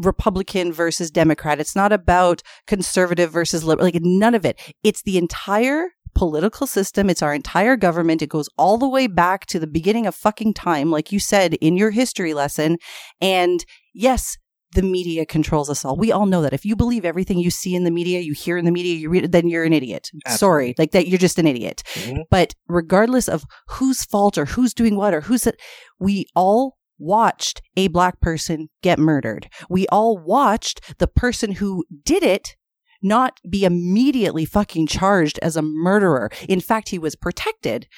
Republican 0.00 0.72
versus 0.72 1.10
Democrat. 1.10 1.60
It's 1.60 1.76
not 1.76 1.92
about 1.92 2.42
conservative 2.66 3.30
versus 3.30 3.64
liberal, 3.64 3.86
like 3.86 3.98
none 4.00 4.34
of 4.34 4.44
it. 4.44 4.58
It's 4.82 5.02
the 5.02 5.18
entire 5.18 5.90
political 6.14 6.66
system. 6.66 7.08
It's 7.08 7.22
our 7.22 7.34
entire 7.34 7.76
government. 7.76 8.22
It 8.22 8.28
goes 8.28 8.48
all 8.58 8.78
the 8.78 8.88
way 8.88 9.06
back 9.06 9.46
to 9.46 9.58
the 9.58 9.66
beginning 9.66 10.06
of 10.06 10.14
fucking 10.14 10.54
time, 10.54 10.90
like 10.90 11.12
you 11.12 11.20
said 11.20 11.54
in 11.54 11.76
your 11.76 11.90
history 11.90 12.34
lesson. 12.34 12.78
And 13.20 13.64
yes, 13.94 14.36
the 14.72 14.82
media 14.82 15.26
controls 15.26 15.68
us 15.68 15.84
all. 15.84 15.96
We 15.96 16.12
all 16.12 16.26
know 16.26 16.42
that. 16.42 16.52
If 16.52 16.64
you 16.64 16.76
believe 16.76 17.04
everything 17.04 17.38
you 17.38 17.50
see 17.50 17.74
in 17.74 17.84
the 17.84 17.90
media, 17.90 18.20
you 18.20 18.34
hear 18.34 18.56
in 18.56 18.64
the 18.64 18.70
media, 18.70 18.94
you 18.94 19.10
read 19.10 19.24
it, 19.24 19.32
then 19.32 19.48
you're 19.48 19.64
an 19.64 19.72
idiot. 19.72 20.10
Absolutely. 20.26 20.38
Sorry. 20.38 20.74
Like 20.78 20.92
that, 20.92 21.08
you're 21.08 21.18
just 21.18 21.38
an 21.38 21.46
idiot. 21.46 21.82
Mm-hmm. 21.94 22.20
But 22.30 22.54
regardless 22.68 23.28
of 23.28 23.44
whose 23.68 24.04
fault 24.04 24.38
or 24.38 24.44
who's 24.44 24.72
doing 24.72 24.96
what 24.96 25.12
or 25.12 25.22
who's 25.22 25.46
it, 25.46 25.60
we 25.98 26.26
all 26.36 26.76
watched 27.00 27.62
a 27.76 27.88
black 27.88 28.20
person 28.20 28.68
get 28.82 28.98
murdered. 28.98 29.48
We 29.68 29.86
all 29.88 30.18
watched 30.18 30.98
the 30.98 31.08
person 31.08 31.52
who 31.52 31.84
did 32.04 32.22
it 32.22 32.56
not 33.02 33.40
be 33.48 33.64
immediately 33.64 34.44
fucking 34.44 34.86
charged 34.86 35.38
as 35.40 35.56
a 35.56 35.62
murderer. 35.62 36.30
In 36.48 36.60
fact, 36.60 36.90
he 36.90 36.98
was 36.98 37.16
protected. 37.16 37.88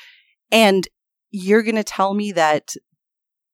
And 0.50 0.86
you're 1.30 1.62
going 1.62 1.76
to 1.76 1.84
tell 1.84 2.14
me 2.14 2.32
that 2.32 2.74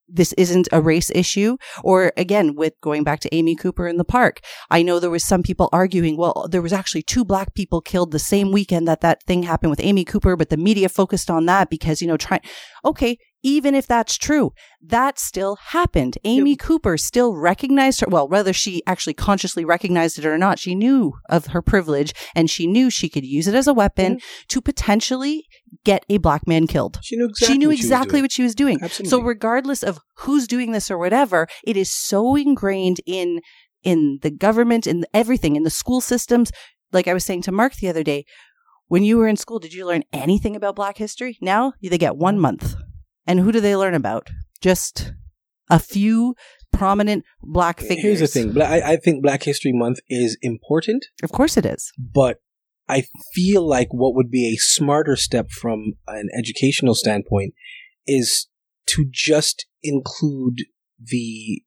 this 0.09 0.33
isn't 0.35 0.69
a 0.73 0.81
race 0.81 1.11
issue. 1.11 1.57
Or 1.83 2.13
again, 2.17 2.55
with 2.55 2.75
going 2.81 3.05
back 3.05 3.21
to 3.21 3.35
Amy 3.35 3.55
Cooper 3.55 3.87
in 3.87 3.99
the 3.99 4.05
park, 4.05 4.41
I 4.71 4.83
know 4.83 4.99
there 4.99 5.11
was 5.11 5.25
some 5.25 5.43
people 5.43 5.69
arguing, 5.73 6.17
well, 6.17 6.49
there 6.51 6.63
was 6.63 6.73
actually 6.73 7.03
two 7.03 7.25
black 7.25 7.55
people 7.55 7.81
killed 7.81 8.11
the 8.11 8.19
same 8.19 8.51
weekend 8.51 8.89
that 8.89 9.03
that 9.03 9.23
thing 9.25 9.43
happened 9.43 9.71
with 9.71 9.81
Amy 9.83 10.05
Cooper, 10.05 10.37
but 10.37 10.49
the 10.49 10.57
media 10.57 10.89
focused 10.89 11.31
on 11.31 11.47
that 11.47 11.71
because, 11.71 12.01
you 12.01 12.09
know, 12.09 12.17
trying, 12.17 12.41
okay, 12.85 13.19
even 13.43 13.75
if 13.75 13.87
that's 13.87 14.17
true, 14.17 14.53
that 14.83 15.19
still 15.19 15.57
happened. 15.57 16.19
Amy 16.25 16.51
yep. 16.51 16.59
Cooper 16.59 16.97
still 16.97 17.37
recognized 17.37 18.01
her. 18.01 18.07
Well, 18.09 18.29
whether 18.29 18.53
she 18.53 18.83
actually 18.87 19.15
consciously 19.15 19.65
recognized 19.65 20.19
it 20.19 20.27
or 20.27 20.39
not, 20.39 20.59
she 20.59 20.75
knew 20.75 21.15
of 21.29 21.49
her 21.49 21.63
privilege 21.63 22.13
and 22.35 22.51
she 22.51 22.67
knew 22.67 22.91
she 22.91 23.09
could 23.09 23.25
use 23.25 23.47
it 23.47 23.55
as 23.55 23.67
a 23.67 23.75
weapon 23.75 24.17
mm-hmm. 24.17 24.47
to 24.49 24.61
potentially 24.61 25.47
get 25.85 26.05
a 26.09 26.19
black 26.19 26.47
man 26.47 26.67
killed. 26.67 26.99
She 27.03 27.17
knew 27.17 27.29
exactly, 27.29 27.55
she 27.55 27.59
knew 27.59 27.69
what, 27.69 27.77
exactly 27.77 28.19
she 28.19 28.23
what 28.23 28.33
she 28.33 28.43
was 28.43 28.55
doing. 28.55 28.79
Absolutely. 28.83 29.11
So 29.11 29.23
regardless 29.23 29.83
of 29.83 30.01
who's 30.19 30.47
doing 30.47 30.73
this 30.73 30.91
or 30.91 30.99
whatever, 30.99 31.47
it 31.65 31.77
is 31.77 31.93
so 31.93 32.37
ingrained 32.37 33.01
in 33.07 33.41
in 33.85 34.19
the 34.23 34.31
government 34.31 34.87
in 34.87 35.07
everything 35.15 35.55
in 35.55 35.63
the 35.63 35.71
school 35.71 36.01
systems. 36.01 36.51
Like 36.93 37.07
I 37.07 37.15
was 37.15 37.25
saying 37.25 37.43
to 37.43 37.53
Mark 37.53 37.75
the 37.77 37.89
other 37.89 38.03
day, 38.03 38.25
when 38.89 39.03
you 39.03 39.19
were 39.19 39.29
in 39.29 39.37
school, 39.37 39.59
did 39.59 39.75
you 39.75 39.87
learn 39.87 40.03
anything 40.13 40.57
about 40.57 40.75
Black 40.75 40.97
history? 40.97 41.39
Now 41.41 41.75
they 41.81 41.99
get 41.99 42.17
one 42.17 42.39
month. 42.39 42.75
And 43.29 43.41
who 43.41 43.53
do 43.53 43.61
they 43.61 43.77
learn 43.77 43.95
about? 43.95 44.31
Just 44.63 45.13
a 45.69 45.79
few 45.79 46.35
prominent 46.73 47.25
black 47.43 47.79
figures. 47.79 48.19
Here's 48.19 48.21
the 48.21 48.27
thing. 48.27 48.61
I, 48.61 48.93
I 48.93 48.97
think 48.97 49.23
Black 49.23 49.43
History 49.43 49.73
Month 49.73 49.99
is 50.09 50.39
important. 50.41 51.05
Of 51.23 51.31
course 51.31 51.59
it 51.59 51.67
is. 51.67 51.93
But 51.99 52.39
I 52.89 53.05
feel 53.35 53.69
like 53.69 53.89
what 53.93 54.15
would 54.15 54.31
be 54.31 54.49
a 54.49 54.57
smarter 54.57 55.15
step 55.15 55.51
from 55.51 55.93
an 56.07 56.31
educational 56.37 56.95
standpoint 56.95 57.53
is 58.07 58.49
to 58.87 59.05
just 59.13 59.67
include 59.83 60.65
the 60.99 61.63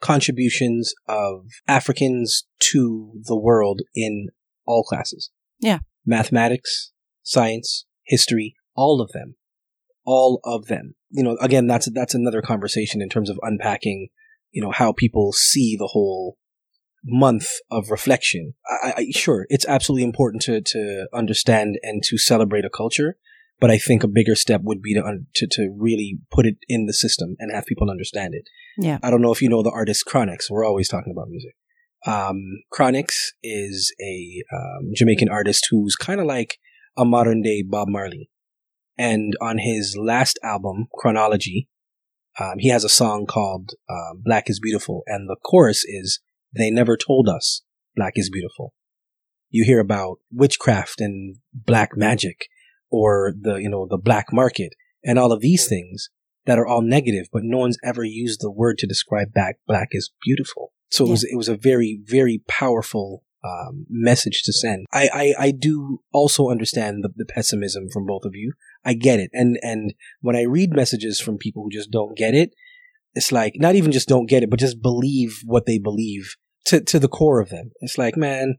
contributions 0.00 0.92
of 1.06 1.46
Africans 1.68 2.44
to 2.58 3.20
the 3.22 3.38
world 3.38 3.82
in 3.94 4.30
all 4.66 4.82
classes. 4.82 5.30
Yeah. 5.60 5.78
Mathematics, 6.04 6.90
science, 7.22 7.86
history, 8.04 8.56
all 8.74 9.00
of 9.00 9.12
them 9.12 9.36
all 10.08 10.40
of 10.42 10.66
them. 10.66 10.94
You 11.10 11.24
know, 11.24 11.36
again, 11.40 11.66
that's 11.66 11.90
that's 11.92 12.14
another 12.14 12.42
conversation 12.42 13.00
in 13.00 13.08
terms 13.08 13.30
of 13.30 13.38
unpacking, 13.42 14.08
you 14.50 14.62
know, 14.62 14.70
how 14.70 14.92
people 14.92 15.32
see 15.32 15.76
the 15.78 15.88
whole 15.88 16.36
month 17.04 17.46
of 17.70 17.90
reflection. 17.90 18.54
I, 18.68 18.94
I, 18.96 19.06
sure, 19.12 19.46
it's 19.48 19.66
absolutely 19.66 20.04
important 20.04 20.42
to 20.42 20.60
to 20.60 21.06
understand 21.14 21.78
and 21.82 22.02
to 22.04 22.18
celebrate 22.18 22.64
a 22.64 22.70
culture, 22.70 23.16
but 23.60 23.70
I 23.70 23.78
think 23.78 24.02
a 24.02 24.08
bigger 24.08 24.34
step 24.34 24.60
would 24.64 24.82
be 24.82 24.94
to 24.94 25.20
to 25.34 25.46
to 25.46 25.74
really 25.76 26.18
put 26.30 26.46
it 26.46 26.56
in 26.68 26.86
the 26.86 26.92
system 26.92 27.36
and 27.38 27.52
have 27.54 27.66
people 27.66 27.90
understand 27.90 28.34
it. 28.34 28.44
Yeah. 28.76 28.98
I 29.02 29.10
don't 29.10 29.22
know 29.22 29.32
if 29.32 29.42
you 29.42 29.48
know 29.48 29.62
the 29.62 29.70
artist 29.70 30.04
Chronixx. 30.06 30.50
We're 30.50 30.64
always 30.64 30.88
talking 30.88 31.12
about 31.12 31.28
music. 31.28 31.54
Um, 32.06 32.62
Chronixx 32.72 33.32
is 33.42 33.92
a 34.00 34.42
um, 34.54 34.92
Jamaican 34.94 35.28
artist 35.28 35.66
who's 35.70 35.96
kind 35.96 36.20
of 36.20 36.26
like 36.26 36.58
a 36.96 37.04
modern 37.04 37.42
day 37.42 37.64
Bob 37.66 37.88
Marley. 37.88 38.30
And 38.98 39.34
on 39.40 39.58
his 39.58 39.96
last 39.98 40.38
album, 40.42 40.88
Chronology, 40.92 41.68
um, 42.40 42.54
he 42.58 42.68
has 42.68 42.84
a 42.84 42.88
song 42.88 43.26
called 43.26 43.70
uh, 43.88 44.14
Black 44.16 44.50
is 44.50 44.60
Beautiful. 44.60 45.02
And 45.06 45.28
the 45.28 45.36
chorus 45.44 45.84
is, 45.84 46.20
They 46.56 46.70
never 46.70 46.96
told 46.96 47.28
us 47.28 47.62
black 47.96 48.12
is 48.16 48.30
beautiful. 48.30 48.74
you 49.50 49.64
hear 49.64 49.80
about 49.80 50.18
witchcraft 50.30 51.00
and 51.00 51.36
black 51.52 51.96
magic 51.96 52.46
or 52.90 53.32
the, 53.40 53.56
you 53.56 53.68
know, 53.68 53.86
the 53.88 53.98
black 53.98 54.26
market 54.32 54.72
and 55.04 55.18
all 55.18 55.32
of 55.32 55.40
these 55.40 55.68
things 55.68 56.10
that 56.46 56.58
are 56.58 56.66
all 56.66 56.82
negative, 56.82 57.26
but 57.32 57.42
no 57.44 57.58
one's 57.58 57.78
ever 57.84 58.04
used 58.04 58.40
the 58.40 58.50
word 58.50 58.78
to 58.78 58.86
describe 58.86 59.32
black, 59.34 59.58
black 59.66 59.88
is 59.92 60.10
beautiful. 60.22 60.72
So 60.90 61.04
it 61.04 61.10
was, 61.10 61.24
it 61.24 61.36
was 61.36 61.48
a 61.48 61.56
very, 61.56 62.00
very 62.04 62.42
powerful, 62.48 63.22
um, 63.44 63.86
message 63.88 64.42
to 64.44 64.52
send. 64.52 64.86
I, 64.92 65.08
I, 65.12 65.44
I 65.46 65.50
do 65.50 66.00
also 66.12 66.48
understand 66.48 67.04
the, 67.04 67.10
the 67.14 67.26
pessimism 67.26 67.88
from 67.92 68.06
both 68.06 68.24
of 68.24 68.34
you. 68.34 68.54
I 68.84 68.94
get 68.94 69.20
it. 69.20 69.30
And, 69.32 69.58
and 69.62 69.94
when 70.20 70.36
I 70.36 70.42
read 70.42 70.72
messages 70.72 71.20
from 71.20 71.38
people 71.38 71.62
who 71.62 71.70
just 71.70 71.90
don't 71.90 72.16
get 72.16 72.34
it, 72.34 72.54
it's 73.14 73.32
like, 73.32 73.54
not 73.56 73.74
even 73.74 73.92
just 73.92 74.08
don't 74.08 74.28
get 74.28 74.42
it, 74.42 74.50
but 74.50 74.60
just 74.60 74.80
believe 74.80 75.40
what 75.44 75.66
they 75.66 75.78
believe 75.78 76.36
to, 76.66 76.80
to 76.82 76.98
the 76.98 77.08
core 77.08 77.40
of 77.40 77.48
them. 77.48 77.70
It's 77.80 77.98
like, 77.98 78.16
man, 78.16 78.56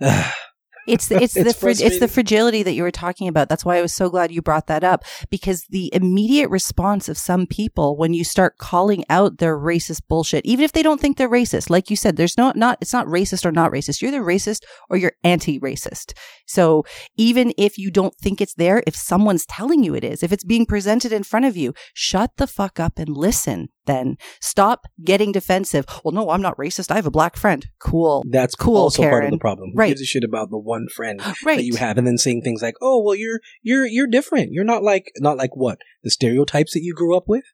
It's 0.90 1.08
the, 1.08 1.22
it's, 1.22 1.34
the 1.34 1.40
It's 1.68 1.80
it's 1.80 2.00
the 2.00 2.08
fragility 2.08 2.62
that 2.62 2.72
you 2.72 2.82
were 2.82 2.90
talking 2.90 3.28
about. 3.28 3.48
That's 3.48 3.64
why 3.64 3.78
I 3.78 3.82
was 3.82 3.94
so 3.94 4.08
glad 4.10 4.32
you 4.32 4.42
brought 4.42 4.66
that 4.66 4.84
up 4.84 5.04
because 5.30 5.64
the 5.70 5.90
immediate 5.94 6.50
response 6.50 7.08
of 7.08 7.18
some 7.18 7.46
people 7.46 7.96
when 7.96 8.14
you 8.14 8.24
start 8.24 8.58
calling 8.58 9.04
out 9.08 9.38
their 9.38 9.56
racist 9.56 10.02
bullshit, 10.08 10.44
even 10.44 10.64
if 10.64 10.72
they 10.72 10.82
don't 10.82 11.00
think 11.00 11.16
they're 11.16 11.28
racist, 11.28 11.70
like 11.70 11.90
you 11.90 11.96
said, 11.96 12.16
there's 12.16 12.36
no 12.36 12.52
not 12.54 12.78
it's 12.80 12.92
not 12.92 13.06
racist 13.06 13.44
or 13.44 13.52
not 13.52 13.72
racist. 13.72 14.00
You're 14.00 14.10
either 14.10 14.22
racist 14.22 14.62
or 14.88 14.96
you're 14.96 15.12
anti-racist. 15.24 16.12
So 16.46 16.84
even 17.16 17.52
if 17.56 17.78
you 17.78 17.90
don't 17.90 18.14
think 18.16 18.40
it's 18.40 18.54
there, 18.54 18.82
if 18.86 18.96
someone's 18.96 19.46
telling 19.46 19.84
you 19.84 19.94
it 19.94 20.04
is, 20.04 20.22
if 20.22 20.32
it's 20.32 20.44
being 20.44 20.66
presented 20.66 21.12
in 21.12 21.22
front 21.22 21.46
of 21.46 21.56
you, 21.56 21.74
shut 21.94 22.32
the 22.36 22.46
fuck 22.46 22.80
up 22.80 22.98
and 22.98 23.16
listen. 23.16 23.68
Then 23.86 24.16
stop 24.40 24.86
getting 25.04 25.32
defensive. 25.32 25.86
Well, 26.04 26.12
no, 26.12 26.30
I'm 26.30 26.42
not 26.42 26.56
racist. 26.56 26.90
I 26.90 26.96
have 26.96 27.06
a 27.06 27.10
black 27.10 27.36
friend. 27.36 27.66
Cool. 27.80 28.24
that's 28.30 28.54
Cool, 28.54 28.76
also 28.76 29.02
part 29.02 29.24
of 29.24 29.30
the 29.30 29.38
problem. 29.38 29.70
Who 29.72 29.78
Right. 29.78 29.88
gives 29.88 30.02
a 30.02 30.04
shit 30.04 30.22
about 30.24 30.50
the 30.50 30.58
one 30.58 30.86
friend 30.94 31.20
Right. 31.44 31.56
that 31.56 31.64
you 31.64 31.76
have 31.76 31.96
and 31.98 32.06
then 32.06 32.18
saying 32.18 32.42
things 32.42 32.62
like, 32.62 32.74
"Oh, 32.82 33.02
well, 33.02 33.14
you're 33.14 33.40
you're 33.62 33.86
you're 33.86 34.06
different. 34.06 34.52
You're 34.52 34.64
not 34.64 34.82
like 34.82 35.10
not 35.18 35.36
like 35.38 35.56
what 35.56 35.78
the 36.04 36.10
stereotypes 36.10 36.74
that 36.74 36.82
you 36.82 36.94
grew 36.94 37.16
up 37.16 37.24
with. 37.26 37.44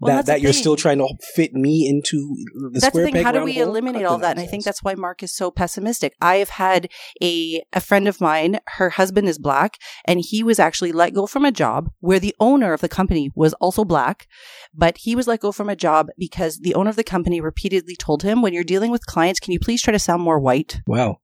Well, 0.00 0.16
that 0.16 0.26
that 0.26 0.40
you're 0.40 0.52
thing. 0.52 0.60
still 0.60 0.76
trying 0.76 0.98
to 0.98 1.08
fit 1.34 1.54
me 1.54 1.88
into 1.88 2.36
the 2.54 2.70
that's 2.74 2.86
square 2.86 3.02
the 3.02 3.06
thing. 3.06 3.14
peg 3.14 3.24
How 3.24 3.32
do 3.32 3.44
we 3.44 3.54
hole? 3.54 3.64
eliminate 3.68 4.04
all 4.04 4.18
that? 4.18 4.32
And 4.32 4.40
I 4.40 4.46
think 4.46 4.64
that's 4.64 4.82
why 4.82 4.94
Mark 4.94 5.22
is 5.22 5.34
so 5.34 5.50
pessimistic. 5.50 6.14
I 6.20 6.36
have 6.36 6.50
had 6.50 6.88
a 7.22 7.62
a 7.72 7.80
friend 7.80 8.06
of 8.06 8.20
mine. 8.20 8.60
Her 8.66 8.90
husband 8.90 9.28
is 9.28 9.38
black, 9.38 9.76
and 10.04 10.20
he 10.20 10.42
was 10.44 10.58
actually 10.58 10.92
let 10.92 11.14
go 11.14 11.26
from 11.26 11.44
a 11.44 11.50
job 11.50 11.90
where 12.00 12.20
the 12.20 12.34
owner 12.38 12.72
of 12.72 12.80
the 12.80 12.88
company 12.88 13.30
was 13.34 13.54
also 13.54 13.84
black, 13.84 14.28
but 14.72 14.98
he 14.98 15.16
was 15.16 15.26
let 15.26 15.40
go 15.40 15.50
from 15.52 15.68
a 15.68 15.76
job 15.76 16.08
because 16.16 16.58
the 16.58 16.74
owner 16.74 16.90
of 16.90 16.96
the 16.96 17.04
company 17.04 17.40
repeatedly 17.40 17.96
told 17.96 18.22
him, 18.22 18.40
"When 18.40 18.52
you're 18.52 18.64
dealing 18.64 18.90
with 18.90 19.06
clients, 19.06 19.40
can 19.40 19.52
you 19.52 19.58
please 19.60 19.82
try 19.82 19.92
to 19.92 19.98
sound 19.98 20.22
more 20.22 20.38
white?" 20.38 20.80
wow. 20.86 21.18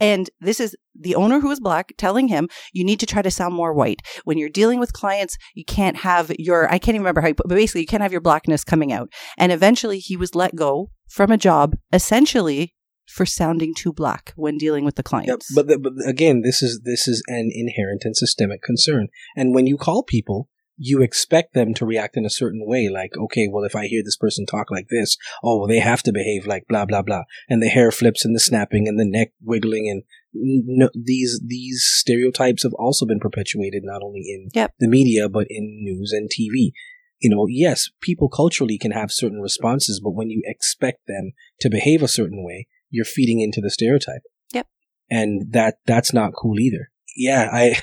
And 0.00 0.28
this 0.40 0.60
is 0.60 0.76
the 0.98 1.14
owner 1.14 1.40
who 1.40 1.50
is 1.50 1.60
black 1.60 1.92
telling 1.96 2.28
him, 2.28 2.48
you 2.72 2.84
need 2.84 3.00
to 3.00 3.06
try 3.06 3.22
to 3.22 3.30
sound 3.30 3.54
more 3.54 3.72
white. 3.72 4.00
When 4.24 4.38
you're 4.38 4.48
dealing 4.48 4.80
with 4.80 4.92
clients, 4.92 5.36
you 5.54 5.64
can't 5.64 5.98
have 5.98 6.32
your, 6.38 6.66
I 6.66 6.78
can't 6.78 6.94
even 6.94 7.02
remember 7.02 7.20
how 7.20 7.28
you 7.28 7.34
put, 7.34 7.48
but 7.48 7.54
basically 7.54 7.82
you 7.82 7.86
can't 7.86 8.02
have 8.02 8.12
your 8.12 8.20
blackness 8.20 8.64
coming 8.64 8.92
out. 8.92 9.08
And 9.38 9.52
eventually 9.52 9.98
he 9.98 10.16
was 10.16 10.34
let 10.34 10.56
go 10.56 10.90
from 11.08 11.30
a 11.30 11.36
job 11.36 11.76
essentially 11.92 12.74
for 13.06 13.26
sounding 13.26 13.74
too 13.74 13.92
black 13.92 14.32
when 14.36 14.56
dealing 14.56 14.84
with 14.84 14.96
the 14.96 15.02
clients. 15.02 15.52
But, 15.54 15.68
the, 15.68 15.78
but 15.78 15.92
again, 16.06 16.42
this 16.42 16.62
is 16.62 16.80
this 16.84 17.06
is 17.06 17.22
an 17.28 17.50
inherent 17.52 18.02
and 18.04 18.16
systemic 18.16 18.62
concern. 18.62 19.08
And 19.36 19.54
when 19.54 19.66
you 19.66 19.76
call 19.76 20.02
people, 20.02 20.48
you 20.76 21.02
expect 21.02 21.54
them 21.54 21.72
to 21.74 21.86
react 21.86 22.16
in 22.16 22.24
a 22.24 22.30
certain 22.30 22.62
way. 22.66 22.88
Like, 22.88 23.12
okay, 23.16 23.48
well, 23.50 23.64
if 23.64 23.76
I 23.76 23.86
hear 23.86 24.02
this 24.04 24.16
person 24.16 24.44
talk 24.46 24.70
like 24.70 24.88
this, 24.90 25.16
oh, 25.42 25.58
well, 25.58 25.68
they 25.68 25.78
have 25.78 26.02
to 26.04 26.12
behave 26.12 26.46
like 26.46 26.64
blah 26.68 26.84
blah 26.84 27.02
blah, 27.02 27.22
and 27.48 27.62
the 27.62 27.68
hair 27.68 27.90
flips 27.90 28.24
and 28.24 28.34
the 28.34 28.40
snapping 28.40 28.88
and 28.88 28.98
the 28.98 29.04
neck 29.04 29.32
wiggling 29.42 29.88
and 29.88 30.02
no, 30.34 30.90
these 30.94 31.40
these 31.46 31.84
stereotypes 31.86 32.64
have 32.64 32.74
also 32.74 33.06
been 33.06 33.20
perpetuated 33.20 33.82
not 33.84 34.02
only 34.02 34.22
in 34.26 34.48
Yep. 34.52 34.72
the 34.80 34.88
media 34.88 35.28
but 35.28 35.46
in 35.48 35.78
news 35.82 36.12
and 36.12 36.28
TV. 36.28 36.72
You 37.20 37.30
know, 37.30 37.46
yes, 37.48 37.88
people 38.02 38.28
culturally 38.28 38.76
can 38.76 38.90
have 38.90 39.12
certain 39.12 39.40
responses, 39.40 40.00
but 40.02 40.10
when 40.10 40.30
you 40.30 40.42
expect 40.44 41.06
them 41.06 41.32
to 41.60 41.70
behave 41.70 42.02
a 42.02 42.08
certain 42.08 42.44
way, 42.44 42.66
you're 42.90 43.04
feeding 43.04 43.40
into 43.40 43.60
the 43.60 43.70
stereotype 43.70 44.22
Yep. 44.52 44.66
and 45.08 45.52
that 45.52 45.76
that's 45.86 46.12
not 46.12 46.32
cool 46.36 46.58
either. 46.58 46.90
Yeah, 47.16 47.48
I, 47.52 47.76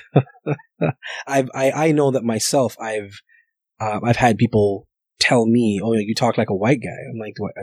I've, 1.28 1.50
I, 1.54 1.72
I 1.72 1.92
know 1.92 2.12
that 2.12 2.24
myself. 2.24 2.76
I've, 2.80 3.22
uh, 3.80 4.00
I've 4.04 4.18
had 4.18 4.38
people 4.38 4.88
tell 5.20 5.46
me, 5.46 5.80
"Oh, 5.84 5.94
you 5.94 6.16
talk 6.16 6.38
like 6.38 6.50
a 6.50 6.56
white 6.56 6.82
guy." 6.82 6.98
I'm 7.12 7.20
like, 7.20 7.36
"What? 7.38 7.54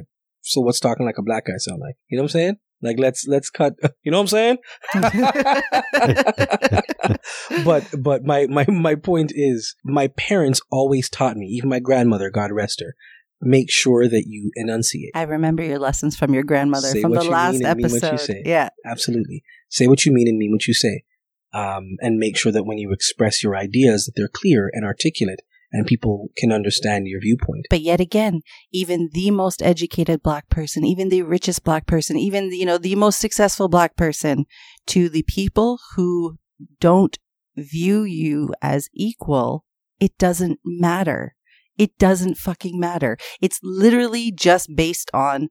So 0.40 0.60
what's 0.60 0.80
talking 0.80 1.06
like 1.06 1.18
a 1.18 1.22
black 1.22 1.46
guy 1.46 1.54
sound 1.58 1.80
like?" 1.80 1.96
You 2.08 2.16
know 2.16 2.22
what 2.22 2.30
I'm 2.30 2.40
saying? 2.40 2.56
Like, 2.80 2.96
let's 2.98 3.26
let's 3.26 3.50
cut. 3.50 3.74
You 4.04 4.12
know 4.12 4.22
what 4.22 4.32
I'm 4.32 4.38
saying? 4.38 4.58
but 7.64 7.84
but 7.98 8.24
my 8.24 8.46
my 8.46 8.64
my 8.68 8.94
point 8.94 9.32
is, 9.34 9.74
my 9.84 10.08
parents 10.08 10.60
always 10.70 11.10
taught 11.10 11.36
me. 11.36 11.46
Even 11.46 11.68
my 11.68 11.80
grandmother, 11.80 12.30
God 12.30 12.52
rest 12.52 12.80
her, 12.80 12.94
make 13.40 13.70
sure 13.70 14.08
that 14.08 14.24
you 14.26 14.50
enunciate. 14.54 15.10
I 15.14 15.22
remember 15.22 15.62
your 15.62 15.78
lessons 15.78 16.16
from 16.16 16.32
your 16.32 16.44
grandmother 16.44 16.88
Say 16.88 17.02
from 17.02 17.10
what 17.10 17.20
the 17.20 17.26
you 17.26 17.32
last 17.32 17.52
mean 17.54 17.66
and 17.66 17.76
mean 17.78 17.90
what 17.90 18.02
you 18.02 18.08
episode. 18.08 18.26
say. 18.26 18.42
Yeah. 18.44 18.70
Absolutely. 18.86 19.42
Say 19.68 19.86
what 19.86 20.06
you 20.06 20.12
mean 20.12 20.28
and 20.28 20.38
mean 20.38 20.52
what 20.52 20.66
you 20.66 20.74
say. 20.74 21.02
Um, 21.52 21.96
and 22.00 22.18
make 22.18 22.36
sure 22.36 22.52
that 22.52 22.64
when 22.64 22.76
you 22.76 22.92
express 22.92 23.42
your 23.42 23.56
ideas 23.56 24.04
that 24.04 24.12
they're 24.14 24.28
clear 24.28 24.70
and 24.72 24.84
articulate 24.84 25.40
and 25.72 25.86
people 25.86 26.28
can 26.36 26.52
understand 26.52 27.06
your 27.06 27.20
viewpoint. 27.20 27.66
But 27.70 27.80
yet 27.80 28.00
again, 28.00 28.40
even 28.72 29.10
the 29.12 29.30
most 29.30 29.62
educated 29.62 30.22
black 30.22 30.48
person, 30.48 30.84
even 30.84 31.08
the 31.08 31.22
richest 31.22 31.64
black 31.64 31.86
person, 31.86 32.16
even, 32.16 32.52
you 32.52 32.64
know, 32.64 32.78
the 32.78 32.94
most 32.94 33.20
successful 33.20 33.68
black 33.68 33.96
person 33.96 34.46
to 34.86 35.08
the 35.08 35.24
people 35.24 35.78
who 35.94 36.38
don't 36.80 37.18
view 37.56 38.02
you 38.02 38.54
as 38.62 38.88
equal, 38.94 39.64
it 40.00 40.16
doesn't 40.18 40.58
matter. 40.64 41.34
It 41.76 41.96
doesn't 41.98 42.38
fucking 42.38 42.78
matter. 42.78 43.16
It's 43.40 43.60
literally 43.62 44.32
just 44.32 44.74
based 44.74 45.10
on 45.12 45.48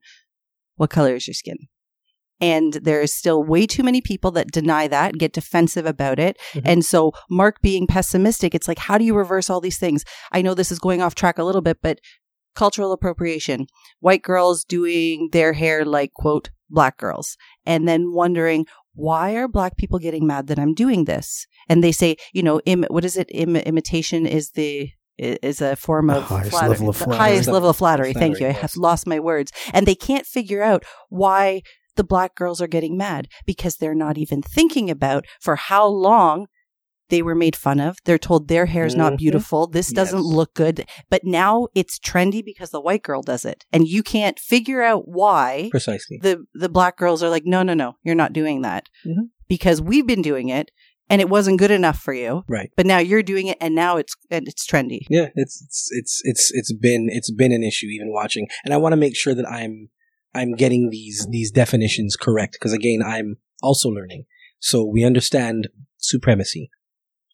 what 0.75 0.89
color 0.89 1.15
is 1.15 1.27
your 1.27 1.33
skin. 1.33 1.57
And 2.39 2.73
there 2.73 3.01
is 3.01 3.13
still 3.13 3.43
way 3.43 3.65
too 3.65 3.83
many 3.83 4.01
people 4.01 4.31
that 4.31 4.51
deny 4.51 4.87
that, 4.87 5.17
get 5.17 5.33
defensive 5.33 5.85
about 5.85 6.19
it. 6.19 6.37
Mhm. 6.53 6.61
And 6.65 6.85
so, 6.85 7.11
Mark 7.29 7.61
being 7.61 7.87
pessimistic, 7.87 8.53
it's 8.53 8.67
like, 8.67 8.77
how 8.79 8.97
do 8.97 9.03
you 9.05 9.15
reverse 9.15 9.49
all 9.49 9.59
these 9.61 9.79
things? 9.79 10.03
I 10.31 10.41
know 10.41 10.53
this 10.53 10.71
is 10.71 10.79
going 10.79 11.01
off 11.01 11.15
track 11.15 11.37
a 11.39 11.43
little 11.43 11.61
bit, 11.61 11.77
but 11.81 11.99
cultural 12.55 12.91
appropriation, 12.91 13.67
white 13.99 14.21
girls 14.23 14.63
doing 14.63 15.29
their 15.31 15.53
hair 15.53 15.85
like, 15.85 16.11
quote, 16.13 16.49
black 16.69 16.97
girls, 16.97 17.37
and 17.65 17.87
then 17.87 18.11
wondering, 18.13 18.65
why 18.93 19.35
are 19.35 19.47
black 19.47 19.77
people 19.77 19.99
getting 19.99 20.25
mad 20.25 20.47
that 20.47 20.57
I'm 20.59 20.73
doing 20.73 21.05
this? 21.05 21.45
And 21.69 21.83
they 21.83 21.91
say, 21.91 22.17
you 22.33 22.41
know, 22.43 22.59
Im- 22.65 22.85
what 22.89 23.05
is 23.05 23.15
it? 23.15 23.27
Im- 23.31 23.55
imitation 23.55 24.25
is 24.25 24.51
the 24.51 24.89
is 25.19 25.61
a 25.61 25.75
form 25.75 26.11
of 26.11 26.23
highest 26.23 26.51
flattery. 26.51 26.69
level 26.69 26.89
of 26.89 26.97
The 26.99 27.03
flattery. 27.05 27.17
highest 27.17 27.49
level 27.49 27.69
of 27.69 27.77
flattery. 27.77 28.13
Thank 28.13 28.39
you. 28.39 28.47
I 28.47 28.51
have 28.51 28.75
lost 28.75 29.07
my 29.07 29.19
words. 29.19 29.51
And 29.73 29.87
they 29.87 29.95
can't 29.95 30.27
figure 30.27 30.61
out 30.61 30.83
why 31.09 31.63
the 31.97 32.03
black 32.03 32.35
girls 32.35 32.61
are 32.61 32.67
getting 32.67 32.95
mad 32.97 33.27
because 33.45 33.75
they're 33.77 33.93
not 33.95 34.17
even 34.17 34.41
thinking 34.41 34.89
about 34.89 35.25
for 35.41 35.55
how 35.55 35.85
long 35.85 36.47
they 37.09 37.21
were 37.21 37.35
made 37.35 37.55
fun 37.55 37.79
of. 37.79 37.95
They're 38.03 38.17
told 38.17 38.47
their 38.49 38.65
hair's 38.65 38.93
not 38.95 39.13
Mhm. 39.13 39.17
beautiful. 39.17 39.67
This 39.67 39.93
doesn't 39.93 40.23
look 40.23 40.53
good. 40.53 40.85
But 41.09 41.23
now 41.23 41.67
it's 41.73 41.99
trendy 41.99 42.43
because 42.43 42.71
the 42.71 42.81
white 42.81 43.01
girl 43.01 43.21
does 43.21 43.45
it. 43.45 43.65
And 43.71 43.87
you 43.87 44.03
can't 44.03 44.37
figure 44.37 44.81
out 44.83 45.07
why 45.07 45.69
Precisely. 45.71 46.19
the, 46.21 46.43
the 46.53 46.67
black 46.67 46.97
girls 46.97 47.23
are 47.23 47.29
like, 47.29 47.45
no, 47.45 47.63
no, 47.63 47.73
no, 47.73 47.93
you're 48.03 48.13
not 48.15 48.33
doing 48.33 48.61
that. 48.63 48.89
Mhm. 49.05 49.29
Because 49.47 49.81
we've 49.81 50.05
been 50.05 50.21
doing 50.21 50.49
it 50.49 50.69
and 51.09 51.21
it 51.21 51.29
wasn't 51.29 51.59
good 51.59 51.71
enough 51.71 51.97
for 51.97 52.13
you. 52.13 52.43
Right. 52.49 52.69
But 52.75 52.85
now 52.85 52.97
you're 52.97 53.23
doing 53.23 53.47
it 53.47 53.57
and 53.61 53.73
now 53.73 53.95
it's 53.95 54.13
and 54.29 54.45
it's 54.45 54.67
trendy. 54.67 55.05
Yeah, 55.09 55.29
it's 55.35 55.61
it's 55.65 55.87
it's 55.91 56.21
it's 56.25 56.51
it's 56.53 56.73
been 56.73 57.07
it's 57.09 57.31
been 57.31 57.53
an 57.53 57.63
issue 57.63 57.85
even 57.87 58.11
watching, 58.11 58.47
and 58.65 58.73
I 58.73 58.77
want 58.77 58.91
to 58.91 58.97
make 58.97 59.15
sure 59.15 59.33
that 59.33 59.49
I'm 59.49 59.87
I'm 60.33 60.55
getting 60.55 60.89
these 60.89 61.27
these 61.29 61.51
definitions 61.51 62.15
correct 62.15 62.53
because 62.53 62.73
again 62.73 63.01
I'm 63.05 63.37
also 63.61 63.89
learning. 63.89 64.25
So 64.59 64.83
we 64.83 65.03
understand 65.03 65.69
supremacy, 65.97 66.69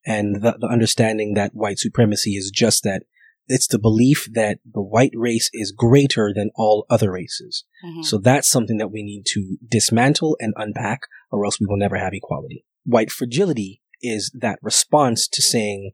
and 0.06 0.42
the, 0.42 0.58
the 0.60 0.68
understanding 0.68 1.34
that 1.36 1.52
white 1.54 1.80
supremacy 1.80 2.32
is 2.32 2.52
just 2.54 2.84
that 2.84 3.04
it's 3.48 3.68
the 3.68 3.80
belief 3.80 4.28
that 4.34 4.60
the 4.64 4.82
white 4.82 5.12
race 5.16 5.50
is 5.54 5.74
greater 5.74 6.32
than 6.34 6.50
all 6.56 6.86
other 6.90 7.12
races. 7.12 7.66
Mhm. 7.86 8.04
So 8.06 8.18
that's 8.18 8.50
something 8.50 8.78
that 8.78 8.92
we 8.92 9.04
need 9.04 9.24
to 9.34 9.58
dismantle 9.70 10.38
and 10.40 10.54
unpack, 10.56 11.02
or 11.32 11.44
else 11.46 11.60
we 11.60 11.66
will 11.68 11.78
never 11.78 11.98
have 11.98 12.14
equality. 12.14 12.66
White 12.86 13.12
fragility 13.12 13.82
is 14.02 14.32
that 14.34 14.60
response 14.62 15.28
to 15.30 15.42
saying, 15.42 15.92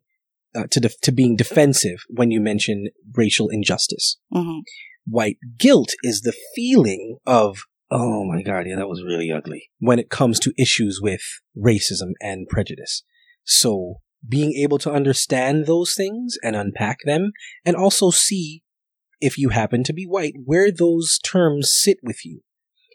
uh, 0.56 0.66
to 0.72 0.80
def- 0.80 1.00
to 1.02 1.12
being 1.12 1.36
defensive 1.36 2.00
when 2.10 2.30
you 2.32 2.40
mention 2.40 2.90
racial 3.14 3.50
injustice. 3.50 4.18
Mhm. 4.34 4.62
White 5.08 5.38
guilt 5.58 5.94
is 6.04 6.22
the 6.22 6.36
feeling 6.56 7.18
of, 7.26 7.60
oh 7.90 8.26
my 8.26 8.42
god, 8.42 8.66
yeah, 8.68 8.76
that 8.76 8.90
was 8.90 9.04
really 9.04 9.32
ugly. 9.32 9.70
When 9.80 10.00
it 10.00 10.10
comes 10.10 10.40
to 10.42 10.54
issues 10.58 11.00
with 11.02 11.22
racism 11.58 12.12
and 12.22 12.48
prejudice. 12.48 13.04
So 13.44 13.96
being 14.28 14.54
able 14.54 14.78
to 14.80 14.92
understand 14.92 15.66
those 15.66 15.94
things 15.96 16.38
and 16.44 16.56
unpack 16.56 17.00
them 17.06 17.32
and 17.66 17.76
also 17.76 18.10
see 18.10 18.64
if 19.22 19.38
you 19.38 19.50
happen 19.50 19.84
to 19.84 19.94
be 19.94 20.06
white, 20.06 20.34
where 20.46 20.72
those 20.72 21.20
terms 21.20 21.72
sit 21.72 21.98
with 22.04 22.26
you. 22.26 22.42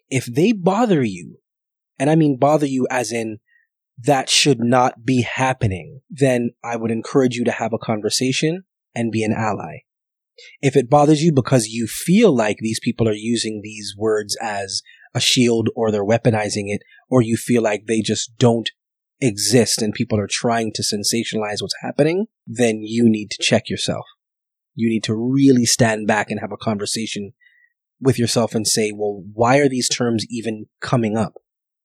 If 0.09 0.27
they 0.27 0.53
bother 0.53 1.03
you, 1.03 1.39
and 1.99 2.11
I 2.11 2.15
mean 2.15 2.39
bother 2.39 2.67
you 2.67 2.87
as 2.91 3.13
in 3.13 3.39
that 3.99 4.29
should 4.29 4.61
not 4.61 5.05
be 5.05 5.23
happening, 5.23 6.01
then 6.11 6.51
I 6.63 6.77
would 6.77 6.91
encourage 6.91 7.37
you 7.37 7.45
to 7.45 7.53
have 7.53 7.73
a 7.73 7.79
conversation 7.79 8.65
and 8.95 9.13
be 9.13 9.23
an 9.23 9.33
ally. 9.33 9.84
If 10.61 10.77
it 10.77 10.91
bothers 10.91 11.23
you 11.23 11.33
because 11.33 11.69
you 11.69 11.87
feel 11.87 12.35
like 12.35 12.59
these 12.61 12.81
people 12.81 13.09
are 13.09 13.15
using 13.15 13.61
these 13.63 13.95
words 13.97 14.37
as 14.41 14.83
a 15.15 15.21
shield 15.21 15.69
or 15.77 15.91
they're 15.91 16.05
weaponizing 16.05 16.65
it, 16.67 16.83
or 17.09 17.23
you 17.23 17.37
feel 17.37 17.63
like 17.63 17.87
they 17.87 18.01
just 18.01 18.37
don't 18.39 18.71
exist 19.21 19.81
and 19.81 19.95
people 19.95 20.19
are 20.19 20.29
trying 20.29 20.73
to 20.75 20.83
sensationalize 20.83 21.61
what's 21.61 21.77
happening, 21.81 22.27
then 22.47 22.81
you 22.83 23.09
need 23.09 23.31
to 23.31 23.43
check 23.43 23.69
yourself. 23.69 24.05
You 24.75 24.89
need 24.89 25.05
to 25.05 25.15
really 25.15 25.67
stand 25.67 26.07
back 26.07 26.31
and 26.31 26.41
have 26.41 26.53
a 26.53 26.57
conversation 26.57 27.33
with 28.01 28.19
yourself 28.19 28.55
and 28.55 28.67
say, 28.67 28.93
well, 28.93 29.23
why 29.33 29.59
are 29.59 29.69
these 29.69 29.89
terms 29.89 30.27
even 30.29 30.67
coming 30.81 31.17
up? 31.17 31.35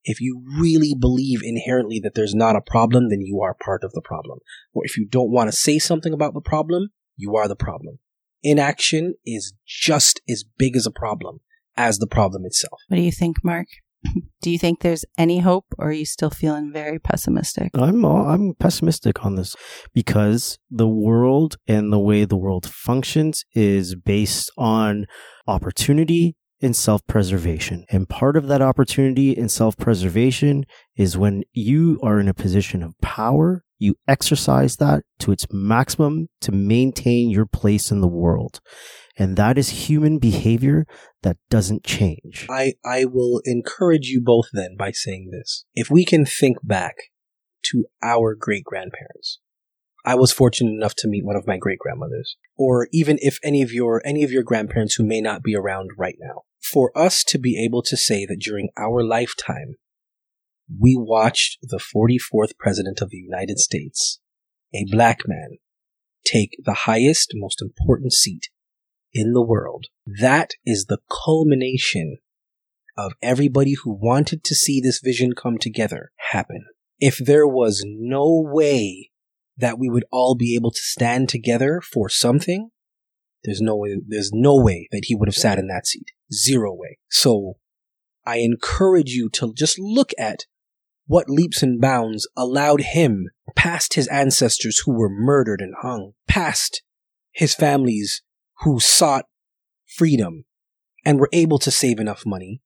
If 0.02 0.20
you 0.20 0.42
really 0.58 0.94
believe 0.98 1.40
inherently 1.42 2.00
that 2.02 2.14
there's 2.14 2.34
not 2.34 2.56
a 2.56 2.60
problem, 2.60 3.10
then 3.10 3.20
you 3.20 3.40
are 3.42 3.54
part 3.54 3.84
of 3.84 3.92
the 3.92 4.02
problem. 4.02 4.38
Or 4.72 4.84
if 4.84 4.96
you 4.96 5.06
don't 5.06 5.30
want 5.30 5.50
to 5.50 5.56
say 5.56 5.78
something 5.78 6.12
about 6.12 6.34
the 6.34 6.40
problem, 6.40 6.88
you 7.16 7.36
are 7.36 7.46
the 7.46 7.56
problem. 7.56 7.98
Inaction 8.42 9.14
is 9.26 9.52
just 9.66 10.20
as 10.28 10.44
big 10.58 10.76
as 10.76 10.86
a 10.86 10.90
problem 10.90 11.40
as 11.76 11.98
the 11.98 12.06
problem 12.06 12.44
itself. 12.44 12.80
What 12.88 12.96
do 12.96 13.02
you 13.02 13.12
think, 13.12 13.38
Mark? 13.44 13.66
Do 14.40 14.50
you 14.50 14.58
think 14.58 14.80
there's 14.80 15.04
any 15.18 15.40
hope, 15.40 15.66
or 15.76 15.88
are 15.88 15.92
you 15.92 16.06
still 16.06 16.30
feeling 16.30 16.72
very 16.72 16.98
pessimistic? 16.98 17.70
I'm 17.74 18.02
uh, 18.04 18.24
I'm 18.24 18.54
pessimistic 18.54 19.24
on 19.24 19.34
this 19.34 19.54
because 19.92 20.58
the 20.70 20.88
world 20.88 21.56
and 21.68 21.92
the 21.92 21.98
way 21.98 22.24
the 22.24 22.38
world 22.38 22.66
functions 22.66 23.44
is 23.52 23.94
based 23.94 24.50
on 24.56 25.06
opportunity 25.46 26.36
and 26.62 26.74
self-preservation. 26.74 27.84
And 27.90 28.08
part 28.08 28.36
of 28.36 28.46
that 28.48 28.62
opportunity 28.62 29.36
and 29.36 29.50
self-preservation 29.50 30.64
is 30.96 31.16
when 31.16 31.42
you 31.52 31.98
are 32.02 32.20
in 32.20 32.28
a 32.28 32.34
position 32.34 32.82
of 32.82 32.98
power, 33.00 33.64
you 33.80 33.96
exercise 34.06 34.76
that 34.76 35.02
to 35.18 35.32
its 35.32 35.46
maximum 35.50 36.28
to 36.42 36.52
maintain 36.52 37.30
your 37.30 37.46
place 37.46 37.90
in 37.90 38.00
the 38.00 38.08
world. 38.08 38.60
And 39.16 39.36
that 39.36 39.58
is 39.58 39.88
human 39.88 40.18
behavior 40.18 40.86
that 41.22 41.38
doesn't 41.48 41.82
change. 41.82 42.46
I, 42.48 42.74
I 42.84 43.06
will 43.06 43.40
encourage 43.44 44.06
you 44.08 44.22
both 44.22 44.46
then 44.52 44.76
by 44.78 44.92
saying 44.92 45.30
this. 45.32 45.64
If 45.74 45.90
we 45.90 46.04
can 46.04 46.24
think 46.24 46.58
back 46.62 46.94
to 47.64 47.86
our 48.02 48.34
great 48.34 48.64
grandparents, 48.64 49.40
I 50.04 50.14
was 50.14 50.32
fortunate 50.32 50.72
enough 50.72 50.94
to 50.98 51.08
meet 51.08 51.24
one 51.24 51.36
of 51.36 51.46
my 51.46 51.56
great 51.56 51.78
grandmothers, 51.78 52.36
or 52.56 52.88
even 52.92 53.18
if 53.20 53.38
any 53.44 53.62
of 53.62 53.72
your 53.72 54.00
any 54.04 54.24
of 54.24 54.30
your 54.30 54.42
grandparents 54.42 54.94
who 54.94 55.04
may 55.04 55.20
not 55.20 55.42
be 55.42 55.54
around 55.54 55.90
right 55.98 56.16
now. 56.18 56.42
For 56.72 56.90
us 56.96 57.24
to 57.24 57.38
be 57.38 57.62
able 57.62 57.82
to 57.82 57.96
say 57.96 58.24
that 58.26 58.40
during 58.40 58.70
our 58.78 59.02
lifetime, 59.02 59.76
we 60.78 60.96
watched 60.96 61.58
the 61.62 61.80
44th 61.80 62.56
president 62.58 63.00
of 63.00 63.10
the 63.10 63.16
United 63.16 63.58
States, 63.58 64.20
a 64.74 64.84
black 64.90 65.20
man, 65.26 65.58
take 66.24 66.56
the 66.64 66.74
highest, 66.84 67.32
most 67.34 67.60
important 67.62 68.12
seat 68.12 68.48
in 69.12 69.32
the 69.32 69.42
world. 69.42 69.86
That 70.06 70.50
is 70.64 70.86
the 70.86 70.98
culmination 71.24 72.18
of 72.96 73.14
everybody 73.22 73.74
who 73.82 73.92
wanted 73.92 74.44
to 74.44 74.54
see 74.54 74.80
this 74.80 75.00
vision 75.02 75.32
come 75.32 75.58
together 75.58 76.12
happen. 76.30 76.64
If 76.98 77.18
there 77.18 77.46
was 77.46 77.84
no 77.86 78.28
way 78.44 79.10
that 79.56 79.78
we 79.78 79.88
would 79.88 80.04
all 80.12 80.34
be 80.34 80.54
able 80.54 80.70
to 80.70 80.80
stand 80.80 81.28
together 81.28 81.80
for 81.80 82.08
something, 82.08 82.70
there's 83.44 83.60
no 83.60 83.76
way, 83.76 83.96
there's 84.06 84.30
no 84.32 84.60
way 84.60 84.88
that 84.92 85.04
he 85.06 85.14
would 85.14 85.28
have 85.28 85.34
sat 85.34 85.58
in 85.58 85.66
that 85.68 85.86
seat. 85.86 86.08
Zero 86.32 86.74
way. 86.74 86.98
So 87.10 87.54
I 88.26 88.38
encourage 88.38 89.10
you 89.10 89.30
to 89.30 89.52
just 89.54 89.78
look 89.78 90.10
at 90.18 90.44
what 91.10 91.28
leaps 91.28 91.60
and 91.60 91.80
bounds 91.80 92.28
allowed 92.36 92.80
him 92.80 93.30
past 93.56 93.94
his 93.94 94.06
ancestors 94.06 94.80
who 94.86 94.92
were 94.92 95.10
murdered 95.10 95.60
and 95.60 95.74
hung, 95.80 96.12
past 96.28 96.82
his 97.32 97.52
families 97.52 98.22
who 98.60 98.78
sought 98.78 99.24
freedom 99.84 100.44
and 101.04 101.18
were 101.18 101.28
able 101.32 101.58
to 101.58 101.68
save 101.68 101.98
enough 101.98 102.22
money 102.24 102.62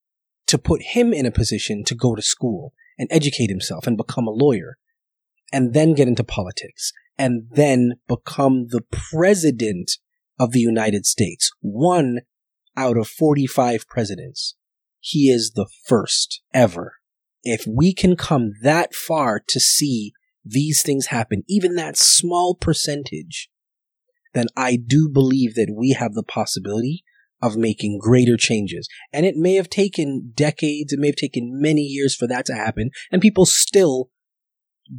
to 0.46 0.58
put 0.58 0.82
him 0.82 1.14
in 1.14 1.24
a 1.24 1.30
position 1.30 1.82
to 1.84 1.94
go 1.94 2.14
to 2.14 2.20
school 2.20 2.74
and 2.98 3.08
educate 3.10 3.48
himself 3.48 3.86
and 3.86 3.96
become 3.96 4.26
a 4.26 4.30
lawyer 4.30 4.76
and 5.50 5.72
then 5.72 5.94
get 5.94 6.06
into 6.06 6.22
politics 6.22 6.92
and 7.16 7.44
then 7.52 7.94
become 8.06 8.66
the 8.68 8.84
president 8.90 9.92
of 10.38 10.52
the 10.52 10.60
United 10.60 11.06
States. 11.06 11.50
One 11.62 12.20
out 12.76 12.98
of 12.98 13.08
45 13.08 13.88
presidents. 13.88 14.54
He 15.00 15.30
is 15.30 15.52
the 15.52 15.66
first 15.86 16.42
ever. 16.52 16.96
If 17.44 17.66
we 17.66 17.92
can 17.92 18.16
come 18.16 18.52
that 18.62 18.94
far 18.94 19.42
to 19.48 19.60
see 19.60 20.12
these 20.44 20.82
things 20.82 21.06
happen, 21.06 21.42
even 21.48 21.76
that 21.76 21.96
small 21.96 22.54
percentage, 22.54 23.50
then 24.32 24.46
I 24.56 24.76
do 24.76 25.08
believe 25.08 25.54
that 25.54 25.74
we 25.76 25.90
have 25.90 26.14
the 26.14 26.22
possibility 26.22 27.04
of 27.40 27.56
making 27.56 27.98
greater 27.98 28.36
changes. 28.36 28.88
And 29.12 29.26
it 29.26 29.36
may 29.36 29.54
have 29.54 29.68
taken 29.68 30.32
decades, 30.34 30.92
it 30.92 30.98
may 30.98 31.08
have 31.08 31.16
taken 31.16 31.60
many 31.60 31.82
years 31.82 32.16
for 32.16 32.26
that 32.26 32.46
to 32.46 32.54
happen, 32.54 32.90
and 33.12 33.22
people 33.22 33.46
still 33.46 34.10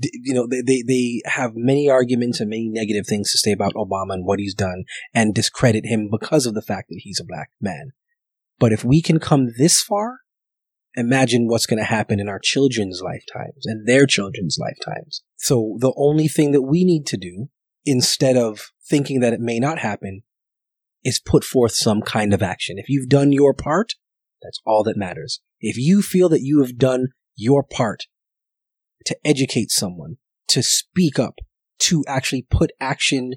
you 0.02 0.34
know, 0.34 0.48
they, 0.48 0.62
they, 0.62 0.82
they 0.82 1.22
have 1.26 1.52
many 1.56 1.90
arguments 1.90 2.40
and 2.40 2.50
many 2.50 2.70
negative 2.70 3.06
things 3.06 3.32
to 3.32 3.38
say 3.38 3.52
about 3.52 3.76
Obama 3.76 4.14
and 4.14 4.26
what 4.26 4.40
he's 4.40 4.56
done 4.56 4.84
and 5.14 5.36
discredit 5.36 5.86
him 5.86 6.10
because 6.10 6.46
of 6.46 6.56
the 6.56 6.62
fact 6.62 6.90
that 6.90 7.02
he's 7.04 7.20
a 7.20 7.26
black 7.26 7.52
man. 7.62 7.92
But 8.58 8.72
if 8.74 8.84
we 8.84 9.02
can 9.02 9.20
come 9.20 9.52
this 9.58 9.82
far, 9.82 10.22
imagine 10.96 11.48
what's 11.48 11.66
going 11.66 11.80
to 11.80 11.86
happen 11.86 12.20
in 12.20 12.30
our 12.30 12.40
children's 12.40 13.02
lifetimes 13.04 13.66
and 13.66 13.88
their 13.88 14.06
children's 14.06 14.58
lifetimes. 14.60 15.24
So 15.38 15.76
the 15.80 15.94
only 15.98 16.28
thing 16.28 16.52
that 16.52 16.62
we 16.62 16.84
need 16.84 17.06
to 17.08 17.18
do 17.18 17.50
instead 17.86 18.36
of 18.36 18.72
thinking 18.88 19.20
that 19.20 19.34
it 19.34 19.40
may 19.40 19.60
not 19.60 19.80
happen, 19.80 20.24
is 21.04 21.20
put 21.20 21.44
forth 21.44 21.74
some 21.74 22.02
kind 22.02 22.34
of 22.34 22.42
action. 22.42 22.78
If 22.78 22.90
you've 22.90 23.10
done 23.10 23.32
your 23.32 23.54
part, 23.54 23.94
that's 24.42 24.60
all 24.66 24.84
that 24.84 24.98
matters. 24.98 25.40
If 25.60 25.78
you 25.78 26.02
feel 26.02 26.30
that 26.30 26.42
you 26.42 26.62
have 26.62 26.78
done 26.78 27.10
your 27.36 27.64
part 27.64 28.04
to 29.06 29.18
educate 29.24 29.72
someone, 29.72 30.18
to 30.48 30.64
speak 30.64 31.20
up, 31.20 31.40
to 31.80 32.04
actually 32.08 32.48
put 32.50 32.72
action 32.80 33.34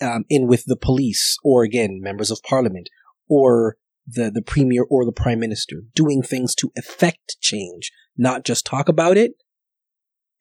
um, 0.00 0.24
in 0.28 0.46
with 0.46 0.64
the 0.66 0.76
police, 0.76 1.36
or 1.44 1.62
again, 1.62 2.00
members 2.02 2.30
of 2.30 2.40
parliament, 2.42 2.88
or 3.28 3.76
the, 4.06 4.30
the 4.30 4.42
premier 4.42 4.84
or 4.88 5.04
the 5.04 5.12
prime 5.12 5.40
minister, 5.40 5.82
doing 5.94 6.22
things 6.22 6.54
to 6.56 6.72
effect 6.76 7.36
change, 7.40 7.92
not 8.16 8.44
just 8.44 8.64
talk 8.64 8.88
about 8.88 9.16
it, 9.16 9.32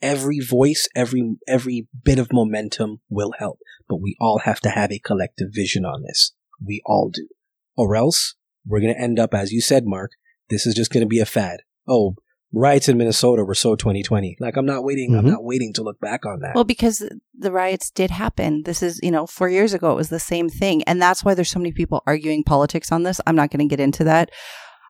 every 0.02 0.40
voice, 0.40 0.88
every 0.96 1.36
every 1.48 1.88
bit 2.04 2.20
of 2.20 2.32
momentum 2.32 3.02
will 3.10 3.34
help. 3.40 3.60
But 3.88 4.02
we 4.02 4.16
all 4.20 4.40
have 4.40 4.60
to 4.62 4.70
have 4.70 4.92
a 4.92 5.00
collective 5.00 5.50
vision 5.52 5.86
on 5.86 6.04
this. 6.04 6.34
We 6.64 6.82
all 6.86 7.10
do. 7.10 7.28
Or 7.76 7.96
else 7.96 8.36
we're 8.66 8.80
going 8.80 8.94
to 8.94 9.02
end 9.02 9.20
up, 9.20 9.34
as 9.34 9.52
you 9.52 9.62
said, 9.62 9.86
Mark, 9.86 10.12
this 10.50 10.66
is 10.66 10.76
just 10.76 10.92
going 10.92 11.04
to 11.04 11.10
be 11.10 11.20
a 11.20 11.26
fad. 11.26 11.62
Oh, 11.88 12.16
riots 12.56 12.88
in 12.88 12.98
Minnesota 12.98 13.44
were 13.44 13.53
so 13.53 13.76
2020. 13.76 14.38
Like 14.40 14.56
I'm 14.56 14.65
not 14.65 14.84
waiting. 14.84 15.11
Mm-hmm. 15.11 15.19
I'm 15.19 15.32
not 15.32 15.44
waiting 15.44 15.73
to 15.73 15.84
look 15.84 15.99
back 15.99 16.26
on 16.26 16.40
that. 16.40 16.56
Well, 16.56 16.64
because 16.64 17.07
the 17.38 17.52
riots 17.52 17.91
did 17.91 18.10
happen. 18.10 18.64
This 18.64 18.82
is, 18.82 18.99
you 19.03 19.11
know, 19.11 19.27
four 19.27 19.49
years 19.49 19.73
ago, 19.73 19.91
it 19.91 19.98
was 19.98 20.10
the 20.10 20.19
same 20.19 20.49
thing. 20.49 20.82
And 20.84 21.02
that's 21.02 21.23
why 21.23 21.34
there's 21.34 21.52
so 21.52 21.60
many 21.60 21.73
people 21.73 22.02
arguing 22.07 22.44
politics 22.44 22.91
on 22.91 23.03
this. 23.03 23.19
I'm 23.27 23.36
not 23.36 23.52
going 23.52 23.68
to 23.68 23.72
get 23.72 23.82
into 23.84 24.06
that. 24.06 24.32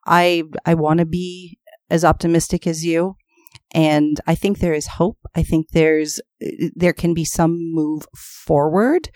I, 0.05 0.43
I 0.65 0.75
want 0.75 0.99
to 0.99 1.05
be 1.05 1.57
as 1.89 2.05
optimistic 2.05 2.67
as 2.67 2.85
you. 2.85 3.15
And 3.73 4.21
I 4.27 4.35
think 4.35 4.59
there 4.59 4.73
is 4.73 4.87
hope. 4.87 5.17
I 5.35 5.41
think 5.41 5.69
there's, 5.71 6.21
there 6.75 6.93
can 6.93 7.13
be 7.13 7.25
some 7.25 7.57
move 7.73 8.05
forward. 8.15 9.09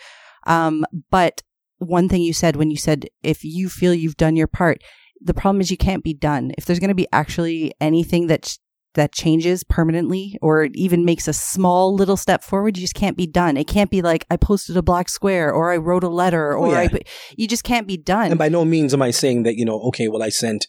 Um, 0.48 0.86
but 1.12 1.44
one 1.78 2.10
thing 2.10 2.24
you 2.24 2.34
said 2.34 2.56
when 2.56 2.72
you 2.72 2.78
said, 2.78 3.06
if 3.22 3.44
you 3.44 3.70
feel 3.70 3.94
you've 3.94 4.18
done 4.18 4.36
your 4.36 4.48
part, 4.48 4.82
the 5.22 5.34
problem 5.34 5.62
is 5.62 5.72
you 5.72 5.78
can't 5.78 6.04
be 6.04 6.14
done. 6.14 6.52
If 6.58 6.66
there's 6.66 6.80
going 6.80 6.90
to 6.90 6.96
be 6.96 7.08
actually 7.12 7.74
anything 7.80 8.28
that, 8.28 8.58
that 8.96 9.12
changes 9.12 9.64
permanently 9.64 10.38
or 10.42 10.70
even 10.74 11.06
makes 11.06 11.28
a 11.28 11.34
small 11.34 11.94
little 11.94 12.18
step 12.18 12.44
forward, 12.44 12.78
you 12.78 12.82
just 12.82 12.96
can't 12.96 13.18
be 13.18 13.28
done. 13.28 13.58
It 13.58 13.68
can't 13.68 13.92
be 13.92 14.02
like 14.02 14.26
I 14.32 14.38
posted 14.38 14.78
a 14.78 14.82
black 14.82 15.10
square 15.10 15.54
or 15.54 15.72
I 15.72 15.78
wrote 15.78 16.04
a 16.04 16.10
letter 16.10 16.58
oh, 16.58 16.62
or 16.62 16.68
oh, 16.68 16.72
yeah. 16.72 16.90
I, 16.94 17.00
you 17.38 17.48
just 17.48 17.64
can't 17.64 17.88
be 17.88 17.98
done. 17.98 18.32
And 18.32 18.40
by 18.40 18.50
no 18.50 18.66
means 18.66 18.94
am 18.94 19.02
I 19.02 19.12
saying 19.12 19.44
that, 19.44 19.56
you 19.56 19.66
know, 19.66 19.80
okay, 19.90 20.08
well, 20.08 20.24
I 20.24 20.30
sent, 20.30 20.68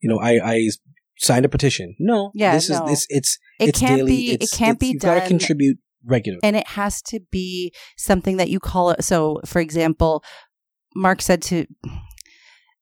you 0.00 0.08
know, 0.08 0.18
I, 0.18 0.40
I 0.42 0.68
signed 1.18 1.44
a 1.44 1.48
petition. 1.48 1.94
No, 1.98 2.30
yeah, 2.34 2.54
this 2.54 2.70
no. 2.70 2.84
is 2.84 2.90
this. 2.90 3.06
It's 3.08 3.38
it 3.58 3.68
it's 3.70 3.80
can't 3.80 3.98
daily. 3.98 4.10
be. 4.10 4.32
It's, 4.32 4.52
it 4.52 4.56
can't 4.56 4.78
be 4.78 4.96
done. 4.96 5.16
Got 5.16 5.22
to 5.22 5.28
contribute 5.28 5.78
regularly, 6.04 6.40
and 6.42 6.56
it 6.56 6.66
has 6.68 7.02
to 7.02 7.20
be 7.30 7.72
something 7.96 8.36
that 8.36 8.50
you 8.50 8.60
call 8.60 8.90
it. 8.90 9.02
So, 9.02 9.40
for 9.44 9.60
example, 9.60 10.22
Mark 10.94 11.22
said 11.22 11.42
to 11.42 11.66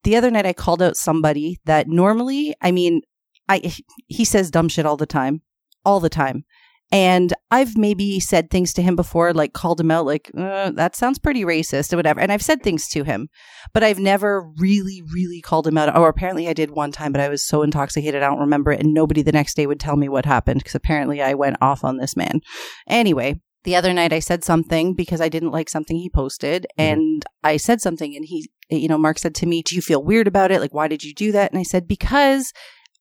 the 0.05 0.16
other 0.16 0.31
night, 0.31 0.47
I 0.47 0.52
called 0.52 0.82
out 0.82 0.97
somebody 0.97 1.59
that 1.64 1.89
normally, 1.89 2.55
I 2.60 2.70
mean, 2.70 3.02
I 3.48 3.74
he 4.06 4.24
says 4.24 4.51
dumb 4.51 4.68
shit 4.68 4.86
all 4.86 4.97
the 4.97 5.06
time, 5.06 5.43
all 5.85 6.01
the 6.01 6.09
time. 6.09 6.44
And 6.93 7.32
I've 7.51 7.76
maybe 7.76 8.20
said 8.20 8.51
things 8.51 8.72
to 8.74 8.82
him 8.82 8.94
before, 8.94 9.32
like 9.32 9.52
called 9.52 9.81
him 9.81 9.90
out, 9.90 10.06
like, 10.06 10.31
uh, 10.36 10.70
that 10.72 10.94
sounds 10.94 11.18
pretty 11.18 11.43
racist 11.43 11.93
or 11.93 11.97
whatever. 11.97 12.20
And 12.20 12.31
I've 12.31 12.43
said 12.43 12.62
things 12.62 12.89
to 12.90 13.02
him, 13.05 13.28
but 13.72 13.82
I've 13.82 13.98
never 13.98 14.48
really, 14.59 15.02
really 15.12 15.40
called 15.40 15.66
him 15.66 15.78
out. 15.78 15.97
Or 15.97 16.09
apparently 16.09 16.47
I 16.47 16.52
did 16.52 16.70
one 16.70 16.93
time, 16.93 17.10
but 17.10 17.20
I 17.20 17.28
was 17.28 17.44
so 17.44 17.62
intoxicated, 17.62 18.22
I 18.22 18.28
don't 18.28 18.39
remember 18.39 18.70
it. 18.70 18.81
And 18.81 18.94
nobody 18.94 19.22
the 19.22 19.32
next 19.32 19.55
day 19.55 19.66
would 19.66 19.81
tell 19.81 19.97
me 19.97 20.09
what 20.09 20.26
happened 20.26 20.60
because 20.60 20.74
apparently 20.74 21.20
I 21.20 21.35
went 21.35 21.56
off 21.60 21.85
on 21.85 21.97
this 21.97 22.16
man. 22.16 22.40
Anyway, 22.86 23.40
the 23.65 23.74
other 23.77 23.93
night 23.93 24.12
I 24.12 24.19
said 24.20 24.45
something 24.45 24.95
because 24.95 25.20
I 25.20 25.28
didn't 25.28 25.51
like 25.51 25.69
something 25.69 25.97
he 25.97 26.09
posted 26.11 26.66
Mhm. 26.78 26.85
and 26.85 27.24
I 27.43 27.57
said 27.57 27.81
something 27.81 28.15
and 28.15 28.24
he, 28.24 28.49
you 28.70 28.89
know, 28.89 28.99
Mark 28.99 29.19
said 29.19 29.35
to 29.36 29.47
me, 29.47 29.62
do 29.62 29.74
you 29.74 29.82
feel 29.82 30.03
weird 30.03 30.27
about 30.28 30.51
it? 30.51 30.61
Like, 30.61 30.74
why 30.74 30.89
did 30.89 31.03
you 31.03 31.12
do 31.15 31.32
that? 31.32 31.51
And 31.51 31.59
I 31.59 31.62
said, 31.65 31.89
because 31.89 32.53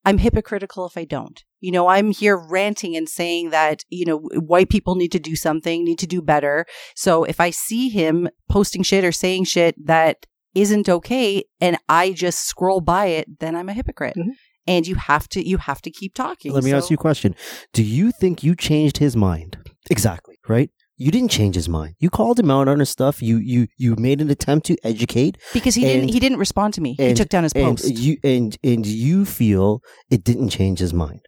I'm 0.06 0.18
hypocritical 0.18 0.85
if 0.85 0.98
I 0.98 1.06
don't. 1.06 1.41
You 1.61 1.72
know, 1.72 1.88
I'm 1.88 2.11
here 2.11 2.35
ranting 2.38 2.95
and 2.98 3.07
saying 3.07 3.52
that, 3.52 3.84
you 3.90 4.06
know, 4.06 4.18
white 4.35 4.69
people 4.69 4.95
need 4.95 5.14
to 5.14 5.19
do 5.19 5.35
something, 5.35 5.84
need 5.85 5.99
to 5.99 6.07
do 6.07 6.22
better. 6.22 6.65
So 6.95 7.23
if 7.23 7.40
I 7.40 7.52
see 7.52 7.88
him 7.90 8.27
posting 8.49 8.84
shit 8.84 9.06
or 9.06 9.14
saying 9.14 9.45
shit 9.45 9.76
that 9.85 10.26
isn't 10.56 10.90
okay 10.90 11.44
and 11.61 11.77
I 11.88 12.11
just 12.11 12.45
scroll 12.45 12.81
by 12.81 13.06
it, 13.07 13.40
then 13.40 13.56
I'm 13.56 13.69
a 13.69 13.73
hypocrite. 13.73 14.15
Mhm. 14.18 14.31
And 14.68 14.85
you 14.88 14.95
have 14.95 15.27
to, 15.30 15.45
you 15.45 15.57
have 15.57 15.81
to 15.81 15.90
keep 15.91 16.14
talking. 16.14 16.52
Let 16.53 16.64
me 16.64 16.72
So- 16.72 16.77
ask 16.77 16.90
you 16.90 16.95
a 16.95 16.98
question. 16.98 17.34
Do 17.73 17.84
you 17.84 18.11
think 18.11 18.44
you 18.44 18.56
changed 18.56 18.98
his 18.98 19.15
mind? 19.15 19.57
Exactly, 19.90 20.32
right? 20.47 20.69
You 20.95 21.09
didn't 21.11 21.29
change 21.31 21.55
his 21.55 21.67
mind. 21.67 21.95
You 21.99 22.09
called 22.09 22.39
him 22.39 22.51
out 22.51 22.67
on 22.67 22.79
his 22.79 22.89
stuff. 22.89 23.21
You 23.21 23.37
you 23.37 23.67
you 23.77 23.95
made 23.97 24.21
an 24.21 24.29
attempt 24.29 24.67
to 24.67 24.77
educate, 24.83 25.37
because 25.53 25.73
he 25.75 25.83
and- 25.85 26.01
didn't, 26.01 26.13
he 26.13 26.19
didn't 26.19 26.37
respond 26.39 26.73
to 26.75 26.81
me. 26.81 26.95
he 26.97 27.13
took 27.13 27.29
down 27.29 27.43
his 27.43 27.53
and 27.53 27.77
post. 27.77 27.89
you 27.97 28.17
and 28.23 28.57
and 28.63 28.85
you 28.85 29.25
feel 29.25 29.81
it 30.11 30.23
didn't 30.23 30.49
change 30.49 30.77
his 30.79 30.93
mind, 30.93 31.21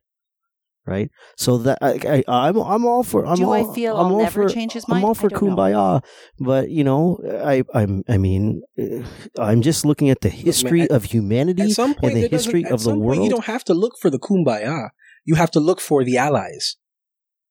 right? 0.86 1.10
So 1.36 1.58
that 1.58 1.80
I, 1.82 1.94
I 2.28 2.48
I'm 2.48 2.58
I'm 2.58 2.86
all 2.86 3.02
for. 3.04 3.26
I'm 3.26 3.38
Do 3.38 3.52
I 3.52 3.64
feel 3.74 3.98
I'm 3.98 4.06
I'll 4.06 4.12
all 4.14 4.18
never 4.22 4.44
for, 4.48 4.54
change 4.54 4.74
his 4.74 4.86
I'm 4.88 4.94
mind? 4.98 5.06
all 5.06 5.16
for 5.16 5.30
don't 5.30 5.42
know. 5.42 5.56
kumbaya, 5.56 6.04
but 6.40 6.70
you 6.70 6.84
know, 6.84 7.18
I 7.44 7.64
I'm 7.74 8.04
I 8.08 8.18
mean, 8.20 8.62
eh, 8.78 9.02
I'm 9.40 9.62
just 9.64 9.84
looking 9.84 10.12
at 10.12 10.22
the 10.22 10.30
history 10.30 10.82
at- 10.84 10.92
of 10.92 11.06
humanity 11.06 11.74
point, 11.74 11.98
and 12.04 12.16
the 12.16 12.28
history 12.28 12.66
at 12.66 12.72
of 12.72 12.80
the 12.80 12.84
some 12.92 12.94
point, 13.00 13.04
world. 13.18 13.24
you 13.24 13.30
don't 13.32 13.46
have 13.46 13.64
to 13.66 13.74
look 13.74 13.94
for 14.00 14.12
the 14.12 14.20
kumbaya. 14.20 14.90
You 15.26 15.36
have 15.36 15.50
to 15.52 15.60
look 15.60 15.82
for 15.82 16.04
the 16.06 16.18
allies. 16.20 16.78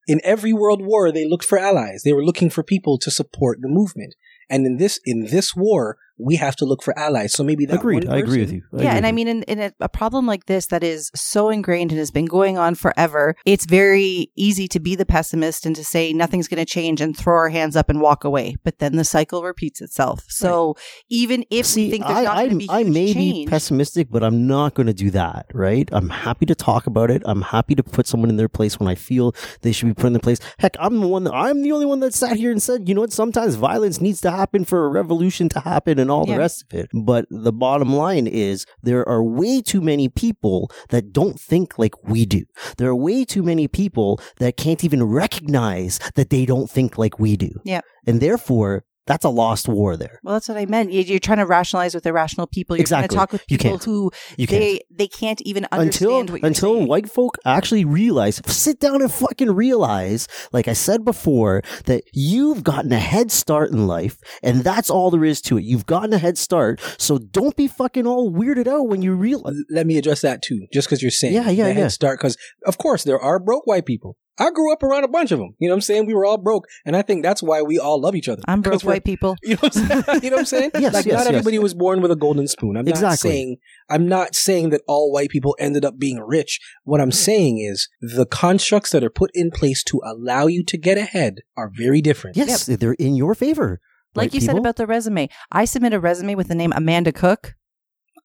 In 0.07 0.21
every 0.23 0.53
world 0.53 0.85
war, 0.85 1.11
they 1.11 1.27
looked 1.27 1.45
for 1.45 1.59
allies. 1.59 2.03
They 2.03 2.13
were 2.13 2.25
looking 2.25 2.51
for 2.51 2.63
people 2.63 2.99
to 2.99 3.11
support 3.11 3.59
the 3.61 3.69
movement. 3.69 4.15
And 4.51 4.67
in 4.67 4.77
this 4.77 5.01
in 5.05 5.27
this 5.27 5.57
war, 5.57 5.97
we 6.19 6.37
have 6.37 6.55
to 6.57 6.65
look 6.65 6.83
for 6.83 6.97
allies. 6.99 7.33
So 7.33 7.43
maybe 7.43 7.67
that 7.67 7.77
Agreed. 7.77 8.05
one 8.05 8.15
I 8.15 8.19
agree 8.19 8.41
with 8.41 8.49
person- 8.51 8.63
you. 8.73 8.79
yeah, 8.81 8.87
agree 8.89 8.97
and 8.99 9.07
I 9.07 9.13
mean, 9.13 9.29
in, 9.29 9.43
in 9.45 9.61
a, 9.61 9.73
a 9.81 9.89
problem 9.89 10.27
like 10.27 10.47
this 10.47 10.67
that 10.67 10.85
is 10.85 11.11
so 11.15 11.49
ingrained 11.49 11.91
and 11.91 11.99
has 11.99 12.11
been 12.11 12.27
going 12.27 12.57
on 12.57 12.75
forever, 12.75 13.35
it's 13.45 13.67
very 13.67 14.31
easy 14.37 14.69
to 14.69 14.81
be 14.81 14.95
the 14.95 15.07
pessimist 15.07 15.67
and 15.67 15.75
to 15.77 15.85
say 15.85 16.13
nothing's 16.13 16.49
going 16.49 16.65
to 16.65 16.71
change 16.71 17.01
and 17.01 17.17
throw 17.17 17.35
our 17.35 17.49
hands 17.49 17.75
up 17.77 17.89
and 17.89 18.01
walk 18.01 18.25
away. 18.25 18.57
But 18.65 18.79
then 18.79 18.97
the 18.97 19.05
cycle 19.05 19.43
repeats 19.43 19.81
itself. 19.81 20.25
So 20.29 20.77
even 21.09 21.45
if 21.51 21.67
See, 21.67 21.87
we 21.87 21.91
think 21.91 22.07
there's 22.07 22.19
I, 22.19 22.23
not 22.23 22.37
going 22.37 22.49
to 22.51 22.55
I, 22.55 22.59
be 22.59 22.69
I 22.71 22.79
huge 22.85 22.95
may 22.95 23.13
be 23.15 23.47
pessimistic, 23.49 24.09
but 24.11 24.23
I'm 24.23 24.47
not 24.47 24.75
going 24.75 24.87
to 24.87 24.95
do 24.95 25.11
that, 25.11 25.47
right? 25.53 25.89
I'm 25.93 26.11
happy 26.11 26.47
to 26.47 26.55
talk 26.55 26.87
about 26.87 27.11
it. 27.11 27.23
I'm 27.25 27.43
happy 27.43 27.75
to 27.75 27.83
put 27.83 28.07
someone 28.07 28.31
in 28.31 28.37
their 28.37 28.49
place 28.49 28.79
when 28.79 28.89
I 28.89 28.95
feel 28.95 29.35
they 29.63 29.73
should 29.73 29.89
be 29.89 29.95
put 29.95 30.07
in 30.07 30.13
their 30.13 30.21
place. 30.21 30.39
Heck, 30.59 30.77
I'm 30.79 31.01
the 31.01 31.09
one 31.09 31.25
that, 31.25 31.35
I'm 31.35 31.63
the 31.63 31.73
only 31.73 31.87
one 31.87 32.01
that 32.01 32.15
sat 32.15 32.37
here 32.37 32.53
and 32.53 32.63
said, 32.63 32.89
you 32.89 32.95
know 32.95 33.01
what, 33.01 33.13
sometimes 33.13 33.57
violence 33.57 34.01
needs 34.01 34.21
to 34.23 34.31
happen 34.31 34.65
for 34.65 34.87
a 34.87 34.89
revolution 34.89 35.49
to 35.51 35.61
happen 35.61 36.04
and 36.05 36.11
all 36.15 36.25
Yeah. 36.27 36.35
the 36.35 36.39
rest 36.47 36.59
of 36.65 36.79
it. 36.81 36.89
But 37.11 37.23
the 37.31 37.53
bottom 37.67 37.91
line 38.05 38.27
is 38.27 38.57
there 38.83 39.05
are 39.09 39.23
way 39.41 39.55
too 39.73 39.81
many 39.81 40.09
people 40.25 40.59
that 40.93 41.05
don't 41.19 41.39
think 41.51 41.67
like 41.83 41.95
we 42.13 42.21
do. 42.37 42.43
There 42.79 42.89
are 42.93 43.01
way 43.09 43.25
too 43.35 43.43
many 43.43 43.67
people 43.81 44.11
that 44.43 44.57
can't 44.65 44.83
even 44.87 45.03
recognize 45.05 45.99
that 46.15 46.29
they 46.31 46.45
don't 46.53 46.69
think 46.71 46.91
like 47.03 47.19
we 47.19 47.33
do. 47.37 47.51
Yeah. 47.65 47.81
And 48.07 48.21
therefore, 48.21 48.85
that's 49.07 49.25
a 49.25 49.29
lost 49.29 49.69
war 49.69 49.97
there. 49.97 50.19
well, 50.23 50.35
that's 50.35 50.49
what 50.49 50.57
I 50.57 50.67
meant. 50.67 50.91
You- 50.93 51.03
You're 51.03 51.19
trying 51.19 51.39
to 51.39 51.47
rationalize 51.47 51.95
with 51.95 52.07
irrational 52.07 52.47
people. 52.47 52.77
You're 52.77 52.81
Exactly. 52.83 53.09
trying 53.15 53.27
to 53.27 53.27
talk 53.27 53.33
with 53.33 53.45
You 53.49 53.59
people 53.59 53.71
can't. 53.79 53.85
who 53.85 54.11
You 54.39 54.47
can't. 54.47 54.61
they 54.61 54.81
they 54.91 55.07
can't 55.09 55.41
even 55.43 55.65
until 55.73 55.81
understand 56.17 56.31
what 56.31 56.41
you're 56.41 56.47
until 56.47 56.75
saying. 56.77 56.89
white 56.89 57.11
folk 57.11 57.37
actually 57.45 57.85
realize 57.85 58.41
sit 58.47 58.81
down 58.81 59.03
and 59.03 59.13
fucking 59.13 59.51
realize 59.53 60.27
like 60.53 60.69
i 60.69 60.73
said 60.73 61.05
before 61.05 61.63
that 61.87 62.03
you've 62.13 62.63
gotten 62.65 62.93
a 62.93 62.99
head 62.99 63.31
start 63.31 63.71
in 63.71 63.87
life 63.87 64.17
and 64.43 64.63
that's 64.63 64.89
all 64.91 65.11
there 65.11 65.25
is 65.25 65.41
to 65.43 65.59
it 65.59 65.65
you've 65.65 65.87
gotten 65.87 66.13
a 66.13 66.19
head 66.19 66.39
start 66.39 66.81
so 66.99 67.19
don't 67.19 67.57
be 67.57 67.67
fucking 67.69 68.07
all 68.07 68.31
weirded 68.33 68.67
out 68.67 68.89
when 68.89 69.03
you 69.03 69.15
realize 69.15 69.55
Let 69.71 69.87
me 69.87 69.99
address 69.99 70.21
that 70.23 70.43
too, 70.43 70.67
just 70.73 70.89
because 70.89 71.03
you're 71.03 71.11
saying 71.11 71.35
Yeah, 71.35 71.51
yeah, 71.51 71.67
yeah. 71.69 71.73
head 71.73 71.79
yeah. 71.79 71.89
start. 71.89 72.19
Because 72.19 72.37
of 72.67 72.79
course 72.79 73.05
there 73.05 73.19
are 73.21 73.39
broke 73.39 73.67
white 73.67 73.87
people. 73.87 74.17
I 74.39 74.51
grew 74.51 74.73
up 74.73 74.83
around 74.83 75.05
a 75.05 75.09
bunch 75.09 75.31
of 75.33 75.39
them. 75.39 75.55
You 75.59 75.69
know 75.69 75.75
what 75.75 75.79
I'm 75.79 75.81
saying? 75.83 76.07
We 76.07 76.15
were 76.15 76.25
all 76.25 76.39
broke, 76.39 76.67
and 76.85 76.97
I 76.97 77.03
think 77.03 77.23
that's 77.23 77.43
why 77.43 77.63
we 77.63 77.79
all 77.79 78.01
love 78.01 78.17
each 78.17 78.29
other. 78.29 78.43
I'm 78.49 78.63
broke 78.63 78.75
'Cause 78.75 78.85
we're- 78.85 78.95
white 78.97 79.05
people. 79.05 79.37
You 79.45 79.55
know 79.55 79.61
what 79.61 79.77
I'm 79.77 79.83
saying? 79.89 80.23
you 80.25 80.31
know 80.31 80.37
what 80.37 80.41
I'm 80.41 80.47
saying? 80.47 80.71
Yes, 80.81 80.95
like 80.95 81.07
yes, 81.07 81.15
not 81.15 81.21
yes. 81.21 81.27
everybody 81.29 81.59
was 81.59 81.75
born 81.75 82.01
with 82.03 82.11
a 82.11 82.17
golden 82.17 82.49
spoon. 82.49 82.77
I'm 82.77 82.85
not 82.85 83.19
saying 83.19 83.59
I'm 83.89 84.09
not 84.09 84.35
saying 84.35 84.71
that 84.71 84.83
all 84.89 85.13
white 85.13 85.31
people 85.31 85.57
ended 85.61 85.85
up 85.85 85.99
being 85.99 86.19
rich. 86.21 86.59
What 86.85 87.01
I'm 87.01 87.13
saying 87.13 87.59
is 87.59 87.89
the 88.01 88.27
constructs 88.27 88.91
that 88.91 89.05
are 89.05 89.11
put 89.11 89.31
in 89.35 89.51
place 89.51 89.83
to 89.85 90.01
allow 90.05 90.47
you 90.47 90.65
to 90.65 90.77
get 90.77 90.99
ahead 90.99 91.37
are 91.57 91.71
very 91.73 92.01
different. 92.01 92.37
yes 92.37 92.67
they're 92.67 92.95
in 92.95 93.15
your 93.15 93.35
favor 93.35 93.81
Like 94.15 94.27
white 94.33 94.35
you 94.35 94.41
said 94.41 94.57
about 94.59 94.77
the 94.77 94.87
resume, 94.87 95.29
I 95.53 95.65
submit 95.65 95.93
a 95.93 96.01
resume 96.01 96.35
with 96.35 96.49
the 96.49 96.55
name 96.55 96.73
Amanda 96.75 97.13
Cook. 97.13 97.55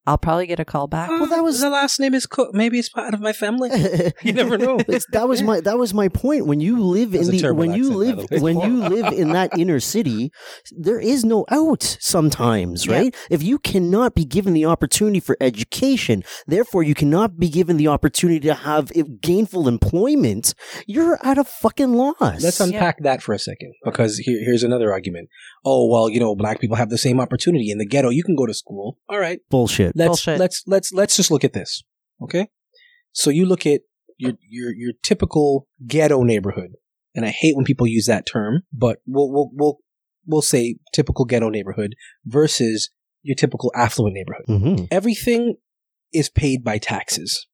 I'll 0.08 0.18
probably 0.18 0.48
get 0.48 0.60
a 0.60 0.66
call 0.66 0.88
back. 0.88 1.10
Well, 1.10 1.28
that 1.28 1.40
mm, 1.40 1.44
was 1.44 1.60
the 1.62 1.70
last 1.70 2.00
name 2.00 2.16
is 2.16 2.26
Cook. 2.26 2.54
Maybe 2.54 2.80
it's 2.80 2.90
part 2.90 3.14
of 3.14 3.20
my 3.22 3.34
family. 3.34 3.70
You 4.24 4.34
never 4.34 4.58
know. 4.58 4.80
It's- 4.88 5.06
that 5.12 5.28
was 5.28 5.42
my 5.44 5.60
that 5.62 5.78
was 5.78 5.94
my 5.94 6.08
point. 6.08 6.46
When 6.48 6.60
you 6.60 6.82
live 6.82 7.12
That 7.12 7.20
was 7.20 7.30
in 7.30 7.36
a 7.36 7.38
the 7.38 7.42
terrible 7.42 7.60
when 7.60 7.74
you 7.74 7.86
accent, 7.86 7.94
by 7.94 8.00
live 8.22 8.30
the 8.30 8.36
way. 8.36 8.42
when 8.42 8.60
you 8.72 8.78
live 8.96 9.14
in 9.14 9.30
that 9.34 9.58
inner 9.58 9.80
city, 9.80 10.32
there 10.72 11.00
is 11.00 11.24
no 11.24 11.46
out 11.52 11.98
sometimes, 12.00 12.86
Yeah. 12.86 12.94
right? 12.98 13.16
If 13.30 13.44
you 13.44 13.60
cannot 13.60 14.16
be 14.16 14.26
given 14.26 14.54
the 14.54 14.66
opportunity 14.66 15.20
for 15.20 15.38
education, 15.40 16.24
therefore 16.48 16.82
you 16.84 16.96
cannot 16.96 17.38
be 17.38 17.50
given 17.50 17.78
the 17.78 17.88
opportunity 17.88 18.40
to 18.48 18.54
have 18.56 18.92
i- 18.96 19.04
gainful 19.22 19.68
employment, 19.68 20.54
you're 20.88 21.20
at 21.24 21.38
a 21.38 21.44
fucking 21.44 21.94
loss. 21.94 22.42
Let's 22.44 22.60
unpack 22.60 23.04
that 23.04 23.22
for 23.22 23.34
a 23.34 23.40
second 23.40 23.74
because 23.86 24.18
here, 24.18 24.40
here's 24.44 24.64
another 24.64 24.92
argument. 24.92 25.30
Oh 25.66 25.88
well, 25.90 26.10
you 26.10 26.20
know, 26.20 26.36
black 26.36 26.60
people 26.60 26.78
have 26.78 26.90
the 26.90 26.98
same 26.98 27.20
opportunity 27.20 27.70
in 27.72 27.78
the 27.78 27.86
ghetto. 27.86 28.10
You 28.10 28.24
can 28.24 28.36
go 28.36 28.46
to 28.46 28.54
school. 28.54 28.98
All 29.10 29.20
right, 29.20 29.40
bullshit. 29.50 29.96
let's 29.96 30.10
Bullshit. 30.26 30.40
let's 30.40 30.64
let's 30.68 30.92
let's 30.94 31.16
just 31.16 31.32
look 31.32 31.44
at 31.44 31.54
this. 31.54 31.84
Okay, 32.22 32.48
so 33.12 33.30
you 33.30 33.46
look 33.46 33.66
at 33.66 33.82
your 34.18 34.34
your 34.48 34.74
your 34.74 34.94
typical 35.04 35.68
ghetto 35.88 36.24
neighborhood, 36.24 36.72
and 37.16 37.26
I 37.26 37.30
hate 37.30 37.56
when 37.56 37.66
people 37.66 37.88
use 37.88 38.06
that 38.06 38.26
term, 38.26 38.62
but 38.74 39.00
we'll 39.06 39.32
we'll 39.32 39.50
we'll 39.54 39.78
we'll 40.26 40.42
say 40.42 40.78
typical 40.94 41.26
ghetto 41.26 41.50
neighborhood 41.50 41.96
versus 42.26 42.90
your 43.22 43.36
typical 43.36 43.72
affluent 43.76 44.16
neighborhood. 44.16 44.46
hmm 44.48 44.86
Everything 44.92 45.56
is 46.14 46.30
paid 46.30 46.64
by 46.64 46.78
taxes. 46.78 47.48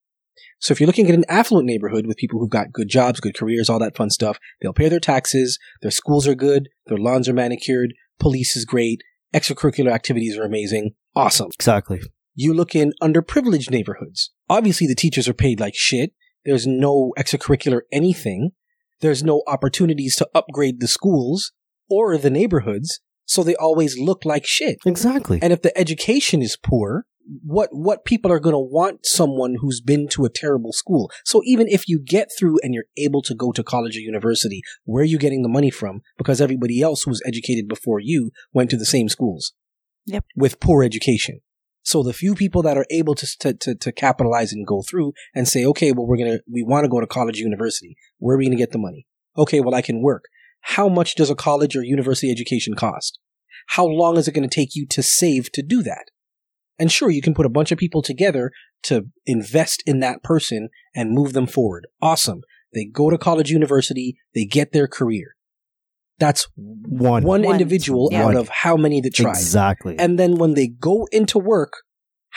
So 0.58 0.72
if 0.72 0.80
you're 0.80 0.86
looking 0.86 1.08
at 1.08 1.14
an 1.14 1.24
affluent 1.28 1.66
neighborhood 1.66 2.06
with 2.06 2.16
people 2.16 2.38
who've 2.38 2.50
got 2.50 2.72
good 2.72 2.88
jobs, 2.88 3.20
good 3.20 3.36
careers, 3.36 3.68
all 3.68 3.78
that 3.78 3.96
fun 3.96 4.10
stuff, 4.10 4.38
they'll 4.60 4.72
pay 4.72 4.88
their 4.88 5.00
taxes, 5.00 5.58
their 5.82 5.90
schools 5.90 6.26
are 6.26 6.34
good, 6.34 6.68
their 6.86 6.98
lawns 6.98 7.28
are 7.28 7.34
manicured, 7.34 7.92
police 8.18 8.56
is 8.56 8.64
great, 8.64 9.02
extracurricular 9.34 9.92
activities 9.92 10.36
are 10.38 10.44
amazing, 10.44 10.94
awesome. 11.14 11.50
Exactly. 11.54 12.00
You 12.34 12.54
look 12.54 12.74
in 12.74 12.92
underprivileged 13.02 13.70
neighborhoods. 13.70 14.32
Obviously 14.48 14.86
the 14.86 14.94
teachers 14.94 15.28
are 15.28 15.34
paid 15.34 15.60
like 15.60 15.74
shit. 15.74 16.12
There's 16.44 16.66
no 16.66 17.12
extracurricular 17.18 17.80
anything. 17.92 18.52
There's 19.00 19.22
no 19.22 19.42
opportunities 19.46 20.16
to 20.16 20.28
upgrade 20.34 20.80
the 20.80 20.88
schools 20.88 21.52
or 21.90 22.16
the 22.16 22.30
neighborhoods, 22.30 23.00
so 23.24 23.42
they 23.42 23.56
always 23.56 23.98
look 23.98 24.24
like 24.24 24.46
shit. 24.46 24.78
Exactly. 24.86 25.38
And 25.42 25.52
if 25.52 25.62
the 25.62 25.76
education 25.76 26.40
is 26.40 26.56
poor, 26.56 27.06
what 27.44 27.70
what 27.72 28.04
people 28.04 28.30
are 28.32 28.40
going 28.40 28.54
to 28.54 28.58
want 28.58 29.04
someone 29.04 29.56
who's 29.60 29.80
been 29.80 30.08
to 30.08 30.24
a 30.24 30.30
terrible 30.30 30.72
school. 30.72 31.10
So 31.24 31.42
even 31.44 31.66
if 31.68 31.88
you 31.88 32.00
get 32.04 32.28
through 32.38 32.58
and 32.62 32.74
you're 32.74 32.84
able 32.96 33.22
to 33.22 33.34
go 33.34 33.52
to 33.52 33.64
college 33.64 33.96
or 33.96 34.00
university, 34.00 34.62
where 34.84 35.02
are 35.02 35.06
you 35.06 35.18
getting 35.18 35.42
the 35.42 35.48
money 35.48 35.70
from? 35.70 36.02
Because 36.18 36.40
everybody 36.40 36.80
else 36.80 37.02
who 37.02 37.10
was 37.10 37.22
educated 37.26 37.68
before 37.68 38.00
you 38.00 38.30
went 38.52 38.70
to 38.70 38.76
the 38.76 38.86
same 38.86 39.08
schools. 39.08 39.52
Yep. 40.06 40.24
With 40.36 40.60
poor 40.60 40.84
education. 40.84 41.40
So 41.82 42.02
the 42.02 42.12
few 42.12 42.34
people 42.34 42.62
that 42.62 42.76
are 42.76 42.86
able 42.90 43.14
to, 43.14 43.38
to, 43.40 43.54
to, 43.54 43.74
to 43.76 43.92
capitalize 43.92 44.52
and 44.52 44.66
go 44.66 44.82
through 44.82 45.12
and 45.34 45.46
say, 45.46 45.64
okay, 45.66 45.92
well, 45.92 46.06
we're 46.06 46.16
going 46.16 46.32
to, 46.32 46.42
we 46.50 46.64
want 46.64 46.84
to 46.84 46.88
go 46.88 47.00
to 47.00 47.06
college 47.06 47.38
or 47.38 47.44
university. 47.44 47.96
Where 48.18 48.34
are 48.34 48.38
we 48.38 48.46
going 48.46 48.56
to 48.56 48.62
get 48.62 48.72
the 48.72 48.78
money? 48.78 49.06
Okay, 49.38 49.60
well, 49.60 49.74
I 49.74 49.82
can 49.82 50.02
work. 50.02 50.24
How 50.62 50.88
much 50.88 51.14
does 51.14 51.30
a 51.30 51.36
college 51.36 51.76
or 51.76 51.84
university 51.84 52.30
education 52.30 52.74
cost? 52.74 53.20
How 53.68 53.86
long 53.86 54.16
is 54.16 54.26
it 54.26 54.32
going 54.32 54.48
to 54.48 54.52
take 54.52 54.74
you 54.74 54.86
to 54.88 55.02
save 55.02 55.52
to 55.52 55.62
do 55.62 55.82
that? 55.84 56.06
And 56.78 56.92
sure, 56.92 57.10
you 57.10 57.22
can 57.22 57.34
put 57.34 57.46
a 57.46 57.50
bunch 57.50 57.72
of 57.72 57.78
people 57.78 58.02
together 58.02 58.50
to 58.84 59.06
invest 59.24 59.82
in 59.86 60.00
that 60.00 60.22
person 60.22 60.68
and 60.94 61.10
move 61.10 61.32
them 61.32 61.46
forward. 61.46 61.86
Awesome. 62.02 62.40
They 62.74 62.84
go 62.84 63.10
to 63.10 63.16
college, 63.18 63.50
university, 63.50 64.16
they 64.34 64.44
get 64.44 64.72
their 64.72 64.86
career. 64.86 65.36
That's 66.18 66.48
One. 66.54 67.24
one 67.24 67.42
One. 67.42 67.54
individual 67.54 68.08
Yeah. 68.10 68.24
out 68.26 68.36
of 68.36 68.48
how 68.48 68.76
many 68.76 69.00
that 69.02 69.14
tried. 69.14 69.30
Exactly. 69.32 69.98
And 69.98 70.18
then 70.18 70.36
when 70.36 70.54
they 70.54 70.66
go 70.68 71.06
into 71.12 71.38
work, 71.38 71.72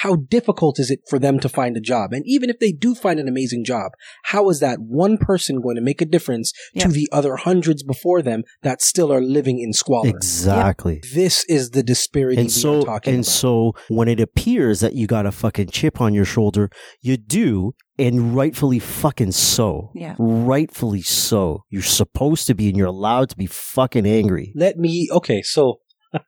how 0.04 0.16
difficult 0.16 0.80
is 0.80 0.90
it 0.90 1.00
for 1.10 1.20
them 1.20 1.40
to 1.40 1.50
find 1.50 1.76
a 1.76 1.82
job? 1.82 2.14
And 2.14 2.24
even 2.26 2.50
if 2.50 2.60
they 2.60 2.72
do 2.72 2.96
find 2.96 3.20
an 3.20 3.28
amazing 3.28 3.64
job, 3.66 3.92
how 4.24 4.50
is 4.50 4.60
that 4.62 4.80
one 4.80 5.18
person 5.18 5.60
going 5.62 5.76
to 5.76 5.82
make 5.82 6.02
a 6.02 6.06
difference 6.06 6.54
Yeah. 6.74 6.84
to 6.86 6.90
the 6.92 7.10
other 7.12 7.36
hundreds 7.36 7.84
before 7.84 8.22
them 8.22 8.44
that 8.64 8.82
still 8.82 9.12
are 9.12 9.20
living 9.22 9.60
in 9.60 9.74
squalor? 9.74 10.08
Exactly. 10.10 11.02
This 11.14 11.44
is 11.50 11.72
the 11.72 11.84
disparity 11.84 12.38
And 12.38 12.46
we 12.46 12.50
so, 12.50 12.80
are 12.80 12.84
talking 12.86 13.14
and 13.14 13.24
about. 13.26 13.32
so, 13.32 13.74
when 13.90 14.08
it 14.08 14.20
appears 14.22 14.80
that 14.80 14.94
you 14.96 15.06
got 15.06 15.26
a 15.26 15.32
fucking 15.32 15.68
chip 15.68 16.00
on 16.00 16.14
your 16.14 16.26
shoulder, 16.26 16.70
you 17.02 17.18
do, 17.18 17.74
and 17.98 18.34
rightfully 18.36 18.80
fucking 18.80 19.34
so. 19.34 19.92
Yeah. 19.94 20.16
Rightfully 20.18 21.02
so. 21.02 21.66
You're 21.70 21.82
supposed 21.82 22.48
to 22.48 22.54
be, 22.56 22.70
and 22.70 22.78
you're 22.78 22.88
allowed 22.88 23.30
to 23.32 23.36
be 23.36 23.48
fucking 23.48 24.06
angry. 24.06 24.54
Let 24.56 24.78
me, 24.78 25.10
okay, 25.12 25.42
so 25.42 25.82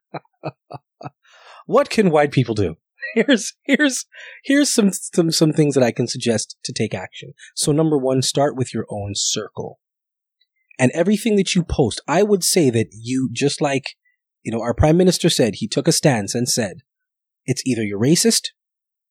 what 1.66 1.90
can 1.90 2.10
white 2.12 2.32
people 2.32 2.56
do? 2.56 2.76
Here's, 3.14 3.54
here's, 3.64 4.06
here's 4.44 4.70
some, 4.70 4.92
some, 4.92 5.32
some 5.32 5.54
things 5.54 5.76
that 5.76 5.84
I 5.84 5.92
can 5.92 6.08
suggest 6.08 6.58
to 6.64 6.74
take 6.74 6.94
action. 6.94 7.34
So 7.56 7.72
number 7.72 7.98
one, 7.98 8.22
start 8.22 8.56
with 8.56 8.74
your 8.74 8.86
own 8.90 9.14
circle. 9.16 9.80
And 10.80 10.92
everything 10.94 11.36
that 11.36 11.54
you 11.54 11.64
post, 11.64 12.02
I 12.08 12.24
would 12.24 12.44
say 12.44 12.70
that 12.70 12.88
you, 12.92 13.30
just 13.32 13.62
like, 13.62 13.96
you 14.44 14.52
know, 14.52 14.62
our 14.62 14.74
prime 14.74 14.98
minister 14.98 15.30
said, 15.30 15.56
he 15.56 15.68
took 15.68 15.88
a 15.88 15.92
stance 15.92 16.34
and 16.34 16.48
said, 16.50 16.78
it's 17.46 17.62
either 17.66 17.84
you're 17.84 18.00
racist 18.00 18.50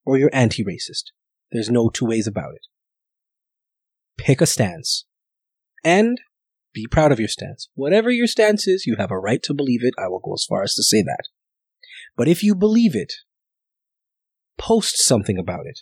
or 0.04 0.16
you're 0.16 0.30
anti-racist. 0.32 1.12
There's 1.52 1.70
no 1.70 1.88
two 1.88 2.06
ways 2.06 2.26
about 2.26 2.54
it. 2.54 2.66
Pick 4.16 4.40
a 4.40 4.46
stance. 4.46 5.04
And 5.84 6.20
be 6.72 6.86
proud 6.86 7.12
of 7.12 7.18
your 7.18 7.28
stance. 7.28 7.68
Whatever 7.74 8.10
your 8.10 8.26
stance 8.26 8.66
is, 8.66 8.86
you 8.86 8.96
have 8.96 9.10
a 9.10 9.18
right 9.18 9.42
to 9.44 9.54
believe 9.54 9.80
it. 9.82 9.94
I 9.98 10.08
will 10.08 10.20
go 10.20 10.34
as 10.34 10.46
far 10.48 10.62
as 10.62 10.74
to 10.74 10.82
say 10.82 11.02
that. 11.02 11.24
But 12.16 12.28
if 12.28 12.42
you 12.42 12.54
believe 12.54 12.94
it, 12.94 13.12
post 14.60 14.98
something 14.98 15.38
about 15.38 15.66
it. 15.66 15.80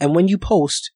And 0.00 0.14
when 0.14 0.28
you 0.28 0.36
post, 0.36 0.90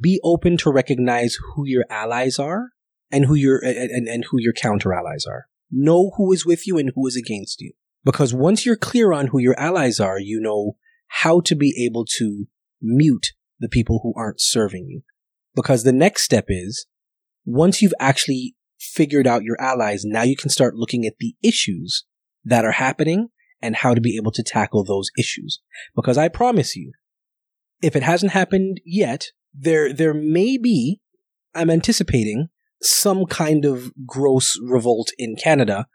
be 0.00 0.20
open 0.22 0.56
to 0.58 0.70
recognize 0.70 1.36
who 1.54 1.66
your 1.66 1.84
allies 1.90 2.38
are 2.38 2.68
and 3.10 3.24
who 3.24 3.34
your 3.34 3.58
and, 3.64 4.06
and, 4.06 4.24
who 4.30 4.38
your 4.40 4.52
counter 4.52 4.94
allies 4.94 5.24
are. 5.26 5.46
Know 5.70 6.12
who 6.16 6.32
is 6.32 6.46
with 6.46 6.66
you 6.66 6.78
and 6.78 6.92
who 6.94 7.06
is 7.06 7.16
against 7.16 7.60
you. 7.60 7.72
Because 8.04 8.32
once 8.32 8.64
you're 8.64 8.76
clear 8.76 9.12
on 9.12 9.28
who 9.28 9.38
your 9.38 9.58
allies 9.58 9.98
are, 9.98 10.20
you 10.20 10.40
know 10.40 10.76
how 11.08 11.40
to 11.40 11.56
be 11.56 11.74
able 11.84 12.06
to 12.18 12.46
mute 12.80 13.32
the 13.58 13.68
people 13.68 14.00
who 14.02 14.14
aren't 14.16 14.40
serving 14.40 14.86
you. 14.88 15.02
Because 15.54 15.82
the 15.82 15.92
next 15.92 16.22
step 16.22 16.44
is 16.48 16.86
once 17.44 17.82
you've 17.82 17.94
actually 17.98 18.54
figured 18.78 19.26
out 19.26 19.42
your 19.42 19.60
allies, 19.60 20.04
now 20.04 20.22
you 20.22 20.36
can 20.36 20.50
start 20.50 20.76
looking 20.76 21.06
at 21.06 21.14
the 21.18 21.34
issues 21.42 22.04
that 22.44 22.64
are 22.64 22.72
happening 22.72 23.30
and 23.60 23.76
how 23.76 23.94
to 23.94 24.00
be 24.00 24.16
able 24.16 24.32
to 24.32 24.42
tackle 24.42 24.84
those 24.84 25.10
issues. 25.18 25.60
Because 25.94 26.16
I 26.18 26.28
promise 26.28 26.76
you, 26.76 26.92
if 27.82 27.94
it 27.96 28.02
hasn't 28.02 28.32
happened 28.32 28.80
yet, 28.84 29.26
there, 29.54 29.92
there 29.92 30.14
may 30.14 30.56
be, 30.58 31.00
I'm 31.54 31.70
anticipating 31.70 32.48
some 32.82 33.26
kind 33.26 33.64
of 33.64 33.92
gross 34.06 34.58
revolt 34.62 35.10
in 35.18 35.34
Canada, 35.36 35.86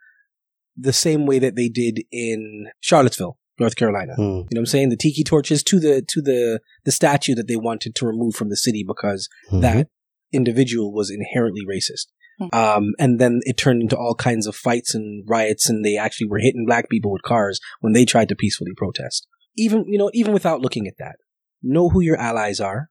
the 0.76 0.92
same 0.92 1.24
way 1.26 1.38
that 1.38 1.56
they 1.56 1.68
did 1.68 2.00
in 2.10 2.66
Charlottesville, 2.80 3.38
North 3.58 3.76
Carolina. 3.76 4.14
Hmm. 4.16 4.22
You 4.22 4.26
know 4.28 4.44
what 4.50 4.58
I'm 4.60 4.66
saying? 4.66 4.88
The 4.90 4.96
tiki 4.96 5.24
torches 5.24 5.62
to 5.64 5.78
the, 5.80 6.02
to 6.08 6.20
the, 6.20 6.60
the 6.84 6.92
statue 6.92 7.34
that 7.36 7.46
they 7.48 7.56
wanted 7.56 7.94
to 7.94 8.06
remove 8.06 8.34
from 8.34 8.50
the 8.50 8.56
city 8.56 8.84
because 8.86 9.28
Mhm. 9.50 9.60
that 9.62 9.88
individual 10.32 10.92
was 10.92 11.10
inherently 11.10 11.62
racist. 11.64 12.06
Hmm. 12.38 12.46
Um, 12.52 12.92
and 12.98 13.20
then 13.20 13.40
it 13.44 13.56
turned 13.56 13.82
into 13.82 13.96
all 13.96 14.14
kinds 14.14 14.46
of 14.46 14.56
fights 14.56 14.94
and 14.94 15.24
riots, 15.28 15.68
and 15.68 15.84
they 15.84 15.96
actually 15.96 16.28
were 16.28 16.38
hitting 16.38 16.66
black 16.66 16.88
people 16.88 17.12
with 17.12 17.22
cars 17.22 17.60
when 17.80 17.92
they 17.92 18.04
tried 18.04 18.28
to 18.30 18.36
peacefully 18.36 18.72
protest. 18.76 19.26
Even, 19.56 19.84
you 19.86 19.98
know, 19.98 20.10
even 20.14 20.32
without 20.32 20.60
looking 20.60 20.86
at 20.86 20.98
that, 20.98 21.16
know 21.62 21.88
who 21.88 22.00
your 22.00 22.16
allies 22.16 22.60
are, 22.60 22.90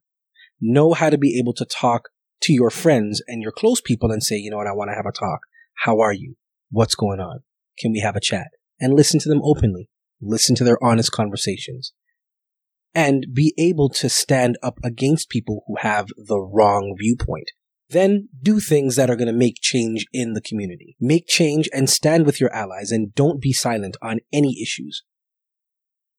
know 0.62 0.94
how 0.94 1.10
to 1.10 1.18
be 1.18 1.38
able 1.38 1.54
to 1.54 1.66
talk 1.66 2.10
to 2.42 2.54
your 2.54 2.70
friends 2.70 3.22
and 3.28 3.42
your 3.42 3.52
close 3.52 3.82
people 3.82 4.12
and 4.12 4.24
say, 4.24 4.36
you 4.36 4.50
know 4.50 4.58
what, 4.58 4.68
I 4.68 4.74
want 4.74 4.90
to 4.92 4.96
have 4.96 5.06
a 5.06 5.12
talk. 5.12 5.42
How 5.84 6.00
are 6.00 6.14
you? 6.14 6.36
What's 6.72 6.96
going 6.96 7.20
on? 7.20 7.40
Can 7.80 7.92
we 7.92 8.00
have 8.00 8.16
a 8.16 8.22
chat? 8.22 8.48
And 8.80 8.94
listen 8.94 9.20
to 9.22 9.30
them 9.30 9.42
openly. 9.44 9.90
Listen 10.22 10.56
to 10.56 10.64
their 10.64 10.82
honest 10.82 11.12
conversations 11.12 11.94
and 12.96 13.28
be 13.34 13.54
able 13.58 13.90
to 13.90 14.10
stand 14.10 14.58
up 14.62 14.80
against 14.84 15.30
people 15.30 15.64
who 15.68 15.76
have 15.80 16.08
the 16.16 16.40
wrong 16.40 16.96
viewpoint. 16.98 17.52
Then 17.90 18.30
do 18.42 18.60
things 18.60 18.96
that 18.96 19.10
are 19.10 19.16
going 19.16 19.28
to 19.28 19.34
make 19.34 19.58
change 19.62 20.06
in 20.14 20.34
the 20.34 20.42
community. 20.42 20.96
Make 21.00 21.28
change 21.28 21.70
and 21.74 21.90
stand 21.90 22.26
with 22.26 22.40
your 22.40 22.54
allies 22.54 22.92
and 22.92 23.14
don't 23.14 23.42
be 23.42 23.54
silent 23.54 23.98
on 24.02 24.20
any 24.32 24.62
issues. 24.62 25.04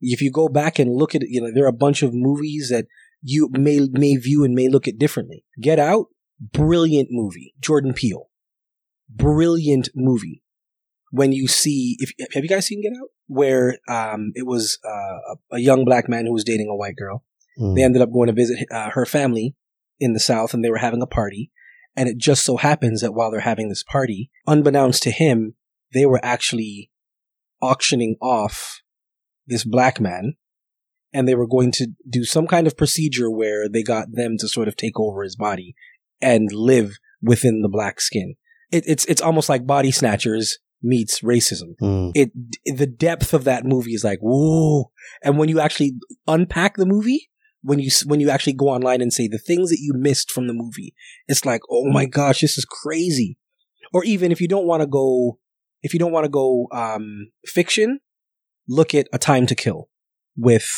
If 0.00 0.20
you 0.20 0.30
go 0.30 0.48
back 0.48 0.78
and 0.78 0.94
look 0.94 1.14
at 1.14 1.22
it, 1.22 1.28
you 1.30 1.40
know, 1.40 1.50
there 1.52 1.64
are 1.64 1.68
a 1.68 1.72
bunch 1.72 2.02
of 2.02 2.12
movies 2.12 2.68
that 2.70 2.86
you 3.22 3.48
may, 3.52 3.88
may 3.90 4.16
view 4.16 4.44
and 4.44 4.54
may 4.54 4.68
look 4.68 4.86
at 4.86 4.98
differently. 4.98 5.44
Get 5.60 5.78
Out, 5.78 6.06
brilliant 6.38 7.08
movie. 7.10 7.54
Jordan 7.58 7.94
Peele, 7.94 8.28
brilliant 9.08 9.88
movie. 9.94 10.42
When 11.10 11.32
you 11.32 11.48
see, 11.48 11.96
if 12.00 12.12
have 12.34 12.42
you 12.42 12.48
guys 12.48 12.66
seen 12.66 12.82
Get 12.82 12.92
Out? 13.00 13.08
Where 13.26 13.78
um, 13.88 14.32
it 14.34 14.46
was 14.46 14.78
uh, 14.84 15.36
a, 15.52 15.58
young 15.58 15.84
black 15.84 16.08
man 16.08 16.26
who 16.26 16.32
was 16.32 16.44
dating 16.44 16.68
a 16.68 16.76
white 16.76 16.96
girl. 16.96 17.24
Hmm. 17.56 17.74
They 17.74 17.82
ended 17.82 18.02
up 18.02 18.12
going 18.12 18.26
to 18.26 18.34
visit 18.34 18.66
uh, 18.70 18.90
her 18.90 19.06
family 19.06 19.54
in 20.00 20.12
the 20.12 20.20
South, 20.20 20.54
and 20.54 20.64
they 20.64 20.70
were 20.70 20.78
having 20.78 21.02
a 21.02 21.06
party. 21.06 21.50
And 21.96 22.08
it 22.08 22.18
just 22.18 22.44
so 22.44 22.56
happens 22.56 23.00
that 23.02 23.12
while 23.14 23.30
they're 23.30 23.40
having 23.40 23.68
this 23.68 23.84
party, 23.84 24.30
unbeknownst 24.46 25.02
to 25.04 25.10
him, 25.10 25.54
they 25.92 26.04
were 26.06 26.20
actually 26.24 26.90
auctioning 27.62 28.16
off 28.20 28.80
this 29.46 29.64
black 29.64 30.00
man, 30.00 30.34
and 31.12 31.28
they 31.28 31.34
were 31.34 31.46
going 31.46 31.70
to 31.72 31.88
do 32.08 32.24
some 32.24 32.46
kind 32.46 32.66
of 32.66 32.76
procedure 32.76 33.30
where 33.30 33.68
they 33.68 33.82
got 33.82 34.08
them 34.12 34.36
to 34.38 34.48
sort 34.48 34.66
of 34.68 34.76
take 34.76 34.98
over 34.98 35.22
his 35.22 35.36
body 35.36 35.74
and 36.20 36.50
live 36.52 36.94
within 37.22 37.62
the 37.62 37.68
black 37.68 38.00
skin. 38.00 38.34
It, 38.72 38.84
it's 38.86 39.04
it's 39.04 39.20
almost 39.22 39.48
like 39.48 39.66
body 39.66 39.92
snatchers 39.92 40.58
meets 40.82 41.20
racism 41.20 41.76
Hmm. 41.78 42.10
it 42.14 42.30
the 42.66 42.86
depth 42.86 43.32
of 43.32 43.44
that 43.44 43.64
movie 43.64 43.92
is 43.94 44.04
like 44.04 44.18
whoa 44.20 44.90
and 45.22 45.38
when 45.38 45.48
you 45.48 45.58
actually 45.60 45.94
unpack 46.26 46.76
the 46.76 46.84
movie 46.84 47.30
when 47.68 47.78
you 47.78 47.90
when 48.06 48.20
you 48.20 48.28
actually 48.30 48.52
go 48.52 48.66
online 48.68 49.00
and 49.00 49.12
say 49.12 49.26
the 49.26 49.38
things 49.38 49.70
that 49.70 49.80
you 49.80 49.92
missed 50.08 50.30
from 50.30 50.46
the 50.46 50.52
movie 50.62 50.94
it's 51.26 51.44
like 51.44 51.62
oh 51.70 51.86
my 51.98 52.04
gosh 52.04 52.40
this 52.42 52.56
is 52.58 52.64
crazy. 52.64 53.38
Or 53.92 54.04
even 54.04 54.30
if 54.32 54.40
you 54.40 54.48
don't 54.48 54.66
want 54.66 54.82
to 54.82 54.86
go 54.86 55.38
if 55.82 55.92
you 55.94 55.98
don't 55.98 56.12
want 56.12 56.24
to 56.24 56.30
go 56.30 56.68
um 56.72 57.06
fiction 57.46 58.00
look 58.68 58.94
at 58.94 59.06
a 59.12 59.18
time 59.18 59.46
to 59.46 59.54
kill 59.54 59.88
with 60.36 60.68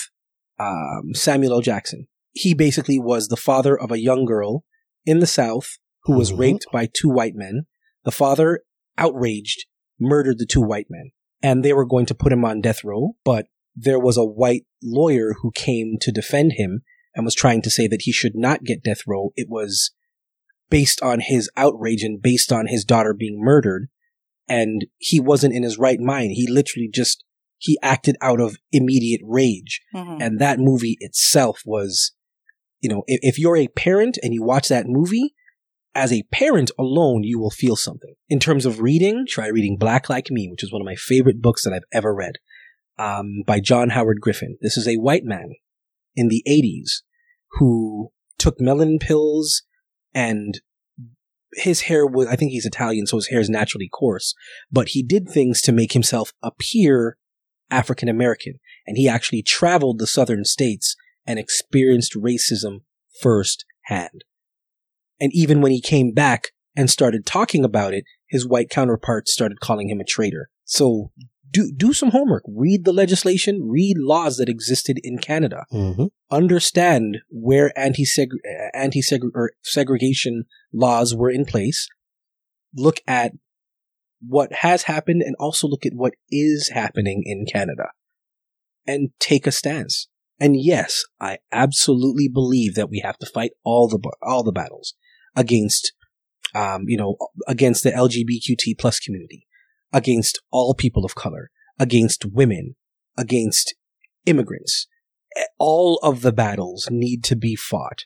um 0.59 1.13
samuel 1.15 1.55
l. 1.55 1.61
Jackson. 1.61 2.07
He 2.33 2.55
basically 2.55 2.99
was 2.99 3.29
the 3.29 3.37
father 3.49 3.79
of 3.79 3.91
a 3.91 3.99
young 4.01 4.25
girl 4.25 4.65
in 5.05 5.19
the 5.21 5.27
south 5.27 5.79
who 6.05 6.17
was 6.17 6.31
Mhm. 6.33 6.39
raped 6.39 6.67
by 6.73 6.87
two 6.93 7.09
white 7.09 7.35
men. 7.35 7.67
The 8.05 8.13
father 8.13 8.63
outraged 8.99 9.67
murdered 9.99 10.39
the 10.39 10.47
two 10.47 10.63
white 10.63 10.87
men. 10.91 11.11
And 11.43 11.65
they 11.65 11.73
were 11.73 11.85
going 11.87 12.07
to 12.07 12.15
put 12.15 12.33
him 12.33 12.45
on 12.45 12.61
death 12.61 12.83
row, 12.85 13.13
but 13.25 13.47
there 13.77 13.98
was 14.01 14.16
a 14.16 14.24
white 14.24 14.65
lawyer 14.82 15.35
who 15.43 15.53
came 15.53 15.97
to 16.01 16.11
defend 16.11 16.53
him 16.53 16.81
and 17.15 17.24
was 17.24 17.35
trying 17.35 17.62
to 17.62 17.70
say 17.70 17.86
that 17.86 18.03
he 18.03 18.12
should 18.12 18.35
not 18.35 18.65
get 18.65 18.82
death 18.82 19.03
row. 19.07 19.32
It 19.36 19.48
was 19.51 19.93
based 20.70 21.03
on 21.03 21.20
his 21.20 21.51
outrage 21.57 22.03
and 22.03 22.20
based 22.20 22.51
on 22.51 22.66
his 22.66 22.85
daughter 22.85 23.15
being 23.15 23.39
murdered. 23.40 23.89
And 24.48 24.86
he 24.98 25.20
wasn't 25.20 25.55
in 25.55 25.62
his 25.62 25.78
right 25.78 26.01
mind. 26.01 26.32
He 26.32 26.47
literally 26.48 26.89
just, 26.93 27.24
he 27.59 27.78
acted 27.82 28.16
out 28.20 28.40
of 28.40 28.57
immediate 28.73 29.20
rage. 29.24 29.82
Mhm. 29.94 30.23
And 30.23 30.40
that 30.40 30.59
movie 30.59 30.97
itself 31.01 31.61
was, 31.65 32.12
you 32.81 32.89
know, 32.89 33.03
if, 33.07 33.20
if 33.23 33.39
you're 33.39 33.57
a 33.57 33.69
parent 33.69 34.19
and 34.23 34.32
you 34.32 34.43
watch 34.43 34.69
that 34.69 34.86
movie, 34.86 35.35
as 35.94 36.12
a 36.12 36.24
parent 36.24 36.70
alone, 36.78 37.23
you 37.24 37.39
will 37.39 37.51
feel 37.51 37.74
something. 37.74 38.15
In 38.28 38.39
terms 38.39 38.66
of 38.66 38.81
reading, 38.81 39.24
try 39.27 39.47
reading 39.48 39.78
Black 39.78 40.11
Like 40.11 40.31
Me, 40.31 40.48
which 40.51 40.62
is 40.62 40.70
one 40.73 40.82
of 40.82 40.86
my 40.86 40.94
favorite 40.94 41.40
books 41.40 41.65
that 41.65 41.73
I've 41.73 41.89
ever 41.90 42.15
read, 42.15 42.35
um, 42.98 43.43
by 43.47 43.60
John 43.60 43.90
Howard 43.90 44.20
Griffin. 44.20 44.59
This 44.60 44.77
is 44.77 44.89
a 44.89 44.97
white 44.97 45.24
man 45.24 45.51
in 46.14 46.28
the 46.28 46.43
80s 46.48 47.02
who 47.52 48.10
took 48.39 48.59
melanin 48.59 49.01
pills 49.01 49.62
and 50.14 50.60
his 51.55 51.82
hair 51.82 52.06
was, 52.06 52.27
I 52.27 52.36
think 52.36 52.51
he's 52.51 52.66
Italian, 52.66 53.06
so 53.06 53.16
his 53.16 53.28
hair 53.28 53.40
is 53.40 53.48
naturally 53.48 53.89
coarse, 53.89 54.35
but 54.70 54.89
he 54.89 55.02
did 55.02 55.28
things 55.28 55.62
to 55.62 55.73
make 55.73 55.93
himself 55.93 56.32
appear 56.43 57.16
African 57.70 58.09
American. 58.09 58.55
And 58.86 58.97
he 58.97 59.09
actually 59.09 59.43
traveled 59.43 59.98
the 59.98 60.06
southern 60.06 60.44
states 60.44 60.97
and 61.27 61.39
experienced 61.39 62.14
racism 62.14 62.81
firsthand. 63.20 64.24
And 65.20 65.31
even 65.32 65.60
when 65.60 65.73
he 65.73 65.81
came 65.81 66.12
back 66.12 66.48
and 66.77 66.90
started 66.90 67.24
talking 67.24 67.64
about 67.64 67.94
it, 67.94 68.05
his 68.28 68.47
white 68.47 68.68
counterparts 68.68 69.32
started 69.32 69.60
calling 69.60 69.89
him 69.89 70.01
a 70.01 70.05
traitor. 70.05 70.51
So 70.64 71.10
do, 71.57 71.62
do 71.85 71.91
some 72.01 72.11
homework. 72.11 72.45
Read 72.66 72.81
the 72.85 72.93
legislation, 73.03 73.55
read 73.78 73.97
laws 73.99 74.35
that 74.39 74.49
existed 74.57 74.97
in 75.09 75.16
Canada. 75.31 75.61
Mhm. 75.73 76.07
Understand 76.31 77.19
where 77.31 77.69
anti-seg- 77.78 79.31
or 79.41 79.47
segregation 79.62 80.35
laws 80.73 81.15
were 81.20 81.31
in 81.39 81.45
place. 81.45 81.81
Look 82.74 82.99
at 83.07 83.33
what 84.37 84.51
has 84.66 84.81
happened 84.95 85.23
and 85.27 85.35
also 85.45 85.65
look 85.69 85.85
at 85.87 85.95
what 86.03 86.15
is 86.31 86.61
happening 86.81 87.19
in 87.33 87.47
Canada. 87.57 87.89
and 88.89 89.11
take 89.19 89.49
a 89.49 89.51
stance. 89.62 90.07
And 90.39 90.53
yes, 90.73 91.03
I 91.20 91.39
absolutely 91.51 92.28
believe 92.28 92.77
that 92.77 92.89
we 92.89 93.01
have 93.01 93.19
to 93.19 93.27
fight 93.37 93.51
all 93.65 93.89
the 93.89 93.99
all 94.23 94.45
the 94.45 94.53
battles 94.61 94.95
against, 95.35 95.93
um, 96.55 96.85
you 96.87 96.97
know, 96.97 97.16
against 97.49 97.83
the 97.83 97.91
LGBTQ 97.91 98.78
plus 98.78 99.01
community, 99.01 99.41
against 99.93 100.41
all 100.51 100.75
people 100.75 101.05
of 101.05 101.15
color, 101.15 101.51
against 101.79 102.25
women, 102.25 102.77
against 103.17 103.75
immigrants. 104.25 104.87
All 105.59 105.99
of 106.03 106.23
the 106.23 106.33
battles 106.33 106.89
need 106.91 107.23
to 107.25 107.37
be 107.37 107.57
fought. 107.57 108.05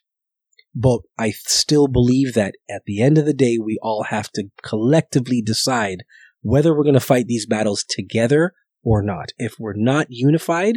But 0.74 1.00
I 1.18 1.30
still 1.30 1.88
believe 1.88 2.34
that 2.34 2.54
at 2.68 2.82
the 2.86 3.02
end 3.02 3.18
of 3.18 3.26
the 3.26 3.34
day, 3.34 3.58
we 3.58 3.78
all 3.82 4.04
have 4.04 4.30
to 4.32 4.48
collectively 4.62 5.42
decide 5.42 6.04
whether 6.42 6.74
we're 6.74 6.84
going 6.84 6.94
to 6.94 7.00
fight 7.00 7.26
these 7.26 7.46
battles 7.46 7.84
together 7.88 8.54
or 8.82 9.02
not. 9.02 9.30
If 9.36 9.58
we're 9.58 9.74
not 9.74 10.06
unified, 10.10 10.76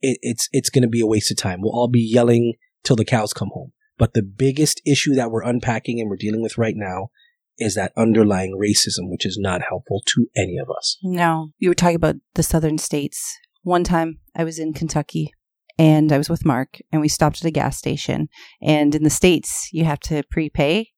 it, 0.00 0.18
it's 0.22 0.48
it's 0.52 0.70
going 0.70 0.82
to 0.82 0.88
be 0.88 1.00
a 1.00 1.06
waste 1.06 1.30
of 1.30 1.36
time. 1.36 1.60
We'll 1.60 1.74
all 1.74 1.88
be 1.88 2.00
yelling 2.00 2.54
till 2.82 2.96
the 2.96 3.04
cows 3.04 3.32
come 3.32 3.50
home. 3.52 3.72
But 3.98 4.14
the 4.14 4.22
biggest 4.22 4.80
issue 4.86 5.14
that 5.14 5.30
we're 5.30 5.42
unpacking 5.42 6.00
and 6.00 6.08
we're 6.08 6.16
dealing 6.16 6.42
with 6.42 6.56
right 6.56 6.74
now 6.76 7.10
is 7.60 7.74
that 7.74 7.92
underlying 7.96 8.58
racism, 8.60 9.10
which 9.10 9.24
is 9.26 9.38
not 9.38 9.62
helpful 9.68 10.02
to 10.06 10.26
any 10.36 10.56
of 10.58 10.68
us. 10.76 10.98
No. 11.02 11.50
You 11.58 11.68
were 11.68 11.74
talking 11.74 11.96
about 11.96 12.16
the 12.34 12.42
southern 12.42 12.78
states. 12.78 13.38
One 13.62 13.84
time 13.84 14.18
I 14.34 14.44
was 14.44 14.58
in 14.58 14.72
Kentucky 14.72 15.32
and 15.78 16.10
I 16.10 16.18
was 16.18 16.30
with 16.30 16.44
Mark 16.44 16.78
and 16.90 17.00
we 17.00 17.08
stopped 17.08 17.38
at 17.42 17.48
a 17.48 17.50
gas 17.50 17.76
station. 17.76 18.28
And 18.60 18.94
in 18.94 19.02
the 19.02 19.10
States, 19.10 19.68
you 19.72 19.84
have 19.84 20.00
to 20.00 20.22
prepay. 20.30 20.88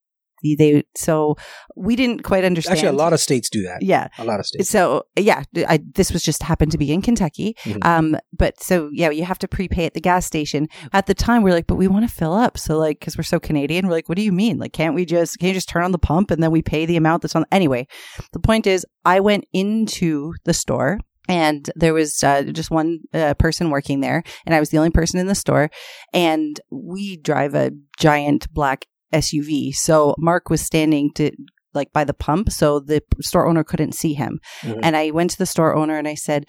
They 0.43 0.83
so 0.95 1.35
we 1.75 1.95
didn't 1.95 2.23
quite 2.23 2.43
understand. 2.43 2.77
Actually, 2.77 2.89
a 2.89 2.99
lot 3.03 3.13
of 3.13 3.19
states 3.19 3.49
do 3.49 3.63
that. 3.63 3.81
yeah. 3.81 4.07
A 4.17 4.25
lot 4.25 4.39
of 4.39 4.45
states. 4.45 4.69
So 4.69 5.03
yeah, 5.17 5.43
I, 5.67 5.79
this 5.95 6.11
was 6.11 6.21
just 6.23 6.43
happened 6.43 6.71
to 6.73 6.77
be 6.77 6.91
in 6.91 7.01
Kentucky. 7.01 7.55
Mhm. 7.63 7.85
Um, 7.85 8.17
but 8.37 8.61
so 8.61 8.89
yeah, 8.93 9.09
you 9.09 9.25
have 9.25 9.39
to 9.39 9.47
prepay 9.47 9.85
at 9.85 9.93
the 9.93 10.01
gas 10.01 10.25
station. 10.25 10.67
At 10.91 11.05
the 11.05 11.13
time, 11.13 11.43
we 11.43 11.51
are 11.51 11.53
like, 11.53 11.67
but 11.67 11.75
we 11.75 11.87
want 11.87 12.07
to 12.07 12.13
fill 12.13 12.33
up. 12.33 12.57
So 12.57 12.77
like, 12.77 12.99
because 12.99 13.17
we're 13.17 13.23
so 13.23 13.39
Canadian, 13.39 13.87
we're 13.87 13.93
like, 13.93 14.09
what 14.09 14.17
do 14.17 14.23
you 14.23 14.31
mean? 14.33 14.57
Like, 14.57 14.73
can't 14.73 14.95
we 14.95 15.05
just 15.05 15.39
can 15.39 15.47
you 15.47 15.53
just 15.53 15.69
turn 15.69 15.83
on 15.83 15.91
the 15.91 15.99
pump 15.99 16.31
and 16.31 16.43
then 16.43 16.51
we 16.51 16.61
pay 16.61 16.85
the 16.85 16.97
amount 16.97 17.21
that's 17.21 17.35
on? 17.35 17.45
Anyway, 17.51 17.87
the 18.33 18.39
point 18.39 18.67
is, 18.67 18.85
I 19.05 19.19
went 19.19 19.45
into 19.53 20.33
the 20.45 20.53
store. 20.53 20.99
And 21.29 21.69
there 21.77 21.93
was 21.93 22.21
uh, 22.21 22.41
just 22.51 22.69
one 22.69 22.99
uh, 23.13 23.33
person 23.35 23.69
working 23.69 24.01
there, 24.01 24.23
and 24.45 24.53
I 24.53 24.59
was 24.59 24.71
the 24.71 24.77
only 24.77 24.89
person 24.89 25.21
in 25.21 25.27
the 25.27 25.35
store. 25.35 25.69
And 26.13 26.59
we 26.69 27.15
drive 27.15 27.55
a 27.55 27.71
giant 27.97 28.53
black 28.53 28.87
SUV. 29.13 29.71
So 29.73 30.15
Mark 30.17 30.49
was 30.49 30.61
standing 30.61 31.11
to 31.13 31.31
like 31.73 31.91
by 31.93 32.03
the 32.03 32.13
pump, 32.13 32.51
so 32.51 32.79
the 32.79 33.01
store 33.21 33.47
owner 33.47 33.63
couldn't 33.63 33.93
see 33.93 34.13
him. 34.13 34.39
Mhm. 34.61 34.79
And 34.83 34.95
I 34.95 35.11
went 35.11 35.31
to 35.31 35.37
the 35.37 35.45
store 35.45 35.75
owner 35.75 35.97
and 35.97 36.07
I 36.07 36.13
said, 36.15 36.45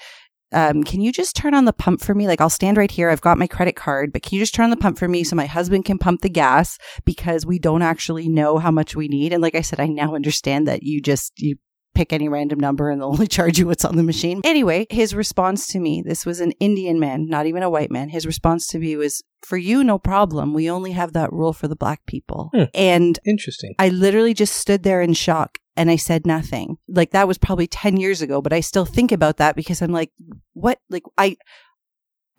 um, 0.52 0.84
"Can 0.84 1.00
you 1.00 1.12
just 1.12 1.34
turn 1.34 1.54
on 1.54 1.64
the 1.64 1.72
pump 1.72 2.00
for 2.00 2.14
me? 2.14 2.26
Like, 2.26 2.40
I'll 2.40 2.50
stand 2.50 2.76
right 2.76 2.90
here. 2.90 3.10
I've 3.10 3.22
got 3.22 3.38
my 3.38 3.46
credit 3.46 3.74
card, 3.74 4.12
but 4.12 4.22
can 4.22 4.36
you 4.36 4.42
just 4.42 4.54
turn 4.54 4.64
on 4.64 4.70
the 4.70 4.76
pump 4.76 4.98
for 4.98 5.08
me 5.08 5.24
so 5.24 5.34
my 5.34 5.46
husband 5.46 5.84
can 5.84 5.98
pump 5.98 6.20
the 6.20 6.28
gas 6.28 6.78
because 7.04 7.46
we 7.46 7.58
don't 7.58 7.82
actually 7.82 8.28
know 8.28 8.58
how 8.58 8.70
much 8.70 8.94
we 8.94 9.08
need." 9.08 9.32
And 9.32 9.42
like 9.42 9.54
I 9.54 9.62
said, 9.62 9.80
I 9.80 9.86
now 9.86 10.14
understand 10.14 10.68
that 10.68 10.82
you 10.82 11.00
just 11.00 11.32
you 11.38 11.56
pick 11.94 12.12
any 12.12 12.28
random 12.28 12.58
number 12.58 12.90
and 12.90 13.00
they'll 13.00 13.08
only 13.12 13.26
charge 13.26 13.58
you 13.58 13.66
what's 13.66 13.84
on 13.84 13.96
the 13.96 14.02
machine. 14.02 14.40
Anyway, 14.44 14.86
his 14.90 15.14
response 15.14 15.66
to 15.68 15.80
me, 15.80 16.02
this 16.02 16.26
was 16.26 16.40
an 16.40 16.52
Indian 16.52 16.98
man, 16.98 17.26
not 17.26 17.46
even 17.46 17.62
a 17.62 17.70
white 17.70 17.90
man. 17.90 18.08
His 18.08 18.26
response 18.26 18.66
to 18.68 18.78
me 18.78 18.96
was, 18.96 19.22
"For 19.46 19.56
you, 19.56 19.84
no 19.84 19.98
problem. 19.98 20.54
We 20.54 20.70
only 20.70 20.92
have 20.92 21.12
that 21.12 21.32
rule 21.32 21.52
for 21.52 21.68
the 21.68 21.76
black 21.76 22.06
people." 22.06 22.50
Hmm. 22.54 22.64
And 22.74 23.18
Interesting. 23.26 23.74
I 23.78 23.88
literally 23.88 24.34
just 24.34 24.56
stood 24.56 24.82
there 24.82 25.00
in 25.00 25.14
shock 25.14 25.58
and 25.76 25.90
I 25.90 25.96
said 25.96 26.26
nothing. 26.26 26.78
Like 26.88 27.10
that 27.10 27.28
was 27.28 27.38
probably 27.38 27.66
10 27.66 27.96
years 27.96 28.22
ago, 28.22 28.40
but 28.40 28.52
I 28.52 28.60
still 28.60 28.84
think 28.84 29.12
about 29.12 29.38
that 29.38 29.56
because 29.56 29.82
I'm 29.82 29.92
like, 29.92 30.12
what? 30.52 30.78
Like 30.88 31.02
I, 31.18 31.36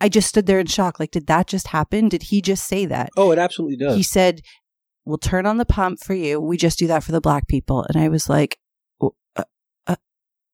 I 0.00 0.08
just 0.08 0.28
stood 0.28 0.46
there 0.46 0.60
in 0.60 0.66
shock. 0.66 1.00
Like, 1.00 1.10
did 1.10 1.26
that 1.26 1.46
just 1.46 1.68
happen? 1.68 2.08
Did 2.08 2.24
he 2.24 2.40
just 2.40 2.66
say 2.66 2.86
that? 2.86 3.10
Oh, 3.16 3.30
it 3.32 3.38
absolutely 3.38 3.76
does. 3.76 3.96
He 3.96 4.02
said, 4.02 4.42
we'll 5.04 5.18
turn 5.18 5.46
on 5.46 5.56
the 5.56 5.64
pump 5.64 6.00
for 6.02 6.14
you. 6.14 6.40
We 6.40 6.56
just 6.56 6.78
do 6.78 6.86
that 6.88 7.04
for 7.04 7.12
the 7.12 7.20
black 7.20 7.48
people. 7.48 7.86
And 7.88 8.02
I 8.02 8.08
was 8.08 8.28
like, 8.28 8.58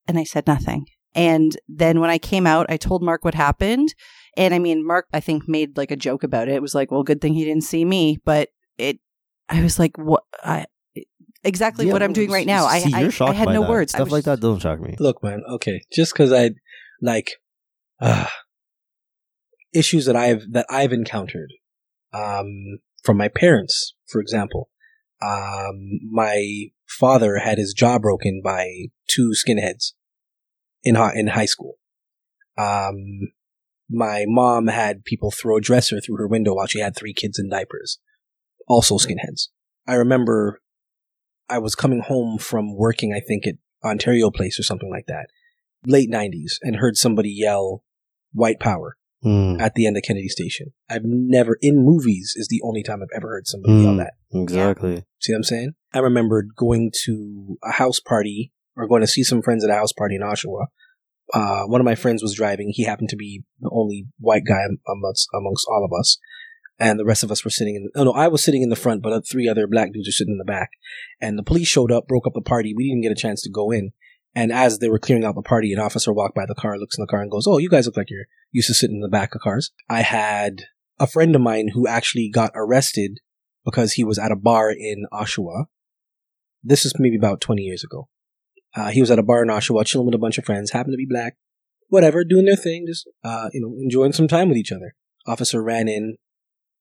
and 0.07 0.19
I 0.19 0.25
said 0.25 0.47
nothing. 0.47 0.87
And 1.15 1.57
then 1.69 2.01
when 2.01 2.11
I 2.11 2.19
came 2.19 2.47
out, 2.47 2.67
I 2.71 2.77
told 2.77 3.03
Mark 3.03 3.25
what 3.25 3.35
happened. 3.35 3.95
And 4.37 4.55
I 4.55 4.59
mean, 4.59 4.87
Mark, 4.87 5.07
I 5.13 5.21
think 5.21 5.47
made 5.47 5.77
like 5.77 5.91
a 5.91 5.97
joke 5.97 6.23
about 6.23 6.49
it. 6.49 6.55
It 6.55 6.63
was 6.63 6.75
like, 6.75 6.91
well, 6.91 7.03
good 7.03 7.21
thing 7.21 7.35
he 7.35 7.45
didn't 7.45 7.65
see 7.65 7.85
me, 7.85 8.19
but 8.25 8.49
it, 8.79 8.99
I 9.49 9.63
was 9.63 9.79
like, 9.79 9.99
what? 9.99 10.23
I, 10.43 10.65
exactly 11.45 11.87
Yeah, 11.87 11.93
what 11.93 12.03
I'm 12.03 12.15
doing 12.15 12.31
right 12.31 12.47
now. 12.47 12.65
I, 12.65 12.79
see, 12.79 12.95
I, 12.95 13.01
you're 13.01 13.13
I 13.29 13.33
had 13.33 13.47
by 13.47 13.53
no 13.55 13.63
that. 13.63 13.71
words. 13.71 13.93
Stuff 13.93 14.05
was 14.07 14.13
like 14.13 14.25
that 14.25 14.37
just- 14.37 14.43
doesn't 14.43 14.61
shock 14.61 14.81
me. 14.81 14.97
Look, 14.99 15.23
man. 15.23 15.43
Okay, 15.51 15.83
just 15.93 16.15
because 16.15 16.33
I 16.33 16.53
like 17.03 17.33
uh, 18.01 18.27
issues 19.75 20.07
that 20.07 20.17
I've 20.17 20.45
that 20.53 20.67
I've 20.71 20.93
encountered 20.93 21.53
um, 22.15 22.79
from 23.05 23.17
my 23.19 23.29
parents, 23.29 23.95
for 24.09 24.21
example. 24.21 24.71
Um, 25.23 26.01
my 26.11 26.67
father 26.89 27.39
had 27.39 27.59
his 27.59 27.73
jaw 27.73 27.99
broken 27.99 28.41
by 28.43 28.87
two 29.09 29.33
skinheads 29.33 29.93
in 30.83 30.97
hi- 30.97 31.15
in 31.15 31.29
high 31.29 31.47
school. 31.47 31.75
Um, 32.59 33.33
my 33.89 34.25
mom 34.27 34.67
had 34.67 35.05
people 35.05 35.31
throw 35.31 35.59
a 35.59 35.61
dresser 35.61 36.01
through 36.01 36.17
her 36.17 36.27
window 36.27 36.55
while 36.55 36.67
she 36.67 36.81
had 36.81 36.97
three 36.97 37.15
kids 37.15 37.39
in 37.39 37.49
diapers, 37.49 37.99
also 38.67 38.97
skinheads. 38.97 39.49
I 39.87 39.95
remember 39.95 40.61
I 41.49 41.59
was 41.59 41.75
coming 41.75 42.01
home 42.01 42.39
from 42.39 42.77
working, 42.77 43.13
I 43.15 43.21
think 43.21 43.47
at 43.47 43.57
Ontario 43.85 44.31
Place 44.31 44.59
or 44.59 44.63
something 44.63 44.91
like 44.91 45.07
that, 45.07 45.27
late 45.85 46.11
90s, 46.11 46.55
and 46.63 46.77
heard 46.77 46.97
somebody 46.97 47.31
yell, 47.31 47.85
white 48.33 48.59
power 48.59 48.97
Hmm, 49.23 49.57
at 49.61 49.75
the 49.75 49.87
end 49.87 49.97
of 49.97 50.03
Kennedy 50.03 50.29
Station. 50.29 50.73
I've 50.91 51.05
never, 51.05 51.57
in 51.61 51.85
movies, 51.85 52.33
is 52.37 52.49
the 52.49 52.61
only 52.65 52.83
time 52.83 53.01
I've 53.03 53.17
ever 53.17 53.29
heard 53.29 53.47
somebody 53.47 53.83
yell 53.83 53.93
Hmm. 53.93 53.99
that. 53.99 54.15
exactly. 54.33 55.05
See 55.21 55.33
what 55.33 55.37
I'm 55.39 55.45
saying? 55.45 55.73
I 55.95 55.99
remembered 56.01 56.49
going 56.57 56.91
to 57.05 57.59
a 57.63 57.73
house 57.73 58.01
party 58.01 58.53
or 58.77 58.89
going 58.89 59.03
to 59.03 59.07
see 59.07 59.23
some 59.23 59.43
friends 59.43 59.63
at 59.65 59.71
a 59.71 59.75
house 59.75 59.93
party 59.93 60.17
in 60.17 60.23
Oshawa. 60.23 60.67
Uh, 61.33 61.63
one 61.67 61.81
of 61.81 61.85
my 61.85 61.95
friends 61.95 62.23
was 62.23 62.35
driving. 62.35 62.71
He 62.75 62.85
happened 62.85 63.09
to 63.11 63.17
be 63.17 63.43
the 63.61 63.71
only 63.73 64.07
white 64.19 64.43
guy 64.47 64.63
amongst, 64.89 65.29
amongst 65.35 65.67
all 65.71 65.85
of 65.85 65.93
us. 65.99 66.19
And 66.79 66.99
the 66.99 67.05
rest 67.05 67.23
of 67.23 67.31
us 67.31 67.45
were 67.45 67.51
sitting 67.51 67.77
in, 67.77 67.91
oh 67.95 68.05
no, 68.05 68.13
I 68.13 68.27
was 68.29 68.43
sitting 68.43 68.63
in 68.63 68.71
the 68.71 68.77
front, 68.77 69.03
but 69.03 69.27
three 69.29 69.47
other 69.49 69.67
black 69.69 69.93
dudes 69.93 70.09
were 70.09 70.13
sitting 70.13 70.33
in 70.35 70.39
the 70.39 70.45
back. 70.45 70.71
And 71.21 71.39
the 71.39 71.43
police 71.45 71.69
showed 71.69 71.93
up, 71.93 72.09
broke 72.09 72.27
up 72.27 72.33
the 72.35 72.41
party. 72.43 72.75
We 72.75 72.89
didn't 72.89 73.03
get 73.03 73.13
a 73.13 73.21
chance 73.23 73.41
to 73.43 73.51
go 73.51 73.71
in. 73.71 73.93
And 74.35 74.53
as 74.53 74.79
they 74.79 74.89
were 74.89 74.99
clearing 74.99 75.25
out 75.25 75.35
the 75.35 75.43
party, 75.43 75.73
an 75.73 75.79
officer 75.79 76.13
walked 76.13 76.35
by 76.35 76.47
the 76.47 76.55
car, 76.55 76.79
looks 76.79 76.97
in 76.97 77.03
the 77.03 77.07
car 77.07 77.21
and 77.21 77.31
goes, 77.31 77.47
Oh, 77.47 77.59
you 77.59 77.69
guys 77.69 77.87
look 77.87 77.97
like 77.97 78.11
you're 78.11 78.27
used 78.51 78.69
to 78.69 78.75
sitting 78.75 78.97
in 78.97 79.01
the 79.01 79.09
back 79.09 79.35
of 79.35 79.41
cars. 79.43 79.73
I 79.89 80.03
had 80.03 80.63
a 80.99 81.07
friend 81.07 81.35
of 81.35 81.43
mine 81.43 81.69
who 81.75 81.87
actually 81.87 82.31
got 82.33 82.53
arrested 82.55 83.19
because 83.65 83.93
he 83.93 84.05
was 84.05 84.19
at 84.19 84.33
a 84.33 84.37
bar 84.37 84.71
in 84.71 85.07
Oshawa. 85.13 85.67
This 86.63 86.85
is 86.85 86.95
maybe 86.99 87.17
about 87.17 87.41
20 87.41 87.63
years 87.63 87.85
ago. 87.85 88.09
Uh, 88.75 88.91
he 88.91 89.01
was 89.01 89.11
at 89.11 89.19
a 89.19 89.23
bar 89.23 89.43
in 89.43 89.49
Oshawa, 89.49 89.85
chilling 89.85 90.07
with 90.07 90.15
a 90.15 90.19
bunch 90.19 90.39
of 90.39 90.45
friends, 90.45 90.71
happened 90.71 90.95
to 90.95 90.97
be 90.97 91.07
black, 91.09 91.37
whatever, 91.89 92.25
doing 92.25 92.47
their 92.47 92.57
thing, 92.57 92.87
just, 92.87 93.09
uh, 93.23 93.51
you 93.53 93.61
know, 93.61 93.75
enjoying 93.83 94.13
some 94.13 94.29
time 94.29 94.49
with 94.49 94.57
each 94.57 94.73
other. 94.73 94.95
Officer 95.27 95.63
ran 95.63 95.89
in, 95.89 96.17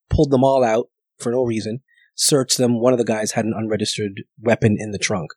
pulled 0.10 0.32
them 0.32 0.44
all 0.44 0.64
out 0.64 0.88
for 1.20 1.32
no 1.32 1.44
reason, 1.44 1.82
searched 2.16 2.58
them. 2.58 2.80
One 2.80 2.94
of 2.94 3.00
the 3.00 3.06
guys 3.06 3.34
had 3.34 3.46
an 3.46 3.54
unregistered 3.56 4.24
weapon 4.40 4.78
in 4.80 4.92
the 4.92 4.98
trunk. 4.98 5.32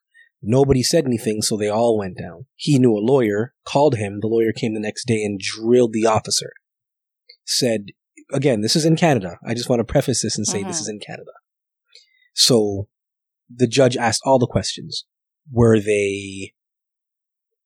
Nobody 0.46 0.82
said 0.82 1.04
anything, 1.06 1.42
so 1.42 1.56
they 1.56 1.68
all 1.68 1.98
went 1.98 2.18
down. 2.18 2.46
He 2.54 2.78
knew 2.78 2.92
a 2.92 2.98
lawyer, 3.00 3.54
called 3.64 3.96
him. 3.96 4.18
The 4.20 4.26
lawyer 4.28 4.52
came 4.52 4.74
the 4.74 4.80
next 4.80 5.06
day 5.06 5.22
and 5.24 5.38
drilled 5.38 5.92
the 5.92 6.06
officer. 6.06 6.52
Said, 7.44 7.86
again, 8.32 8.60
this 8.60 8.76
is 8.76 8.84
in 8.84 8.96
Canada. 8.96 9.38
I 9.46 9.54
just 9.54 9.68
want 9.68 9.80
to 9.80 9.84
preface 9.84 10.22
this 10.22 10.36
and 10.36 10.46
say 10.46 10.62
this 10.62 10.78
Mhm. 10.78 10.80
is 10.82 10.88
in 10.88 10.98
Canada. 10.98 11.32
So 12.34 12.88
the 13.54 13.66
judge 13.66 13.96
asked 13.96 14.22
all 14.24 14.38
the 14.38 14.46
questions. 14.46 15.04
Were 15.50 15.80
they 15.80 16.54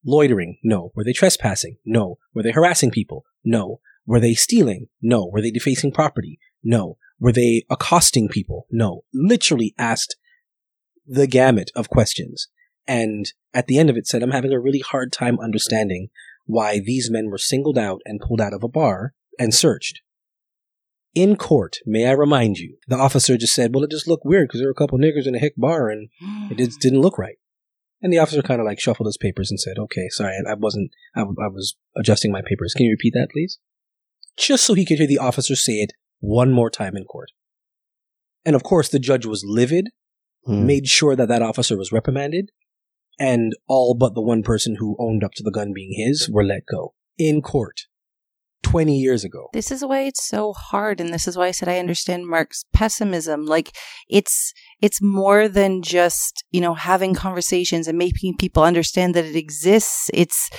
loitering? 0.05 0.59
No. 0.63 0.93
Were 0.95 1.05
they 1.05 1.13
trespassing? 1.13 1.79
No. 1.85 2.19
Were 2.35 2.43
they 2.43 2.53
harassing 2.53 2.91
people? 2.91 3.25
No. 3.45 3.81
Were 4.07 4.21
they 4.21 4.35
stealing? 4.35 4.89
No. 5.01 5.27
Were 5.27 5.43
they 5.43 5.51
defacing 5.51 5.93
property? 5.93 6.39
No. 6.63 6.99
Were 7.21 7.33
they 7.33 7.65
accosting 7.71 8.29
people? 8.29 8.67
No. 8.71 9.05
Literally 9.13 9.75
asked 9.79 10.17
the 11.07 11.27
gamut 11.27 11.71
of 11.75 11.89
questions. 11.89 12.49
And 12.89 13.31
at 13.55 13.66
the 13.69 13.78
end 13.78 13.90
of 13.90 13.97
it 13.97 14.06
said, 14.06 14.23
I'm 14.23 14.31
having 14.32 14.52
a 14.52 14.59
really 14.59 14.81
hard 14.81 15.12
time 15.12 15.39
understanding 15.39 16.09
why 16.47 16.81
these 16.81 17.10
men 17.10 17.28
were 17.31 17.39
singled 17.39 17.77
out 17.78 18.01
and 18.06 18.19
pulled 18.19 18.40
out 18.40 18.55
of 18.55 18.65
a 18.65 18.69
bar 18.69 19.12
and 19.39 19.55
searched. 19.55 20.01
In 21.15 21.36
court, 21.36 21.77
may 21.85 22.06
I 22.06 22.12
remind 22.12 22.59
you, 22.59 22.78
the 22.86 22.97
officer 22.97 23.36
just 23.36 23.55
said, 23.55 23.74
well, 23.74 23.85
it 23.85 23.90
just 23.90 24.09
looked 24.09 24.24
weird 24.24 24.48
because 24.48 24.60
there 24.60 24.69
were 24.69 24.73
a 24.73 24.74
couple 24.74 24.98
niggers 24.98 25.27
in 25.27 25.35
a 25.35 25.39
hick 25.39 25.55
bar 25.56 25.90
and 25.90 26.09
it 26.51 26.56
just 26.59 26.81
didn't 26.81 27.01
look 27.02 27.19
right. 27.19 27.36
And 28.01 28.12
the 28.12 28.19
officer 28.19 28.40
kind 28.43 28.60
of 28.60 28.66
like 28.66 28.81
shuffled 28.81 29.06
his 29.06 29.16
papers 29.19 29.51
and 29.51 29.59
said, 29.60 29.77
okay, 29.78 30.09
sorry, 30.10 30.32
I, 30.47 30.52
I 30.52 30.55
wasn't, 30.55 30.90
I, 31.15 31.20
w- 31.20 31.36
I 31.43 31.48
was 31.48 31.77
adjusting 31.97 32.31
my 32.32 32.43
papers. 32.43 32.73
Can 32.74 32.86
you 32.86 32.93
repeat 32.93 33.12
that, 33.15 33.28
please? 33.32 33.59
Just 34.39 34.65
so 34.65 34.74
he 34.74 34.86
could 34.86 34.98
hear 34.98 35.06
the 35.06 35.19
officer 35.19 35.56
say 35.56 35.74
it 35.74 35.93
one 36.20 36.52
more 36.52 36.70
time 36.70 36.97
in 36.97 37.05
court. 37.05 37.31
And 38.47 38.55
of 38.55 38.62
course, 38.62 38.89
the 38.89 38.98
judge 39.01 39.27
was 39.27 39.44
livid, 39.47 39.89
Hmm. 40.44 40.65
made 40.66 40.86
sure 40.86 41.16
that 41.16 41.28
that 41.28 41.43
officer 41.43 41.77
was 41.77 41.90
reprimanded, 41.93 42.51
and 43.19 43.53
all 43.66 43.95
but 43.95 44.15
the 44.15 44.23
one 44.23 44.43
person 44.43 44.77
who 44.78 44.97
owned 44.99 45.24
up 45.24 45.32
to 45.35 45.43
the 45.43 45.51
gun 45.51 45.73
being 45.74 45.95
his 45.97 46.28
were 46.31 46.45
let 46.45 46.62
go 46.70 46.95
in 47.19 47.43
court. 47.43 47.82
20 48.65 48.99
years 48.99 49.24
ago. 49.24 49.49
This 49.53 49.70
is 49.70 49.85
why 49.85 50.01
it's 50.01 50.27
so 50.27 50.53
hard 50.53 51.01
and 51.01 51.15
this 51.15 51.28
is 51.28 51.36
why 51.36 51.47
I 51.47 51.53
said 51.53 51.69
I 51.69 51.78
understand 51.78 52.27
Mark's 52.27 52.65
pessimism. 52.73 53.47
Like 53.47 53.74
it's 54.09 54.53
it's 54.82 55.01
more 55.01 55.49
than 55.49 55.81
just, 55.81 56.45
you 56.51 56.61
know, 56.61 56.74
having 56.74 57.15
conversations 57.15 57.86
and 57.86 57.97
making 57.97 58.36
people 58.36 58.65
understand 58.65 59.15
that 59.15 59.24
it 59.24 59.36
exists. 59.36 60.11
It's 60.12 60.51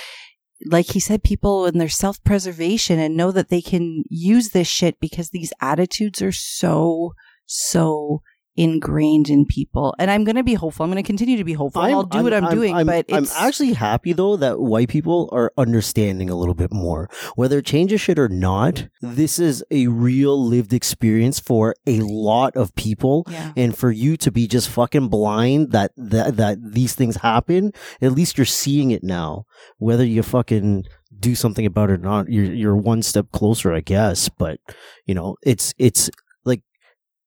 like 0.66 0.86
he 0.86 1.00
said, 1.00 1.22
people 1.22 1.66
in 1.66 1.78
their 1.78 1.88
self 1.88 2.22
preservation 2.24 2.98
and 2.98 3.16
know 3.16 3.30
that 3.32 3.48
they 3.48 3.62
can 3.62 4.04
use 4.08 4.50
this 4.50 4.68
shit 4.68 4.98
because 5.00 5.30
these 5.30 5.52
attitudes 5.60 6.20
are 6.20 6.32
so, 6.32 7.12
so 7.46 8.22
ingrained 8.56 9.30
in 9.30 9.46
people. 9.46 9.94
And 9.98 10.10
I'm 10.10 10.24
going 10.24 10.36
to 10.36 10.42
be 10.42 10.54
hopeful. 10.54 10.84
I'm 10.84 10.90
going 10.90 11.02
to 11.02 11.06
continue 11.06 11.36
to 11.36 11.44
be 11.44 11.52
hopeful. 11.52 11.82
i 11.82 11.94
will 11.94 12.04
do 12.04 12.22
what 12.22 12.34
I'm, 12.34 12.44
I'm 12.44 12.54
doing. 12.54 12.74
I'm, 12.74 12.86
but 12.86 13.06
I'm 13.10 13.26
actually 13.36 13.72
happy 13.72 14.12
though 14.12 14.36
that 14.36 14.60
white 14.60 14.88
people 14.88 15.28
are 15.32 15.52
understanding 15.56 16.28
a 16.30 16.34
little 16.34 16.54
bit 16.54 16.72
more. 16.72 17.08
Whether 17.36 17.58
it 17.58 17.66
changes 17.66 18.00
shit 18.00 18.18
or 18.18 18.28
not, 18.28 18.88
this 19.00 19.38
is 19.38 19.64
a 19.70 19.86
real 19.86 20.42
lived 20.42 20.72
experience 20.72 21.38
for 21.38 21.74
a 21.86 22.00
lot 22.00 22.56
of 22.56 22.74
people. 22.74 23.24
Yeah. 23.28 23.52
And 23.56 23.76
for 23.76 23.90
you 23.90 24.16
to 24.18 24.32
be 24.32 24.46
just 24.48 24.68
fucking 24.68 25.08
blind 25.08 25.72
that, 25.72 25.92
that, 25.96 26.36
that 26.36 26.58
these 26.60 26.94
things 26.94 27.16
happen, 27.16 27.72
at 28.02 28.12
least 28.12 28.36
you're 28.36 28.44
seeing 28.44 28.90
it 28.90 29.04
now. 29.04 29.46
Whether 29.78 30.04
you 30.04 30.22
fucking 30.22 30.84
do 31.18 31.34
something 31.34 31.66
about 31.66 31.90
it 31.90 31.94
or 31.94 31.98
not, 31.98 32.30
you're, 32.30 32.52
you're 32.52 32.76
one 32.76 33.02
step 33.02 33.30
closer, 33.32 33.72
I 33.72 33.80
guess. 33.80 34.28
But, 34.28 34.58
you 35.06 35.14
know, 35.14 35.36
it's, 35.42 35.72
it's, 35.78 36.10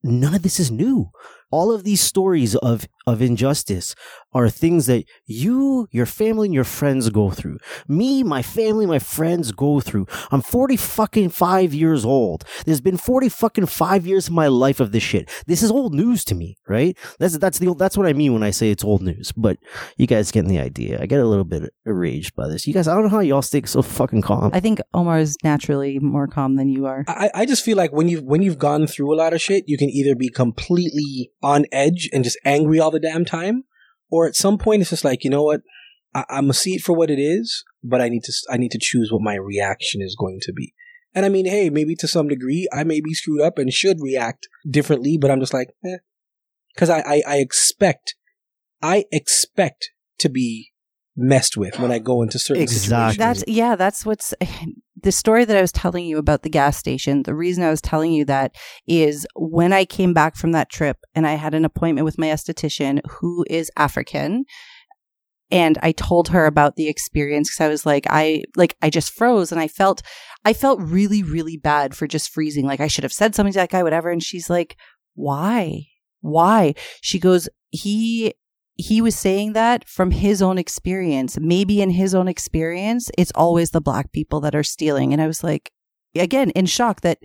none 0.04 0.34
of 0.36 0.42
this 0.42 0.60
is 0.60 0.72
new. 0.72 1.10
All 1.52 1.72
of 1.72 1.84
these 1.84 2.02
stories 2.02 2.56
of, 2.56 2.88
of 3.06 3.22
injustice 3.22 3.96
are 4.34 4.50
things 4.50 4.88
that 4.88 5.06
you, 5.26 5.88
your 5.92 6.06
family, 6.06 6.48
and 6.48 6.54
your 6.54 6.64
friends 6.64 7.10
go 7.10 7.30
through. 7.30 7.58
Me, 7.88 8.24
my 8.24 8.42
family, 8.42 8.86
my 8.86 9.00
friends 9.00 9.52
go 9.52 9.80
through. 9.80 10.08
I'm 10.32 10.42
40 10.42 10.78
fucking 10.78 11.30
five 11.30 11.74
years 11.74 12.04
old. 12.04 12.44
There's 12.66 12.82
been 12.82 12.98
40 12.98 13.30
fucking 13.30 13.68
five 13.68 14.08
years 14.08 14.28
of 14.28 14.34
my 14.34 14.48
life 14.48 14.80
of 14.80 14.92
this 14.92 15.04
shit. 15.04 15.30
This 15.46 15.62
is 15.62 15.72
old 15.72 15.94
news 15.94 16.26
to 16.26 16.36
me, 16.36 16.58
right? 16.68 16.98
That's, 17.20 17.38
that's 17.38 17.60
the, 17.60 17.74
that's 17.76 17.98
what 17.98 18.08
I 18.08 18.14
mean 18.14 18.34
when 18.34 18.44
I 18.44 18.52
say 18.52 18.72
it's 18.72 18.84
old 18.84 19.02
news, 19.02 19.32
but 19.34 19.58
you 19.98 20.08
guys 20.08 20.32
getting 20.32 20.50
the 20.50 20.60
idea. 20.60 21.00
I 21.02 21.06
get 21.06 21.20
a 21.20 21.26
little 21.28 21.44
bit 21.44 21.72
enraged 21.86 22.36
by 22.36 22.48
this. 22.48 22.66
You 22.66 22.74
guys, 22.74 22.88
I 22.88 22.96
don't 22.96 23.04
know 23.04 23.10
how 23.10 23.20
y'all 23.20 23.42
stay 23.42 23.62
so 23.66 23.82
fucking 23.82 24.22
calm. 24.24 24.52
I 24.54 24.60
think 24.60 24.80
Omar 24.94 25.20
is 25.20 25.38
naturally 25.44 26.00
more 26.00 26.28
calm 26.28 26.56
than 26.56 26.70
you 26.70 26.86
are. 26.86 27.06
I, 27.08 27.30
I 27.36 27.46
just 27.46 27.64
feel 27.64 27.78
like 27.78 27.94
when 27.94 28.08
you've, 28.08 28.24
when 28.24 28.42
you've 28.42 28.58
gone 28.58 28.88
through 28.88 29.14
a 29.14 29.18
lot 29.18 29.34
of 29.34 29.42
shit, 29.42 29.66
you 29.68 29.78
can 29.78 29.90
either 29.90 30.16
be 30.16 30.30
completely 30.30 31.32
on 31.44 31.66
edge 31.72 32.10
and 32.12 32.24
just 32.24 32.40
angry 32.46 32.80
all 32.80 32.92
the 32.94 33.00
damn 33.00 33.26
time, 33.26 33.64
or 34.10 34.26
at 34.28 34.36
some 34.36 34.58
point 34.58 34.82
it's 34.82 34.92
just 34.92 35.04
like 35.04 35.24
you 35.24 35.30
know 35.30 35.44
what? 35.44 35.62
I- 36.16 36.26
i'm 36.30 36.44
gonna 36.46 36.54
see 36.54 36.76
it 36.76 36.82
for 36.82 36.94
what 36.94 37.10
it 37.10 37.20
is 37.20 37.64
but 37.84 38.00
i 38.00 38.08
need 38.08 38.24
to 38.26 38.34
i 38.52 38.56
need 38.58 38.70
to 38.72 38.80
choose 38.80 39.12
what 39.12 39.22
my 39.24 39.34
reaction 39.36 40.00
is 40.02 40.16
going 40.16 40.40
to 40.44 40.54
be. 40.54 40.74
And 41.16 41.26
i 41.26 41.30
mean 41.30 41.46
hey 41.48 41.70
maybe 41.72 41.96
to 41.96 42.08
some 42.08 42.28
degree 42.28 42.68
i 42.72 42.84
may 42.84 43.02
be 43.02 43.14
screwed 43.16 43.42
up 43.42 43.58
and 43.58 43.74
should 43.74 43.98
react 44.00 44.48
differently 44.70 45.18
but 45.18 45.32
i'm 45.32 45.40
just 45.40 45.54
like 45.54 45.70
eh. 45.84 45.98
Because 46.76 46.90
I, 46.92 47.00
I 47.00 47.24
i 47.28 47.38
expect 47.38 48.16
i 48.82 49.06
expect 49.12 49.90
to 50.20 50.30
be 50.30 50.73
messed 51.16 51.58
with 51.58 51.80
when 51.80 51.92
I 51.92 52.00
go 52.00 52.22
into 52.22 52.40
certain 52.40 52.64
exactly. 52.64 52.88
situations. 52.88 53.18
That's 53.18 53.44
yeah, 53.48 53.76
that's 53.76 54.06
what's 54.06 54.34
the 55.02 55.12
story 55.12 55.46
that 55.46 55.58
I 55.58 55.62
was 55.62 55.72
telling 55.72 56.06
you 56.06 56.18
about 56.18 56.44
the 56.44 56.50
gas 56.50 56.78
station. 56.78 57.24
The 57.24 57.36
reason 57.36 57.64
I 57.64 57.70
was 57.70 57.82
telling 57.82 58.14
you 58.14 58.26
that 58.26 58.56
is 58.88 59.28
when 59.36 59.74
I 59.74 59.86
came 59.86 60.14
back 60.14 60.36
from 60.36 60.52
that 60.54 60.70
trip 60.70 60.98
and 61.14 61.28
I 61.28 61.34
had 61.34 61.54
an 61.54 61.66
appointment 61.66 62.06
with 62.06 62.18
my 62.18 62.28
esthetician 62.28 63.02
who 63.10 63.46
is 63.50 63.72
African 63.78 64.46
and 65.52 65.78
I 65.84 65.92
told 65.92 66.30
her 66.30 66.48
about 66.48 66.78
the 66.78 66.88
experience 66.88 67.50
because 67.50 67.64
I 67.64 67.70
was 67.70 67.86
like, 67.86 68.08
I 68.10 68.44
like 68.56 68.76
I 68.82 68.90
just 68.90 69.14
froze 69.14 69.52
and 69.52 69.62
I 69.62 69.68
felt 69.68 70.02
I 70.44 70.54
felt 70.54 70.82
really, 70.82 71.22
really 71.22 71.58
bad 71.58 71.96
for 71.96 72.08
just 72.08 72.32
freezing. 72.32 72.66
Like 72.66 72.80
I 72.80 72.88
should 72.88 73.04
have 73.04 73.14
said 73.14 73.36
something 73.36 73.54
to 73.54 73.60
that 73.60 73.70
guy, 73.70 73.84
whatever. 73.84 74.10
And 74.10 74.24
she's 74.24 74.50
like, 74.50 74.78
Why? 75.14 75.84
Why? 76.22 76.74
She 77.02 77.20
goes, 77.20 77.50
he 77.70 78.34
he 78.76 79.02
was 79.02 79.16
saying 79.16 79.54
that 79.54 79.88
from 79.88 80.12
his 80.12 80.42
own 80.42 80.58
experience. 80.58 81.38
Maybe 81.40 81.82
in 81.82 81.92
his 81.92 82.16
own 82.16 82.28
experience, 82.28 83.10
it's 83.18 83.32
always 83.36 83.72
the 83.72 83.82
black 83.82 84.12
people 84.12 84.40
that 84.42 84.56
are 84.56 84.64
stealing. 84.64 85.14
And 85.14 85.22
I 85.22 85.28
was 85.28 85.44
like, 85.44 85.72
again, 86.16 86.50
in 86.52 86.66
shock 86.66 87.02
that 87.02 87.20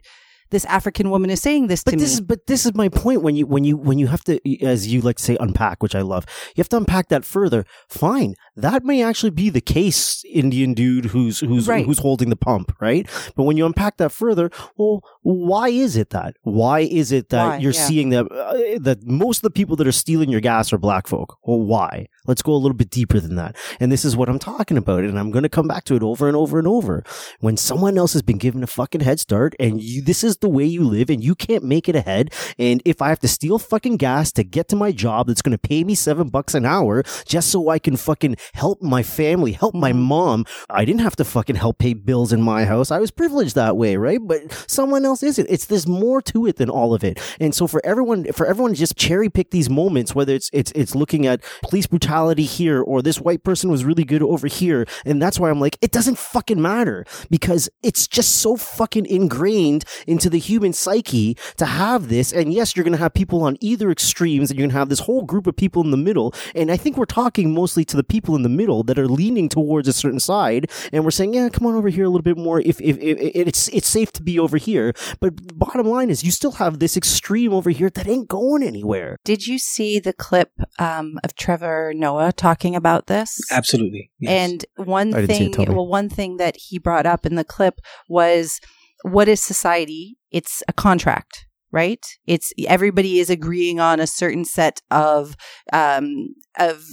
this 0.51 0.65
African 0.65 1.11
woman 1.11 1.31
is 1.31 1.43
saying 1.43 1.67
this 1.67 1.85
but 1.85 1.93
to 1.93 1.97
this 1.99 2.11
me. 2.11 2.15
Is, 2.15 2.21
but 2.23 2.47
this 2.47 2.65
is 2.65 2.75
my 2.75 2.89
point. 2.89 3.23
When 3.23 3.37
you 3.37 3.47
when 3.47 3.65
you 3.65 3.77
when 3.77 3.99
you 3.99 4.07
have 4.07 4.25
to, 4.25 4.41
as 4.65 4.87
you 4.87 5.01
like 5.01 5.17
to 5.17 5.23
say, 5.23 5.37
unpack, 5.41 5.83
which 5.83 5.95
I 5.95 6.01
love, 6.01 6.25
you 6.57 6.61
have 6.63 6.69
to 6.71 6.79
unpack 6.79 7.09
that 7.09 7.25
further. 7.25 7.65
Fine, 7.89 8.35
that 8.59 8.85
may 8.85 9.03
actually 9.03 9.31
be 9.31 9.51
the 9.51 9.61
case, 9.61 10.25
Indian 10.25 10.75
dude 10.75 11.07
who's 11.07 11.41
who's 11.41 11.69
right. 11.69 11.85
who's 11.85 12.01
holding 12.01 12.29
the 12.29 12.37
pump, 12.37 12.75
right? 12.81 13.09
But 13.37 13.45
when 13.45 13.57
you 13.57 13.65
unpack 13.65 13.99
that 13.99 14.11
further, 14.11 14.51
well, 14.77 15.03
why 15.23 15.69
is 15.69 15.97
it 15.97 16.11
that? 16.11 16.37
Why 16.43 16.81
is 16.81 17.13
it 17.13 17.29
that 17.29 17.47
why? 17.47 17.57
you're 17.59 17.73
yeah. 17.73 17.87
seeing 17.87 18.09
that 18.11 18.27
uh, 18.27 18.79
that 18.81 19.05
most 19.05 19.39
of 19.39 19.43
the 19.43 19.51
people 19.51 19.77
that 19.77 19.87
are 19.87 19.93
stealing 19.93 20.29
your 20.29 20.41
gas 20.41 20.73
are 20.73 20.79
black 20.79 21.07
folk? 21.07 21.39
Well, 21.45 21.61
why? 21.61 22.09
Let's 22.27 22.43
go 22.43 22.53
a 22.53 22.57
little 22.57 22.77
bit 22.77 22.91
deeper 22.91 23.21
than 23.21 23.37
that. 23.37 23.57
And 23.81 23.91
this 23.93 24.05
is 24.05 24.17
what 24.17 24.29
I'm 24.29 24.39
talking 24.39 24.77
about, 24.77 25.05
and 25.05 25.19
I'm 25.19 25.31
going 25.31 25.45
to 25.45 25.49
come 25.49 25.69
back 25.69 25.85
to 25.85 25.97
it 25.97 26.03
over 26.03 26.27
and 26.27 26.37
over 26.37 26.59
and 26.59 26.69
over. 26.69 27.05
When 27.41 27.57
someone 27.57 27.97
else 27.97 28.13
has 28.13 28.23
been 28.23 28.39
given 28.39 28.63
a 28.63 28.67
fucking 28.67 29.01
head 29.03 29.21
start, 29.21 29.55
and 29.61 29.81
you, 29.81 30.03
this 30.03 30.25
is 30.25 30.39
the 30.39 30.49
way 30.49 30.65
you 30.65 30.85
live, 30.85 31.11
and 31.11 31.23
you 31.23 31.35
can't 31.35 31.65
make 31.65 31.89
it 31.89 31.97
ahead, 31.97 32.33
and 32.59 32.83
if 32.85 33.01
I 33.01 33.09
have 33.09 33.21
to 33.21 33.29
steal 33.29 33.59
fucking 33.59 33.97
gas 33.99 34.33
to 34.33 34.45
get 34.45 34.69
to 34.69 34.77
my 34.77 34.93
job 34.93 35.29
that's 35.29 35.43
going 35.43 35.57
to 35.57 35.69
pay 35.69 35.85
me 35.85 35.95
seven 35.95 36.29
bucks 36.29 36.55
an 36.55 36.67
hour 36.67 37.03
just 37.27 37.51
so 37.51 37.69
I 37.69 37.79
can 37.79 37.97
fucking 37.97 38.37
help 38.55 38.83
my 38.83 39.03
family, 39.03 39.53
help 39.53 39.75
my 39.75 39.93
mm-hmm. 39.93 40.03
mom, 40.03 40.47
I 40.71 40.85
didn't 40.85 41.01
have 41.01 41.17
to 41.17 41.25
fucking 41.25 41.57
help 41.57 41.79
pay 41.79 41.95
bills 41.95 42.33
in 42.33 42.43
my 42.43 42.65
house. 42.65 42.91
I 42.91 42.99
was 42.99 43.11
privileged 43.11 43.55
that 43.55 43.77
way, 43.77 43.97
right? 43.97 44.21
But 44.23 44.53
someone 44.67 45.05
else 45.05 45.23
isn't. 45.23 45.47
It's 45.49 45.67
there's 45.67 45.87
more 45.87 46.23
to 46.23 46.47
it 46.47 46.57
than 46.57 46.71
all 46.71 46.95
of 46.95 47.05
it. 47.05 47.21
And 47.41 47.55
so 47.55 47.67
for 47.67 47.85
everyone, 47.85 48.33
for 48.33 48.47
everyone 48.47 48.73
to 48.73 48.79
just 48.79 48.97
cherry 48.97 49.29
pick 49.29 49.51
these 49.51 49.71
moments, 49.71 50.15
whether 50.15 50.35
it's 50.35 50.51
it's 50.53 50.73
it's 50.73 50.95
looking 50.95 51.27
at 51.27 51.43
police 51.63 51.87
brutality 51.87 52.45
here 52.45 52.81
or 52.83 53.03
this 53.03 53.21
white 53.21 53.45
person 53.45 53.71
was 53.71 53.85
really 53.85 54.05
good 54.05 54.23
over 54.23 54.47
here. 54.47 54.87
And 55.05 55.21
that's 55.21 55.39
why 55.39 55.51
I'm 55.51 55.61
like, 55.61 55.79
it 55.81 55.93
doesn't 55.93 56.19
fucking 56.19 56.61
matter 56.61 57.05
because 57.31 57.69
it's 57.83 58.07
just 58.07 58.37
so 58.37 58.57
fucking 58.57 59.07
ingrained 59.07 59.85
into 60.07 60.31
the 60.31 60.39
human 60.39 60.73
psyche 60.73 61.37
to 61.57 61.67
have 61.67 62.09
this. 62.09 62.33
And 62.33 62.53
yes, 62.53 62.77
you're 62.77 62.85
going 62.85 62.93
to 62.93 62.99
have 62.99 63.15
people 63.15 63.43
on 63.43 63.57
either 63.61 63.91
extremes 63.91 64.51
and 64.51 64.59
you're 64.59 64.65
going 64.65 64.73
to 64.73 64.79
have 64.79 64.89
this 64.89 65.01
whole 65.01 65.23
group 65.23 65.47
of 65.47 65.57
people 65.57 65.83
in 65.83 65.91
the 65.91 65.97
middle. 65.97 66.35
And 66.55 66.71
I 66.71 66.77
think 66.77 66.97
we're 66.97 67.05
talking 67.05 67.53
mostly 67.53 67.85
to 67.87 67.97
the 67.97 68.05
people 68.05 68.37
in 68.39 68.43
the 68.43 68.49
middle 68.49 68.83
that 68.85 68.99
are 68.99 69.09
leaning 69.09 69.49
towards 69.49 69.89
a 69.89 69.93
certain 69.93 70.21
side. 70.21 70.71
And 70.93 71.05
we're 71.05 71.11
saying, 71.11 71.35
yeah, 71.35 71.49
come 71.49 71.67
on 71.67 71.75
over 71.75 71.89
here 71.89 72.05
a 72.05 72.09
little 72.09 72.23
bit 72.23 72.39
more. 72.39 72.61
If, 72.61 72.81
if, 72.81 72.97
if, 72.99 73.19
if 73.19 73.49
it's, 73.49 73.69
it's 73.69 73.89
safe 73.89 74.13
to 74.13 74.23
be 74.23 74.39
over 74.39 74.57
here. 74.57 74.93
But 75.21 75.59
bottom 75.59 75.87
line 75.87 76.11
is 76.11 76.25
you 76.25 76.31
still 76.31 76.53
have 76.53 76.79
this 76.79 76.97
extreme 76.97 77.53
over 77.53 77.71
here 77.71 77.91
that 77.91 78.09
ain't 78.09 78.29
going 78.29 78.63
anywhere. 78.63 79.19
Did 79.25 79.47
you 79.47 79.59
see 79.59 79.99
the 79.99 80.13
clip 80.13 80.53
um, 80.79 81.19
of 81.25 81.35
Trevor 81.35 81.93
Noah 81.95 82.33
talking 82.33 82.75
about 82.75 83.07
this? 83.07 83.39
Absolutely. 83.51 84.11
Yes. 84.19 84.31
And 84.31 84.65
one 84.89 85.15
I 85.15 85.27
thing, 85.27 85.53
it, 85.59 85.69
well, 85.69 85.87
one 85.87 86.09
thing 86.09 86.37
that 86.37 86.57
he 86.57 86.79
brought 86.79 87.07
up 87.07 87.27
in 87.27 87.35
the 87.35 87.45
clip 87.45 87.81
was 88.09 88.61
what 89.03 89.29
is 89.29 89.43
society? 89.43 90.17
It's 90.31 90.63
a 90.69 90.73
contract, 90.73 91.47
right? 91.71 92.05
It's 92.27 92.53
everybody 92.67 93.21
is 93.21 93.31
agreeing 93.31 93.81
on 93.81 94.01
a 94.01 94.07
certain 94.07 94.45
set 94.45 94.81
of 94.91 95.37
um, 95.73 96.35
of 96.59 96.85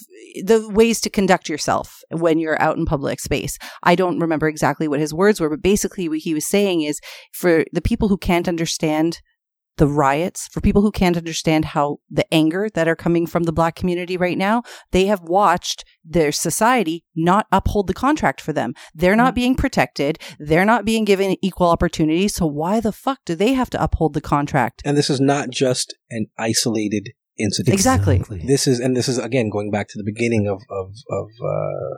the 0.44 0.70
ways 0.70 1.00
to 1.02 1.10
conduct 1.10 1.50
yourself 1.50 2.02
when 2.12 2.40
you're 2.40 2.62
out 2.62 2.78
in 2.78 2.86
public 2.86 3.20
space. 3.20 3.58
I 3.84 3.96
don't 3.96 4.20
remember 4.20 4.48
exactly 4.48 4.88
what 4.88 5.00
his 5.00 5.14
words 5.14 5.40
were, 5.40 5.50
but 5.50 5.62
basically 5.62 6.10
what 6.10 6.20
he 6.20 6.34
was 6.34 6.46
saying 6.46 6.82
is 6.82 7.00
for 7.34 7.66
the 7.72 7.82
people 7.82 8.10
who 8.10 8.18
can't 8.18 8.48
understand 8.48 9.22
the 9.78 9.88
riots, 9.88 10.48
for 10.48 10.62
people 10.62 10.82
who 10.82 10.92
can't 10.92 11.18
understand 11.18 11.66
how 11.66 11.98
the 12.10 12.32
anger 12.34 12.70
that 12.74 12.88
are 12.88 12.96
coming 12.96 13.28
from 13.28 13.44
the 13.44 13.54
black 13.54 13.76
community 13.76 14.18
right 14.18 14.38
now, 14.38 14.64
they 14.92 15.06
have 15.06 15.22
watched 15.22 15.84
their 16.04 16.32
society 16.32 17.04
not 17.16 17.48
uphold 17.52 17.88
the 17.88 17.94
contract 17.94 18.40
for 18.40 18.54
them. 18.54 18.74
They're 18.94 19.16
not 19.16 19.36
being 19.36 19.56
protected. 19.56 20.20
They're 20.40 20.66
not 20.66 20.86
being 20.86 21.06
given 21.06 21.36
equal 21.42 21.68
opportunity. 21.68 22.28
So 22.28 22.46
why 22.46 22.80
the 22.80 22.92
fuck 22.92 23.20
do 23.26 23.36
they 23.36 23.54
have 23.54 23.70
to 23.72 23.84
uphold 23.84 24.14
the 24.14 24.22
contract? 24.22 24.82
and 24.86 24.98
this 24.98 25.10
is 25.10 25.20
not 25.20 25.50
just 25.50 25.96
an 26.10 26.28
isolated 26.38 27.10
incident. 27.38 27.74
Exactly. 27.74 28.22
This 28.46 28.68
is, 28.68 28.80
and 28.80 28.96
this 28.96 29.08
is 29.08 29.18
again 29.18 29.50
going 29.50 29.72
back 29.72 29.88
to 29.90 29.98
the 29.98 30.04
beginning 30.04 30.48
of 30.48 30.62
of 30.70 30.94
of 31.10 31.28
uh, 31.44 31.98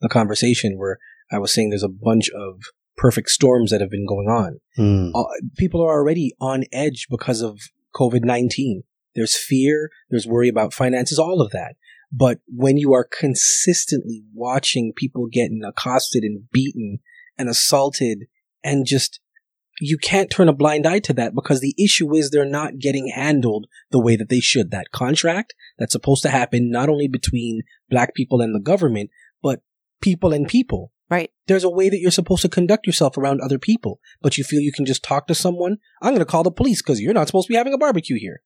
the 0.00 0.08
conversation 0.08 0.78
where 0.78 0.98
I 1.30 1.38
was 1.38 1.52
saying 1.52 1.70
there's 1.70 1.82
a 1.82 1.88
bunch 1.88 2.28
of 2.30 2.60
perfect 2.96 3.30
storms 3.30 3.70
that 3.70 3.80
have 3.80 3.90
been 3.90 4.06
going 4.06 4.28
on. 4.28 4.60
Hmm. 4.76 5.10
Uh, 5.14 5.24
people 5.56 5.82
are 5.82 5.92
already 5.92 6.34
on 6.40 6.64
edge 6.72 7.06
because 7.10 7.42
of 7.42 7.60
COVID 7.94 8.24
nineteen. 8.24 8.82
There's 9.14 9.36
fear. 9.36 9.90
There's 10.10 10.26
worry 10.26 10.48
about 10.48 10.74
finances. 10.74 11.18
All 11.18 11.40
of 11.40 11.50
that. 11.52 11.76
But 12.12 12.38
when 12.46 12.76
you 12.76 12.94
are 12.94 13.04
consistently 13.04 14.22
watching 14.32 14.92
people 14.94 15.26
getting 15.26 15.62
accosted 15.66 16.22
and 16.22 16.50
beaten 16.52 17.00
and 17.36 17.48
assaulted 17.48 18.26
and 18.62 18.86
just 18.86 19.20
you 19.80 19.98
can't 19.98 20.30
turn 20.30 20.48
a 20.48 20.54
blind 20.54 20.86
eye 20.86 21.00
to 21.00 21.12
that 21.12 21.34
because 21.34 21.60
the 21.60 21.74
issue 21.78 22.14
is 22.14 22.30
they're 22.30 22.46
not 22.46 22.78
getting 22.78 23.08
handled 23.08 23.66
the 23.90 24.00
way 24.00 24.16
that 24.16 24.28
they 24.28 24.40
should. 24.40 24.70
That 24.70 24.90
contract 24.90 25.54
that's 25.78 25.92
supposed 25.92 26.22
to 26.22 26.30
happen 26.30 26.70
not 26.70 26.88
only 26.88 27.08
between 27.08 27.62
black 27.90 28.14
people 28.14 28.40
and 28.40 28.54
the 28.54 28.60
government, 28.60 29.10
but 29.42 29.60
people 30.00 30.32
and 30.32 30.48
people. 30.48 30.92
Right. 31.08 31.30
There's 31.46 31.64
a 31.64 31.70
way 31.70 31.88
that 31.88 31.98
you're 31.98 32.10
supposed 32.10 32.42
to 32.42 32.48
conduct 32.48 32.86
yourself 32.86 33.16
around 33.16 33.40
other 33.40 33.58
people, 33.58 34.00
but 34.22 34.36
you 34.36 34.42
feel 34.42 34.60
you 34.60 34.72
can 34.72 34.86
just 34.86 35.04
talk 35.04 35.28
to 35.28 35.34
someone. 35.34 35.76
I'm 36.02 36.10
going 36.10 36.18
to 36.18 36.24
call 36.24 36.42
the 36.42 36.50
police 36.50 36.82
because 36.82 37.00
you're 37.00 37.14
not 37.14 37.28
supposed 37.28 37.46
to 37.46 37.52
be 37.52 37.56
having 37.56 37.74
a 37.74 37.78
barbecue 37.78 38.18
here. 38.18 38.42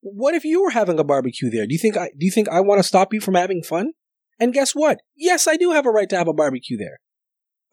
What 0.00 0.34
if 0.34 0.44
you 0.44 0.62
were 0.62 0.70
having 0.70 0.98
a 0.98 1.04
barbecue 1.04 1.50
there? 1.50 1.66
Do 1.66 1.74
you 1.74 1.78
think 1.78 1.96
I 1.96 2.10
do 2.16 2.24
you 2.24 2.30
think 2.30 2.48
I 2.48 2.60
want 2.60 2.78
to 2.78 2.84
stop 2.84 3.12
you 3.12 3.20
from 3.20 3.34
having 3.34 3.62
fun? 3.62 3.92
And 4.38 4.54
guess 4.54 4.72
what? 4.72 5.00
Yes, 5.16 5.46
I 5.46 5.56
do 5.56 5.72
have 5.72 5.84
a 5.84 5.90
right 5.90 6.08
to 6.08 6.16
have 6.16 6.28
a 6.28 6.32
barbecue 6.32 6.78
there. 6.78 7.00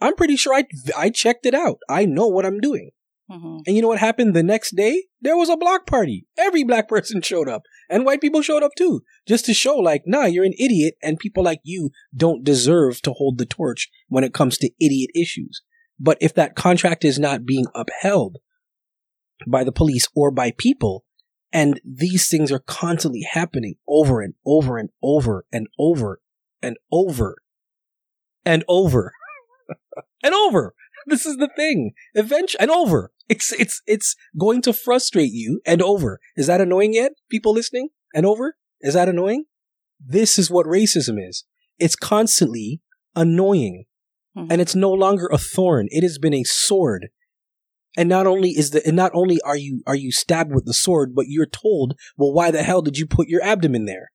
I'm 0.02 0.16
pretty 0.16 0.36
sure 0.36 0.54
I 0.54 0.66
I 0.98 1.10
checked 1.10 1.46
it 1.46 1.54
out. 1.54 1.78
I 1.88 2.06
know 2.06 2.28
what 2.28 2.46
I'm 2.46 2.60
doing. 2.60 2.92
Mhm. 3.30 3.64
And 3.68 3.76
you 3.76 3.82
know 3.82 3.90
what 3.90 4.00
happened 4.00 4.34
the 4.34 4.44
next 4.44 4.76
day? 4.76 5.06
There 5.22 5.36
was 5.36 5.50
a 5.50 5.58
block 5.58 5.86
party. 5.86 6.26
Every 6.38 6.64
black 6.64 6.88
person 6.94 7.22
showed 7.22 7.50
up. 7.50 7.64
And 7.90 8.06
white 8.06 8.22
people 8.22 8.42
showed 8.42 8.64
up 8.64 8.72
too. 8.78 9.02
Just 9.28 9.46
to 9.46 9.54
show, 9.54 9.76
like, 9.76 10.04
nah, 10.06 10.26
you're 10.26 10.46
an 10.46 10.54
idiot, 10.60 10.96
and 11.02 11.20
people 11.20 11.44
like 11.44 11.60
you 11.64 11.92
don't 12.16 12.44
deserve 12.44 13.02
to 13.04 13.12
hold 13.14 13.38
the 13.38 13.46
torch 13.46 13.90
when 14.08 14.24
it 14.24 14.34
comes 14.34 14.58
to 14.60 14.72
idiot 14.80 15.10
issues. 15.16 15.62
But 16.00 16.18
if 16.22 16.34
that 16.36 16.56
contract 16.56 17.04
is 17.04 17.18
not 17.20 17.46
being 17.46 17.66
upheld 17.74 18.38
by 19.48 19.64
the 19.64 19.72
police 19.72 20.08
or 20.16 20.32
by 20.32 20.52
people, 20.52 21.06
and 21.52 21.80
these 21.84 22.30
things 22.30 22.52
are 22.52 22.60
constantly 22.60 23.22
happening 23.30 23.76
over 23.88 24.22
and 24.22 24.34
over 24.46 24.78
and 24.78 24.90
over 25.02 25.46
and 25.52 25.68
over 25.80 26.22
and 26.62 26.78
over 26.92 27.38
and 28.46 28.64
over 28.68 29.14
and 30.24 30.34
over. 30.34 30.76
This 31.06 31.26
is 31.26 31.38
the 31.38 31.50
thing. 31.56 31.94
Eventually, 32.14 32.60
and 32.62 32.70
over. 32.72 33.12
It's 33.30 33.52
it's 33.54 33.82
it's 33.86 34.16
going 34.40 34.62
to 34.64 34.74
frustrate 34.74 35.32
you 35.32 35.62
and 35.66 35.82
over. 35.82 36.20
Is 36.36 36.48
that 36.48 36.62
annoying 36.62 36.94
yet? 36.94 37.12
People 37.30 37.54
listening? 37.54 37.90
And 38.14 38.26
over? 38.26 38.56
Is 38.82 38.94
that 38.94 39.10
annoying? 39.10 39.46
This 40.00 40.40
is 40.40 40.50
what 40.50 40.66
racism 40.66 41.16
is. 41.20 41.44
It's 41.78 41.96
constantly 41.96 42.82
annoying. 43.16 43.86
Mhm. 44.38 44.48
And 44.50 44.62
it's 44.62 44.76
no 44.76 44.92
longer 44.92 45.28
a 45.32 45.38
thorn. 45.38 45.88
It 45.90 46.04
has 46.04 46.18
been 46.18 46.34
a 46.34 46.44
sword. 46.44 47.10
And 47.98 48.08
not 48.08 48.28
only 48.28 48.52
is 48.52 48.70
the 48.72 48.86
and 48.86 48.96
not 48.96 49.12
only 49.14 49.42
are 49.42 49.58
you 49.58 49.82
are 49.88 49.96
you 49.96 50.12
stabbed 50.12 50.54
with 50.54 50.66
the 50.66 50.74
sword, 50.74 51.16
but 51.16 51.26
you're 51.28 51.48
told, 51.48 51.96
well, 52.16 52.32
why 52.32 52.52
the 52.52 52.64
hell 52.64 52.82
did 52.82 52.98
you 52.98 53.08
put 53.08 53.28
your 53.28 53.44
abdomen 53.44 53.86
there? 53.86 54.12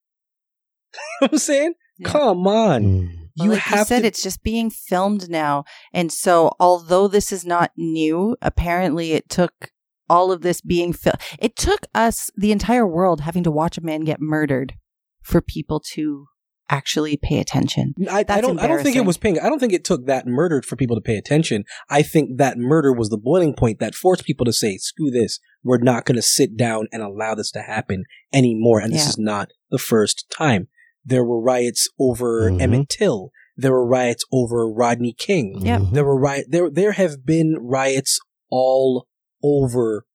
you 0.94 1.00
know 1.20 1.26
what 1.26 1.32
I'm 1.32 1.38
saying? 1.38 1.74
Yeah. 1.98 2.08
Come 2.08 2.46
on. 2.46 2.82
Mm. 2.84 3.21
You 3.34 3.50
like 3.50 3.60
have 3.60 3.78
you 3.80 3.84
said, 3.84 4.00
to 4.00 4.06
it's 4.06 4.22
just 4.22 4.42
being 4.42 4.70
filmed 4.70 5.30
now. 5.30 5.64
And 5.92 6.12
so, 6.12 6.52
although 6.60 7.08
this 7.08 7.32
is 7.32 7.44
not 7.44 7.72
new, 7.76 8.36
apparently 8.42 9.12
it 9.12 9.28
took 9.28 9.70
all 10.08 10.30
of 10.30 10.42
this 10.42 10.60
being 10.60 10.92
filmed. 10.92 11.18
It 11.38 11.56
took 11.56 11.86
us, 11.94 12.30
the 12.36 12.52
entire 12.52 12.86
world, 12.86 13.22
having 13.22 13.44
to 13.44 13.50
watch 13.50 13.78
a 13.78 13.82
man 13.82 14.02
get 14.02 14.20
murdered 14.20 14.74
for 15.22 15.40
people 15.40 15.80
to 15.94 16.26
actually 16.68 17.16
pay 17.16 17.38
attention. 17.38 17.94
I, 18.10 18.24
I 18.28 18.40
don't. 18.40 18.58
I 18.58 18.66
don't 18.66 18.82
think 18.82 18.96
it 18.96 19.04
was 19.04 19.18
paying. 19.18 19.38
I 19.38 19.48
don't 19.48 19.58
think 19.58 19.72
it 19.72 19.84
took 19.84 20.06
that 20.06 20.26
murder 20.26 20.62
for 20.62 20.76
people 20.76 20.96
to 20.96 21.02
pay 21.02 21.16
attention. 21.16 21.64
I 21.88 22.02
think 22.02 22.38
that 22.38 22.58
murder 22.58 22.92
was 22.92 23.10
the 23.10 23.18
boiling 23.18 23.54
point 23.54 23.78
that 23.80 23.94
forced 23.94 24.24
people 24.24 24.46
to 24.46 24.52
say, 24.52 24.76
"Screw 24.78 25.10
this! 25.10 25.38
We're 25.62 25.78
not 25.78 26.04
going 26.04 26.16
to 26.16 26.22
sit 26.22 26.56
down 26.56 26.88
and 26.92 27.02
allow 27.02 27.34
this 27.34 27.50
to 27.52 27.62
happen 27.62 28.04
anymore." 28.32 28.80
And 28.80 28.92
this 28.92 29.06
is 29.06 29.18
not 29.18 29.50
the 29.70 29.78
first 29.78 30.30
time. 30.30 30.68
There 31.04 31.24
were 31.24 31.40
riots 31.40 31.88
over 31.98 32.50
Mhm. 32.50 32.60
Emmett 32.60 32.88
Till. 32.88 33.30
There 33.56 33.72
were 33.72 33.86
riots 33.86 34.24
over 34.32 34.68
Rodney 34.70 35.12
King. 35.16 35.60
Yep. 35.64 35.80
Mhm. 35.80 35.92
There 35.94 36.04
were 36.04 36.18
riot. 36.18 36.46
There 36.50 36.70
there 36.70 36.92
have 36.92 37.24
been 37.26 37.56
riots 37.60 38.18
all 38.50 39.06
over 39.42 40.06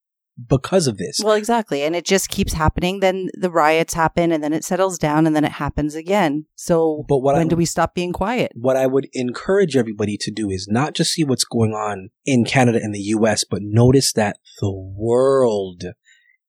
because 0.50 0.86
of 0.86 0.98
this. 0.98 1.20
Well, 1.24 1.34
exactly. 1.34 1.82
And 1.82 1.96
it 1.96 2.06
just 2.06 2.30
keeps 2.30 2.54
happening. 2.54 3.00
Then 3.00 3.30
the 3.34 3.50
riots 3.50 3.96
happen 3.96 4.32
and 4.32 4.44
then 4.44 4.54
it 4.54 4.64
settles 4.64 5.00
down 5.00 5.26
and 5.26 5.36
then 5.36 5.44
it 5.44 5.54
happens 5.54 5.96
again. 5.96 6.46
So, 6.56 7.06
But 7.10 7.20
what 7.20 7.34
I- 7.36 7.40
when 7.40 7.48
do 7.48 7.56
we 7.56 7.66
stop 7.66 7.96
being 7.96 8.14
quiet? 8.14 8.52
what 8.56 8.78
I 8.78 8.86
would 8.86 9.08
encourage 9.14 9.76
everybody 9.76 10.16
to 10.22 10.32
do 10.32 10.50
is 10.52 10.68
not 10.70 10.94
just 10.94 11.12
see 11.14 11.24
what's 11.24 11.44
going 11.44 11.74
on 11.74 12.10
in 12.26 12.46
Canada 12.46 12.80
and 12.82 12.94
the 12.94 13.00
US, 13.16 13.44
but 13.50 13.62
notice 13.64 14.14
that 14.14 14.38
the 14.62 14.72
world 14.72 15.86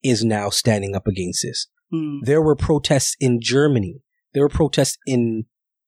is 0.05 0.23
now 0.23 0.51
standing 0.51 0.94
up 0.94 1.06
against 1.06 1.43
this. 1.43 1.66
Hmm. 1.90 2.19
There 2.24 2.43
were 2.43 2.56
protests 2.56 3.16
in 3.19 3.40
Germany. 3.40 4.02
There 4.39 4.44
were 4.44 4.48
protests 4.48 4.98
in 5.05 5.47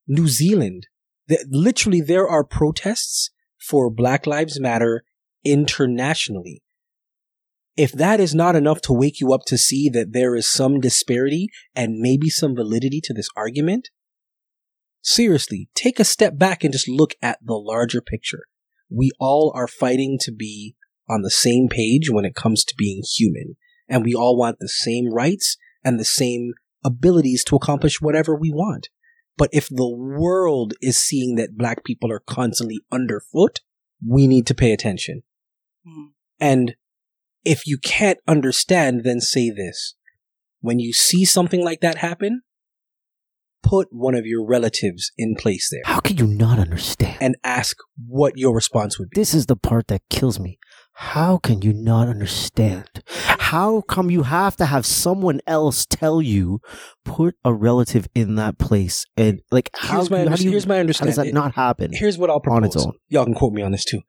New 0.09 0.27
Zealand. 0.27 0.87
Th- 1.29 1.39
literally, 1.49 2.01
there 2.01 2.27
are 2.27 2.43
protests 2.43 3.29
for 3.57 3.89
Black 3.89 4.27
Lives 4.27 4.59
Matter 4.59 5.05
internationally. 5.45 6.61
If 7.77 7.93
that 7.93 8.19
is 8.19 8.35
not 8.35 8.57
enough 8.57 8.81
to 8.81 8.93
wake 8.93 9.21
you 9.21 9.31
up 9.31 9.43
to 9.47 9.57
see 9.57 9.87
that 9.91 10.11
there 10.11 10.35
is 10.35 10.49
some 10.49 10.81
disparity 10.81 11.47
and 11.77 11.99
maybe 11.99 12.29
some 12.29 12.53
validity 12.53 12.99
to 13.05 13.13
this 13.13 13.29
argument, 13.37 13.89
seriously, 15.01 15.69
take 15.73 15.97
a 15.97 16.03
step 16.03 16.37
back 16.37 16.65
and 16.65 16.73
just 16.73 16.89
look 16.89 17.13
at 17.21 17.39
the 17.41 17.53
larger 17.53 18.01
picture. 18.01 18.43
We 18.89 19.11
all 19.17 19.53
are 19.55 19.69
fighting 19.69 20.17
to 20.23 20.31
be 20.33 20.75
on 21.07 21.21
the 21.21 21.31
same 21.31 21.69
page 21.69 22.09
when 22.09 22.25
it 22.25 22.35
comes 22.35 22.65
to 22.65 22.75
being 22.77 23.01
human, 23.17 23.55
and 23.87 24.03
we 24.03 24.13
all 24.13 24.37
want 24.37 24.57
the 24.59 24.67
same 24.67 25.09
rights 25.09 25.55
and 25.85 25.97
the 25.97 26.03
same 26.03 26.51
abilities 26.83 27.43
to 27.45 27.55
accomplish 27.55 28.01
whatever 28.01 28.35
we 28.35 28.51
want. 28.51 28.89
But 29.37 29.49
if 29.53 29.69
the 29.69 29.89
world 29.89 30.73
is 30.81 30.97
seeing 30.99 31.35
that 31.35 31.57
black 31.57 31.83
people 31.83 32.11
are 32.11 32.21
constantly 32.25 32.81
underfoot, 32.91 33.59
we 34.05 34.27
need 34.27 34.45
to 34.47 34.53
pay 34.55 34.71
attention. 34.73 35.23
Hmm. 35.87 36.05
And 36.39 36.75
if 37.43 37.65
you 37.65 37.77
can't 37.77 38.19
understand, 38.27 39.03
then 39.03 39.19
say 39.19 39.49
this. 39.49 39.95
When 40.59 40.79
you 40.79 40.93
see 40.93 41.25
something 41.25 41.63
like 41.63 41.81
that 41.81 41.97
happen, 41.97 42.41
put 43.63 43.87
one 43.91 44.15
of 44.15 44.25
your 44.25 44.45
relatives 44.45 45.11
in 45.17 45.35
place 45.35 45.69
there 45.71 45.81
How 45.85 45.99
can 45.99 46.17
you 46.17 46.27
not 46.27 46.59
understand? 46.59 47.17
and 47.21 47.35
ask 47.43 47.77
what 48.07 48.33
your 48.37 48.53
response 48.53 48.99
would 48.99 49.09
be. 49.09 49.19
This 49.21 49.33
is 49.33 49.45
the 49.45 49.55
part 49.55 49.87
that 49.87 50.01
kills 50.09 50.39
me. 50.39 50.59
How 50.93 51.37
can 51.37 51.61
you 51.61 51.73
not 51.73 52.07
understand? 52.07 53.03
How 53.51 53.81
come 53.81 54.09
you 54.09 54.23
have 54.23 54.55
to 54.55 54.65
have 54.65 54.85
someone 54.85 55.41
else 55.45 55.85
tell 55.85 56.21
you 56.21 56.61
put 57.03 57.35
a 57.43 57.53
relative 57.53 58.07
in 58.15 58.35
that 58.35 58.57
place 58.57 59.05
and 59.17 59.41
like 59.51 59.69
how, 59.75 59.95
Here's 59.95 60.09
my, 60.09 60.19
how 60.19 60.37
do 60.37 60.43
you, 60.45 60.51
here's 60.51 60.65
my 60.65 60.77
how 60.77 60.83
does 60.83 61.17
that 61.17 61.33
not 61.33 61.55
happen? 61.55 61.91
Here's 61.91 62.17
what 62.17 62.29
I'll 62.29 62.39
propose. 62.39 62.57
on 62.57 62.63
its 62.63 62.77
own? 62.77 62.93
Y'all 63.09 63.25
can 63.25 63.33
quote 63.33 63.51
me 63.51 63.61
on 63.61 63.73
this 63.73 63.83
too. 63.83 63.99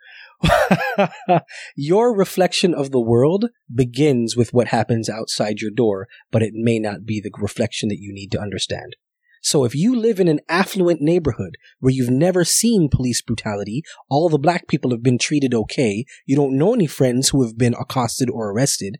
your 1.77 2.16
reflection 2.16 2.73
of 2.73 2.93
the 2.93 3.01
world 3.01 3.47
begins 3.74 4.36
with 4.36 4.52
what 4.52 4.69
happens 4.69 5.09
outside 5.09 5.60
your 5.60 5.73
door, 5.73 6.06
but 6.31 6.44
it 6.44 6.52
may 6.55 6.78
not 6.78 7.05
be 7.05 7.20
the 7.20 7.32
reflection 7.36 7.89
that 7.89 7.98
you 7.98 8.12
need 8.12 8.31
to 8.31 8.40
understand. 8.40 8.94
So 9.43 9.64
if 9.64 9.74
you 9.74 9.97
live 9.97 10.20
in 10.20 10.28
an 10.28 10.39
affluent 10.48 11.01
neighborhood 11.01 11.56
where 11.81 11.93
you've 11.93 12.10
never 12.10 12.44
seen 12.44 12.89
police 12.89 13.20
brutality, 13.20 13.82
all 14.09 14.28
the 14.28 14.39
black 14.39 14.69
people 14.69 14.93
have 14.93 15.02
been 15.02 15.19
treated 15.19 15.52
okay, 15.52 16.05
you 16.27 16.36
don't 16.36 16.56
know 16.56 16.74
any 16.74 16.86
friends 16.86 17.31
who 17.31 17.43
have 17.43 17.59
been 17.59 17.74
accosted 17.74 18.31
or 18.31 18.52
arrested, 18.52 18.98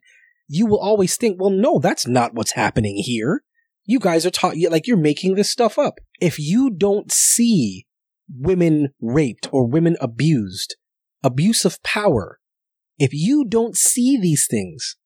you 0.49 0.67
will 0.67 0.81
always 0.81 1.17
think, 1.17 1.41
well, 1.41 1.51
no, 1.51 1.79
that's 1.79 2.07
not 2.07 2.35
what's 2.35 2.53
happening 2.53 2.97
here. 2.97 3.43
You 3.85 3.99
guys 3.99 4.25
are 4.27 4.31
taught, 4.31 4.57
like 4.71 4.87
you're 4.87 4.97
making 4.97 5.35
this 5.35 5.51
stuff 5.51 5.79
up. 5.79 5.99
If 6.21 6.39
you 6.39 6.71
don't 6.71 7.11
see 7.11 7.87
women 8.29 8.91
raped 9.01 9.49
or 9.53 9.67
women 9.67 9.97
abused, 10.01 10.77
abuse 11.23 11.65
of 11.65 11.83
power, 11.83 12.39
if 12.99 13.13
you 13.13 13.45
don't 13.45 13.77
see 13.77 14.17
these 14.17 14.47
things, 14.49 14.97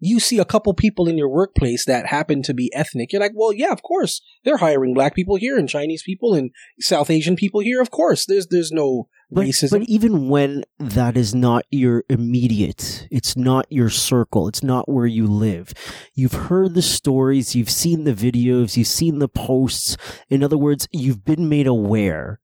you 0.00 0.20
see 0.20 0.38
a 0.38 0.44
couple 0.44 0.74
people 0.74 1.08
in 1.08 1.16
your 1.16 1.28
workplace 1.28 1.84
that 1.86 2.06
happen 2.06 2.42
to 2.42 2.54
be 2.54 2.72
ethnic, 2.74 3.12
you're 3.12 3.22
like, 3.22 3.32
well, 3.34 3.52
yeah, 3.52 3.72
of 3.72 3.82
course. 3.82 4.20
They're 4.44 4.58
hiring 4.58 4.92
black 4.92 5.14
people 5.14 5.36
here 5.36 5.58
and 5.58 5.68
Chinese 5.68 6.02
people 6.02 6.34
and 6.34 6.50
South 6.80 7.10
Asian 7.10 7.36
people 7.36 7.60
here. 7.60 7.80
Of 7.80 7.90
course. 7.90 8.26
There's 8.26 8.46
there's 8.48 8.72
no 8.72 9.08
But, 9.34 9.46
racism. 9.46 9.70
but 9.70 9.82
even 9.82 10.28
when 10.28 10.64
that 10.78 11.16
is 11.16 11.34
not 11.34 11.64
your 11.70 12.04
immediate, 12.08 13.08
it's 13.10 13.36
not 13.36 13.66
your 13.70 13.90
circle, 13.90 14.48
it's 14.48 14.62
not 14.62 14.88
where 14.88 15.06
you 15.06 15.26
live. 15.26 15.72
You've 16.14 16.32
heard 16.32 16.74
the 16.74 16.82
stories, 16.82 17.54
you've 17.54 17.70
seen 17.70 18.04
the 18.04 18.14
videos, 18.14 18.76
you've 18.76 18.86
seen 18.86 19.18
the 19.18 19.28
posts. 19.28 19.96
In 20.30 20.42
other 20.42 20.58
words, 20.58 20.86
you've 20.92 21.24
been 21.24 21.48
made 21.48 21.66
aware 21.66 22.40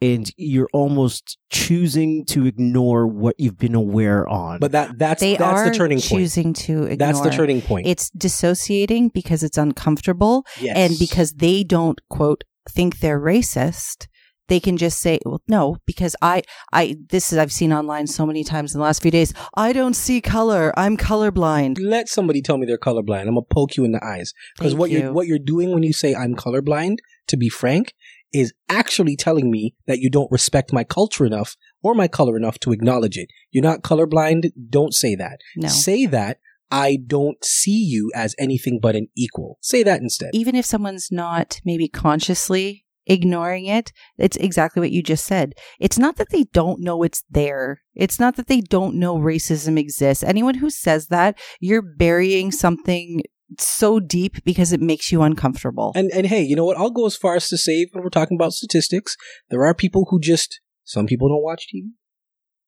and 0.00 0.30
you're 0.36 0.68
almost 0.72 1.38
choosing 1.50 2.24
to 2.26 2.44
ignore 2.46 3.06
what 3.06 3.34
you've 3.38 3.58
been 3.58 3.74
aware 3.74 4.28
on. 4.28 4.58
but 4.58 4.72
that 4.72 4.98
that's 4.98 5.20
They 5.20 5.36
that's 5.36 5.60
are 5.60 5.70
the 5.70 5.74
turning 5.74 5.98
point. 5.98 6.08
choosing 6.08 6.52
to 6.52 6.82
ignore. 6.82 6.96
That's 6.96 7.20
the 7.22 7.30
turning 7.30 7.62
point. 7.62 7.86
It's 7.86 8.10
dissociating 8.10 9.08
because 9.08 9.42
it's 9.42 9.56
uncomfortable 9.56 10.44
yes. 10.60 10.76
and 10.76 10.98
because 10.98 11.32
they 11.32 11.64
don't 11.64 12.00
quote 12.10 12.44
think 12.68 12.98
they're 12.98 13.20
racist 13.20 14.06
they 14.48 14.60
can 14.60 14.76
just 14.76 15.00
say 15.00 15.18
well 15.24 15.40
no 15.48 15.76
because 15.86 16.16
i 16.22 16.42
i 16.72 16.96
this 17.08 17.32
is 17.32 17.38
i've 17.38 17.52
seen 17.52 17.72
online 17.72 18.06
so 18.06 18.26
many 18.26 18.44
times 18.44 18.74
in 18.74 18.78
the 18.78 18.84
last 18.84 19.02
few 19.02 19.10
days 19.10 19.32
i 19.54 19.72
don't 19.72 19.94
see 19.94 20.20
color 20.20 20.72
i'm 20.76 20.96
colorblind 20.96 21.76
let 21.80 22.08
somebody 22.08 22.42
tell 22.42 22.58
me 22.58 22.66
they're 22.66 22.78
colorblind. 22.78 23.22
I'm 23.22 23.34
gonna 23.34 23.42
poke 23.42 23.76
you 23.76 23.84
in 23.84 23.92
the 23.92 24.04
eyes 24.04 24.32
because 24.56 24.74
what 24.74 24.90
you. 24.90 24.98
you're 24.98 25.12
what 25.12 25.26
you're 25.26 25.38
doing 25.38 25.72
when 25.72 25.82
you 25.82 25.92
say 25.92 26.14
I'm 26.14 26.34
colorblind, 26.34 26.98
to 27.28 27.36
be 27.36 27.48
frank, 27.48 27.94
is 28.32 28.52
actually 28.68 29.16
telling 29.16 29.50
me 29.50 29.74
that 29.86 29.98
you 29.98 30.10
don't 30.10 30.30
respect 30.30 30.72
my 30.72 30.84
culture 30.84 31.24
enough 31.24 31.56
or 31.82 31.94
my 31.94 32.08
color 32.08 32.36
enough 32.36 32.58
to 32.60 32.72
acknowledge 32.72 33.16
it. 33.16 33.30
You're 33.50 33.62
not 33.62 33.82
colorblind. 33.82 34.50
Don't 34.68 34.94
say 34.94 35.14
that. 35.16 35.40
no 35.56 35.68
Say 35.68 36.06
that 36.06 36.38
I 36.70 36.98
don't 37.06 37.42
see 37.44 37.84
you 37.84 38.10
as 38.14 38.34
anything 38.38 38.80
but 38.82 38.96
an 38.96 39.08
equal. 39.16 39.58
Say 39.60 39.82
that 39.84 40.00
instead. 40.00 40.30
even 40.32 40.54
if 40.54 40.64
someone's 40.64 41.08
not 41.12 41.60
maybe 41.64 41.88
consciously 41.88 42.84
ignoring 43.06 43.66
it, 43.66 43.92
it's 44.18 44.36
exactly 44.36 44.80
what 44.80 44.90
you 44.90 45.02
just 45.02 45.24
said. 45.24 45.54
It's 45.78 45.98
not 45.98 46.16
that 46.16 46.30
they 46.30 46.44
don't 46.52 46.80
know 46.80 47.02
it's 47.02 47.22
there. 47.30 47.82
It's 47.94 48.20
not 48.20 48.36
that 48.36 48.48
they 48.48 48.60
don't 48.60 48.96
know 48.96 49.16
racism 49.16 49.78
exists. 49.78 50.24
Anyone 50.24 50.54
who 50.56 50.70
says 50.70 51.08
that, 51.08 51.38
you're 51.60 51.82
burying 51.82 52.52
something 52.52 53.22
so 53.58 54.00
deep 54.00 54.44
because 54.44 54.72
it 54.72 54.80
makes 54.80 55.12
you 55.12 55.22
uncomfortable. 55.22 55.92
And 55.94 56.10
and 56.12 56.26
hey, 56.26 56.42
you 56.42 56.56
know 56.56 56.64
what? 56.64 56.76
I'll 56.76 56.90
go 56.90 57.06
as 57.06 57.16
far 57.16 57.36
as 57.36 57.48
to 57.48 57.58
say 57.58 57.86
when 57.92 58.02
we're 58.02 58.10
talking 58.10 58.36
about 58.36 58.52
statistics, 58.52 59.16
there 59.50 59.64
are 59.64 59.74
people 59.74 60.06
who 60.10 60.20
just 60.20 60.60
some 60.84 61.06
people 61.06 61.28
don't 61.28 61.42
watch 61.42 61.68
TV. 61.72 61.90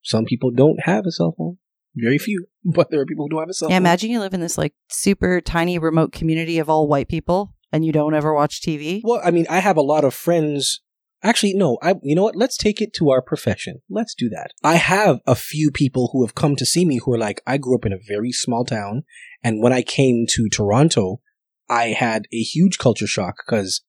Some 0.02 0.24
people 0.24 0.50
don't 0.50 0.80
have 0.84 1.04
a 1.06 1.10
cell 1.10 1.34
phone. 1.36 1.58
Very 1.96 2.18
few, 2.18 2.46
but 2.64 2.90
there 2.90 3.00
are 3.00 3.06
people 3.06 3.26
who 3.26 3.30
don't 3.30 3.40
have 3.40 3.48
a 3.48 3.54
cell 3.54 3.68
yeah, 3.68 3.76
phone. 3.76 3.82
imagine 3.82 4.10
you 4.10 4.20
live 4.20 4.34
in 4.34 4.40
this 4.40 4.58
like 4.58 4.74
super 4.88 5.40
tiny 5.40 5.78
remote 5.78 6.12
community 6.12 6.58
of 6.58 6.70
all 6.70 6.86
white 6.86 7.08
people 7.08 7.54
and 7.72 7.84
you 7.84 7.92
don't 7.92 8.14
ever 8.14 8.34
watch 8.34 8.60
TV. 8.60 9.00
Well, 9.04 9.20
I 9.24 9.30
mean, 9.30 9.46
I 9.48 9.58
have 9.60 9.76
a 9.76 9.82
lot 9.82 10.04
of 10.04 10.14
friends. 10.14 10.80
Actually, 11.22 11.54
no. 11.54 11.78
I, 11.82 11.94
you 12.02 12.14
know 12.14 12.22
what? 12.22 12.36
Let's 12.36 12.56
take 12.56 12.80
it 12.80 12.92
to 12.94 13.10
our 13.10 13.20
profession. 13.20 13.80
Let's 13.90 14.14
do 14.14 14.28
that. 14.28 14.52
I 14.62 14.76
have 14.76 15.18
a 15.26 15.34
few 15.34 15.70
people 15.72 16.10
who 16.12 16.24
have 16.24 16.34
come 16.34 16.54
to 16.56 16.66
see 16.66 16.84
me 16.84 17.00
who 17.04 17.12
are 17.12 17.18
like, 17.18 17.40
I 17.46 17.58
grew 17.58 17.74
up 17.74 17.84
in 17.84 17.92
a 17.92 17.98
very 18.06 18.30
small 18.30 18.64
town, 18.64 19.02
and 19.42 19.60
when 19.62 19.72
I 19.72 19.82
came 19.82 20.26
to 20.30 20.48
Toronto, 20.48 21.20
I 21.68 21.88
had 21.88 22.26
a 22.32 22.36
huge 22.40 22.78
culture 22.78 23.06
shock 23.06 23.36
because, 23.44 23.82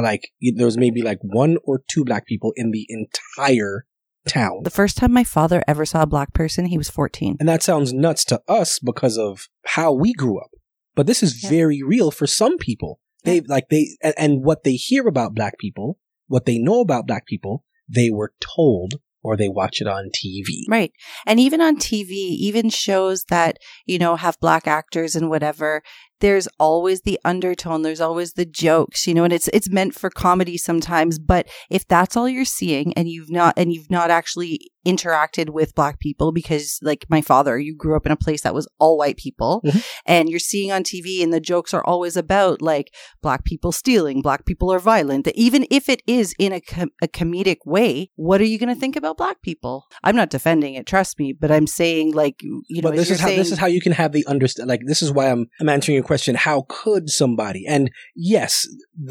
like, 0.00 0.30
there 0.54 0.66
was 0.66 0.76
maybe 0.76 1.02
like 1.02 1.18
one 1.22 1.56
or 1.64 1.82
two 1.90 2.04
black 2.04 2.26
people 2.26 2.52
in 2.54 2.70
the 2.70 2.86
entire 2.88 3.86
town. 4.28 4.60
The 4.62 4.70
first 4.70 4.98
time 4.98 5.12
my 5.12 5.24
father 5.24 5.64
ever 5.66 5.86
saw 5.86 6.02
a 6.02 6.06
black 6.06 6.34
person, 6.34 6.66
he 6.66 6.76
was 6.78 6.90
14. 6.90 7.38
And 7.40 7.48
that 7.48 7.62
sounds 7.62 7.92
nuts 7.92 8.24
to 8.26 8.42
us 8.46 8.78
because 8.78 9.16
of 9.16 9.48
how 9.64 9.92
we 9.92 10.12
grew 10.12 10.38
up. 10.38 10.50
But 10.94 11.06
this 11.06 11.22
is 11.22 11.42
Yeah. 11.42 11.48
very 11.50 11.82
real 11.82 12.10
for 12.10 12.26
some 12.26 12.58
people. 12.58 13.00
They 13.24 13.40
like 13.40 13.68
they 13.68 13.96
and, 14.02 14.14
and 14.16 14.44
what 14.44 14.64
they 14.64 14.74
hear 14.74 15.06
about 15.08 15.34
black 15.34 15.58
people, 15.58 15.98
what 16.26 16.46
they 16.46 16.58
know 16.58 16.80
about 16.80 17.06
black 17.06 17.26
people, 17.26 17.64
they 17.88 18.10
were 18.10 18.32
told 18.40 18.94
or 19.22 19.36
they 19.36 19.48
watch 19.48 19.80
it 19.80 19.86
on 19.86 20.10
TV. 20.14 20.62
Right. 20.68 20.92
And 21.26 21.40
even 21.40 21.60
on 21.60 21.76
TV, 21.76 22.12
even 22.12 22.70
shows 22.70 23.24
that, 23.24 23.58
you 23.84 23.98
know, 23.98 24.16
have 24.16 24.38
black 24.40 24.66
actors 24.66 25.16
and 25.16 25.28
whatever, 25.28 25.82
there's 26.20 26.48
always 26.58 27.02
the 27.02 27.18
undertone, 27.24 27.82
there's 27.82 28.00
always 28.00 28.32
the 28.34 28.44
jokes, 28.46 29.06
you 29.06 29.14
know, 29.14 29.24
and 29.24 29.32
it's 29.32 29.48
it's 29.48 29.70
meant 29.70 29.94
for 29.94 30.10
comedy 30.10 30.56
sometimes, 30.58 31.18
but 31.18 31.46
if 31.70 31.86
that's 31.86 32.16
all 32.16 32.28
you're 32.28 32.44
seeing 32.44 32.92
and 32.94 33.08
you've 33.08 33.30
not 33.30 33.54
and 33.56 33.72
you've 33.72 33.90
not 33.90 34.10
actually 34.10 34.70
interacted 34.86 35.50
with 35.50 35.74
black 35.74 35.98
people 36.00 36.32
because 36.32 36.78
like 36.82 37.04
my 37.10 37.20
father, 37.20 37.58
you 37.58 37.76
grew 37.76 37.94
up 37.94 38.06
in 38.06 38.12
a 38.12 38.16
place 38.16 38.40
that 38.42 38.54
was 38.54 38.66
all 38.78 38.96
white 38.96 39.18
people 39.18 39.60
Mhm. 39.66 39.84
and 40.06 40.28
you're 40.30 40.38
seeing 40.38 40.72
on 40.72 40.82
TV 40.82 41.22
and 41.22 41.30
the 41.32 41.40
jokes 41.40 41.74
are 41.74 41.84
always 41.84 42.16
about 42.16 42.62
like 42.62 42.94
black 43.20 43.44
people 43.44 43.70
stealing, 43.70 44.22
black 44.22 44.46
people 44.46 44.72
are 44.72 44.78
violent, 44.78 45.28
even 45.34 45.66
if 45.70 45.88
it 45.90 46.00
is 46.06 46.34
in 46.38 46.52
a, 46.52 46.60
com- 46.60 46.90
a 47.02 47.08
comedic 47.08 47.58
way, 47.66 48.10
what 48.16 48.40
are 48.40 48.44
you 48.46 48.58
going 48.58 48.72
to 48.74 48.80
think 48.80 48.96
about 48.96 49.18
black 49.18 49.42
people? 49.42 49.84
I'm 50.02 50.16
not 50.16 50.30
defending 50.30 50.74
it, 50.74 50.86
trust 50.86 51.18
me, 51.18 51.34
but 51.38 51.50
I'm 51.50 51.66
saying 51.66 52.12
like 52.14 52.36
you 52.42 52.62
know, 52.82 52.90
but 52.90 52.96
this 52.96 53.10
is 53.10 53.20
how 53.20 53.26
saying, 53.26 53.38
this 53.38 53.52
is 53.52 53.58
how 53.58 53.66
you 53.66 53.80
can 53.82 53.92
have 53.92 54.12
the 54.12 54.24
understand 54.26 54.68
like 54.70 54.80
this 54.86 55.02
is 55.02 55.12
why 55.12 55.26
I'm 55.30 55.48
I'm 55.60 55.68
answering 55.68 55.96
your 55.96 56.04
question 56.08 56.34
how 56.34 56.58
could 56.68 57.04
somebody 57.22 57.62
and 57.74 57.90
yes 58.16 58.52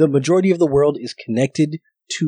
the 0.02 0.10
majority 0.18 0.49
of 0.52 0.60
the 0.64 0.72
world 0.76 0.95
is 0.99 1.14
connected 1.26 1.69
to 2.18 2.28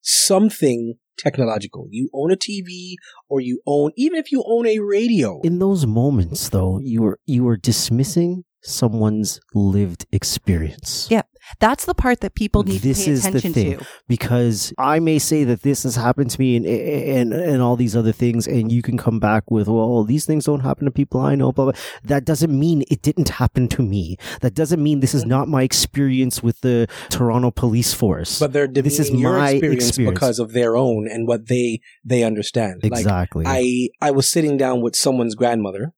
something 0.00 0.94
technological 1.18 1.82
you 1.90 2.08
own 2.14 2.30
a 2.32 2.36
TV 2.36 2.94
or 3.28 3.38
you 3.48 3.60
own 3.66 3.90
even 3.96 4.18
if 4.22 4.32
you 4.32 4.40
own 4.54 4.64
a 4.66 4.78
radio 4.78 5.30
In 5.42 5.58
those 5.58 5.82
moments, 5.86 6.40
though, 6.56 6.74
you 6.92 7.02
were 7.04 7.18
you 7.34 7.42
were 7.48 7.58
dismissing 7.70 8.30
someone's 8.62 9.40
lived 9.54 10.02
experience. 10.18 10.90
Yeah. 11.10 11.22
That's 11.60 11.84
the 11.84 11.94
part 11.94 12.20
that 12.20 12.34
people 12.34 12.62
need 12.62 12.80
This 12.82 13.00
to 13.00 13.04
pay 13.06 13.10
is 13.12 13.22
the 13.22 13.28
attention 13.30 13.52
thing. 13.52 13.78
to. 13.78 13.86
because 14.06 14.72
I 14.78 14.98
may 14.98 15.18
say 15.18 15.44
that 15.44 15.62
this 15.62 15.82
has 15.82 15.96
happened 15.96 16.30
to 16.30 16.40
me 16.40 16.56
and, 16.56 16.66
and 16.66 17.32
and 17.32 17.62
all 17.62 17.76
these 17.76 17.96
other 17.96 18.12
things, 18.12 18.46
and 18.46 18.70
you 18.70 18.82
can 18.82 18.96
come 18.96 19.18
back 19.20 19.50
with, 19.50 19.68
well, 19.68 20.04
these 20.04 20.24
things 20.26 20.44
don't 20.44 20.60
happen 20.60 20.84
to 20.84 20.90
people 20.90 21.20
I 21.20 21.34
know, 21.34 21.52
blah, 21.52 21.66
blah. 21.66 21.80
That 22.04 22.24
doesn't 22.24 22.56
mean 22.56 22.84
it 22.90 23.02
didn't 23.02 23.28
happen 23.30 23.68
to 23.68 23.82
me. 23.82 24.16
That 24.40 24.54
doesn't 24.54 24.82
mean 24.82 25.00
this 25.00 25.14
is 25.14 25.24
not 25.24 25.48
my 25.48 25.62
experience 25.62 26.42
with 26.42 26.60
the 26.60 26.86
Toronto 27.10 27.50
Police 27.50 27.92
Force. 27.94 28.38
but 28.38 28.52
they're 28.52 28.66
This 28.68 28.98
is 28.98 29.10
your 29.10 29.32
my 29.38 29.50
experience, 29.50 29.88
experience. 29.88 30.14
because 30.14 30.38
of 30.38 30.52
their 30.52 30.76
own 30.76 31.08
and 31.10 31.26
what 31.26 31.48
they 31.48 31.80
they 32.04 32.22
understand 32.24 32.80
like 32.82 32.92
exactly. 32.92 33.44
I 33.46 33.88
I 34.00 34.10
was 34.10 34.30
sitting 34.30 34.56
down 34.56 34.80
with 34.82 34.94
someone's 34.96 35.34
grandmother, 35.34 35.92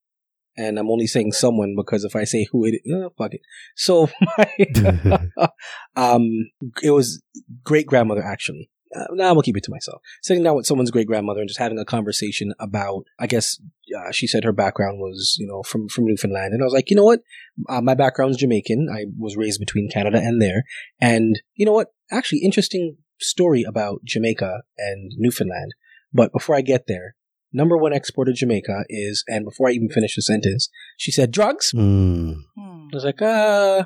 and 0.61 0.79
I'm 0.79 0.91
only 0.91 1.07
saying 1.07 1.33
someone 1.33 1.75
because 1.77 2.05
if 2.05 2.15
I 2.15 2.25
say 2.25 2.47
who 2.51 2.67
it, 2.67 2.83
uh, 2.93 3.09
fuck 3.17 3.33
it. 3.35 3.41
So 3.77 4.09
my, 4.39 5.49
um, 5.97 6.51
it 6.83 6.91
was 6.91 7.23
great 7.65 7.87
grandmother 7.87 8.23
actually. 8.23 8.71
Uh, 8.95 9.05
now 9.13 9.29
I'm 9.29 9.35
gonna 9.35 9.43
keep 9.43 9.57
it 9.57 9.63
to 9.65 9.71
myself. 9.71 10.03
Sitting 10.21 10.43
down 10.43 10.57
with 10.57 10.67
someone's 10.67 10.91
great 10.91 11.07
grandmother 11.07 11.41
and 11.41 11.49
just 11.49 11.61
having 11.61 11.79
a 11.79 11.85
conversation 11.85 12.53
about, 12.59 13.05
I 13.21 13.29
guess 13.29 13.61
uh, 13.97 14.11
she 14.11 14.27
said 14.27 14.43
her 14.45 14.53
background 14.53 14.99
was, 14.99 15.37
you 15.39 15.47
know, 15.47 15.63
from 15.63 15.89
from 15.89 16.07
Newfoundland, 16.07 16.53
and 16.53 16.63
I 16.63 16.65
was 16.65 16.75
like, 16.75 16.91
you 16.91 16.97
know 16.97 17.05
what, 17.05 17.21
uh, 17.69 17.81
my 17.81 17.95
background's 17.95 18.39
Jamaican. 18.39 18.89
I 18.93 19.05
was 19.17 19.37
raised 19.37 19.61
between 19.61 19.89
Canada 19.91 20.19
and 20.19 20.43
there, 20.43 20.65
and 21.01 21.41
you 21.55 21.65
know 21.65 21.73
what, 21.73 21.93
actually, 22.11 22.41
interesting 22.41 22.97
story 23.21 23.63
about 23.63 24.05
Jamaica 24.05 24.63
and 24.77 25.13
Newfoundland. 25.17 25.73
But 26.13 26.33
before 26.33 26.57
I 26.57 26.61
get 26.61 26.89
there, 26.89 27.15
number 27.53 27.77
one 27.77 27.93
export 27.93 28.29
of 28.29 28.35
Jamaica 28.35 28.85
is, 28.89 29.25
and 29.29 29.45
before 29.45 29.69
I 29.69 29.73
even 29.73 29.89
finish 29.89 30.17
the 30.17 30.23
sentence, 30.23 30.69
she 30.97 31.11
said 31.11 31.31
drugs. 31.31 31.73
Mm. 31.75 32.37
I 32.59 32.89
was 32.93 33.05
like, 33.05 33.23
uh, 33.23 33.85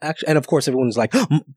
actually, 0.00 0.28
and 0.28 0.38
of 0.38 0.46
course 0.46 0.66
everyone's 0.68 0.96
like, 0.96 1.14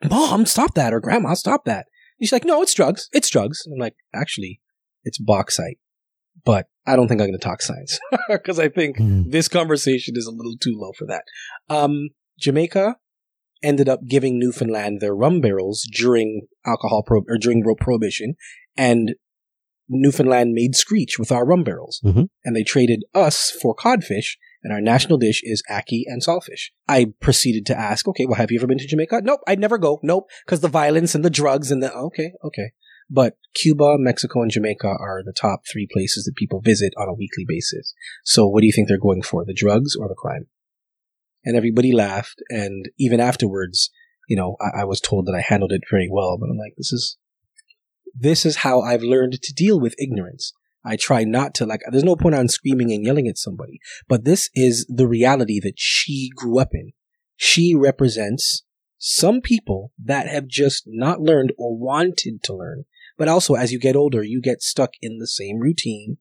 mom, 0.10 0.46
stop 0.46 0.74
that, 0.76 0.94
or 0.94 1.00
grandma, 1.00 1.34
stop 1.34 1.66
that. 1.66 1.86
And 2.20 2.28
she's 2.28 2.32
like, 2.32 2.46
no, 2.46 2.62
it's 2.62 2.74
drugs. 2.74 3.10
It's 3.12 3.30
drugs. 3.30 3.64
And 3.66 3.74
I'm 3.74 3.80
like, 3.80 3.96
actually, 4.14 4.62
it's 5.04 5.18
bauxite. 5.18 5.78
But 6.44 6.68
I 6.86 6.96
don't 6.96 7.08
think 7.08 7.22
I'm 7.22 7.28
going 7.28 7.40
to 7.40 7.44
talk 7.44 7.62
science 7.62 8.00
because 8.30 8.60
I 8.60 8.70
think 8.70 8.98
Mm. 8.98 9.32
this 9.32 9.48
conversation 9.48 10.16
is 10.18 10.28
a 10.28 10.32
little 10.32 10.56
too 10.62 10.74
low 10.76 10.92
for 10.98 11.06
that. 11.08 11.24
Um, 11.70 12.10
Jamaica 12.40 12.98
ended 13.64 13.90
up 13.90 14.02
giving 14.08 14.38
Newfoundland 14.38 15.00
their 15.02 15.16
rum 15.16 15.42
barrels 15.42 15.88
during 15.92 16.48
alcohol 16.66 17.04
pro- 17.04 17.24
or 17.28 17.38
during 17.38 17.64
prohibition, 17.80 18.36
and 18.78 19.16
Newfoundland 19.88 20.54
made 20.54 20.76
screech 20.76 21.18
with 21.20 21.32
our 21.32 21.46
rum 21.46 21.64
barrels, 21.64 22.02
Mhm. 22.04 22.30
and 22.44 22.56
they 22.56 22.64
traded 22.64 23.04
us 23.14 23.52
for 23.52 23.76
codfish. 23.76 24.38
And 24.64 24.74
our 24.74 24.82
national 24.82 25.20
dish 25.20 25.42
is 25.44 25.62
ackee 25.70 26.06
and 26.08 26.24
saltfish. 26.24 26.72
I 26.88 27.14
proceeded 27.20 27.68
to 27.68 27.78
ask, 27.78 28.08
okay, 28.08 28.26
well, 28.26 28.38
have 28.38 28.50
you 28.50 28.58
ever 28.58 28.66
been 28.66 28.80
to 28.80 28.88
Jamaica? 28.88 29.22
Nope, 29.24 29.42
I'd 29.48 29.60
never 29.60 29.78
go. 29.78 30.00
Nope, 30.02 30.28
because 30.44 30.62
the 30.62 30.68
violence 30.68 31.14
and 31.14 31.24
the 31.24 31.30
drugs 31.30 31.70
and 31.70 31.84
the 31.84 31.94
okay, 31.94 32.32
okay. 32.44 32.72
But 33.08 33.38
Cuba, 33.54 33.98
Mexico, 34.00 34.42
and 34.42 34.50
Jamaica 34.50 34.88
are 34.88 35.22
the 35.24 35.34
top 35.40 35.62
three 35.72 35.88
places 35.94 36.26
that 36.26 36.36
people 36.36 36.62
visit 36.62 36.94
on 36.98 37.08
a 37.08 37.14
weekly 37.14 37.46
basis. 37.48 37.94
So 38.24 38.48
what 38.48 38.62
do 38.62 38.66
you 38.66 38.74
think 38.74 38.88
they're 38.88 38.98
going 38.98 39.22
for? 39.22 39.46
The 39.46 39.54
drugs 39.54 39.96
or 39.96 40.08
the 40.08 40.16
crime? 40.16 40.48
And 41.44 41.56
everybody 41.56 41.92
laughed. 41.92 42.42
And 42.50 42.90
even 42.98 43.20
afterwards, 43.20 43.92
you 44.28 44.36
know, 44.36 44.56
I, 44.60 44.82
I 44.82 44.84
was 44.86 45.00
told 45.00 45.28
that 45.28 45.36
I 45.36 45.42
handled 45.42 45.72
it 45.74 45.82
very 45.92 46.10
well, 46.12 46.40
but 46.40 46.50
I'm 46.50 46.58
like, 46.58 46.74
this 46.76 46.92
is, 46.92 47.18
this 48.16 48.46
is 48.46 48.58
how 48.58 48.82
I've 48.82 49.04
learned 49.04 49.42
to 49.42 49.54
deal 49.54 49.80
with 49.80 49.96
ignorance. 50.00 50.54
I 50.86 50.96
try 50.96 51.24
not 51.24 51.54
to 51.56 51.66
like, 51.66 51.82
there's 51.90 52.04
no 52.04 52.16
point 52.16 52.36
on 52.36 52.48
screaming 52.48 52.92
and 52.92 53.04
yelling 53.04 53.28
at 53.28 53.38
somebody, 53.38 53.80
but 54.08 54.24
this 54.24 54.50
is 54.54 54.86
the 54.88 55.08
reality 55.08 55.60
that 55.62 55.74
she 55.78 56.30
grew 56.36 56.60
up 56.60 56.70
in. 56.74 56.94
She 57.36 57.76
represents 57.76 58.64
some 58.98 59.42
people 59.42 59.92
that 60.04 60.28
have 60.28 60.48
just 60.48 60.84
not 60.86 61.20
learned 61.20 61.54
or 61.58 61.78
wanted 61.78 62.42
to 62.44 62.56
learn. 62.56 62.86
But 63.18 63.28
also, 63.28 63.56
as 63.56 63.72
you 63.72 63.80
get 63.80 63.96
older, 63.96 64.24
you 64.24 64.42
get 64.42 64.62
stuck 64.62 64.92
in 65.02 65.20
the 65.20 65.28
same 65.28 65.60
routine 65.60 66.18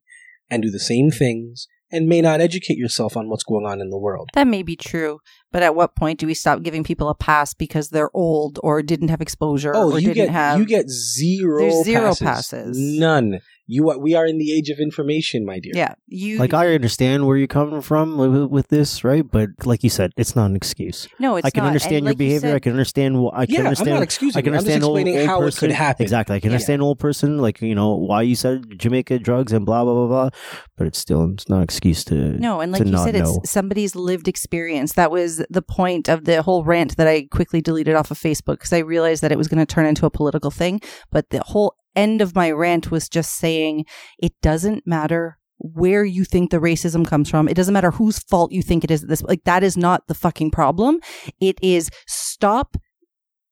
and 0.50 0.62
do 0.62 0.70
the 0.70 0.78
same 0.78 1.10
things 1.10 1.68
and 1.90 2.08
may 2.08 2.20
not 2.20 2.40
educate 2.40 2.76
yourself 2.76 3.16
on 3.16 3.28
what's 3.28 3.44
going 3.44 3.66
on 3.66 3.80
in 3.80 3.90
the 3.90 3.98
world. 3.98 4.30
That 4.34 4.48
may 4.48 4.62
be 4.62 4.76
true, 4.76 5.20
but 5.54 5.62
at 5.62 5.74
what 5.76 5.94
point 5.94 6.18
do 6.18 6.26
we 6.26 6.34
stop 6.34 6.62
giving 6.62 6.82
people 6.82 7.08
a 7.08 7.14
pass 7.14 7.54
because 7.54 7.90
they're 7.90 8.10
old 8.12 8.58
or 8.64 8.82
didn't 8.82 9.08
have 9.08 9.20
exposure 9.20 9.72
Oh, 9.74 9.92
or 9.92 9.98
you 10.00 10.08
didn't 10.08 10.26
get 10.26 10.30
have 10.30 10.58
you 10.58 10.66
get 10.66 10.90
zero 10.90 11.60
There's 11.60 11.84
zero 11.84 12.08
passes. 12.08 12.20
passes. 12.26 12.76
None. 12.78 13.40
You 13.66 13.88
are, 13.88 13.98
we 13.98 14.14
are 14.14 14.26
in 14.26 14.36
the 14.36 14.52
age 14.52 14.68
of 14.68 14.78
information, 14.78 15.46
my 15.46 15.58
dear. 15.58 15.72
Yeah, 15.74 15.94
you 16.06 16.36
Like 16.36 16.52
I 16.52 16.74
understand 16.74 17.26
where 17.26 17.38
you're 17.38 17.46
coming 17.46 17.80
from 17.80 18.18
with, 18.18 18.50
with 18.50 18.68
this, 18.68 19.02
right? 19.04 19.24
But 19.36 19.48
like 19.64 19.82
you 19.82 19.88
said, 19.88 20.10
it's 20.18 20.36
not 20.36 20.50
an 20.50 20.56
excuse. 20.56 21.08
No, 21.18 21.36
it's 21.36 21.46
I 21.46 21.50
can 21.50 21.62
not. 21.62 21.68
understand 21.68 21.96
And 21.96 22.04
your 22.04 22.10
like 22.12 22.20
you 22.20 22.26
behavior. 22.26 22.54
I 22.54 22.58
can 22.58 22.72
understand. 22.72 23.16
wh- 23.16 23.32
I 23.32 23.46
can 23.46 23.54
Yeah, 23.54 23.60
I'm 23.60 23.66
understand. 23.68 23.90
not 23.94 24.02
excusing 24.02 24.38
I 24.38 24.42
can 24.42 24.52
it. 24.52 24.58
I'm 24.58 24.64
just 24.64 24.74
understand 24.74 24.84
old, 24.84 24.98
explaining 24.98 25.20
old 25.20 25.28
how 25.30 25.40
it 25.40 25.44
person. 25.46 25.60
could 25.68 25.74
happen. 25.76 26.02
Exactly. 26.02 26.36
I 26.36 26.40
can 26.40 26.50
Yeah. 26.50 26.54
understand 26.56 26.82
old 26.82 26.98
person, 26.98 27.38
like 27.38 27.62
you 27.62 27.74
know 27.74 27.94
why 27.94 28.20
you 28.20 28.36
said 28.36 28.78
Jamaica 28.78 29.20
drugs 29.20 29.50
and 29.50 29.64
blah 29.64 29.82
blah 29.82 29.94
blah 29.94 30.08
blah. 30.08 30.30
But 30.76 30.86
it's 30.88 30.98
still 30.98 31.30
it's 31.32 31.48
not 31.48 31.56
an 31.58 31.62
excuse 31.62 32.04
to 32.04 32.14
No, 32.38 32.60
and 32.60 32.70
like 32.70 32.84
you 32.84 32.98
said, 32.98 33.14
know. 33.14 33.40
it's 33.42 33.50
somebody's 33.50 33.96
lived 33.96 34.28
experience. 34.28 34.92
That 34.92 35.10
was 35.10 35.42
the 35.50 35.62
point 35.62 36.08
of 36.08 36.24
the 36.24 36.42
whole 36.42 36.64
rant 36.64 36.96
that 36.96 37.08
I 37.08 37.26
quickly 37.30 37.60
deleted 37.60 37.94
off 37.94 38.10
of 38.10 38.18
Facebook 38.18 38.58
because 38.58 38.72
I 38.72 38.78
realized 38.78 39.22
that 39.22 39.32
it 39.32 39.38
was 39.38 39.48
going 39.48 39.64
to 39.64 39.74
turn 39.74 39.86
into 39.86 40.06
a 40.06 40.10
political 40.10 40.50
thing. 40.50 40.80
But 41.10 41.30
the 41.30 41.42
whole 41.42 41.74
end 41.96 42.20
of 42.20 42.34
my 42.34 42.50
rant 42.50 42.90
was 42.90 43.08
just 43.08 43.34
saying 43.34 43.86
it 44.18 44.32
doesn't 44.42 44.86
matter 44.86 45.38
where 45.58 46.04
you 46.04 46.24
think 46.24 46.50
the 46.50 46.58
racism 46.58 47.06
comes 47.06 47.30
from. 47.30 47.48
It 47.48 47.54
doesn't 47.54 47.74
matter 47.74 47.92
whose 47.92 48.18
fault 48.18 48.52
you 48.52 48.62
think 48.62 48.84
it 48.84 48.90
is. 48.90 49.02
This 49.02 49.22
like 49.22 49.44
that 49.44 49.62
is 49.62 49.76
not 49.76 50.06
the 50.08 50.14
fucking 50.14 50.50
problem. 50.50 51.00
It 51.40 51.58
is 51.62 51.90
stop 52.06 52.76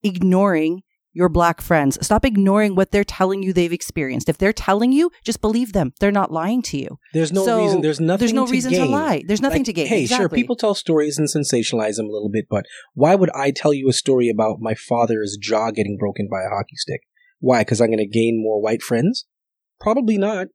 ignoring 0.03 0.83
your 1.13 1.29
black 1.29 1.61
friends. 1.61 1.97
Stop 2.05 2.25
ignoring 2.25 2.75
what 2.75 2.91
they're 2.91 3.03
telling 3.03 3.43
you 3.43 3.53
they've 3.53 3.71
experienced. 3.71 4.27
If 4.29 4.37
they're 4.37 4.53
telling 4.53 4.91
you, 4.91 5.11
just 5.23 5.41
believe 5.41 5.73
them. 5.73 5.93
They're 5.99 6.11
not 6.11 6.31
lying 6.31 6.61
to 6.63 6.77
you. 6.77 6.97
There's 7.13 7.31
no 7.31 7.45
So, 7.45 7.63
reason. 7.63 7.81
There's 7.81 7.99
nothing. 7.99 8.19
There's 8.19 8.33
no 8.33 8.45
to 8.45 8.51
reason 8.51 8.71
gain. 8.71 8.85
to 8.87 8.91
lie. 8.91 9.23
There's 9.25 9.41
nothing 9.41 9.59
Like, 9.61 9.65
to 9.67 9.73
gain. 9.73 9.87
Hey, 9.87 10.05
sure, 10.07 10.27
people 10.27 10.55
tell 10.55 10.75
stories 10.75 11.17
and 11.17 11.27
sensationalize 11.27 11.95
them 11.97 12.07
a 12.07 12.11
little 12.11 12.29
bit, 12.29 12.45
but 12.49 12.65
why 12.93 13.15
would 13.15 13.29
I 13.35 13.51
tell 13.51 13.73
you 13.73 13.87
a 13.89 13.93
story 13.93 14.29
about 14.29 14.57
my 14.59 14.73
father's 14.73 15.37
jaw 15.39 15.71
getting 15.71 15.97
broken 15.97 16.27
by 16.29 16.41
a 16.41 16.49
hockey 16.49 16.75
stick? 16.75 17.01
Why? 17.39 17.61
Because 17.61 17.79
I'm 17.79 17.87
going 17.87 17.97
to 17.99 18.07
gain 18.07 18.41
more 18.41 18.61
white 18.61 18.81
friends? 18.81 19.25
Probably 19.79 20.17
not. 20.17 20.47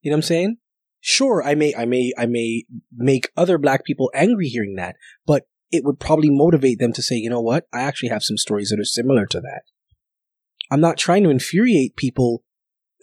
You 0.00 0.10
know 0.10 0.14
what 0.14 0.18
I'm 0.18 0.22
saying? 0.22 0.56
Sure, 1.00 1.42
I 1.44 1.54
may, 1.54 1.74
I 1.76 1.84
may, 1.84 2.12
I 2.16 2.26
may 2.26 2.64
make 2.96 3.30
other 3.36 3.58
black 3.58 3.84
people 3.84 4.10
angry 4.14 4.46
hearing 4.48 4.74
that, 4.76 4.96
but 5.26 5.44
it 5.70 5.84
would 5.84 6.00
probably 6.00 6.30
motivate 6.30 6.78
them 6.78 6.92
to 6.94 7.02
say, 7.02 7.16
you 7.16 7.30
know 7.30 7.40
what? 7.40 7.66
I 7.72 7.80
actually 7.82 8.08
have 8.10 8.22
some 8.22 8.36
stories 8.38 8.70
that 8.70 8.80
are 8.80 8.84
similar 8.84 9.26
to 9.26 9.40
that. 9.40 9.62
I'm 10.70 10.80
not 10.80 10.98
trying 10.98 11.24
to 11.24 11.30
infuriate 11.30 11.96
people 11.96 12.42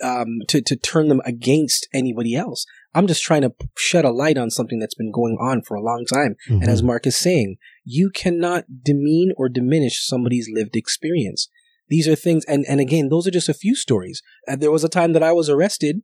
um, 0.04 0.40
to 0.50 0.62
to 0.62 0.76
turn 0.76 1.08
them 1.08 1.22
against 1.26 1.88
anybody 1.94 2.36
else. 2.36 2.66
I'm 2.94 3.08
just 3.08 3.24
trying 3.24 3.44
to 3.44 3.54
shed 3.78 4.06
a 4.06 4.12
light 4.12 4.38
on 4.38 4.50
something 4.50 4.80
that's 4.80 4.96
been 4.96 5.12
going 5.12 5.38
on 5.40 5.62
for 5.62 5.76
a 5.76 5.82
long 5.82 6.06
time. 6.06 6.36
And 6.48 6.62
Mm-hmm. 6.62 6.70
as 6.70 6.84
Mark 6.84 7.08
is 7.08 7.18
saying, 7.18 7.58
you 7.84 8.10
cannot 8.10 8.66
demean 8.84 9.32
or 9.38 9.48
diminish 9.50 10.06
somebody's 10.06 10.50
lived 10.52 10.76
experience. 10.76 11.48
These 11.88 12.08
are 12.08 12.16
things, 12.16 12.44
and, 12.46 12.66
and 12.68 12.80
again, 12.82 13.10
those 13.10 13.28
are 13.28 13.32
just 13.32 13.48
a 13.48 13.54
few 13.54 13.76
stories. 13.76 14.24
Uh, 14.48 14.56
there 14.56 14.72
was 14.72 14.84
a 14.84 14.90
time 14.90 15.14
that 15.14 15.22
I 15.24 15.32
was 15.32 15.50
arrested 15.50 16.02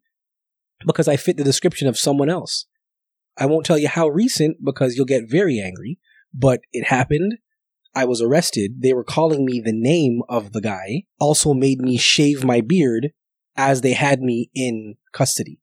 because 0.86 1.08
I 1.08 1.18
fit 1.18 1.38
the 1.38 1.44
description 1.44 1.88
of 1.88 1.98
someone 1.98 2.30
else. 2.30 2.68
I 3.38 3.48
won't 3.48 3.66
tell 3.66 3.80
you 3.80 3.88
how 3.88 4.08
recent 4.08 4.64
because 4.64 4.96
you'll 4.96 5.06
get 5.06 5.30
very 5.30 5.60
angry, 5.60 5.98
but 6.34 6.62
it 6.72 6.86
happened. 6.88 7.34
I 7.94 8.06
was 8.06 8.22
arrested. 8.22 8.82
They 8.82 8.94
were 8.94 9.04
calling 9.04 9.46
me 9.46 9.60
the 9.60 9.74
name 9.74 10.22
of 10.30 10.54
the 10.54 10.62
guy, 10.62 11.04
also 11.20 11.54
made 11.54 11.82
me 11.82 11.98
shave 11.98 12.44
my 12.44 12.62
beard 12.62 13.10
as 13.58 13.82
they 13.82 13.94
had 13.94 14.22
me 14.22 14.50
in 14.56 14.96
custody. 15.12 15.60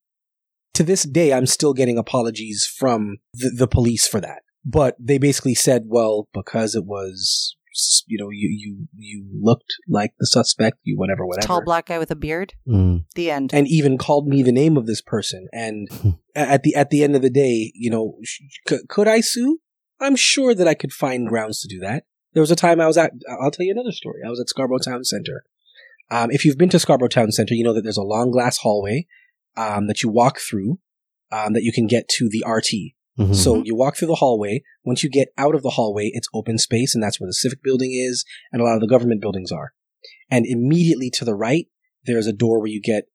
To 0.74 0.82
this 0.82 1.04
day, 1.04 1.32
I'm 1.32 1.46
still 1.46 1.72
getting 1.72 1.96
apologies 1.98 2.66
from 2.66 3.16
the, 3.32 3.50
the 3.56 3.66
police 3.66 4.06
for 4.06 4.20
that. 4.20 4.42
But 4.64 4.96
they 5.00 5.16
basically 5.18 5.54
said, 5.54 5.84
well, 5.86 6.28
because 6.34 6.74
it 6.74 6.84
was, 6.84 7.56
you 8.06 8.18
know, 8.18 8.28
you, 8.30 8.48
you, 8.50 8.88
you 8.94 9.24
looked 9.40 9.72
like 9.88 10.12
the 10.18 10.26
suspect, 10.26 10.78
you 10.82 10.98
whatever, 10.98 11.24
whatever. 11.26 11.46
Tall 11.46 11.64
black 11.64 11.86
guy 11.86 11.98
with 11.98 12.10
a 12.10 12.16
beard. 12.16 12.52
Mm. 12.68 13.04
The 13.14 13.30
end. 13.30 13.54
and 13.54 13.66
even 13.66 13.96
called 13.96 14.28
me 14.28 14.42
the 14.42 14.52
name 14.52 14.76
of 14.76 14.86
this 14.86 15.00
person. 15.00 15.48
And 15.52 15.88
at 16.34 16.62
the, 16.62 16.74
at 16.74 16.90
the 16.90 17.02
end 17.02 17.16
of 17.16 17.22
the 17.22 17.30
day, 17.30 17.72
you 17.74 17.90
know, 17.90 18.18
sh- 18.22 18.42
c- 18.68 18.80
could 18.88 19.08
I 19.08 19.20
sue? 19.20 19.60
I'm 20.00 20.16
sure 20.16 20.54
that 20.54 20.68
I 20.68 20.74
could 20.74 20.92
find 20.92 21.28
grounds 21.28 21.60
to 21.60 21.68
do 21.68 21.80
that. 21.80 22.04
There 22.34 22.40
was 22.40 22.50
a 22.50 22.56
time 22.56 22.80
I 22.80 22.86
was 22.86 22.96
at, 22.96 23.12
I'll 23.40 23.50
tell 23.50 23.66
you 23.66 23.72
another 23.72 23.92
story. 23.92 24.20
I 24.24 24.30
was 24.30 24.40
at 24.40 24.48
Scarborough 24.48 24.78
Town 24.78 25.04
Center. 25.04 25.44
Um, 26.10 26.30
if 26.30 26.44
you've 26.44 26.58
been 26.58 26.68
to 26.70 26.78
Scarborough 26.78 27.08
Town 27.08 27.32
Center, 27.32 27.54
you 27.54 27.64
know 27.64 27.74
that 27.74 27.82
there's 27.82 27.96
a 27.96 28.02
long 28.02 28.30
glass 28.30 28.58
hallway, 28.58 29.06
um, 29.56 29.86
that 29.88 30.02
you 30.02 30.08
walk 30.08 30.38
through, 30.38 30.78
um, 31.32 31.52
that 31.54 31.62
you 31.62 31.72
can 31.72 31.86
get 31.86 32.08
to 32.08 32.28
the 32.28 32.44
RT. 32.46 32.94
Mhm. 33.18 33.34
So 33.34 33.62
you 33.64 33.74
walk 33.74 33.96
through 33.96 34.08
the 34.08 34.14
hallway. 34.16 34.62
Once 34.84 35.02
you 35.02 35.10
get 35.10 35.28
out 35.36 35.54
of 35.54 35.62
the 35.62 35.70
hallway, 35.70 36.10
it's 36.14 36.28
open 36.32 36.56
space, 36.56 36.94
and 36.94 37.02
that's 37.02 37.20
where 37.20 37.26
the 37.26 37.34
civic 37.34 37.62
building 37.62 37.92
is, 37.92 38.24
and 38.52 38.62
a 38.62 38.64
lot 38.64 38.76
of 38.76 38.80
the 38.80 38.86
government 38.86 39.20
buildings 39.20 39.50
are. 39.50 39.72
And 40.30 40.46
immediately 40.46 41.10
to 41.10 41.24
the 41.24 41.34
right, 41.34 41.66
there's 42.04 42.28
a 42.28 42.32
door 42.32 42.60
where 42.60 42.68
you 42.68 42.80
get, 42.80 43.08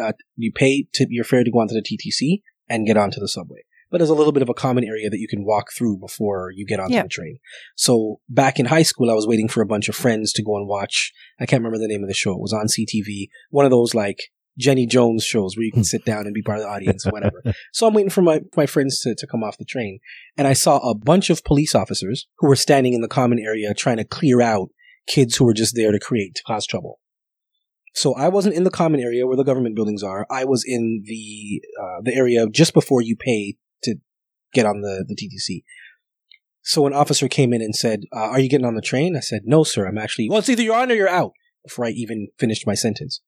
uh, 0.00 0.12
you 0.36 0.50
pay 0.50 0.86
to 0.94 1.06
your 1.10 1.24
fare 1.24 1.44
to 1.44 1.50
go 1.50 1.58
onto 1.58 1.74
the 1.74 1.82
TTC 1.82 2.42
and 2.68 2.86
get 2.86 2.96
onto 2.96 3.20
the 3.20 3.28
subway. 3.28 3.64
But 3.90 3.98
there's 3.98 4.10
a 4.10 4.14
little 4.14 4.32
bit 4.32 4.42
of 4.42 4.48
a 4.48 4.54
common 4.54 4.84
area 4.84 5.10
that 5.10 5.18
you 5.18 5.26
can 5.28 5.44
walk 5.44 5.72
through 5.76 5.98
before 5.98 6.50
you 6.54 6.64
get 6.64 6.78
onto 6.80 6.94
Yeah. 6.94 7.02
the 7.02 7.08
train. 7.08 7.38
So 7.76 8.20
back 8.28 8.60
in 8.60 8.66
high 8.66 8.82
school, 8.84 9.10
I 9.10 9.14
was 9.14 9.26
waiting 9.26 9.48
for 9.48 9.62
a 9.62 9.66
bunch 9.66 9.88
of 9.88 9.96
friends 9.96 10.32
to 10.34 10.42
go 10.44 10.56
and 10.56 10.68
watch. 10.68 11.12
I 11.40 11.46
can't 11.46 11.60
remember 11.62 11.78
the 11.78 11.88
name 11.88 12.02
of 12.02 12.08
the 12.08 12.14
show. 12.14 12.32
It 12.32 12.40
was 12.40 12.52
on 12.52 12.66
CTV. 12.68 13.28
One 13.50 13.64
of 13.64 13.70
those 13.72 13.94
like 13.94 14.18
Jenny 14.58 14.86
Jones 14.86 15.24
shows 15.24 15.56
where 15.56 15.64
you 15.64 15.72
can 15.72 15.84
sit 15.92 16.04
down 16.04 16.26
and 16.26 16.34
be 16.34 16.42
part 16.42 16.58
of 16.58 16.64
the 16.64 16.70
audience, 16.70 17.04
whatever. 17.06 17.42
So 17.72 17.86
I'm 17.86 17.94
waiting 17.94 18.10
for 18.10 18.22
my, 18.22 18.40
my 18.56 18.66
friends 18.66 19.00
to, 19.00 19.14
to 19.16 19.26
come 19.26 19.42
off 19.42 19.58
the 19.58 19.64
train. 19.64 19.98
And 20.36 20.46
I 20.46 20.52
saw 20.52 20.78
a 20.78 20.94
bunch 20.94 21.30
of 21.30 21.42
police 21.44 21.74
officers 21.74 22.28
who 22.38 22.46
were 22.48 22.56
standing 22.56 22.92
in 22.94 23.00
the 23.00 23.08
common 23.08 23.38
area 23.40 23.74
trying 23.74 23.96
to 23.96 24.04
clear 24.04 24.40
out 24.40 24.68
kids 25.08 25.36
who 25.36 25.44
were 25.44 25.54
just 25.54 25.74
there 25.74 25.90
to 25.90 25.98
create, 25.98 26.36
to 26.36 26.42
cause 26.44 26.66
trouble. 26.66 27.00
So 27.94 28.14
I 28.14 28.28
wasn't 28.28 28.54
in 28.54 28.62
the 28.62 28.70
common 28.70 29.00
area 29.00 29.26
where 29.26 29.36
the 29.36 29.42
government 29.44 29.74
buildings 29.74 30.04
are. 30.04 30.24
I 30.30 30.44
was 30.44 30.62
in 30.64 31.02
the, 31.06 31.60
uh, 31.82 32.02
the 32.04 32.14
area 32.14 32.46
just 32.48 32.72
before 32.72 33.02
you 33.02 33.16
pay 33.16 33.52
to 33.52 33.58
get 34.52 34.66
on 34.66 34.80
the, 34.80 35.04
the 35.06 35.14
TTC. 35.14 35.62
So 36.62 36.86
an 36.86 36.92
officer 36.92 37.28
came 37.28 37.52
in 37.52 37.62
and 37.62 37.74
said, 37.74 38.02
uh, 38.14 38.20
are 38.20 38.40
you 38.40 38.48
getting 38.48 38.66
on 38.66 38.74
the 38.74 38.82
train? 38.82 39.16
I 39.16 39.20
said, 39.20 39.42
no, 39.44 39.64
sir. 39.64 39.86
I'm 39.86 39.98
actually, 39.98 40.28
well, 40.28 40.38
it's 40.38 40.48
either 40.48 40.62
you're 40.62 40.76
on 40.76 40.90
or 40.90 40.94
you're 40.94 41.08
out 41.08 41.32
before 41.64 41.86
I 41.86 41.90
even 41.90 42.28
finished 42.38 42.66
my 42.66 42.74
sentence. 42.74 43.20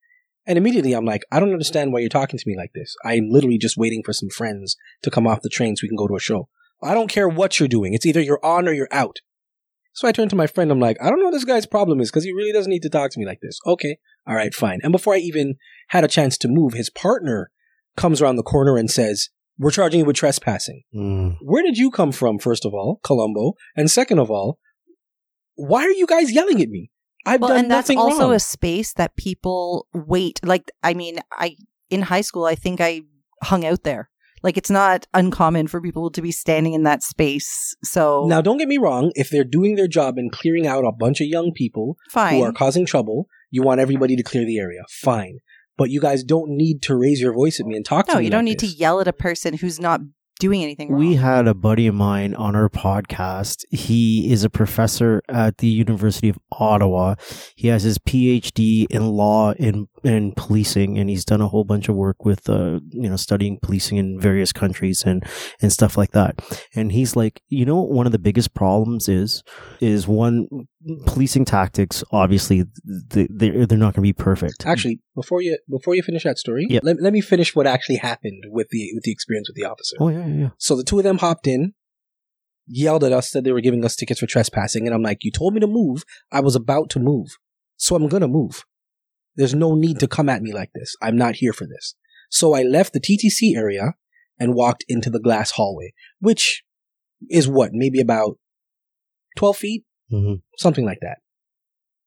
And 0.46 0.58
immediately 0.58 0.92
I'm 0.92 1.04
like, 1.04 1.22
I 1.30 1.40
don't 1.40 1.52
understand 1.52 1.92
why 1.92 2.00
you're 2.00 2.08
talking 2.08 2.38
to 2.38 2.48
me 2.48 2.56
like 2.56 2.72
this. 2.74 2.94
I'm 3.04 3.30
literally 3.30 3.58
just 3.58 3.76
waiting 3.76 4.02
for 4.04 4.12
some 4.12 4.28
friends 4.28 4.76
to 5.02 5.10
come 5.10 5.26
off 5.26 5.42
the 5.42 5.48
train 5.48 5.76
so 5.76 5.84
we 5.84 5.88
can 5.88 5.96
go 5.96 6.08
to 6.08 6.16
a 6.16 6.20
show. 6.20 6.48
I 6.82 6.94
don't 6.94 7.10
care 7.10 7.28
what 7.28 7.58
you're 7.58 7.68
doing. 7.68 7.94
It's 7.94 8.06
either 8.06 8.20
you're 8.20 8.44
on 8.44 8.66
or 8.66 8.72
you're 8.72 8.88
out. 8.90 9.20
So 9.92 10.08
I 10.08 10.12
turned 10.12 10.30
to 10.30 10.36
my 10.36 10.46
friend. 10.46 10.70
I'm 10.70 10.80
like, 10.80 10.96
I 11.00 11.08
don't 11.08 11.20
know 11.20 11.26
what 11.26 11.32
this 11.32 11.44
guy's 11.44 11.66
problem 11.66 12.00
is 12.00 12.10
because 12.10 12.24
he 12.24 12.32
really 12.32 12.52
doesn't 12.52 12.70
need 12.70 12.82
to 12.82 12.90
talk 12.90 13.10
to 13.12 13.20
me 13.20 13.26
like 13.26 13.40
this. 13.40 13.60
Okay. 13.66 13.98
All 14.26 14.34
right, 14.34 14.54
fine. 14.54 14.80
And 14.82 14.90
before 14.90 15.14
I 15.14 15.18
even 15.18 15.56
had 15.88 16.02
a 16.02 16.08
chance 16.08 16.36
to 16.38 16.48
move, 16.48 16.72
his 16.72 16.90
partner 16.90 17.50
comes 17.96 18.20
around 18.20 18.36
the 18.36 18.42
corner 18.42 18.76
and 18.76 18.90
says, 18.90 19.28
we're 19.62 19.70
charging 19.70 20.00
you 20.00 20.06
with 20.06 20.16
trespassing. 20.16 20.82
Mm. 20.94 21.36
Where 21.40 21.62
did 21.62 21.78
you 21.78 21.90
come 21.90 22.10
from, 22.10 22.38
first 22.38 22.64
of 22.64 22.74
all, 22.74 23.00
Columbo? 23.04 23.54
And 23.76 23.90
second 23.90 24.18
of 24.18 24.30
all, 24.30 24.58
why 25.54 25.82
are 25.82 25.92
you 25.92 26.06
guys 26.06 26.32
yelling 26.32 26.60
at 26.60 26.68
me? 26.68 26.90
I've 27.24 27.40
well, 27.40 27.50
done 27.50 27.58
and 27.58 27.70
that's 27.70 27.88
nothing 27.88 27.98
also 27.98 28.22
wrong. 28.22 28.34
a 28.34 28.40
space 28.40 28.92
that 28.94 29.14
people 29.16 29.86
wait. 29.94 30.40
Like, 30.44 30.72
I 30.82 30.94
mean, 30.94 31.20
I 31.30 31.56
in 31.90 32.02
high 32.02 32.22
school, 32.22 32.44
I 32.44 32.56
think 32.56 32.80
I 32.80 33.02
hung 33.42 33.64
out 33.64 33.84
there. 33.84 34.10
Like, 34.42 34.56
it's 34.56 34.70
not 34.70 35.06
uncommon 35.14 35.68
for 35.68 35.80
people 35.80 36.10
to 36.10 36.20
be 36.20 36.32
standing 36.32 36.72
in 36.72 36.82
that 36.82 37.04
space. 37.04 37.76
So 37.84 38.26
Now, 38.26 38.40
don't 38.40 38.58
get 38.58 38.66
me 38.66 38.78
wrong. 38.78 39.12
If 39.14 39.30
they're 39.30 39.44
doing 39.44 39.76
their 39.76 39.86
job 39.86 40.18
and 40.18 40.32
clearing 40.32 40.66
out 40.66 40.84
a 40.84 40.90
bunch 40.90 41.20
of 41.20 41.28
young 41.28 41.52
people 41.52 41.96
fine. 42.10 42.34
who 42.34 42.42
are 42.42 42.52
causing 42.52 42.84
trouble, 42.84 43.28
you 43.52 43.62
want 43.62 43.80
everybody 43.80 44.16
to 44.16 44.24
clear 44.24 44.44
the 44.44 44.58
area. 44.58 44.82
Fine. 44.90 45.38
But 45.76 45.90
you 45.90 46.00
guys 46.00 46.22
don't 46.22 46.50
need 46.50 46.82
to 46.82 46.94
raise 46.94 47.20
your 47.20 47.32
voice 47.32 47.58
at 47.60 47.66
me 47.66 47.76
and 47.76 47.84
talk 47.84 48.06
to 48.06 48.12
me. 48.12 48.14
no, 48.14 48.20
you 48.20 48.30
don't 48.30 48.40
like 48.40 48.44
need 48.44 48.60
this. 48.60 48.72
to 48.72 48.78
yell 48.78 49.00
at 49.00 49.08
a 49.08 49.12
person 49.12 49.54
who's 49.54 49.80
not 49.80 50.00
doing 50.38 50.62
anything 50.62 50.90
wrong. 50.90 50.98
We 50.98 51.14
had 51.14 51.46
a 51.46 51.54
buddy 51.54 51.86
of 51.86 51.94
mine 51.94 52.34
on 52.34 52.56
our 52.56 52.68
podcast. 52.68 53.64
He 53.70 54.32
is 54.32 54.42
a 54.42 54.50
professor 54.50 55.22
at 55.28 55.58
the 55.58 55.68
University 55.68 56.28
of 56.28 56.38
Ottawa. 56.50 57.14
He 57.54 57.68
has 57.68 57.84
his 57.84 57.98
PhD 57.98 58.86
in 58.90 59.08
law 59.10 59.52
and 60.04 60.34
policing, 60.36 60.98
and 60.98 61.08
he's 61.08 61.24
done 61.24 61.40
a 61.40 61.48
whole 61.48 61.64
bunch 61.64 61.88
of 61.88 61.94
work 61.96 62.24
with, 62.24 62.48
uh, 62.48 62.80
you 62.90 63.08
know, 63.08 63.16
studying 63.16 63.58
policing 63.62 63.98
in 63.98 64.18
various 64.20 64.52
countries 64.52 65.04
and 65.04 65.24
and 65.60 65.72
stuff 65.72 65.96
like 65.96 66.12
that. 66.12 66.40
And 66.74 66.92
he's 66.92 67.14
like, 67.16 67.40
you 67.48 67.64
know, 67.64 67.80
what 67.80 67.90
one 67.90 68.06
of 68.06 68.12
the 68.12 68.18
biggest 68.18 68.54
problems 68.54 69.08
is 69.08 69.42
is 69.80 70.08
one 70.08 70.48
policing 71.06 71.44
tactics. 71.44 72.02
Obviously, 72.12 72.64
th- 73.10 73.28
they're 73.30 73.66
they're 73.66 73.78
not 73.78 73.94
going 73.94 74.02
to 74.06 74.12
be 74.12 74.12
perfect. 74.12 74.66
Actually, 74.66 75.00
before 75.14 75.40
you 75.42 75.58
before 75.70 75.94
you 75.94 76.02
finish 76.02 76.24
that 76.24 76.38
story, 76.38 76.66
Yep. 76.68 76.82
let, 76.84 77.00
let 77.02 77.12
me 77.12 77.20
finish 77.20 77.54
what 77.54 77.66
actually 77.66 77.96
happened 77.96 78.44
with 78.48 78.68
the 78.70 78.90
with 78.94 79.04
the 79.04 79.12
experience 79.12 79.48
with 79.48 79.56
the 79.56 79.64
officer. 79.64 79.96
oh 80.00 80.08
yeah, 80.08 80.26
yeah, 80.26 80.34
yeah. 80.42 80.48
So 80.58 80.76
the 80.76 80.84
two 80.84 80.98
of 80.98 81.04
them 81.04 81.18
hopped 81.18 81.46
in, 81.46 81.74
yelled 82.66 83.04
at 83.04 83.12
us, 83.12 83.30
said 83.30 83.44
they 83.44 83.52
were 83.52 83.60
giving 83.60 83.84
us 83.84 83.96
tickets 83.96 84.20
for 84.20 84.26
trespassing, 84.26 84.86
and 84.86 84.94
I'm 84.94 85.02
like, 85.02 85.18
"You 85.22 85.30
told 85.30 85.54
me 85.54 85.60
to 85.60 85.66
move. 85.66 86.04
I 86.30 86.40
was 86.40 86.56
about 86.56 86.90
to 86.90 86.98
move, 87.00 87.28
so 87.76 87.94
I'm 87.96 88.08
gonna 88.08 88.28
move. 88.28 88.64
There's 89.36 89.54
no 89.54 89.74
need 89.74 89.98
to 90.00 90.08
come 90.08 90.28
at 90.28 90.42
me 90.42 90.52
like 90.52 90.70
this. 90.74 90.94
I'm 91.02 91.16
not 91.16 91.36
here 91.36 91.52
for 91.52 91.66
this." 91.66 91.94
So 92.30 92.54
I 92.54 92.62
left 92.62 92.92
the 92.92 93.00
TTC 93.00 93.54
area 93.56 93.94
and 94.38 94.54
walked 94.54 94.84
into 94.88 95.10
the 95.10 95.20
glass 95.20 95.52
hallway, 95.52 95.92
which 96.20 96.64
is 97.30 97.48
what 97.48 97.72
maybe 97.72 98.00
about 98.00 98.38
twelve 99.36 99.56
feet, 99.56 99.84
hmm 100.10 100.34
something 100.58 100.84
like 100.84 101.00
that. 101.00 101.18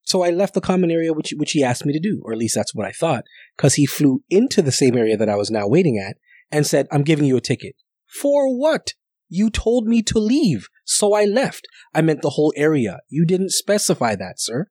So 0.04 0.24
I 0.24 0.30
left 0.30 0.54
the 0.54 0.62
common 0.62 0.92
area, 0.92 1.14
which 1.14 1.34
which 1.38 1.52
he 1.52 1.64
asked 1.64 1.86
me 1.86 1.94
to 1.94 2.00
do, 2.00 2.22
or 2.24 2.32
at 2.32 2.38
least 2.38 2.56
that's 2.56 2.76
what 2.76 2.86
I 2.86 2.92
thought, 2.92 3.26
because 3.58 3.76
he 3.76 3.86
flew 3.86 4.24
into 4.30 4.62
the 4.62 4.72
same 4.72 4.96
area 4.96 5.18
that 5.18 5.30
I 5.30 5.36
was 5.36 5.50
now 5.50 5.68
waiting 5.68 5.98
at 5.98 6.18
and 6.52 6.66
said, 6.66 6.88
"I'm 6.92 7.04
giving 7.04 7.26
you 7.26 7.38
a 7.38 7.42
ticket 7.42 7.76
for 8.06 8.56
what? 8.56 8.94
You 9.28 9.50
told 9.50 9.88
me 9.88 10.04
to 10.04 10.20
leave, 10.20 10.68
so 10.84 11.14
I 11.14 11.26
left. 11.26 11.66
I 11.94 12.02
meant 12.02 12.22
the 12.22 12.32
whole 12.32 12.54
area. 12.56 13.00
You 13.10 13.26
didn't 13.26 13.50
specify 13.50 14.16
that, 14.16 14.40
sir. 14.40 14.70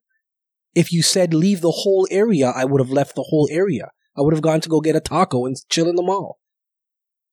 If 0.75 0.91
you 0.91 1.01
said 1.01 1.33
leave 1.33 1.61
the 1.61 1.71
whole 1.71 2.07
area, 2.11 2.49
I 2.49 2.65
would 2.65 2.81
have 2.81 2.91
left 2.91 3.15
the 3.15 3.25
whole 3.29 3.47
area. 3.51 3.91
I 4.17 4.21
would 4.21 4.33
have 4.33 4.43
gone 4.43 4.61
to 4.61 4.69
go 4.69 4.81
get 4.81 4.95
a 4.95 4.99
taco 4.99 5.45
and 5.45 5.55
chill 5.69 5.89
in 5.89 5.95
the 5.95 6.03
mall. 6.03 6.39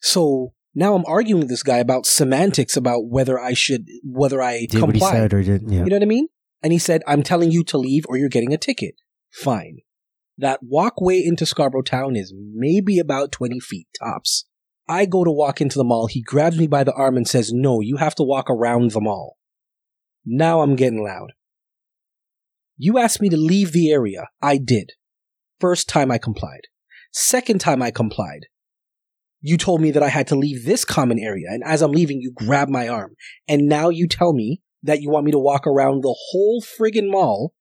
So." 0.00 0.54
Now 0.74 0.94
I'm 0.94 1.04
arguing 1.06 1.40
with 1.40 1.50
this 1.50 1.62
guy 1.62 1.76
about 1.76 2.06
semantics 2.06 2.78
about 2.78 3.06
whether 3.06 3.38
I 3.38 3.52
should, 3.52 3.88
whether 4.02 4.40
I 4.40 4.64
Did 4.70 4.80
what 4.80 4.94
he 4.94 5.00
said 5.00 5.34
or 5.34 5.42
didn't? 5.42 5.70
Yeah. 5.70 5.84
You 5.84 5.90
know 5.90 5.96
what 5.96 6.02
I 6.02 6.06
mean? 6.06 6.28
And 6.62 6.72
he 6.72 6.78
said, 6.78 7.02
I'm 7.06 7.22
telling 7.22 7.50
you 7.50 7.64
to 7.64 7.78
leave 7.78 8.04
or 8.08 8.16
you're 8.16 8.28
getting 8.28 8.54
a 8.54 8.58
ticket. 8.58 8.94
Fine. 9.30 9.78
That 10.38 10.60
walkway 10.62 11.22
into 11.22 11.44
Scarborough 11.44 11.82
Town 11.82 12.16
is 12.16 12.32
maybe 12.36 12.98
about 12.98 13.32
20 13.32 13.60
feet 13.60 13.88
tops. 13.98 14.46
I 14.88 15.04
go 15.06 15.24
to 15.24 15.30
walk 15.30 15.60
into 15.60 15.78
the 15.78 15.84
mall. 15.84 16.06
He 16.06 16.22
grabs 16.22 16.58
me 16.58 16.66
by 16.66 16.84
the 16.84 16.94
arm 16.94 17.16
and 17.16 17.28
says, 17.28 17.52
No, 17.52 17.80
you 17.80 17.96
have 17.96 18.14
to 18.16 18.22
walk 18.22 18.48
around 18.48 18.92
the 18.92 19.00
mall. 19.00 19.36
Now 20.24 20.60
I'm 20.60 20.76
getting 20.76 21.02
loud. 21.02 21.32
You 22.84 22.98
asked 22.98 23.22
me 23.22 23.28
to 23.28 23.36
leave 23.36 23.70
the 23.70 23.92
area. 23.92 24.26
I 24.42 24.58
did. 24.58 24.94
First 25.60 25.88
time 25.88 26.10
I 26.10 26.18
complied. 26.18 26.62
Second 27.12 27.60
time 27.60 27.80
I 27.80 27.92
complied. 27.92 28.46
You 29.40 29.56
told 29.56 29.80
me 29.80 29.92
that 29.92 30.02
I 30.02 30.08
had 30.08 30.26
to 30.26 30.34
leave 30.34 30.64
this 30.64 30.84
common 30.84 31.20
area, 31.20 31.46
and 31.48 31.62
as 31.64 31.80
I'm 31.80 31.92
leaving, 31.92 32.20
you 32.20 32.32
grab 32.34 32.68
my 32.68 32.88
arm. 32.88 33.14
And 33.46 33.68
now 33.68 33.88
you 33.88 34.08
tell 34.08 34.32
me 34.32 34.62
that 34.82 35.00
you 35.00 35.10
want 35.10 35.24
me 35.26 35.30
to 35.30 35.38
walk 35.38 35.64
around 35.64 36.02
the 36.02 36.16
whole 36.30 36.60
friggin' 36.60 37.08
mall 37.08 37.54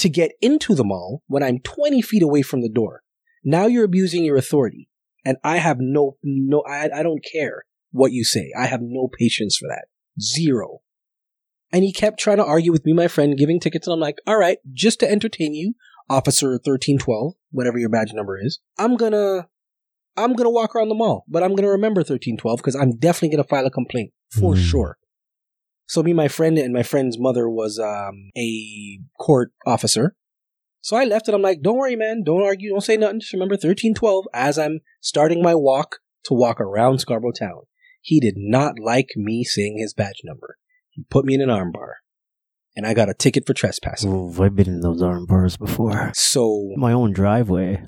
to 0.00 0.08
get 0.08 0.32
into 0.40 0.74
the 0.74 0.82
mall 0.82 1.22
when 1.28 1.44
I'm 1.44 1.60
20 1.60 2.02
feet 2.02 2.24
away 2.24 2.42
from 2.42 2.62
the 2.62 2.68
door. 2.68 3.02
Now 3.44 3.68
you're 3.68 3.84
abusing 3.84 4.24
your 4.24 4.36
authority. 4.36 4.88
And 5.24 5.36
I 5.44 5.58
have 5.58 5.76
no, 5.78 6.16
no, 6.24 6.64
I, 6.68 6.90
I 6.92 7.04
don't 7.04 7.24
care 7.24 7.66
what 7.92 8.10
you 8.10 8.24
say. 8.24 8.50
I 8.58 8.66
have 8.66 8.80
no 8.82 9.08
patience 9.16 9.56
for 9.56 9.68
that. 9.68 9.84
Zero. 10.20 10.80
And 11.76 11.84
he 11.84 11.92
kept 11.92 12.18
trying 12.18 12.38
to 12.38 12.44
argue 12.44 12.72
with 12.72 12.86
me, 12.86 12.94
my 12.94 13.06
friend, 13.06 13.36
giving 13.36 13.60
tickets. 13.60 13.86
And 13.86 13.92
I'm 13.92 14.00
like, 14.00 14.16
all 14.26 14.38
right, 14.38 14.56
just 14.72 14.98
to 15.00 15.10
entertain 15.10 15.52
you, 15.52 15.74
officer 16.08 16.52
1312, 16.52 17.34
whatever 17.50 17.76
your 17.76 17.90
badge 17.90 18.14
number 18.14 18.38
is, 18.42 18.60
I'm 18.78 18.96
gonna, 18.96 19.48
I'm 20.16 20.32
gonna 20.32 20.48
walk 20.48 20.74
around 20.74 20.88
the 20.88 20.94
mall, 20.94 21.26
but 21.28 21.42
I'm 21.42 21.54
gonna 21.54 21.68
remember 21.68 22.00
1312 22.00 22.56
because 22.56 22.74
I'm 22.74 22.96
definitely 22.96 23.36
gonna 23.36 23.44
file 23.46 23.66
a 23.66 23.70
complaint 23.70 24.12
for 24.30 24.54
Hmm. 24.54 24.60
sure. 24.62 24.98
So 25.86 26.02
me, 26.02 26.14
my 26.14 26.28
friend, 26.28 26.56
and 26.56 26.72
my 26.72 26.82
friend's 26.82 27.18
mother 27.18 27.46
was 27.50 27.78
um, 27.78 28.30
a 28.38 28.98
court 29.20 29.52
officer. 29.66 30.16
So 30.80 30.96
I 30.96 31.04
left 31.04 31.28
and 31.28 31.34
I'm 31.34 31.42
like, 31.42 31.60
don't 31.62 31.76
worry, 31.76 31.96
man. 31.96 32.22
Don't 32.24 32.42
argue. 32.42 32.70
Don't 32.70 32.80
say 32.80 32.96
nothing. 32.96 33.20
Just 33.20 33.34
remember 33.34 33.52
1312 33.54 34.24
as 34.32 34.58
I'm 34.58 34.80
starting 35.02 35.42
my 35.42 35.54
walk 35.54 35.96
to 36.24 36.32
walk 36.34 36.58
around 36.58 37.00
Scarborough 37.00 37.32
Town. 37.38 37.62
He 38.00 38.18
did 38.20 38.34
not 38.38 38.76
like 38.82 39.10
me 39.16 39.44
saying 39.44 39.76
his 39.78 39.92
badge 39.92 40.22
number. 40.24 40.56
He 40.96 41.04
put 41.10 41.24
me 41.24 41.34
in 41.34 41.40
an 41.42 41.48
armbar. 41.50 41.92
And 42.74 42.86
I 42.86 42.92
got 42.92 43.08
a 43.08 43.14
ticket 43.14 43.46
for 43.46 43.54
trespassing. 43.54 44.12
Ooh, 44.12 44.42
I've 44.42 44.54
been 44.54 44.68
in 44.68 44.80
those 44.80 45.00
arm 45.00 45.24
bars 45.26 45.56
before. 45.56 46.10
So, 46.14 46.72
My 46.76 46.92
own 46.92 47.12
driveway. 47.12 47.84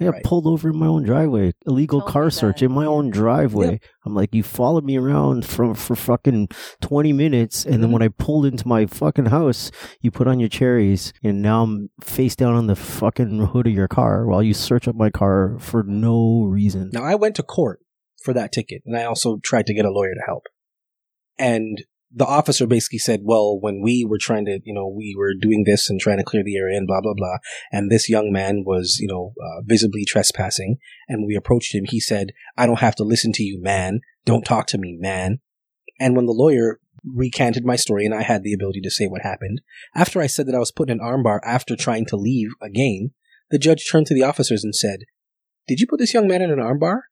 I 0.00 0.04
got 0.04 0.12
Right. 0.14 0.22
pulled 0.22 0.46
over 0.46 0.68
in 0.70 0.76
my 0.78 0.86
own 0.86 1.02
driveway. 1.02 1.54
Illegal 1.66 2.00
Told 2.00 2.08
me 2.08 2.12
car 2.12 2.30
search 2.30 2.62
in 2.62 2.70
my 2.70 2.84
own 2.86 3.10
driveway. 3.10 3.70
Yep. 3.72 3.80
I'm 4.06 4.14
like, 4.14 4.32
you 4.34 4.42
followed 4.44 4.84
me 4.84 4.96
around 4.96 5.44
for 5.44 5.74
for 5.74 5.96
fucking 5.96 6.48
twenty 6.80 7.12
minutes, 7.12 7.64
and 7.66 7.82
then 7.82 7.90
Mhm. 7.90 7.94
when 7.94 8.02
I 8.02 8.08
pulled 8.08 8.46
into 8.46 8.68
my 8.68 8.86
fucking 8.86 9.26
house, 9.26 9.72
you 10.00 10.10
put 10.12 10.28
on 10.28 10.38
your 10.38 10.48
cherries, 10.50 11.12
and 11.24 11.42
now 11.42 11.64
I'm 11.64 11.88
face 12.00 12.36
down 12.36 12.54
on 12.54 12.68
the 12.68 12.76
fucking 12.76 13.46
hood 13.46 13.66
of 13.66 13.72
your 13.72 13.88
car 13.88 14.26
while 14.26 14.42
you 14.42 14.54
search 14.54 14.86
up 14.86 14.94
my 14.94 15.10
car 15.10 15.56
for 15.58 15.82
no 15.82 16.44
reason. 16.44 16.90
Now 16.92 17.02
I 17.02 17.16
went 17.16 17.34
to 17.36 17.42
court 17.42 17.80
for 18.22 18.32
that 18.34 18.52
ticket, 18.52 18.82
and 18.86 18.96
I 18.96 19.02
also 19.04 19.38
tried 19.42 19.66
to 19.66 19.74
get 19.74 19.84
a 19.84 19.90
lawyer 19.90 20.14
to 20.14 20.22
help. 20.26 20.44
And 21.38 21.82
the 22.10 22.26
officer 22.26 22.66
basically 22.66 22.98
said, 22.98 23.20
"Well, 23.22 23.58
when 23.60 23.82
we 23.82 24.04
were 24.04 24.18
trying 24.18 24.46
to, 24.46 24.60
you 24.64 24.72
know, 24.72 24.88
we 24.88 25.14
were 25.16 25.34
doing 25.34 25.64
this 25.64 25.90
and 25.90 26.00
trying 26.00 26.18
to 26.18 26.24
clear 26.24 26.42
the 26.42 26.56
area 26.56 26.76
and 26.76 26.86
blah 26.86 27.00
blah 27.00 27.14
blah, 27.14 27.38
and 27.70 27.90
this 27.90 28.08
young 28.08 28.32
man 28.32 28.64
was, 28.64 28.98
you 29.00 29.08
know, 29.08 29.34
uh, 29.42 29.62
visibly 29.64 30.04
trespassing, 30.04 30.78
and 31.08 31.20
when 31.20 31.26
we 31.26 31.36
approached 31.36 31.74
him. 31.74 31.84
He 31.86 32.00
said, 32.00 32.32
"I 32.56 32.66
don't 32.66 32.80
have 32.80 32.94
to 32.96 33.04
listen 33.04 33.32
to 33.32 33.42
you, 33.42 33.60
man. 33.60 34.00
Don't 34.24 34.44
talk 34.44 34.66
to 34.68 34.78
me, 34.78 34.96
man." 34.98 35.40
And 36.00 36.16
when 36.16 36.26
the 36.26 36.32
lawyer 36.32 36.80
recanted 37.04 37.64
my 37.64 37.76
story 37.76 38.04
and 38.04 38.14
I 38.14 38.22
had 38.22 38.42
the 38.42 38.52
ability 38.52 38.80
to 38.82 38.90
say 38.90 39.06
what 39.06 39.22
happened, 39.22 39.60
after 39.94 40.20
I 40.20 40.26
said 40.26 40.46
that 40.46 40.54
I 40.54 40.58
was 40.58 40.72
put 40.72 40.90
in 40.90 41.00
an 41.00 41.04
armbar 41.04 41.40
after 41.44 41.76
trying 41.76 42.06
to 42.06 42.16
leave 42.16 42.50
again, 42.60 43.12
the 43.50 43.58
judge 43.58 43.88
turned 43.88 44.06
to 44.06 44.14
the 44.14 44.22
officers 44.22 44.64
and 44.64 44.74
said, 44.74 45.00
"Did 45.66 45.80
you 45.80 45.86
put 45.86 45.98
this 45.98 46.14
young 46.14 46.26
man 46.26 46.42
in 46.42 46.50
an 46.50 46.58
armbar?" 46.58 47.02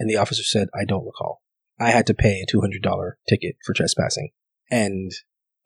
And 0.00 0.08
the 0.08 0.16
officer 0.16 0.42
said, 0.42 0.68
I 0.74 0.86
don't 0.86 1.04
recall. 1.04 1.42
I 1.78 1.90
had 1.90 2.06
to 2.06 2.14
pay 2.14 2.42
a 2.42 2.46
$200 2.46 3.12
ticket 3.28 3.56
for 3.64 3.74
trespassing. 3.74 4.30
And 4.70 5.10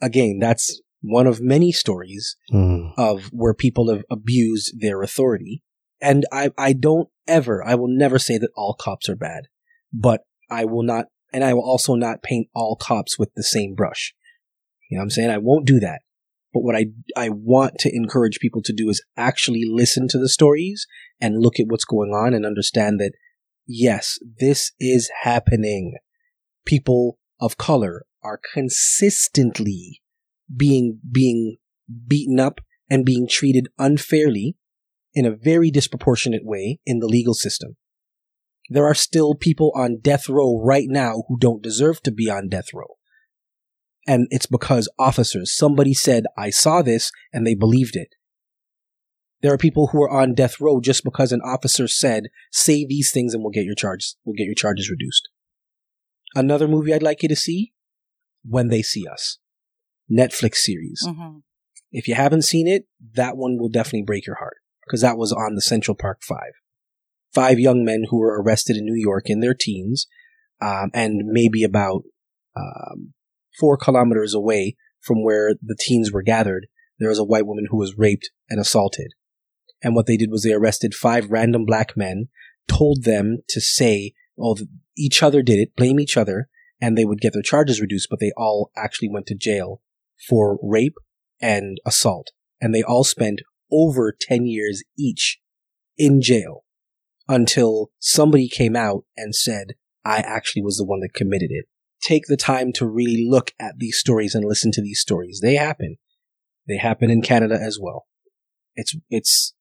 again, 0.01 0.39
that's 0.40 0.81
one 1.02 1.26
of 1.26 1.40
many 1.40 1.70
stories 1.72 2.36
Hmm. 2.48 2.89
of 2.97 3.26
where 3.26 3.55
people 3.55 3.90
have 3.90 4.05
abused 4.10 4.81
their 4.81 5.02
authority. 5.02 5.62
And 6.01 6.24
I, 6.32 6.51
I 6.56 6.72
don't 6.72 7.09
ever, 7.26 7.62
I 7.64 7.74
will 7.74 7.89
never 7.89 8.18
say 8.18 8.39
that 8.39 8.51
all 8.56 8.74
cops 8.78 9.09
are 9.09 9.16
bad, 9.16 9.44
but 9.93 10.22
I 10.51 10.64
will 10.64 10.82
not, 10.82 11.06
and 11.32 11.44
I 11.44 11.55
will 11.55 11.64
also 11.64 11.94
not 11.94 12.22
paint 12.22 12.48
all 12.55 12.76
cops 12.76 13.18
with 13.18 13.31
the 13.35 13.43
same 13.43 13.74
brush. 13.74 14.14
You 14.90 14.97
know 14.97 15.01
what 15.01 15.05
I'm 15.05 15.10
saying? 15.10 15.31
I 15.31 15.39
won't 15.39 15.66
do 15.66 15.81
that. 15.81 16.01
But 16.52 16.60
what 16.62 16.76
I, 16.76 16.86
I 17.16 17.31
want 17.31 17.78
to 17.81 17.94
encourage 17.94 18.39
people 18.39 18.62
to 18.62 18.72
do 18.72 18.89
is 18.89 19.02
actually 19.16 19.62
listen 19.66 20.06
to 20.09 20.18
the 20.18 20.28
stories 20.28 20.86
and 21.20 21.43
look 21.43 21.59
at 21.59 21.66
what's 21.68 21.85
going 21.85 22.10
on 22.10 22.32
and 22.32 22.47
understand 22.47 23.01
that 23.01 23.12
yes, 23.66 24.18
this 24.40 24.72
is 24.78 25.10
happening. 25.22 25.97
People 26.64 27.18
of 27.40 27.56
color 27.56 28.05
are 28.23 28.40
consistently 28.52 30.02
being 30.55 31.01
being 31.11 31.56
beaten 32.06 32.40
up 32.40 32.61
and 32.90 33.05
being 33.05 33.28
treated 33.28 33.69
unfairly 33.78 34.56
in 35.15 35.27
a 35.27 35.36
very 35.36 35.70
disproportionate 35.70 36.44
way 36.44 36.78
in 36.85 36.98
the 36.98 37.06
legal 37.06 37.35
system. 37.35 37.77
There 38.70 38.86
are 38.86 38.94
still 38.94 39.35
people 39.35 39.73
on 39.74 40.01
death 40.01 40.28
row 40.28 40.61
right 40.62 40.86
now 40.89 41.24
who 41.28 41.39
don't 41.39 41.62
deserve 41.62 42.02
to 42.02 42.11
be 42.11 42.31
on 42.31 42.48
death 42.48 42.73
row. 42.73 42.97
And 44.06 44.27
it's 44.31 44.47
because 44.47 44.90
officers, 44.98 45.55
somebody 45.55 45.94
said, 45.94 46.24
I 46.36 46.51
saw 46.51 46.82
this, 46.82 47.11
and 47.32 47.47
they 47.47 47.55
believed 47.55 47.97
it. 47.97 48.09
There 49.40 49.52
are 49.52 49.59
people 49.59 49.89
who 49.89 50.02
are 50.02 50.11
on 50.11 50.35
death 50.35 50.61
row 50.61 50.81
just 50.81 51.05
because 51.05 51.32
an 51.32 51.40
officer 51.43 51.86
said, 51.89 52.24
say 52.51 52.86
these 52.86 53.12
things 53.12 53.35
and 53.35 53.43
we'll 53.43 53.51
get 53.51 53.65
your 53.65 53.74
charges, 53.74 54.16
we'll 54.24 54.36
get 54.36 54.47
your 54.47 54.55
charges 54.55 54.90
reduced. 54.90 55.28
Another 56.35 56.69
movie 56.69 56.93
I'd 56.93 57.02
like 57.02 57.23
you 57.23 57.28
to 57.28 57.36
see, 57.36 57.73
When 58.44 58.69
They 58.69 58.82
See 58.82 59.06
Us. 59.06 59.39
Netflix 60.11 60.56
series. 60.56 61.02
Mhm. 61.06 61.43
If 61.90 62.09
you 62.09 62.15
haven't 62.15 62.43
seen 62.43 62.66
it, 62.66 62.86
that 63.15 63.36
one 63.36 63.56
will 63.59 63.69
definitely 63.69 64.02
break 64.02 64.27
your 64.27 64.36
heart 64.36 64.59
because 64.85 65.01
that 65.01 65.16
was 65.16 65.32
on 65.32 65.55
the 65.55 65.62
Central 65.62 65.97
Park 65.97 66.23
Five. 66.23 66.52
Five 67.32 67.59
young 67.59 67.85
men 67.85 68.05
who 68.11 68.19
were 68.19 68.40
arrested 68.40 68.77
in 68.77 68.85
New 68.85 69.01
York 69.01 69.31
in 69.31 69.40
their 69.40 69.55
teens, 69.55 70.06
um, 70.61 70.90
and 70.93 71.23
maybe 71.27 71.62
about 71.62 72.02
um, 72.56 73.15
four 73.59 73.77
kilometers 73.77 74.35
away 74.35 74.77
from 75.01 75.23
where 75.23 75.55
the 75.62 75.77
teens 75.78 76.12
were 76.12 76.23
gathered, 76.23 76.66
there 76.98 77.09
was 77.09 77.19
a 77.19 77.24
white 77.24 77.47
woman 77.47 77.66
who 77.70 77.77
was 77.77 77.98
raped 77.98 78.31
and 78.48 78.61
assaulted. 78.61 79.12
And 79.82 79.94
what 79.94 80.06
they 80.06 80.16
did 80.16 80.31
was 80.31 80.43
they 80.43 80.52
arrested 80.52 80.94
five 80.94 81.31
random 81.31 81.65
black 81.65 81.97
men, 81.97 82.28
told 82.69 83.05
them 83.05 83.39
to 83.48 83.61
say, 83.61 84.12
th- 84.36 84.69
each 84.97 85.23
other 85.23 85.43
did 85.43 85.59
it, 85.59 85.77
blame 85.77 86.01
each 86.01 86.16
other, 86.16 86.48
and 86.81 86.97
they 86.97 87.05
would 87.05 87.20
get 87.20 87.32
their 87.32 87.43
charges 87.43 87.81
reduced, 87.81 88.09
but 88.11 88.20
they 88.20 88.32
all 88.36 88.70
actually 88.77 89.09
went 89.09 89.27
to 89.27 89.35
jail 89.35 89.81
for 90.28 90.59
rape 90.62 90.97
and 91.40 91.78
assault. 91.86 92.31
And 92.61 92.74
they 92.74 92.82
all 92.82 93.05
spent 93.05 93.40
over 93.70 94.15
10 94.19 94.47
years 94.47 94.82
each 94.98 95.40
in 95.97 96.20
jail 96.20 96.65
until 97.28 97.90
somebody 97.98 98.48
came 98.48 98.77
out 98.77 99.05
and 99.16 99.35
said, 99.35 99.74
I 100.05 100.19
actually 100.19 100.62
was 100.62 100.77
the 100.77 100.85
one 100.85 101.01
that 101.01 101.15
committed 101.15 101.51
it. 101.51 101.66
Take 102.02 102.24
the 102.27 102.36
time 102.36 102.73
to 102.74 102.86
really 102.86 103.27
look 103.27 103.52
at 103.59 103.78
these 103.78 103.98
stories 103.98 104.35
and 104.35 104.44
listen 104.44 104.70
to 104.73 104.82
these 104.82 105.01
stories. 105.01 105.40
They 105.43 105.55
happen. 105.55 105.97
They 106.69 106.77
happen 106.77 107.11
in 107.11 107.23
Canada 107.23 107.59
as 107.61 107.78
well. 107.81 108.06
It's, 108.74 108.94
it's, 109.09 109.55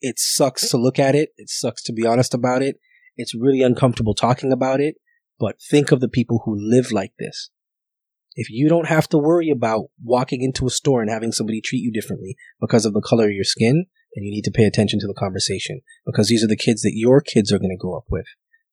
it 0.00 0.18
sucks 0.18 0.68
to 0.70 0.76
look 0.76 0.98
at 0.98 1.14
it. 1.14 1.30
It 1.36 1.48
sucks 1.48 1.82
to 1.84 1.92
be 1.92 2.06
honest 2.06 2.34
about 2.34 2.62
it. 2.62 2.78
It's 3.16 3.34
really 3.34 3.62
uncomfortable 3.62 4.14
talking 4.14 4.52
about 4.52 4.80
it, 4.80 4.96
but 5.38 5.60
think 5.60 5.92
of 5.92 6.00
the 6.00 6.08
people 6.08 6.42
who 6.44 6.54
live 6.56 6.92
like 6.92 7.12
this. 7.18 7.50
If 8.34 8.50
you 8.50 8.68
don't 8.68 8.88
have 8.88 9.08
to 9.08 9.18
worry 9.18 9.48
about 9.48 9.86
walking 10.02 10.42
into 10.42 10.66
a 10.66 10.70
store 10.70 11.00
and 11.00 11.10
having 11.10 11.32
somebody 11.32 11.62
treat 11.62 11.78
you 11.78 11.90
differently 11.90 12.36
because 12.60 12.84
of 12.84 12.92
the 12.92 13.00
color 13.00 13.26
of 13.26 13.32
your 13.32 13.44
skin, 13.44 13.86
then 14.14 14.24
you 14.24 14.30
need 14.30 14.44
to 14.44 14.50
pay 14.50 14.64
attention 14.64 14.98
to 15.00 15.06
the 15.06 15.14
conversation 15.14 15.80
because 16.04 16.28
these 16.28 16.44
are 16.44 16.48
the 16.48 16.56
kids 16.56 16.82
that 16.82 16.92
your 16.94 17.22
kids 17.22 17.50
are 17.50 17.58
going 17.58 17.70
to 17.70 17.80
grow 17.80 17.96
up 17.96 18.04
with. 18.10 18.26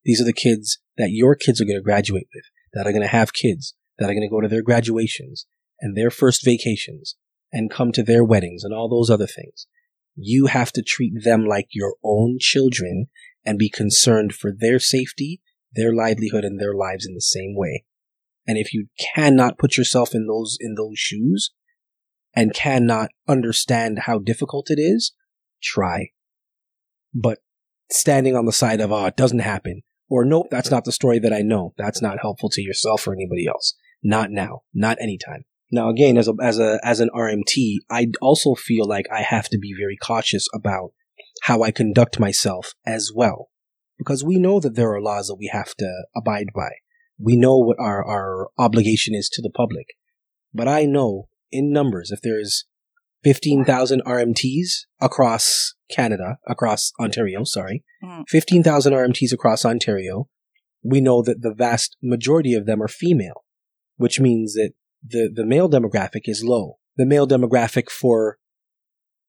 These 0.03 0.19
are 0.19 0.25
the 0.25 0.33
kids 0.33 0.79
that 0.97 1.11
your 1.11 1.35
kids 1.35 1.61
are 1.61 1.65
going 1.65 1.77
to 1.77 1.83
graduate 1.83 2.27
with, 2.35 2.43
that 2.73 2.85
are 2.85 2.91
going 2.91 3.03
to 3.03 3.07
have 3.07 3.33
kids, 3.33 3.73
that 3.97 4.09
are 4.09 4.13
going 4.13 4.27
to 4.27 4.29
go 4.29 4.41
to 4.41 4.49
their 4.49 4.61
graduations 4.61 5.45
and 5.79 5.95
their 5.95 6.11
first 6.11 6.43
vacations 6.43 7.15
and 7.53 7.71
come 7.71 7.93
to 7.93 8.03
their 8.03 8.23
weddings 8.23 8.65
and 8.65 8.73
all 8.73 8.89
those 8.89 9.09
other 9.09 9.27
things. 9.27 9.67
You 10.15 10.47
have 10.47 10.73
to 10.73 10.81
treat 10.81 11.23
them 11.23 11.45
like 11.45 11.67
your 11.71 11.95
own 12.03 12.37
children 12.39 13.07
and 13.45 13.57
be 13.57 13.69
concerned 13.69 14.33
for 14.33 14.51
their 14.55 14.79
safety, 14.79 15.41
their 15.73 15.93
livelihood, 15.93 16.43
and 16.43 16.59
their 16.59 16.73
lives 16.73 17.05
in 17.05 17.13
the 17.13 17.21
same 17.21 17.55
way. 17.55 17.85
And 18.47 18.57
if 18.57 18.73
you 18.73 18.87
cannot 19.15 19.57
put 19.57 19.77
yourself 19.77 20.13
in 20.13 20.27
those, 20.27 20.57
in 20.59 20.75
those 20.75 20.99
shoes 20.99 21.51
and 22.35 22.53
cannot 22.53 23.09
understand 23.27 23.99
how 23.99 24.19
difficult 24.19 24.69
it 24.69 24.79
is, 24.79 25.13
try. 25.61 26.09
But 27.13 27.39
standing 27.89 28.35
on 28.35 28.45
the 28.45 28.51
side 28.51 28.81
of, 28.81 28.91
oh, 28.91 29.05
it 29.05 29.15
doesn't 29.15 29.39
happen, 29.39 29.81
or 30.09 30.25
nope, 30.25 30.47
that's 30.51 30.71
not 30.71 30.83
the 30.83 30.91
story 30.91 31.19
that 31.19 31.33
I 31.33 31.41
know, 31.41 31.73
that's 31.77 32.01
not 32.01 32.19
helpful 32.21 32.49
to 32.49 32.61
yourself 32.61 33.07
or 33.07 33.13
anybody 33.13 33.47
else. 33.47 33.75
Not 34.03 34.31
now. 34.31 34.63
Not 34.73 34.97
anytime. 35.01 35.45
Now 35.71 35.89
again, 35.89 36.17
as 36.17 36.27
a, 36.27 36.33
as 36.41 36.59
a, 36.59 36.79
as 36.83 36.99
an 36.99 37.09
RMT, 37.15 37.77
I 37.89 38.07
also 38.21 38.53
feel 38.53 38.85
like 38.85 39.05
I 39.11 39.21
have 39.21 39.47
to 39.49 39.57
be 39.57 39.73
very 39.77 39.97
cautious 39.97 40.47
about 40.53 40.91
how 41.43 41.63
I 41.63 41.71
conduct 41.71 42.19
myself 42.19 42.73
as 42.85 43.11
well. 43.13 43.49
Because 43.97 44.23
we 44.23 44.37
know 44.37 44.59
that 44.59 44.75
there 44.75 44.91
are 44.93 45.01
laws 45.01 45.27
that 45.27 45.37
we 45.39 45.49
have 45.51 45.75
to 45.75 46.05
abide 46.15 46.47
by. 46.55 46.69
We 47.19 47.35
know 47.35 47.57
what 47.57 47.77
our, 47.79 48.03
our 48.03 48.49
obligation 48.57 49.13
is 49.13 49.29
to 49.29 49.41
the 49.41 49.51
public. 49.51 49.87
But 50.53 50.67
I 50.67 50.85
know 50.85 51.27
in 51.51 51.71
numbers, 51.71 52.11
if 52.11 52.21
there's 52.21 52.65
15,000 53.23 54.03
RMTs 54.03 54.85
across 54.99 55.75
Canada, 55.89 56.37
across 56.47 56.91
Ontario, 56.99 57.43
sorry. 57.43 57.83
Mm. 58.03 58.23
15,000 58.27 58.93
RMTs 58.93 59.31
across 59.31 59.63
Ontario. 59.63 60.27
We 60.83 60.99
know 60.99 61.21
that 61.21 61.41
the 61.41 61.53
vast 61.53 61.95
majority 62.03 62.53
of 62.53 62.65
them 62.65 62.81
are 62.81 62.89
female, 62.89 63.45
which 63.95 64.19
means 64.19 64.53
that 64.53 64.73
the, 65.05 65.31
the 65.33 65.45
male 65.45 65.69
demographic 65.69 66.23
is 66.25 66.43
low. 66.43 66.77
The 66.97 67.05
male 67.05 67.27
demographic 67.27 67.89
for 67.89 68.37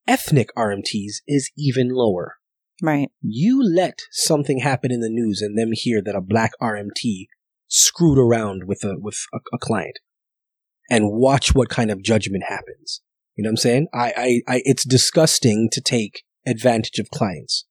ethnic 0.07 0.49
RMTs 0.57 1.23
is 1.27 1.51
even 1.57 1.89
lower. 1.91 2.37
Right. 2.83 3.09
You 3.21 3.63
let 3.63 4.01
something 4.11 4.61
happen 4.61 4.91
in 4.91 5.01
the 5.01 5.09
news 5.09 5.41
and 5.41 5.57
them 5.57 5.71
hear 5.73 6.03
that 6.03 6.17
a 6.17 6.21
black 6.21 6.53
RMT 6.61 7.27
screwed 7.69 8.19
around 8.19 8.65
with 8.67 8.85
a 8.85 8.97
with 8.99 9.19
a, 9.33 9.39
a 9.53 9.59
client 9.59 9.99
and 10.91 11.13
watch 11.13 11.55
what 11.55 11.69
kind 11.69 11.91
of 11.91 12.03
judgment 12.03 12.45
happens. 12.45 13.01
You 13.37 13.43
know 13.43 13.49
what 13.49 13.53
I'm 13.53 13.57
saying? 13.57 13.89
I, 13.93 14.13
I, 14.17 14.55
I, 14.55 14.63
it's 14.65 14.85
disgusting 14.85 15.69
to 15.73 15.81
take 15.81 16.25
advantage 16.47 16.99
of 16.99 17.11
clients. 17.11 17.65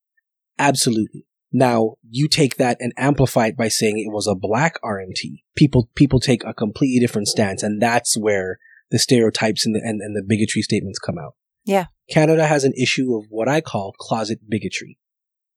Absolutely. 0.60 1.26
Now, 1.52 1.96
you 2.10 2.28
take 2.28 2.58
that 2.58 2.78
and 2.80 2.92
amplify 2.98 3.48
it 3.48 3.58
by 3.58 3.68
saying 3.68 4.00
it 4.00 4.12
was 4.12 4.28
a 4.28 4.36
black 4.36 4.76
RMT. 4.84 5.44
People, 5.56 5.90
people 5.96 6.20
take 6.20 6.44
a 6.44 6.54
completely 6.54 7.00
different 7.00 7.28
stance, 7.28 7.62
and 7.62 7.82
that's 7.82 8.18
where 8.18 8.58
the 8.90 8.98
stereotypes 8.98 9.66
and 9.66 9.76
the, 9.76 9.80
and, 9.84 10.02
and 10.02 10.16
the 10.16 10.24
bigotry 10.28 10.64
statements 10.64 11.00
come 11.00 11.18
out. 11.18 11.36
Yeah. 11.64 11.86
Canada 12.10 12.48
has 12.48 12.64
an 12.64 12.74
issue 12.74 13.16
of 13.16 13.26
what 13.30 13.48
I 13.48 13.62
call 13.62 13.94
closet 13.98 14.40
bigotry. 14.50 14.98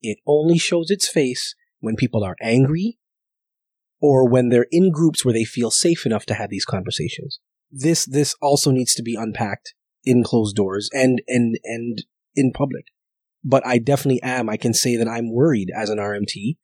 It 0.03 0.19
only 0.27 0.59
shows 0.59 0.91
its 0.91 1.09
face 1.09 1.55
when 1.81 1.97
people 1.97 2.25
are 2.25 2.37
angry 2.41 2.99
or 4.01 4.29
when 4.29 4.49
they're 4.49 4.67
in 4.71 4.93
groups 4.93 5.25
where 5.25 5.35
they 5.35 5.45
feel 5.45 5.71
safe 5.71 6.07
enough 6.07 6.27
to 6.27 6.35
have 6.35 6.51
these 6.51 6.65
conversations. 6.65 7.41
This, 7.71 8.05
this 8.05 8.35
also 8.41 8.71
needs 8.71 8.95
to 8.95 9.03
be 9.03 9.17
unpacked 9.17 9.75
in 10.05 10.23
closed 10.23 10.55
doors 10.55 10.89
and, 10.93 11.21
and, 11.27 11.59
and 11.65 12.03
in 12.35 12.53
public. 12.53 12.87
But 13.43 13.67
I 13.67 13.79
definitely 13.79 14.23
am. 14.23 14.49
I 14.49 14.57
can 14.57 14.75
say 14.75 14.97
that 14.97 15.09
I'm 15.09 15.33
worried 15.33 15.71
as 15.75 15.91
an 15.91 15.99
RMT. 15.99 16.57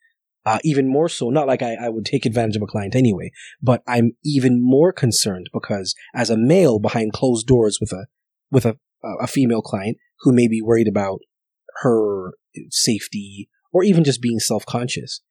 Uh, 0.45 0.59
even 0.65 0.89
more 0.89 1.09
so, 1.09 1.31
not 1.31 1.47
like 1.47 1.63
I, 1.63 1.75
I 1.75 1.89
would 1.89 2.05
take 2.05 2.27
advantage 2.27 2.57
of 2.57 2.63
a 2.63 2.67
client 2.67 2.97
anyway, 2.97 3.31
but 3.63 3.83
I'm 3.87 4.17
even 4.25 4.61
more 4.61 4.93
concerned 4.93 5.49
because 5.53 5.95
as 6.17 6.31
a 6.31 6.37
male 6.37 6.81
behind 6.81 7.13
closed 7.13 7.47
doors 7.47 7.79
with 7.81 7.93
a, 7.93 8.07
with 8.51 8.67
a, 8.67 8.77
a 9.21 9.27
female 9.27 9.63
client 9.63 9.99
who 10.21 10.33
may 10.33 10.49
be 10.49 10.63
worried 10.63 10.89
about 10.89 11.21
her 11.83 12.33
safety 12.71 13.49
or 13.73 13.83
even 13.83 14.05
just 14.05 14.21
being 14.21 14.39
self-conscious, 14.39 15.23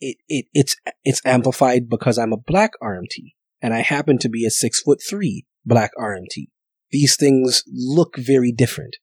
it, 0.00 0.16
it, 0.28 0.46
it's, 0.52 0.76
it's 1.04 1.24
amplified 1.24 1.88
because 1.88 2.18
I'm 2.18 2.32
a 2.32 2.38
black 2.38 2.72
RMT 2.82 3.34
and 3.60 3.72
I 3.74 3.80
happen 3.80 4.18
to 4.18 4.28
be 4.28 4.44
a 4.44 4.50
six 4.50 4.80
foot 4.80 5.00
three 5.08 5.46
black 5.64 5.92
RMT. 5.98 6.48
These 6.90 7.16
things 7.16 7.64
look 7.66 8.16
very 8.16 8.52
different. 8.52 8.96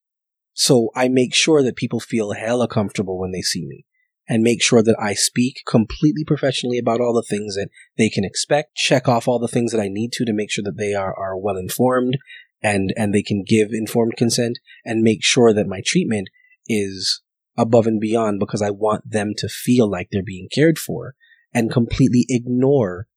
So 0.54 0.90
I 0.96 1.08
make 1.08 1.34
sure 1.34 1.64
that 1.64 1.76
people 1.76 2.00
feel 2.00 2.34
hella 2.34 2.68
comfortable 2.68 3.20
when 3.20 3.32
they 3.32 3.42
see 3.42 3.66
me 3.66 3.86
and 4.28 4.44
make 4.44 4.62
sure 4.62 4.84
that 4.84 4.96
I 5.00 5.14
speak 5.14 5.62
completely 5.66 6.24
professionally 6.26 6.78
about 6.78 7.02
all 7.02 7.14
the 7.14 7.26
things 7.28 7.56
that 7.56 7.70
they 7.98 8.10
can 8.10 8.24
expect, 8.24 8.76
check 8.76 9.08
off 9.08 9.28
all 9.28 9.40
the 9.40 9.48
things 9.48 9.72
that 9.72 9.82
I 9.82 9.88
need 9.90 10.12
to 10.14 10.26
to 10.26 10.34
make 10.34 10.52
sure 10.52 10.64
that 10.64 10.78
they 10.78 10.94
are, 10.94 11.14
are 11.18 11.38
well 11.38 11.58
informed 11.58 12.18
and, 12.64 12.94
and 12.96 13.14
they 13.14 13.24
can 13.24 13.44
give 13.46 13.70
informed 13.72 14.14
consent 14.18 14.60
and 14.86 15.02
make 15.02 15.24
sure 15.24 15.54
that 15.54 15.68
my 15.68 15.82
treatment 15.86 16.30
is 16.68 17.22
above 17.58 17.88
and 17.88 18.00
beyond 18.00 18.40
because 18.40 18.62
I 18.62 18.70
want 18.70 19.10
them 19.10 19.34
to 19.38 19.48
feel 19.50 19.90
like 19.90 20.08
they're 20.12 20.24
being 20.24 20.48
cared 20.54 20.80
for 20.80 21.16
and 21.54 21.72
completely 21.72 22.26
ignore 22.30 23.08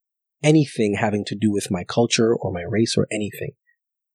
anything 0.43 0.95
having 0.99 1.25
to 1.27 1.37
do 1.39 1.51
with 1.53 1.71
my 1.71 1.85
culture 1.85 2.35
or 2.35 2.53
my 2.53 2.63
race 2.69 2.97
or 2.97 3.07
anything. 3.13 3.53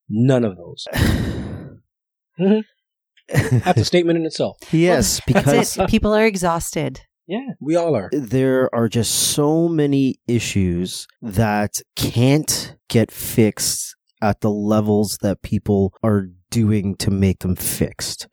None 0.08 0.44
of 0.44 0.56
those. 0.56 0.86
Mhm. 2.38 2.62
That's 3.28 3.80
a 3.80 3.84
statement 3.84 4.18
in 4.18 4.24
itself. 4.26 4.56
yes, 4.72 5.20
because 5.26 5.76
it. 5.76 5.88
People 5.90 6.14
are 6.14 6.24
exhausted. 6.24 7.02
Yeah, 7.26 7.50
we 7.60 7.76
all 7.76 7.94
are. 7.94 8.08
there 8.12 8.74
are 8.74 8.88
just 8.88 9.12
so 9.14 9.68
many 9.68 10.16
issues 10.26 11.06
that 11.22 11.80
can't 11.94 12.74
get 12.88 13.12
fixed 13.12 13.94
at 14.20 14.40
the 14.40 14.50
levels 14.50 15.18
that 15.22 15.42
people 15.42 15.94
are 16.02 16.28
doing 16.50 16.96
to 16.96 17.10
make 17.10 17.40
them 17.40 17.56
fixed. 17.56 18.28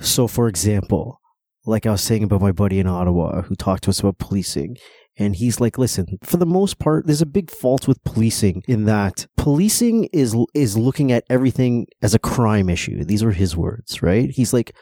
So, 0.00 0.26
for 0.26 0.48
example, 0.48 1.20
like 1.66 1.86
I 1.86 1.90
was 1.90 2.02
saying 2.02 2.24
about 2.24 2.40
my 2.40 2.52
buddy 2.52 2.78
in 2.78 2.86
Ottawa 2.86 3.42
who 3.42 3.54
talked 3.54 3.84
to 3.84 3.90
us 3.90 4.00
about 4.00 4.18
policing. 4.18 4.76
And 5.16 5.36
he's 5.36 5.60
like, 5.60 5.78
listen, 5.78 6.18
for 6.24 6.38
the 6.38 6.46
most 6.46 6.80
part, 6.80 7.06
there's 7.06 7.22
a 7.22 7.26
big 7.26 7.50
fault 7.50 7.86
with 7.86 8.02
policing 8.02 8.64
in 8.66 8.84
that 8.86 9.26
policing 9.36 10.08
is, 10.12 10.36
is 10.54 10.76
looking 10.76 11.12
at 11.12 11.24
everything 11.30 11.86
as 12.02 12.14
a 12.14 12.18
crime 12.18 12.68
issue. 12.68 13.04
These 13.04 13.22
were 13.22 13.32
his 13.32 13.56
words, 13.56 14.02
right? 14.02 14.30
He's 14.30 14.52
like, 14.52 14.74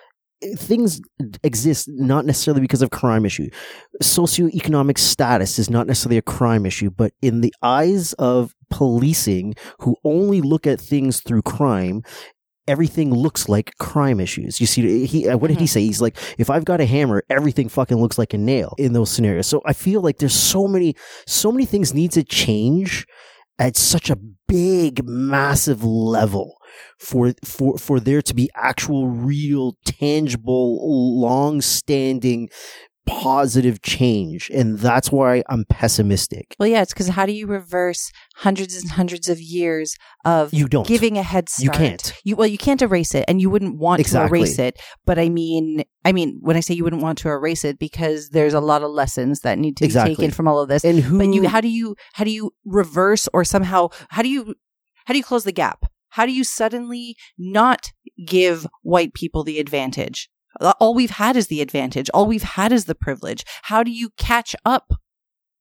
things 0.56 1.00
exist 1.42 1.88
not 1.88 2.24
necessarily 2.26 2.60
because 2.60 2.82
of 2.82 2.90
crime 2.90 3.24
issue. 3.24 3.48
Socioeconomic 4.02 4.98
status 4.98 5.58
is 5.58 5.70
not 5.70 5.86
necessarily 5.86 6.18
a 6.18 6.22
crime 6.22 6.66
issue, 6.66 6.90
but 6.90 7.12
in 7.22 7.40
the 7.40 7.54
eyes 7.62 8.12
of 8.14 8.54
policing 8.70 9.54
who 9.80 9.96
only 10.04 10.40
look 10.40 10.66
at 10.66 10.80
things 10.80 11.20
through 11.20 11.42
crime, 11.42 12.02
everything 12.68 13.12
looks 13.12 13.48
like 13.48 13.76
crime 13.78 14.20
issues. 14.20 14.60
You 14.60 14.66
see, 14.66 15.06
he 15.06 15.28
uh, 15.28 15.36
what 15.36 15.48
did 15.48 15.60
he 15.60 15.66
say? 15.66 15.80
He's 15.82 16.00
like, 16.00 16.16
if 16.38 16.50
I've 16.50 16.64
got 16.64 16.80
a 16.80 16.86
hammer, 16.86 17.22
everything 17.28 17.68
fucking 17.68 17.98
looks 17.98 18.18
like 18.18 18.34
a 18.34 18.38
nail 18.38 18.74
in 18.78 18.92
those 18.92 19.10
scenarios. 19.10 19.46
So 19.46 19.62
I 19.66 19.72
feel 19.72 20.00
like 20.00 20.18
there's 20.18 20.34
so 20.34 20.66
many, 20.66 20.94
so 21.26 21.52
many 21.52 21.64
things 21.64 21.94
need 21.94 22.12
to 22.12 22.22
change 22.22 23.06
at 23.58 23.76
such 23.76 24.10
a 24.10 24.18
big, 24.48 25.04
massive 25.04 25.84
level 25.84 26.56
for 26.98 27.32
for 27.44 27.78
for 27.78 28.00
there 28.00 28.22
to 28.22 28.34
be 28.34 28.48
actual, 28.54 29.08
real, 29.08 29.76
tangible, 29.84 31.20
long-standing 31.20 32.48
positive 33.04 33.82
change 33.82 34.48
and 34.54 34.78
that's 34.78 35.10
why 35.10 35.42
i'm 35.48 35.64
pessimistic 35.68 36.54
Well, 36.60 36.68
yeah, 36.68 36.82
it's 36.82 36.92
because 36.92 37.08
how 37.08 37.26
do 37.26 37.32
you 37.32 37.48
reverse 37.48 38.12
hundreds 38.36 38.76
and 38.76 38.92
hundreds 38.92 39.28
of 39.28 39.40
years 39.40 39.96
of 40.24 40.54
you 40.54 40.68
don't 40.68 40.86
giving 40.86 41.18
a 41.18 41.24
head 41.24 41.48
start 41.48 41.64
you 41.64 41.70
can't 41.86 42.12
You 42.24 42.36
well, 42.36 42.46
you 42.46 42.58
can't 42.58 42.80
erase 42.80 43.12
it, 43.16 43.24
and 43.26 43.40
you 43.40 43.50
wouldn't 43.50 43.76
want 43.76 43.98
Exactly. 44.00 44.38
to 44.38 44.44
erase 44.44 44.58
it. 44.60 44.80
But 45.04 45.18
I 45.18 45.28
mean, 45.30 45.82
I 46.04 46.12
mean, 46.12 46.38
when 46.42 46.56
I 46.56 46.60
say 46.60 46.74
you 46.74 46.84
wouldn't 46.84 47.02
want 47.02 47.18
to 47.18 47.28
erase 47.28 47.64
it, 47.64 47.80
because 47.80 48.28
there's 48.28 48.54
a 48.54 48.60
lot 48.60 48.82
of 48.84 48.90
lessons 48.92 49.40
that 49.40 49.58
need 49.58 49.76
to 49.78 49.84
Exactly. 49.84 50.12
be 50.12 50.16
taken 50.16 50.30
from 50.30 50.46
all 50.46 50.60
of 50.60 50.68
this. 50.68 50.84
and 50.84 51.00
who 51.00 51.18
But 51.18 51.34
you, 51.34 51.48
how 51.48 51.60
do 51.60 51.68
you, 51.68 51.96
how 52.12 52.22
do 52.22 52.30
you 52.30 52.52
reverse 52.64 53.28
or 53.32 53.42
somehow, 53.44 53.88
how 54.10 54.22
do 54.22 54.28
you, 54.28 54.54
how 55.06 55.12
do 55.14 55.18
you 55.18 55.24
close 55.24 55.42
the 55.42 55.52
gap? 55.52 55.86
How 56.12 56.26
do 56.26 56.32
you 56.32 56.44
suddenly 56.44 57.16
not 57.38 57.90
give 58.26 58.66
white 58.82 59.14
people 59.14 59.44
the 59.44 59.58
advantage? 59.58 60.28
All 60.78 60.94
we've 60.94 61.10
had 61.10 61.36
is 61.36 61.46
the 61.46 61.62
advantage. 61.62 62.10
All 62.12 62.26
we've 62.26 62.42
had 62.42 62.72
is 62.72 62.84
the 62.84 62.94
privilege. 62.94 63.44
How 63.62 63.82
do 63.82 63.90
you 63.90 64.10
catch 64.18 64.54
up 64.66 64.92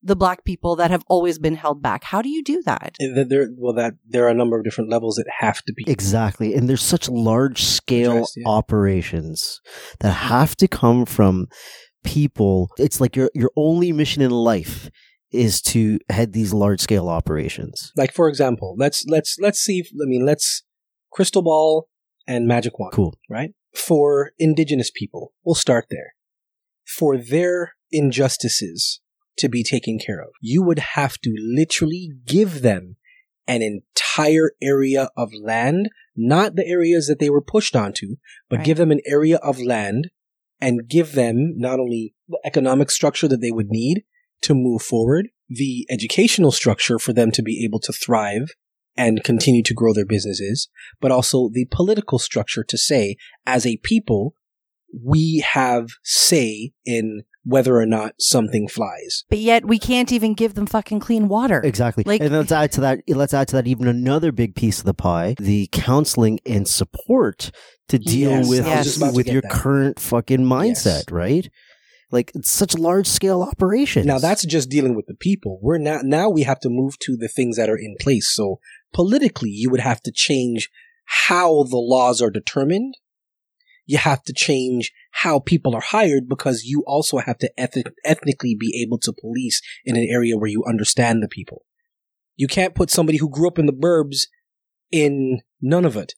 the 0.02 0.16
black 0.16 0.44
people 0.44 0.76
that 0.76 0.90
have 0.90 1.04
always 1.06 1.38
been 1.38 1.54
held 1.54 1.80
back? 1.80 2.04
How 2.04 2.20
do 2.20 2.28
you 2.28 2.42
do 2.42 2.62
that? 2.66 2.96
That 2.98 3.28
there, 3.30 3.48
well, 3.56 3.72
that 3.74 3.94
there 4.06 4.26
are 4.26 4.30
a 4.30 4.34
number 4.34 4.58
of 4.58 4.64
different 4.64 4.90
levels 4.90 5.16
that 5.16 5.26
have 5.38 5.62
to 5.62 5.72
be. 5.72 5.84
Exactly. 5.86 6.54
And 6.54 6.68
there's 6.68 6.82
such 6.82 7.08
large 7.08 7.62
scale 7.62 8.26
yeah. 8.36 8.46
operations 8.46 9.62
that 10.00 10.12
have 10.12 10.54
to 10.56 10.68
come 10.68 11.06
from 11.06 11.46
people. 12.04 12.68
It's 12.78 13.00
like 13.00 13.16
your 13.16 13.30
your 13.34 13.52
only 13.56 13.92
mission 13.92 14.20
in 14.20 14.30
life 14.30 14.90
is 15.32 15.60
to 15.62 15.98
head 16.08 16.32
these 16.32 16.52
large 16.52 16.80
scale 16.80 17.08
operations. 17.08 17.92
Like 17.96 18.12
for 18.12 18.28
example, 18.28 18.74
let's 18.78 19.04
let's 19.06 19.36
let's 19.40 19.58
see. 19.60 19.80
If, 19.80 19.88
I 19.92 20.06
mean, 20.06 20.24
let's 20.24 20.62
crystal 21.10 21.42
ball 21.42 21.88
and 22.26 22.46
magic 22.46 22.78
wand. 22.78 22.92
Cool. 22.92 23.14
right? 23.28 23.52
For 23.74 24.32
indigenous 24.38 24.90
people, 24.90 25.32
we'll 25.44 25.54
start 25.54 25.86
there. 25.90 26.14
For 26.86 27.16
their 27.16 27.74
injustices 27.90 29.00
to 29.38 29.48
be 29.48 29.62
taken 29.64 29.98
care 29.98 30.20
of, 30.20 30.28
you 30.40 30.62
would 30.62 30.78
have 30.94 31.18
to 31.22 31.34
literally 31.38 32.10
give 32.26 32.62
them 32.62 32.96
an 33.48 33.62
entire 33.62 34.52
area 34.62 35.08
of 35.16 35.32
land, 35.34 35.88
not 36.14 36.54
the 36.54 36.66
areas 36.66 37.06
that 37.08 37.18
they 37.18 37.30
were 37.30 37.40
pushed 37.42 37.74
onto, 37.74 38.16
but 38.48 38.58
Right. 38.58 38.66
give 38.66 38.76
them 38.78 38.90
an 38.92 39.00
area 39.06 39.36
of 39.38 39.60
land 39.60 40.10
and 40.60 40.86
give 40.88 41.12
them 41.12 41.54
not 41.56 41.80
only 41.80 42.14
the 42.28 42.38
economic 42.44 42.90
structure 42.90 43.26
that 43.26 43.40
they 43.40 43.50
would 43.50 43.68
need 43.68 44.04
to 44.42 44.54
move 44.54 44.82
forward, 44.82 45.28
the 45.48 45.86
educational 45.90 46.52
structure 46.52 46.98
for 46.98 47.12
them 47.12 47.30
to 47.32 47.42
be 47.42 47.64
able 47.64 47.80
to 47.80 47.92
thrive 47.92 48.50
and 48.96 49.24
continue 49.24 49.62
to 49.62 49.74
grow 49.74 49.92
their 49.94 50.06
businesses, 50.06 50.68
but 51.00 51.10
also 51.10 51.48
the 51.52 51.66
political 51.70 52.18
structure 52.18 52.62
to 52.64 52.76
say, 52.76 53.16
as 53.46 53.64
a 53.66 53.78
people, 53.78 54.34
we 55.02 55.42
have 55.52 55.88
say 56.02 56.72
in 56.84 57.22
whether 57.44 57.76
or 57.76 57.86
not 57.86 58.14
something 58.20 58.68
flies. 58.68 59.24
But 59.28 59.38
yet 59.38 59.64
we 59.64 59.78
can't 59.78 60.12
even 60.12 60.34
give 60.34 60.54
them 60.54 60.66
fucking 60.66 61.00
clean 61.00 61.26
water. 61.28 61.60
Exactly. 61.64 62.04
Like- 62.06 62.20
and 62.20 62.30
let's 62.30 62.52
add 62.52 62.70
to 62.72 62.80
that 62.82 63.00
let's 63.08 63.34
add 63.34 63.48
to 63.48 63.56
that 63.56 63.66
even 63.66 63.88
another 63.88 64.30
big 64.30 64.54
piece 64.54 64.78
of 64.78 64.84
the 64.84 64.94
pie, 64.94 65.34
the 65.40 65.68
counseling 65.72 66.38
and 66.46 66.68
support 66.68 67.50
to 67.88 67.98
deal 67.98 68.30
Yes, 68.30 68.48
with 68.48 68.66
I 68.66 68.76
was 68.76 68.86
just 68.86 68.96
about 68.98 69.10
to 69.10 69.16
with 69.16 69.26
your 69.28 69.42
that. 69.42 69.50
current 69.50 69.98
fucking 69.98 70.40
mindset, 70.40 71.04
Yes. 71.08 71.10
right? 71.10 71.50
Like 72.12 72.30
it's 72.34 72.50
such 72.50 72.76
large 72.76 73.06
scale 73.06 73.42
operations. 73.42 74.04
Now 74.04 74.18
that's 74.18 74.44
just 74.44 74.68
dealing 74.68 74.94
with 74.94 75.06
the 75.06 75.14
people. 75.14 75.58
We're 75.62 75.78
not, 75.78 76.04
now 76.04 76.28
we 76.28 76.42
have 76.42 76.60
to 76.60 76.68
move 76.68 76.98
to 77.00 77.16
the 77.16 77.26
things 77.26 77.56
that 77.56 77.70
are 77.70 77.76
in 77.76 77.96
place. 77.98 78.28
So 78.28 78.60
politically, 78.92 79.48
you 79.48 79.70
would 79.70 79.80
have 79.80 80.02
to 80.02 80.12
change 80.12 80.70
how 81.06 81.64
the 81.64 81.78
laws 81.78 82.20
are 82.20 82.30
determined. 82.30 82.98
You 83.86 83.96
have 83.96 84.22
to 84.24 84.32
change 84.34 84.92
how 85.10 85.40
people 85.40 85.74
are 85.74 85.80
hired 85.80 86.28
because 86.28 86.64
you 86.64 86.84
also 86.86 87.18
have 87.18 87.38
to 87.38 87.50
eth- 87.56 87.82
ethnically 88.04 88.54
be 88.54 88.80
able 88.82 88.98
to 88.98 89.12
police 89.12 89.62
in 89.84 89.96
an 89.96 90.06
area 90.08 90.36
where 90.36 90.50
you 90.50 90.62
understand 90.68 91.22
the 91.22 91.28
people. 91.28 91.64
You 92.36 92.46
can't 92.46 92.74
put 92.74 92.90
somebody 92.90 93.18
who 93.18 93.30
grew 93.30 93.48
up 93.48 93.58
in 93.58 93.66
the 93.66 93.72
burbs 93.72 94.26
in 94.90 95.40
Nunavut 95.64 96.10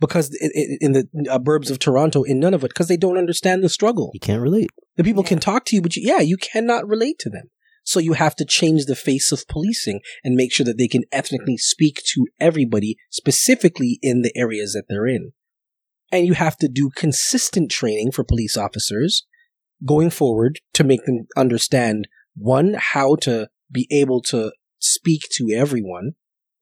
because 0.00 0.34
in 0.80 0.92
the 0.92 1.06
uh, 1.30 1.38
burbs 1.38 1.70
of 1.70 1.78
Toronto 1.78 2.22
in 2.22 2.40
Nunavut, 2.40 2.68
because 2.68 2.88
they 2.88 2.96
don't 2.96 3.18
understand 3.18 3.62
the 3.62 3.68
struggle. 3.68 4.10
You 4.14 4.20
can't 4.20 4.42
relate. 4.42 4.70
The 4.96 5.04
people 5.04 5.22
yeah. 5.22 5.28
can 5.28 5.38
talk 5.38 5.64
to 5.66 5.76
you, 5.76 5.82
but 5.82 5.94
you, 5.96 6.02
yeah, 6.04 6.20
you 6.20 6.36
cannot 6.36 6.88
relate 6.88 7.18
to 7.20 7.30
them. 7.30 7.50
So 7.84 8.00
you 8.00 8.14
have 8.14 8.36
to 8.36 8.44
change 8.44 8.84
the 8.84 8.96
face 8.96 9.32
of 9.32 9.46
policing 9.48 10.00
and 10.22 10.36
make 10.36 10.52
sure 10.52 10.64
that 10.64 10.78
they 10.78 10.88
can 10.88 11.04
ethnically 11.12 11.56
speak 11.56 12.02
to 12.14 12.26
everybody, 12.38 12.96
specifically 13.10 13.98
in 14.02 14.22
the 14.22 14.32
areas 14.36 14.72
that 14.72 14.84
they're 14.88 15.06
in. 15.06 15.32
And 16.12 16.26
you 16.26 16.34
have 16.34 16.56
to 16.58 16.68
do 16.68 16.90
consistent 16.94 17.70
training 17.70 18.12
for 18.12 18.24
police 18.24 18.56
officers 18.56 19.26
going 19.86 20.10
forward 20.10 20.60
to 20.74 20.84
make 20.84 21.04
them 21.06 21.26
understand 21.36 22.06
one, 22.36 22.74
how 22.78 23.16
to 23.16 23.48
be 23.70 23.86
able 23.90 24.20
to 24.22 24.52
speak 24.78 25.22
to 25.32 25.50
everyone 25.54 26.12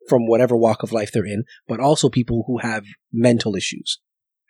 from 0.09 0.27
whatever 0.27 0.57
walk 0.57 0.83
of 0.83 0.93
life 0.93 1.13
they're 1.13 1.27
in, 1.27 1.45
but 1.67 1.81
also 1.81 2.09
people 2.09 2.45
who 2.47 2.59
have 2.59 2.85
mental 3.13 3.55
issues 3.55 3.99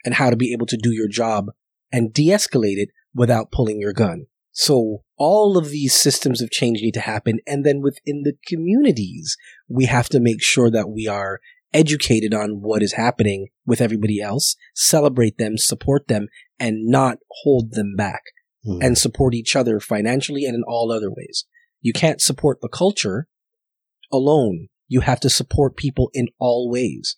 and 0.05 0.15
how 0.15 0.31
to 0.31 0.37
be 0.37 0.53
able 0.53 0.67
to 0.67 0.77
do 0.77 0.93
your 0.93 1.09
job 1.09 1.47
and 1.93 2.13
de-escalate 2.13 2.77
it 2.77 2.91
without 3.15 3.51
pulling 3.51 3.81
your 3.81 3.93
gun. 3.93 4.27
So 4.53 5.03
all 5.17 5.57
of 5.57 5.71
these 5.71 5.95
systems 5.95 6.43
of 6.43 6.51
change 6.51 6.81
need 6.81 6.95
to 6.95 7.01
happen. 7.01 7.39
And 7.47 7.65
then 7.65 7.81
within 7.81 8.23
the 8.25 8.35
communities, 8.47 9.37
we 9.69 9.85
have 9.85 10.09
to 10.11 10.21
make 10.21 10.43
sure 10.43 10.71
that 10.71 10.91
we 10.91 11.07
are 11.07 11.41
educated 11.73 12.35
on 12.35 12.61
what 12.63 12.83
is 12.83 12.95
happening 12.95 13.49
with 13.67 13.81
everybody 13.81 14.21
else, 14.21 14.57
celebrate 14.75 15.39
them, 15.39 15.59
support 15.59 16.09
them, 16.09 16.29
and 16.59 16.87
not 16.87 17.19
hold 17.43 17.73
them 17.73 17.95
back 17.97 18.23
mm. 18.67 18.85
and 18.85 18.97
support 18.97 19.35
each 19.35 19.55
other 19.55 19.79
financially 19.79 20.45
and 20.45 20.55
in 20.55 20.63
all 20.67 20.91
other 20.91 21.11
ways. 21.11 21.45
You 21.81 21.93
can't 21.93 22.21
support 22.21 22.61
the 22.61 22.69
culture 22.69 23.29
alone. 24.13 24.69
You 24.89 25.01
have 25.01 25.21
to 25.21 25.31
support 25.31 25.77
people 25.77 26.11
in 26.13 26.29
all 26.39 26.71
ways. 26.71 27.17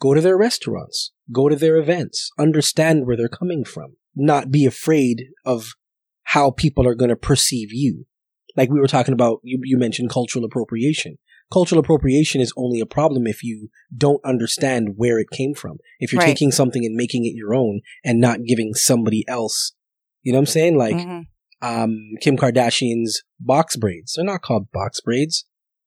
Go 0.00 0.14
to 0.14 0.20
their 0.20 0.36
restaurants, 0.36 1.12
go 1.32 1.48
to 1.48 1.56
their 1.56 1.76
events, 1.76 2.30
understand 2.38 3.06
where 3.06 3.16
they're 3.16 3.28
coming 3.28 3.64
from, 3.64 3.96
not 4.16 4.50
be 4.50 4.66
afraid 4.66 5.26
of 5.44 5.74
how 6.24 6.50
people 6.50 6.86
are 6.86 6.96
going 6.96 7.10
to 7.10 7.16
perceive 7.16 7.68
you. 7.70 8.06
Like 8.56 8.68
we 8.68 8.80
were 8.80 8.88
talking 8.88 9.14
about, 9.14 9.38
you, 9.42 9.60
you 9.62 9.78
mentioned 9.78 10.10
cultural 10.10 10.44
appropriation. 10.44 11.18
Cultural 11.52 11.78
appropriation 11.78 12.40
is 12.40 12.52
only 12.56 12.80
a 12.80 12.86
problem 12.86 13.26
if 13.26 13.44
you 13.44 13.68
don't 13.96 14.24
understand 14.24 14.94
where 14.96 15.18
it 15.18 15.30
came 15.30 15.54
from. 15.54 15.76
If 16.00 16.12
you're 16.12 16.20
right. 16.20 16.26
taking 16.26 16.50
something 16.50 16.84
and 16.84 16.96
making 16.96 17.24
it 17.26 17.34
your 17.34 17.54
own 17.54 17.80
and 18.04 18.20
not 18.20 18.44
giving 18.46 18.74
somebody 18.74 19.24
else, 19.28 19.72
you 20.22 20.32
know 20.32 20.38
what 20.38 20.42
I'm 20.42 20.46
saying? 20.46 20.78
Like, 20.78 20.96
mm-hmm. 20.96 21.20
um, 21.66 21.96
Kim 22.20 22.36
Kardashian's 22.36 23.22
box 23.38 23.76
braids. 23.76 24.14
They're 24.16 24.24
not 24.24 24.42
called 24.42 24.72
box 24.72 25.00
braids. 25.00 25.44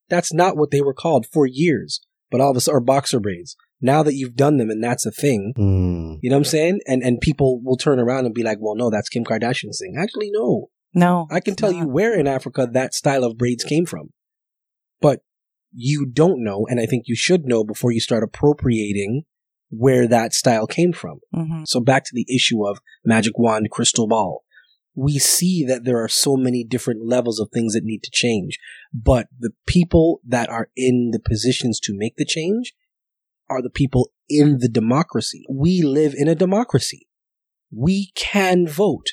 That's 0.10 0.34
not 0.34 0.58
what 0.58 0.72
they 0.72 0.82
were 0.82 0.94
called 0.94 1.26
for 1.32 1.46
years. 1.46 2.02
But 2.32 2.42
all 2.42 2.52
of 2.52 2.58
us 2.58 2.68
are 2.68 2.82
boxer 2.82 3.20
braids 3.20 3.56
now 3.82 4.04
that 4.04 4.16
you've 4.16 4.36
done 4.36 4.58
them 4.58 4.70
and 4.70 4.84
that's 4.84 5.06
a 5.06 5.12
thing, 5.12 5.54
mm. 5.58 6.18
you 6.22 6.30
know 6.30 6.36
what 6.36 6.40
I'm 6.40 6.46
saying? 6.46 6.80
And 6.88 7.04
and 7.04 7.22
people 7.22 7.62
will 7.64 7.78
turn 7.78 8.00
around 8.00 8.26
and 8.26 8.34
be 8.34 8.44
like, 8.44 8.58
well, 8.60 8.76
no, 8.76 8.90
that's 8.90 9.10
Kim 9.10 9.24
Kardashian's 9.24 9.80
thing. 9.80 9.96
Actually, 9.98 10.30
no. 10.32 10.70
No. 10.94 11.28
I 11.30 11.40
can 11.40 11.56
tell 11.56 11.72
not. 11.72 11.80
you 11.80 11.88
where 11.88 12.18
in 12.18 12.28
Africa 12.28 12.68
that 12.72 12.94
style 12.94 13.24
of 13.24 13.38
braids 13.38 13.64
came 13.64 13.86
from. 13.86 14.10
But 15.02 15.20
you 15.72 16.06
don't 16.06 16.44
know, 16.44 16.66
and 16.70 16.80
I 16.80 16.86
think 16.86 17.04
you 17.08 17.16
should 17.16 17.46
know 17.46 17.64
before 17.64 17.92
you 17.92 18.00
start 18.00 18.24
appropriating 18.24 19.24
where 19.70 20.08
that 20.08 20.34
style 20.34 20.68
came 20.68 20.94
from. 20.94 21.20
Mm-hmm. 21.36 21.64
So 21.66 21.82
back 21.82 22.06
to 22.06 22.12
the 22.14 22.26
issue 22.34 22.66
of 22.66 22.80
magic 23.04 23.38
wand, 23.38 23.70
crystal 23.72 24.08
ball. 24.08 24.45
We 24.96 25.20
see 25.20 25.66
that 25.66 25.84
there 25.84 26.02
are 26.02 26.08
so 26.08 26.38
many 26.38 26.64
different 26.64 27.06
levels 27.06 27.40
of 27.40 27.50
things 27.52 27.74
that 27.74 27.84
need 27.84 28.02
to 28.04 28.12
change, 28.12 28.58
but 28.94 29.28
the 29.38 29.52
people 29.68 30.22
that 30.26 30.50
are 30.50 30.70
in 30.76 31.12
the 31.12 31.20
positions 31.20 31.80
to 31.82 31.94
make 31.96 32.16
the 32.16 32.26
change 32.26 32.74
are 33.50 33.62
the 33.62 33.70
people 33.70 34.12
in 34.30 34.60
the 34.60 34.70
democracy. 34.70 35.44
We 35.50 35.82
live 35.82 36.14
in 36.16 36.28
a 36.28 36.36
democracy. 36.36 37.08
We 37.72 38.12
can 38.16 38.68
vote. 38.68 39.08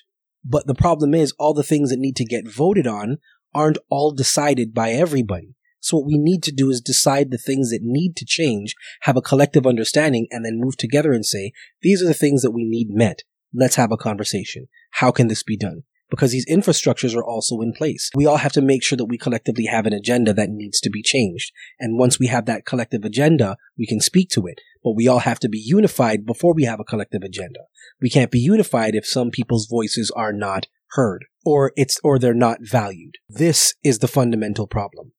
But 0.45 0.67
the 0.67 0.75
problem 0.75 1.15
is 1.15 1.35
all 1.39 1.55
the 1.55 1.63
things 1.63 1.91
that 1.91 1.99
need 1.99 2.17
to 2.17 2.25
get 2.25 2.49
voted 2.49 2.87
on 2.87 3.19
aren't 3.55 3.79
all 3.91 4.13
decided 4.13 4.73
by 4.73 4.91
everybody. 4.91 5.57
So 5.81 5.97
what 5.97 6.07
we 6.07 6.17
need 6.17 6.45
to 6.45 6.53
do 6.53 6.71
is 6.71 6.81
decide 6.81 7.31
the 7.31 7.39
things 7.39 7.71
that 7.71 7.81
need 7.83 8.15
to 8.17 8.25
change, 8.25 8.77
have 9.01 9.17
a 9.17 9.23
collective 9.23 9.67
understanding, 9.67 10.29
and 10.31 10.45
then 10.45 10.61
move 10.61 10.77
together 10.77 11.13
and 11.13 11.27
say, 11.27 11.53
these 11.83 12.01
are 12.03 12.07
the 12.07 12.15
things 12.15 12.43
that 12.43 12.53
we 12.53 12.65
need 12.65 12.89
met. 12.91 13.25
Let's 13.55 13.77
have 13.77 13.93
a 13.93 13.97
conversation. 13.97 14.69
How 14.93 15.11
can 15.11 15.29
this 15.29 15.43
be 15.43 15.57
done? 15.57 15.83
because 16.13 16.31
these 16.31 16.45
infrastructures 16.45 17.17
are 17.17 17.25
also 17.25 17.63
in 17.63 17.73
place. 17.73 18.11
We 18.15 18.27
all 18.27 18.37
have 18.37 18.53
to 18.53 18.61
make 18.61 18.85
sure 18.85 18.99
that 18.99 19.07
we 19.07 19.17
collectively 19.17 19.65
have 19.65 19.87
an 19.87 19.95
agenda 19.95 20.35
that 20.35 20.51
needs 20.51 20.79
to 20.81 20.91
be 20.91 21.03
changed. 21.03 21.53
And 21.81 21.99
once 21.99 22.21
we 22.21 22.27
have 22.27 22.45
that 22.45 22.67
collective 22.67 23.03
agenda, 23.03 23.57
we 23.79 23.87
can 23.87 23.99
speak 23.99 24.29
to 24.33 24.47
it. 24.47 24.61
But 24.85 24.95
we 24.95 25.09
all 25.09 25.21
have 25.21 25.39
to 25.39 25.49
be 25.49 25.59
unified 25.59 26.27
before 26.27 26.53
we 26.53 26.65
have 26.65 26.81
a 26.81 26.85
collective 26.85 27.23
agenda. 27.23 27.61
We 27.99 28.11
can't 28.11 28.31
be 28.31 28.41
unified 28.41 28.95
if 28.95 29.07
some 29.07 29.31
people's 29.31 29.67
voices 29.67 30.11
are 30.15 30.35
not 30.35 30.67
heard 30.91 31.25
or 31.47 31.73
it's, 31.77 31.99
or 32.05 32.19
they're 32.19 32.35
not 32.35 32.59
valued. 32.61 33.15
This 33.31 33.75
is 33.83 34.01
the 34.01 34.07
fundamental 34.07 34.67
problem. 34.67 35.13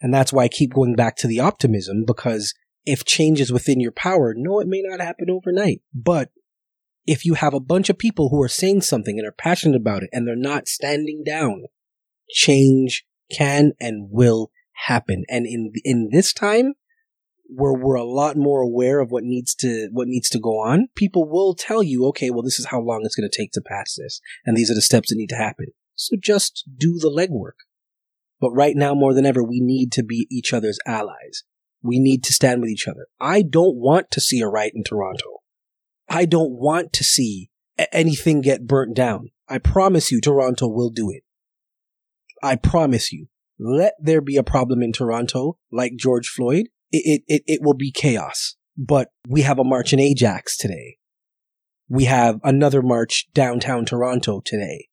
And 0.00 0.14
that's 0.14 0.32
why 0.32 0.44
I 0.44 0.48
keep 0.48 0.72
going 0.74 0.94
back 0.94 1.16
to 1.16 1.26
the 1.26 1.40
optimism 1.40 2.04
because 2.06 2.54
if 2.86 3.04
change 3.04 3.40
is 3.40 3.52
within 3.52 3.80
your 3.80 3.90
power, 3.90 4.32
no, 4.36 4.60
it 4.60 4.68
may 4.68 4.80
not 4.80 5.00
happen 5.00 5.28
overnight, 5.28 5.80
but 5.92 6.30
if 7.08 7.24
you 7.24 7.34
have 7.34 7.54
a 7.54 7.60
bunch 7.60 7.88
of 7.88 7.96
people 7.96 8.28
who 8.28 8.42
are 8.42 8.48
saying 8.48 8.82
something 8.82 9.18
and 9.18 9.26
are 9.26 9.32
passionate 9.32 9.76
about 9.76 10.02
it 10.02 10.10
and 10.12 10.28
they're 10.28 10.36
not 10.36 10.68
standing 10.68 11.22
down, 11.24 11.64
change 12.28 13.06
can 13.34 13.72
and 13.80 14.10
will 14.10 14.50
happen. 14.86 15.24
And 15.26 15.46
in, 15.46 15.72
in 15.84 16.10
this 16.12 16.34
time, 16.34 16.74
where 17.46 17.72
we're 17.72 17.94
a 17.94 18.04
lot 18.04 18.36
more 18.36 18.60
aware 18.60 19.00
of 19.00 19.10
what 19.10 19.24
needs 19.24 19.54
to 19.54 19.88
what 19.90 20.06
needs 20.06 20.28
to 20.28 20.38
go 20.38 20.60
on, 20.60 20.88
people 20.96 21.26
will 21.26 21.54
tell 21.54 21.82
you, 21.82 22.04
okay, 22.08 22.28
well, 22.28 22.42
this 22.42 22.58
is 22.58 22.66
how 22.66 22.78
long 22.78 23.00
it's 23.04 23.16
going 23.16 23.28
to 23.28 23.34
take 23.34 23.52
to 23.52 23.62
pass 23.62 23.94
this, 23.94 24.20
and 24.44 24.54
these 24.54 24.70
are 24.70 24.74
the 24.74 24.82
steps 24.82 25.08
that 25.08 25.16
need 25.16 25.30
to 25.30 25.34
happen. 25.34 25.68
So 25.94 26.14
just 26.22 26.68
do 26.76 26.98
the 26.98 27.10
legwork. 27.10 27.56
But 28.38 28.50
right 28.50 28.76
now, 28.76 28.94
more 28.94 29.14
than 29.14 29.24
ever, 29.24 29.42
we 29.42 29.60
need 29.60 29.92
to 29.92 30.02
be 30.02 30.26
each 30.30 30.52
other's 30.52 30.78
allies. 30.86 31.44
We 31.82 31.98
need 31.98 32.22
to 32.24 32.34
stand 32.34 32.60
with 32.60 32.68
each 32.68 32.86
other. 32.86 33.06
I 33.18 33.40
don't 33.40 33.76
want 33.76 34.10
to 34.10 34.20
see 34.20 34.42
a 34.42 34.46
riot 34.46 34.74
in 34.76 34.84
Toronto. 34.84 35.37
I 36.08 36.24
don't 36.24 36.52
want 36.52 36.92
to 36.94 37.04
see 37.04 37.50
anything 37.92 38.40
get 38.40 38.66
burnt 38.66 38.94
down. 38.94 39.30
I 39.48 39.58
promise 39.58 40.10
you, 40.10 40.20
Toronto 40.20 40.68
will 40.68 40.90
do 40.90 41.10
it. 41.10 41.22
I 42.42 42.56
promise 42.56 43.12
you. 43.12 43.28
Let 43.58 43.94
there 44.00 44.20
be 44.20 44.36
a 44.36 44.44
problem 44.44 44.82
in 44.82 44.92
Toronto, 44.92 45.58
like 45.72 45.96
George 45.96 46.28
Floyd. 46.28 46.68
It, 46.92 47.22
it, 47.26 47.42
it, 47.46 47.60
will 47.62 47.74
be 47.74 47.90
chaos. 47.90 48.56
But 48.76 49.08
we 49.26 49.42
have 49.42 49.58
a 49.58 49.64
march 49.64 49.92
in 49.92 49.98
Ajax 49.98 50.56
today. 50.56 50.98
We 51.88 52.04
have 52.04 52.38
another 52.44 52.82
march 52.82 53.26
downtown 53.34 53.84
Toronto 53.84 54.40
today. 54.44 54.88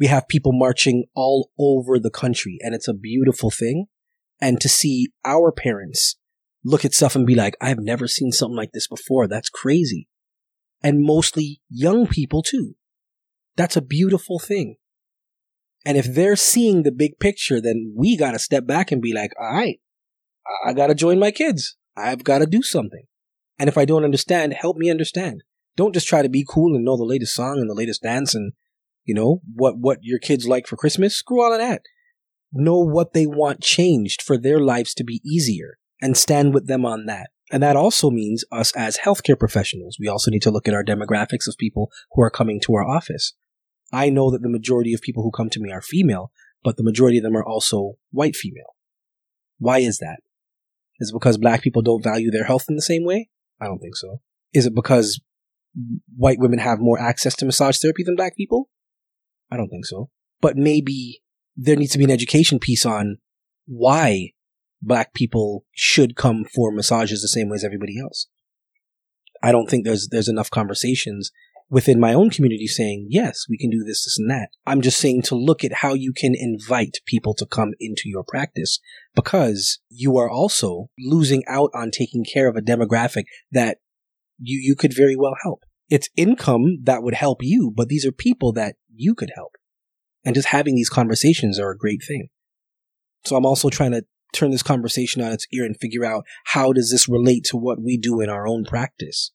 We 0.00 0.08
have 0.08 0.26
people 0.28 0.52
marching 0.52 1.04
all 1.14 1.50
over 1.58 2.00
the 2.00 2.10
country 2.10 2.58
and 2.60 2.74
it's 2.74 2.88
a 2.88 2.94
beautiful 2.94 3.50
thing. 3.50 3.86
And 4.40 4.60
to 4.60 4.68
see 4.68 5.08
our 5.24 5.52
parents 5.52 6.16
look 6.64 6.84
at 6.84 6.94
stuff 6.94 7.14
and 7.14 7.26
be 7.26 7.34
like, 7.34 7.56
I've 7.60 7.78
never 7.78 8.08
seen 8.08 8.32
something 8.32 8.56
like 8.56 8.72
this 8.72 8.88
before. 8.88 9.28
That's 9.28 9.50
crazy. 9.50 10.08
And 10.82 11.02
mostly 11.02 11.60
young 11.68 12.06
people 12.06 12.42
too. 12.42 12.74
That's 13.56 13.76
a 13.76 13.82
beautiful 13.82 14.38
thing. 14.38 14.76
And 15.86 15.98
if 15.98 16.06
they're 16.06 16.36
seeing 16.36 16.82
the 16.82 16.92
big 16.92 17.18
picture, 17.20 17.60
then 17.60 17.94
we 17.94 18.16
gotta 18.16 18.38
step 18.38 18.66
back 18.66 18.90
and 18.90 19.02
be 19.02 19.12
like, 19.12 19.32
all 19.38 19.54
right, 19.54 19.78
I 20.66 20.72
gotta 20.72 20.94
join 20.94 21.18
my 21.18 21.30
kids. 21.30 21.76
I've 21.96 22.24
gotta 22.24 22.46
do 22.46 22.62
something. 22.62 23.04
And 23.58 23.68
if 23.68 23.78
I 23.78 23.84
don't 23.84 24.04
understand, 24.04 24.54
help 24.54 24.76
me 24.76 24.90
understand. 24.90 25.42
Don't 25.76 25.92
just 25.92 26.08
try 26.08 26.22
to 26.22 26.28
be 26.28 26.46
cool 26.48 26.74
and 26.74 26.84
know 26.84 26.96
the 26.96 27.04
latest 27.04 27.34
song 27.34 27.58
and 27.58 27.68
the 27.68 27.74
latest 27.74 28.02
dance 28.02 28.34
and, 28.34 28.52
you 29.04 29.14
know, 29.14 29.42
what, 29.54 29.78
what 29.78 29.98
your 30.02 30.18
kids 30.18 30.48
like 30.48 30.66
for 30.66 30.76
Christmas. 30.76 31.16
Screw 31.16 31.44
all 31.44 31.52
of 31.52 31.60
that. 31.60 31.82
Know 32.52 32.78
what 32.78 33.12
they 33.12 33.26
want 33.26 33.60
changed 33.60 34.22
for 34.22 34.38
their 34.38 34.60
lives 34.60 34.94
to 34.94 35.04
be 35.04 35.20
easier 35.24 35.78
and 36.00 36.16
stand 36.16 36.54
with 36.54 36.66
them 36.66 36.84
on 36.84 37.06
that. 37.06 37.30
And 37.50 37.62
that 37.62 37.76
also 37.76 38.10
means 38.10 38.44
us 38.50 38.72
as 38.72 38.98
healthcare 38.98 39.38
professionals. 39.38 39.96
We 40.00 40.08
also 40.08 40.30
need 40.30 40.42
to 40.42 40.50
look 40.50 40.66
at 40.66 40.74
our 40.74 40.84
demographics 40.84 41.46
of 41.46 41.56
people 41.58 41.90
who 42.12 42.22
are 42.22 42.30
coming 42.30 42.60
to 42.62 42.74
our 42.74 42.84
office. 42.84 43.34
I 43.92 44.10
know 44.10 44.30
that 44.30 44.42
the 44.42 44.48
majority 44.48 44.92
of 44.94 45.02
people 45.02 45.22
who 45.22 45.30
come 45.30 45.50
to 45.50 45.60
me 45.60 45.70
are 45.70 45.82
female, 45.82 46.32
but 46.64 46.76
the 46.76 46.82
majority 46.82 47.18
of 47.18 47.24
them 47.24 47.36
are 47.36 47.44
also 47.44 47.94
white 48.10 48.34
female. 48.34 48.74
Why 49.58 49.78
is 49.78 49.98
that? 49.98 50.20
Is 50.98 51.10
it 51.10 51.14
because 51.14 51.38
black 51.38 51.62
people 51.62 51.82
don't 51.82 52.02
value 52.02 52.30
their 52.30 52.44
health 52.44 52.64
in 52.68 52.76
the 52.76 52.82
same 52.82 53.04
way? 53.04 53.28
I 53.60 53.66
don't 53.66 53.78
think 53.78 53.96
so. 53.96 54.20
Is 54.52 54.66
it 54.66 54.74
because 54.74 55.20
white 56.16 56.38
women 56.38 56.58
have 56.58 56.78
more 56.80 56.98
access 56.98 57.34
to 57.36 57.44
massage 57.44 57.78
therapy 57.78 58.02
than 58.02 58.16
black 58.16 58.36
people? 58.36 58.68
I 59.50 59.56
don't 59.56 59.68
think 59.68 59.86
so. 59.86 60.10
But 60.40 60.56
maybe 60.56 61.22
there 61.56 61.76
needs 61.76 61.92
to 61.92 61.98
be 61.98 62.04
an 62.04 62.10
education 62.10 62.58
piece 62.58 62.84
on 62.86 63.18
why 63.66 64.30
black 64.84 65.14
people 65.14 65.64
should 65.72 66.16
come 66.16 66.44
for 66.44 66.72
massages 66.72 67.22
the 67.22 67.28
same 67.28 67.48
way 67.48 67.56
as 67.56 67.64
everybody 67.64 67.98
else. 67.98 68.28
I 69.42 69.52
don't 69.52 69.68
think 69.68 69.84
there's 69.84 70.08
there's 70.10 70.28
enough 70.28 70.50
conversations 70.50 71.30
within 71.70 71.98
my 71.98 72.12
own 72.12 72.30
community 72.30 72.66
saying, 72.66 73.06
yes, 73.10 73.46
we 73.48 73.58
can 73.58 73.70
do 73.70 73.82
this, 73.84 74.04
this, 74.04 74.18
and 74.18 74.30
that. 74.30 74.48
I'm 74.66 74.80
just 74.80 74.98
saying 74.98 75.22
to 75.22 75.34
look 75.34 75.64
at 75.64 75.72
how 75.72 75.94
you 75.94 76.12
can 76.12 76.34
invite 76.34 76.98
people 77.06 77.34
to 77.34 77.46
come 77.46 77.72
into 77.80 78.02
your 78.06 78.22
practice 78.22 78.78
because 79.14 79.80
you 79.88 80.16
are 80.18 80.30
also 80.30 80.88
losing 80.98 81.42
out 81.48 81.70
on 81.74 81.90
taking 81.90 82.24
care 82.24 82.48
of 82.48 82.56
a 82.56 82.62
demographic 82.62 83.24
that 83.50 83.78
you, 84.38 84.58
you 84.62 84.76
could 84.76 84.94
very 84.94 85.16
well 85.16 85.34
help. 85.42 85.64
It's 85.88 86.08
income 86.16 86.78
that 86.84 87.02
would 87.02 87.14
help 87.14 87.38
you, 87.42 87.72
but 87.74 87.88
these 87.88 88.06
are 88.06 88.12
people 88.12 88.52
that 88.52 88.76
you 88.94 89.14
could 89.14 89.32
help. 89.34 89.52
And 90.24 90.34
just 90.34 90.48
having 90.48 90.74
these 90.74 90.88
conversations 90.88 91.58
are 91.58 91.70
a 91.70 91.76
great 91.76 92.02
thing. 92.06 92.28
So 93.24 93.36
I'm 93.36 93.46
also 93.46 93.68
trying 93.68 93.92
to 93.92 94.04
turn 94.34 94.50
this 94.50 94.62
conversation 94.62 95.22
on 95.22 95.32
its 95.32 95.46
ear 95.52 95.64
and 95.64 95.76
figure 95.76 96.04
out 96.04 96.24
how 96.46 96.72
does 96.72 96.90
this 96.90 97.08
relate 97.08 97.44
to 97.44 97.56
what 97.56 97.80
we 97.80 97.96
do 97.96 98.20
in 98.20 98.28
our 98.28 98.46
own 98.46 98.64
practice 98.64 99.32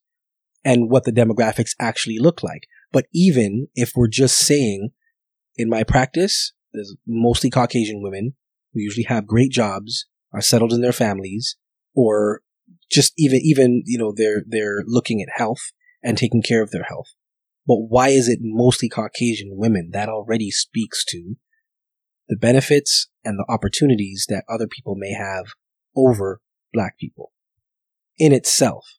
and 0.64 0.90
what 0.90 1.04
the 1.04 1.12
demographics 1.12 1.70
actually 1.80 2.18
look 2.18 2.42
like. 2.42 2.64
But 2.92 3.06
even 3.12 3.68
if 3.74 3.92
we're 3.94 4.08
just 4.08 4.38
saying 4.38 4.90
in 5.56 5.68
my 5.68 5.84
practice, 5.84 6.52
there's 6.72 6.96
mostly 7.06 7.50
Caucasian 7.50 8.02
women 8.02 8.34
who 8.72 8.80
usually 8.80 9.04
have 9.04 9.26
great 9.26 9.50
jobs, 9.50 10.06
are 10.32 10.40
settled 10.40 10.72
in 10.72 10.80
their 10.80 10.92
families, 10.92 11.56
or 11.94 12.42
just 12.90 13.12
even, 13.18 13.40
even, 13.42 13.82
you 13.84 13.98
know, 13.98 14.12
they're, 14.14 14.42
they're 14.46 14.82
looking 14.86 15.20
at 15.20 15.38
health 15.38 15.72
and 16.02 16.16
taking 16.16 16.42
care 16.42 16.62
of 16.62 16.70
their 16.70 16.84
health. 16.84 17.14
But 17.66 17.76
why 17.88 18.08
is 18.08 18.28
it 18.28 18.38
mostly 18.42 18.88
Caucasian 18.88 19.50
women? 19.52 19.90
That 19.92 20.08
already 20.08 20.50
speaks 20.50 21.04
to 21.06 21.36
the 22.28 22.36
benefits 22.36 23.08
and 23.24 23.38
the 23.38 23.46
opportunities 23.48 24.26
that 24.28 24.44
other 24.48 24.66
people 24.66 24.94
may 24.96 25.12
have 25.12 25.46
over 25.96 26.40
black 26.72 26.98
people 26.98 27.32
in 28.18 28.32
itself. 28.32 28.98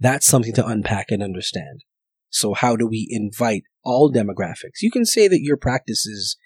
That's 0.00 0.26
something 0.26 0.52
to 0.54 0.66
unpack 0.66 1.10
and 1.10 1.22
understand. 1.22 1.84
So 2.28 2.54
how 2.54 2.76
do 2.76 2.86
we 2.86 3.06
invite 3.10 3.64
all 3.84 4.12
demographics? 4.12 4.80
You 4.80 4.90
can 4.90 5.04
say 5.04 5.28
that 5.28 5.42
your 5.42 5.56
practice 5.56 6.06
is 6.06 6.36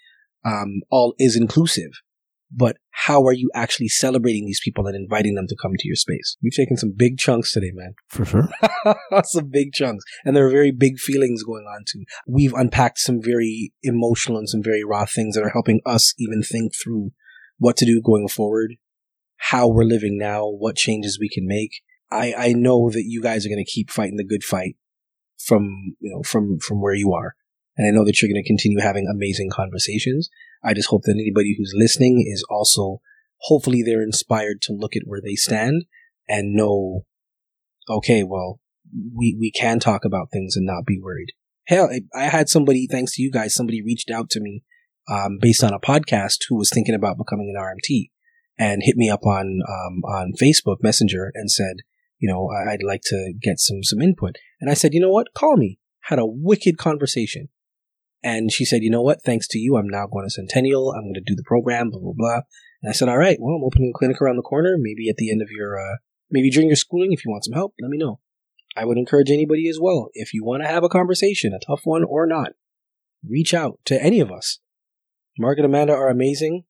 um, 0.45 0.81
all 0.91 1.15
is 1.17 1.35
inclusive, 1.35 1.91
but 2.51 2.77
how 2.91 3.23
are 3.25 3.33
you 3.33 3.49
actually 3.53 3.89
celebrating 3.89 4.45
these 4.45 4.61
people 4.63 4.87
and 4.87 4.95
inviting 4.95 5.35
them 5.35 5.47
to 5.47 5.55
come 5.61 5.73
to 5.77 5.87
your 5.87 5.95
space? 5.95 6.37
We've 6.41 6.53
taken 6.53 6.77
some 6.77 6.93
big 6.95 7.17
chunks 7.17 7.51
today, 7.51 7.71
man. 7.73 7.93
For 8.09 8.25
sure. 8.25 8.49
some 9.23 9.49
big 9.49 9.73
chunks. 9.73 10.03
And 10.23 10.35
there 10.35 10.47
are 10.47 10.51
very 10.51 10.71
big 10.71 10.97
feelings 10.97 11.43
going 11.43 11.65
on 11.65 11.83
too. 11.85 12.03
We've 12.27 12.53
unpacked 12.53 12.99
some 12.99 13.21
very 13.21 13.73
emotional 13.83 14.37
and 14.37 14.49
some 14.49 14.63
very 14.63 14.83
raw 14.83 15.05
things 15.05 15.35
that 15.35 15.43
are 15.43 15.49
helping 15.49 15.81
us 15.85 16.13
even 16.17 16.41
think 16.41 16.73
through 16.75 17.11
what 17.57 17.75
to 17.77 17.85
do 17.85 18.01
going 18.01 18.27
forward, 18.27 18.75
how 19.37 19.67
we're 19.67 19.83
living 19.83 20.17
now, 20.17 20.47
what 20.47 20.75
changes 20.75 21.19
we 21.19 21.29
can 21.29 21.47
make. 21.47 21.81
I, 22.09 22.33
I 22.37 22.53
know 22.53 22.89
that 22.89 23.03
you 23.05 23.21
guys 23.21 23.45
are 23.45 23.49
going 23.49 23.63
to 23.63 23.69
keep 23.69 23.89
fighting 23.89 24.17
the 24.17 24.23
good 24.23 24.43
fight 24.43 24.77
from, 25.37 25.95
you 25.99 26.13
know, 26.13 26.23
from, 26.23 26.59
from 26.59 26.81
where 26.81 26.93
you 26.93 27.11
are. 27.13 27.35
And 27.77 27.87
I 27.87 27.91
know 27.91 28.03
that 28.05 28.21
you're 28.21 28.31
going 28.31 28.43
to 28.43 28.47
continue 28.47 28.79
having 28.81 29.07
amazing 29.07 29.49
conversations. 29.51 30.29
I 30.63 30.73
just 30.73 30.89
hope 30.89 31.03
that 31.03 31.15
anybody 31.19 31.55
who's 31.57 31.73
listening 31.75 32.25
is 32.27 32.43
also, 32.49 33.01
hopefully 33.41 33.83
they're 33.83 34.01
inspired 34.01 34.61
to 34.63 34.73
look 34.73 34.95
at 34.95 35.03
where 35.05 35.21
they 35.23 35.35
stand 35.35 35.85
and 36.27 36.55
know, 36.55 37.05
okay, 37.87 38.23
well, 38.23 38.59
we, 39.15 39.37
we 39.39 39.51
can 39.51 39.79
talk 39.79 40.05
about 40.05 40.31
things 40.31 40.55
and 40.55 40.65
not 40.65 40.85
be 40.85 40.99
worried. 40.99 41.29
Hell, 41.67 41.89
I 42.15 42.23
had 42.23 42.49
somebody, 42.49 42.87
thanks 42.89 43.15
to 43.15 43.21
you 43.21 43.31
guys, 43.31 43.53
somebody 43.53 43.83
reached 43.83 44.09
out 44.09 44.29
to 44.31 44.39
me, 44.39 44.63
um, 45.09 45.37
based 45.39 45.63
on 45.63 45.73
a 45.73 45.79
podcast 45.79 46.39
who 46.49 46.57
was 46.57 46.71
thinking 46.73 46.95
about 46.95 47.17
becoming 47.17 47.53
an 47.55 47.61
RMT 47.61 48.09
and 48.57 48.81
hit 48.83 48.97
me 48.97 49.09
up 49.09 49.25
on, 49.25 49.59
um, 49.67 50.01
on 50.03 50.33
Facebook 50.41 50.77
Messenger 50.81 51.31
and 51.35 51.51
said, 51.51 51.77
you 52.19 52.27
know, 52.29 52.49
I'd 52.49 52.83
like 52.83 53.01
to 53.05 53.33
get 53.39 53.59
some, 53.59 53.83
some 53.83 54.01
input. 54.01 54.37
And 54.59 54.71
I 54.71 54.73
said, 54.73 54.93
you 54.93 54.99
know 54.99 55.11
what? 55.11 55.33
Call 55.35 55.57
me. 55.57 55.79
Had 56.05 56.19
a 56.19 56.25
wicked 56.25 56.77
conversation. 56.77 57.49
And 58.23 58.51
she 58.51 58.65
said, 58.65 58.81
you 58.81 58.89
know 58.89 59.01
what? 59.01 59.21
Thanks 59.23 59.47
to 59.49 59.59
you, 59.59 59.77
I'm 59.77 59.87
now 59.87 60.07
going 60.07 60.25
to 60.25 60.31
Centennial. 60.31 60.91
I'm 60.91 61.03
going 61.03 61.13
to 61.13 61.21
do 61.21 61.35
the 61.35 61.43
program, 61.45 61.89
blah, 61.89 61.99
blah, 61.99 62.13
blah. 62.15 62.41
And 62.81 62.89
I 62.89 62.91
said, 62.91 63.09
all 63.09 63.17
right, 63.17 63.37
well, 63.39 63.55
I'm 63.55 63.63
opening 63.63 63.91
a 63.93 63.97
clinic 63.97 64.21
around 64.21 64.37
the 64.37 64.41
corner. 64.41 64.75
Maybe 64.77 65.09
at 65.09 65.17
the 65.17 65.31
end 65.31 65.41
of 65.41 65.49
your, 65.51 65.79
uh, 65.79 65.97
maybe 66.31 66.49
during 66.49 66.67
your 66.67 66.75
schooling, 66.75 67.13
if 67.13 67.23
you 67.23 67.31
want 67.31 67.45
some 67.45 67.53
help, 67.53 67.73
let 67.81 67.89
me 67.89 67.97
know. 67.97 68.19
I 68.75 68.85
would 68.85 68.97
encourage 68.97 69.31
anybody 69.31 69.67
as 69.69 69.79
well. 69.79 70.09
If 70.13 70.33
you 70.33 70.43
want 70.43 70.63
to 70.63 70.69
have 70.69 70.83
a 70.83 70.89
conversation, 70.89 71.53
a 71.53 71.65
tough 71.65 71.81
one 71.83 72.03
or 72.03 72.27
not, 72.27 72.53
reach 73.27 73.53
out 73.53 73.79
to 73.85 74.01
any 74.01 74.19
of 74.19 74.31
us. 74.31 74.59
Mark 75.39 75.57
and 75.57 75.65
Amanda 75.65 75.93
are 75.93 76.09
amazing. 76.09 76.63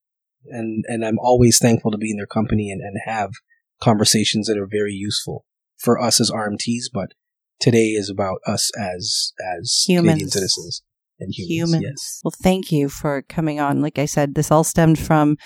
And, 0.46 0.84
and 0.86 1.04
I'm 1.04 1.18
always 1.18 1.58
thankful 1.58 1.90
to 1.90 1.98
be 1.98 2.10
in 2.10 2.16
their 2.16 2.26
company 2.26 2.70
and, 2.70 2.80
and 2.80 2.96
have 3.04 3.32
conversations 3.80 4.46
that 4.46 4.58
are 4.58 4.68
very 4.70 4.92
useful 4.92 5.44
for 5.76 6.00
us 6.00 6.20
as 6.20 6.30
RMTs, 6.30 6.84
but 6.92 7.12
today 7.60 7.88
is 7.88 8.08
about 8.10 8.38
us 8.46 8.70
as 8.78 9.32
as 9.56 9.84
Humans. 9.86 10.06
Canadian 10.06 10.30
citizens 10.30 10.82
and 11.20 11.32
humans. 11.32 11.70
humans. 11.70 11.82
Yes. 11.84 12.20
Well, 12.24 12.34
thank 12.42 12.72
you 12.72 12.88
for 12.88 13.22
coming 13.22 13.60
on. 13.60 13.80
Like 13.80 13.98
I 13.98 14.06
said, 14.06 14.34
this 14.34 14.50
all 14.50 14.64
stemmed 14.64 14.98
from 14.98 15.36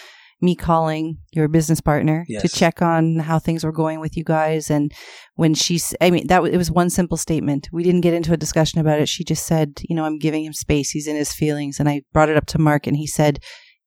me 0.40 0.56
calling 0.56 1.18
your 1.32 1.46
business 1.46 1.80
partner 1.80 2.24
to 2.40 2.48
check 2.48 2.82
on 2.82 3.20
how 3.20 3.38
things 3.38 3.62
were 3.62 3.70
going 3.72 4.00
with 4.00 4.16
you 4.16 4.24
guys. 4.24 4.70
And 4.70 4.92
when 5.36 5.54
she's, 5.54 5.94
I 6.00 6.10
mean, 6.10 6.26
that 6.26 6.44
it 6.44 6.56
was 6.56 6.70
one 6.70 6.90
simple 6.90 7.16
statement. 7.16 7.68
We 7.72 7.84
didn't 7.84 8.00
get 8.00 8.12
into 8.12 8.32
a 8.32 8.36
discussion 8.36 8.80
about 8.80 9.00
it. 9.00 9.08
She 9.08 9.22
just 9.22 9.46
said, 9.46 9.80
you 9.88 9.94
know, 9.94 10.04
I'm 10.04 10.18
giving 10.18 10.44
him 10.44 10.52
space. 10.52 10.90
He's 10.90 11.06
in 11.06 11.14
his 11.14 11.32
feelings. 11.32 11.78
And 11.78 11.88
I 11.88 12.02
brought 12.12 12.28
it 12.28 12.36
up 12.36 12.46
to 12.46 12.58
Mark 12.58 12.88
and 12.88 12.96
he 12.96 13.06
said, 13.06 13.38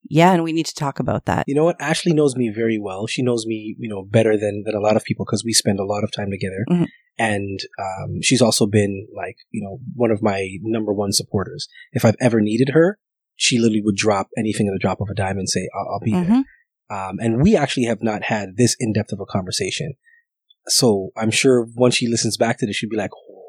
yeah, 0.10 0.32
and 0.32 0.44
we 0.44 0.54
need 0.54 0.68
to 0.68 0.76
talk 0.76 1.00
about 1.00 1.26
that. 1.26 1.46
You 1.48 1.56
know 1.56 1.64
what? 1.66 1.82
Ashley 1.82 2.14
knows 2.14 2.36
me 2.36 2.50
very 2.56 2.80
well. 2.80 3.08
She 3.08 3.22
knows 3.22 3.46
me, 3.46 3.76
you 3.78 3.90
know, 3.90 4.04
better 4.04 4.38
than 4.38 4.64
than 4.66 4.76
a 4.76 4.80
lot 4.80 4.96
of 4.96 5.04
people 5.04 5.26
because 5.26 5.44
we 5.44 5.52
spend 5.52 5.80
a 5.80 5.84
lot 5.84 6.04
of 6.04 6.12
time 6.12 6.30
together. 6.30 6.64
Mhm. 6.70 6.88
And 7.18 7.60
um, 7.80 8.22
she's 8.22 8.42
also 8.42 8.66
been 8.66 9.08
like, 9.16 9.38
you 9.52 9.64
know, 9.64 9.80
one 9.96 10.12
of 10.12 10.22
my 10.22 10.50
number 10.62 10.94
one 10.94 11.12
supporters. 11.14 11.68
If 11.94 12.04
I've 12.04 12.18
ever 12.20 12.42
needed 12.42 12.70
her, 12.74 13.00
she 13.36 13.58
literally 13.58 13.82
would 13.82 13.96
drop 13.96 14.28
anything 14.38 14.68
at 14.68 14.74
the 14.74 14.80
drop 14.80 15.00
of 15.02 15.08
a 15.10 15.14
dime 15.16 15.38
and 15.38 15.50
say, 15.50 15.70
"I'll, 15.78 15.94
I'll 15.94 16.00
be 16.00 16.12
there." 16.12 16.24
Mhm. 16.24 16.44
Um, 16.90 17.20
and 17.20 17.42
we 17.42 17.56
actually 17.56 17.86
have 17.86 18.04
not 18.04 18.24
had 18.24 18.58
this 18.58 18.76
in 18.80 18.94
depth 18.94 19.12
of 19.12 19.20
a 19.20 19.26
conversation. 19.26 19.94
So 20.68 21.10
I'm 21.18 21.32
sure 21.32 21.68
once 21.76 21.96
she 21.96 22.08
listens 22.08 22.38
back 22.38 22.58
to 22.60 22.66
this, 22.66 22.76
she'll 22.76 22.90
be 22.90 22.98
like, 22.98 23.12
oh. 23.14 23.42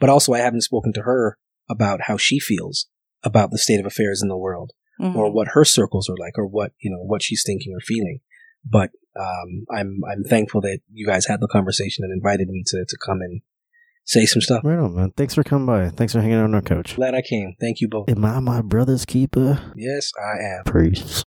but 0.00 0.10
also 0.10 0.32
I 0.32 0.38
haven't 0.38 0.62
spoken 0.62 0.92
to 0.94 1.02
her 1.02 1.38
about 1.68 2.02
how 2.02 2.16
she 2.16 2.38
feels 2.38 2.86
about 3.22 3.50
the 3.50 3.58
state 3.58 3.80
of 3.80 3.86
affairs 3.86 4.22
in 4.22 4.28
the 4.28 4.36
world 4.36 4.72
Mhm. 5.00 5.14
or 5.16 5.30
what 5.32 5.48
her 5.48 5.64
circles 5.64 6.08
are 6.08 6.16
like 6.18 6.36
or 6.38 6.46
what, 6.46 6.72
you 6.80 6.90
know, 6.90 7.02
what 7.02 7.22
she's 7.22 7.42
thinking 7.44 7.72
or 7.74 7.80
feeling. 7.80 8.20
But, 8.64 8.90
um, 9.18 9.66
I'm, 9.70 10.00
I'm 10.10 10.24
thankful 10.24 10.60
that 10.62 10.80
you 10.92 11.06
guys 11.06 11.26
had 11.26 11.40
the 11.40 11.48
conversation 11.48 12.04
and 12.04 12.12
invited 12.12 12.48
me 12.48 12.62
to, 12.68 12.84
to 12.88 12.96
come 13.04 13.20
and 13.20 13.42
say 14.04 14.24
some 14.24 14.40
stuff. 14.40 14.62
Right 14.64 14.78
on, 14.78 14.94
man. 14.94 15.12
Thanks 15.16 15.34
for 15.34 15.44
coming 15.44 15.66
by. 15.66 15.90
Thanks 15.90 16.14
for 16.14 16.20
hanging 16.20 16.36
out 16.36 16.44
on 16.44 16.54
our 16.54 16.62
couch. 16.62 16.96
Glad 16.96 17.14
I 17.14 17.22
came. 17.22 17.54
Thank 17.60 17.80
you 17.80 17.88
both. 17.88 18.08
Am 18.08 18.24
I 18.24 18.40
my 18.40 18.62
brother's 18.62 19.04
keeper? 19.04 19.60
Yes, 19.76 20.10
I 20.18 20.58
am. 20.58 20.64
Priest. 20.64 21.08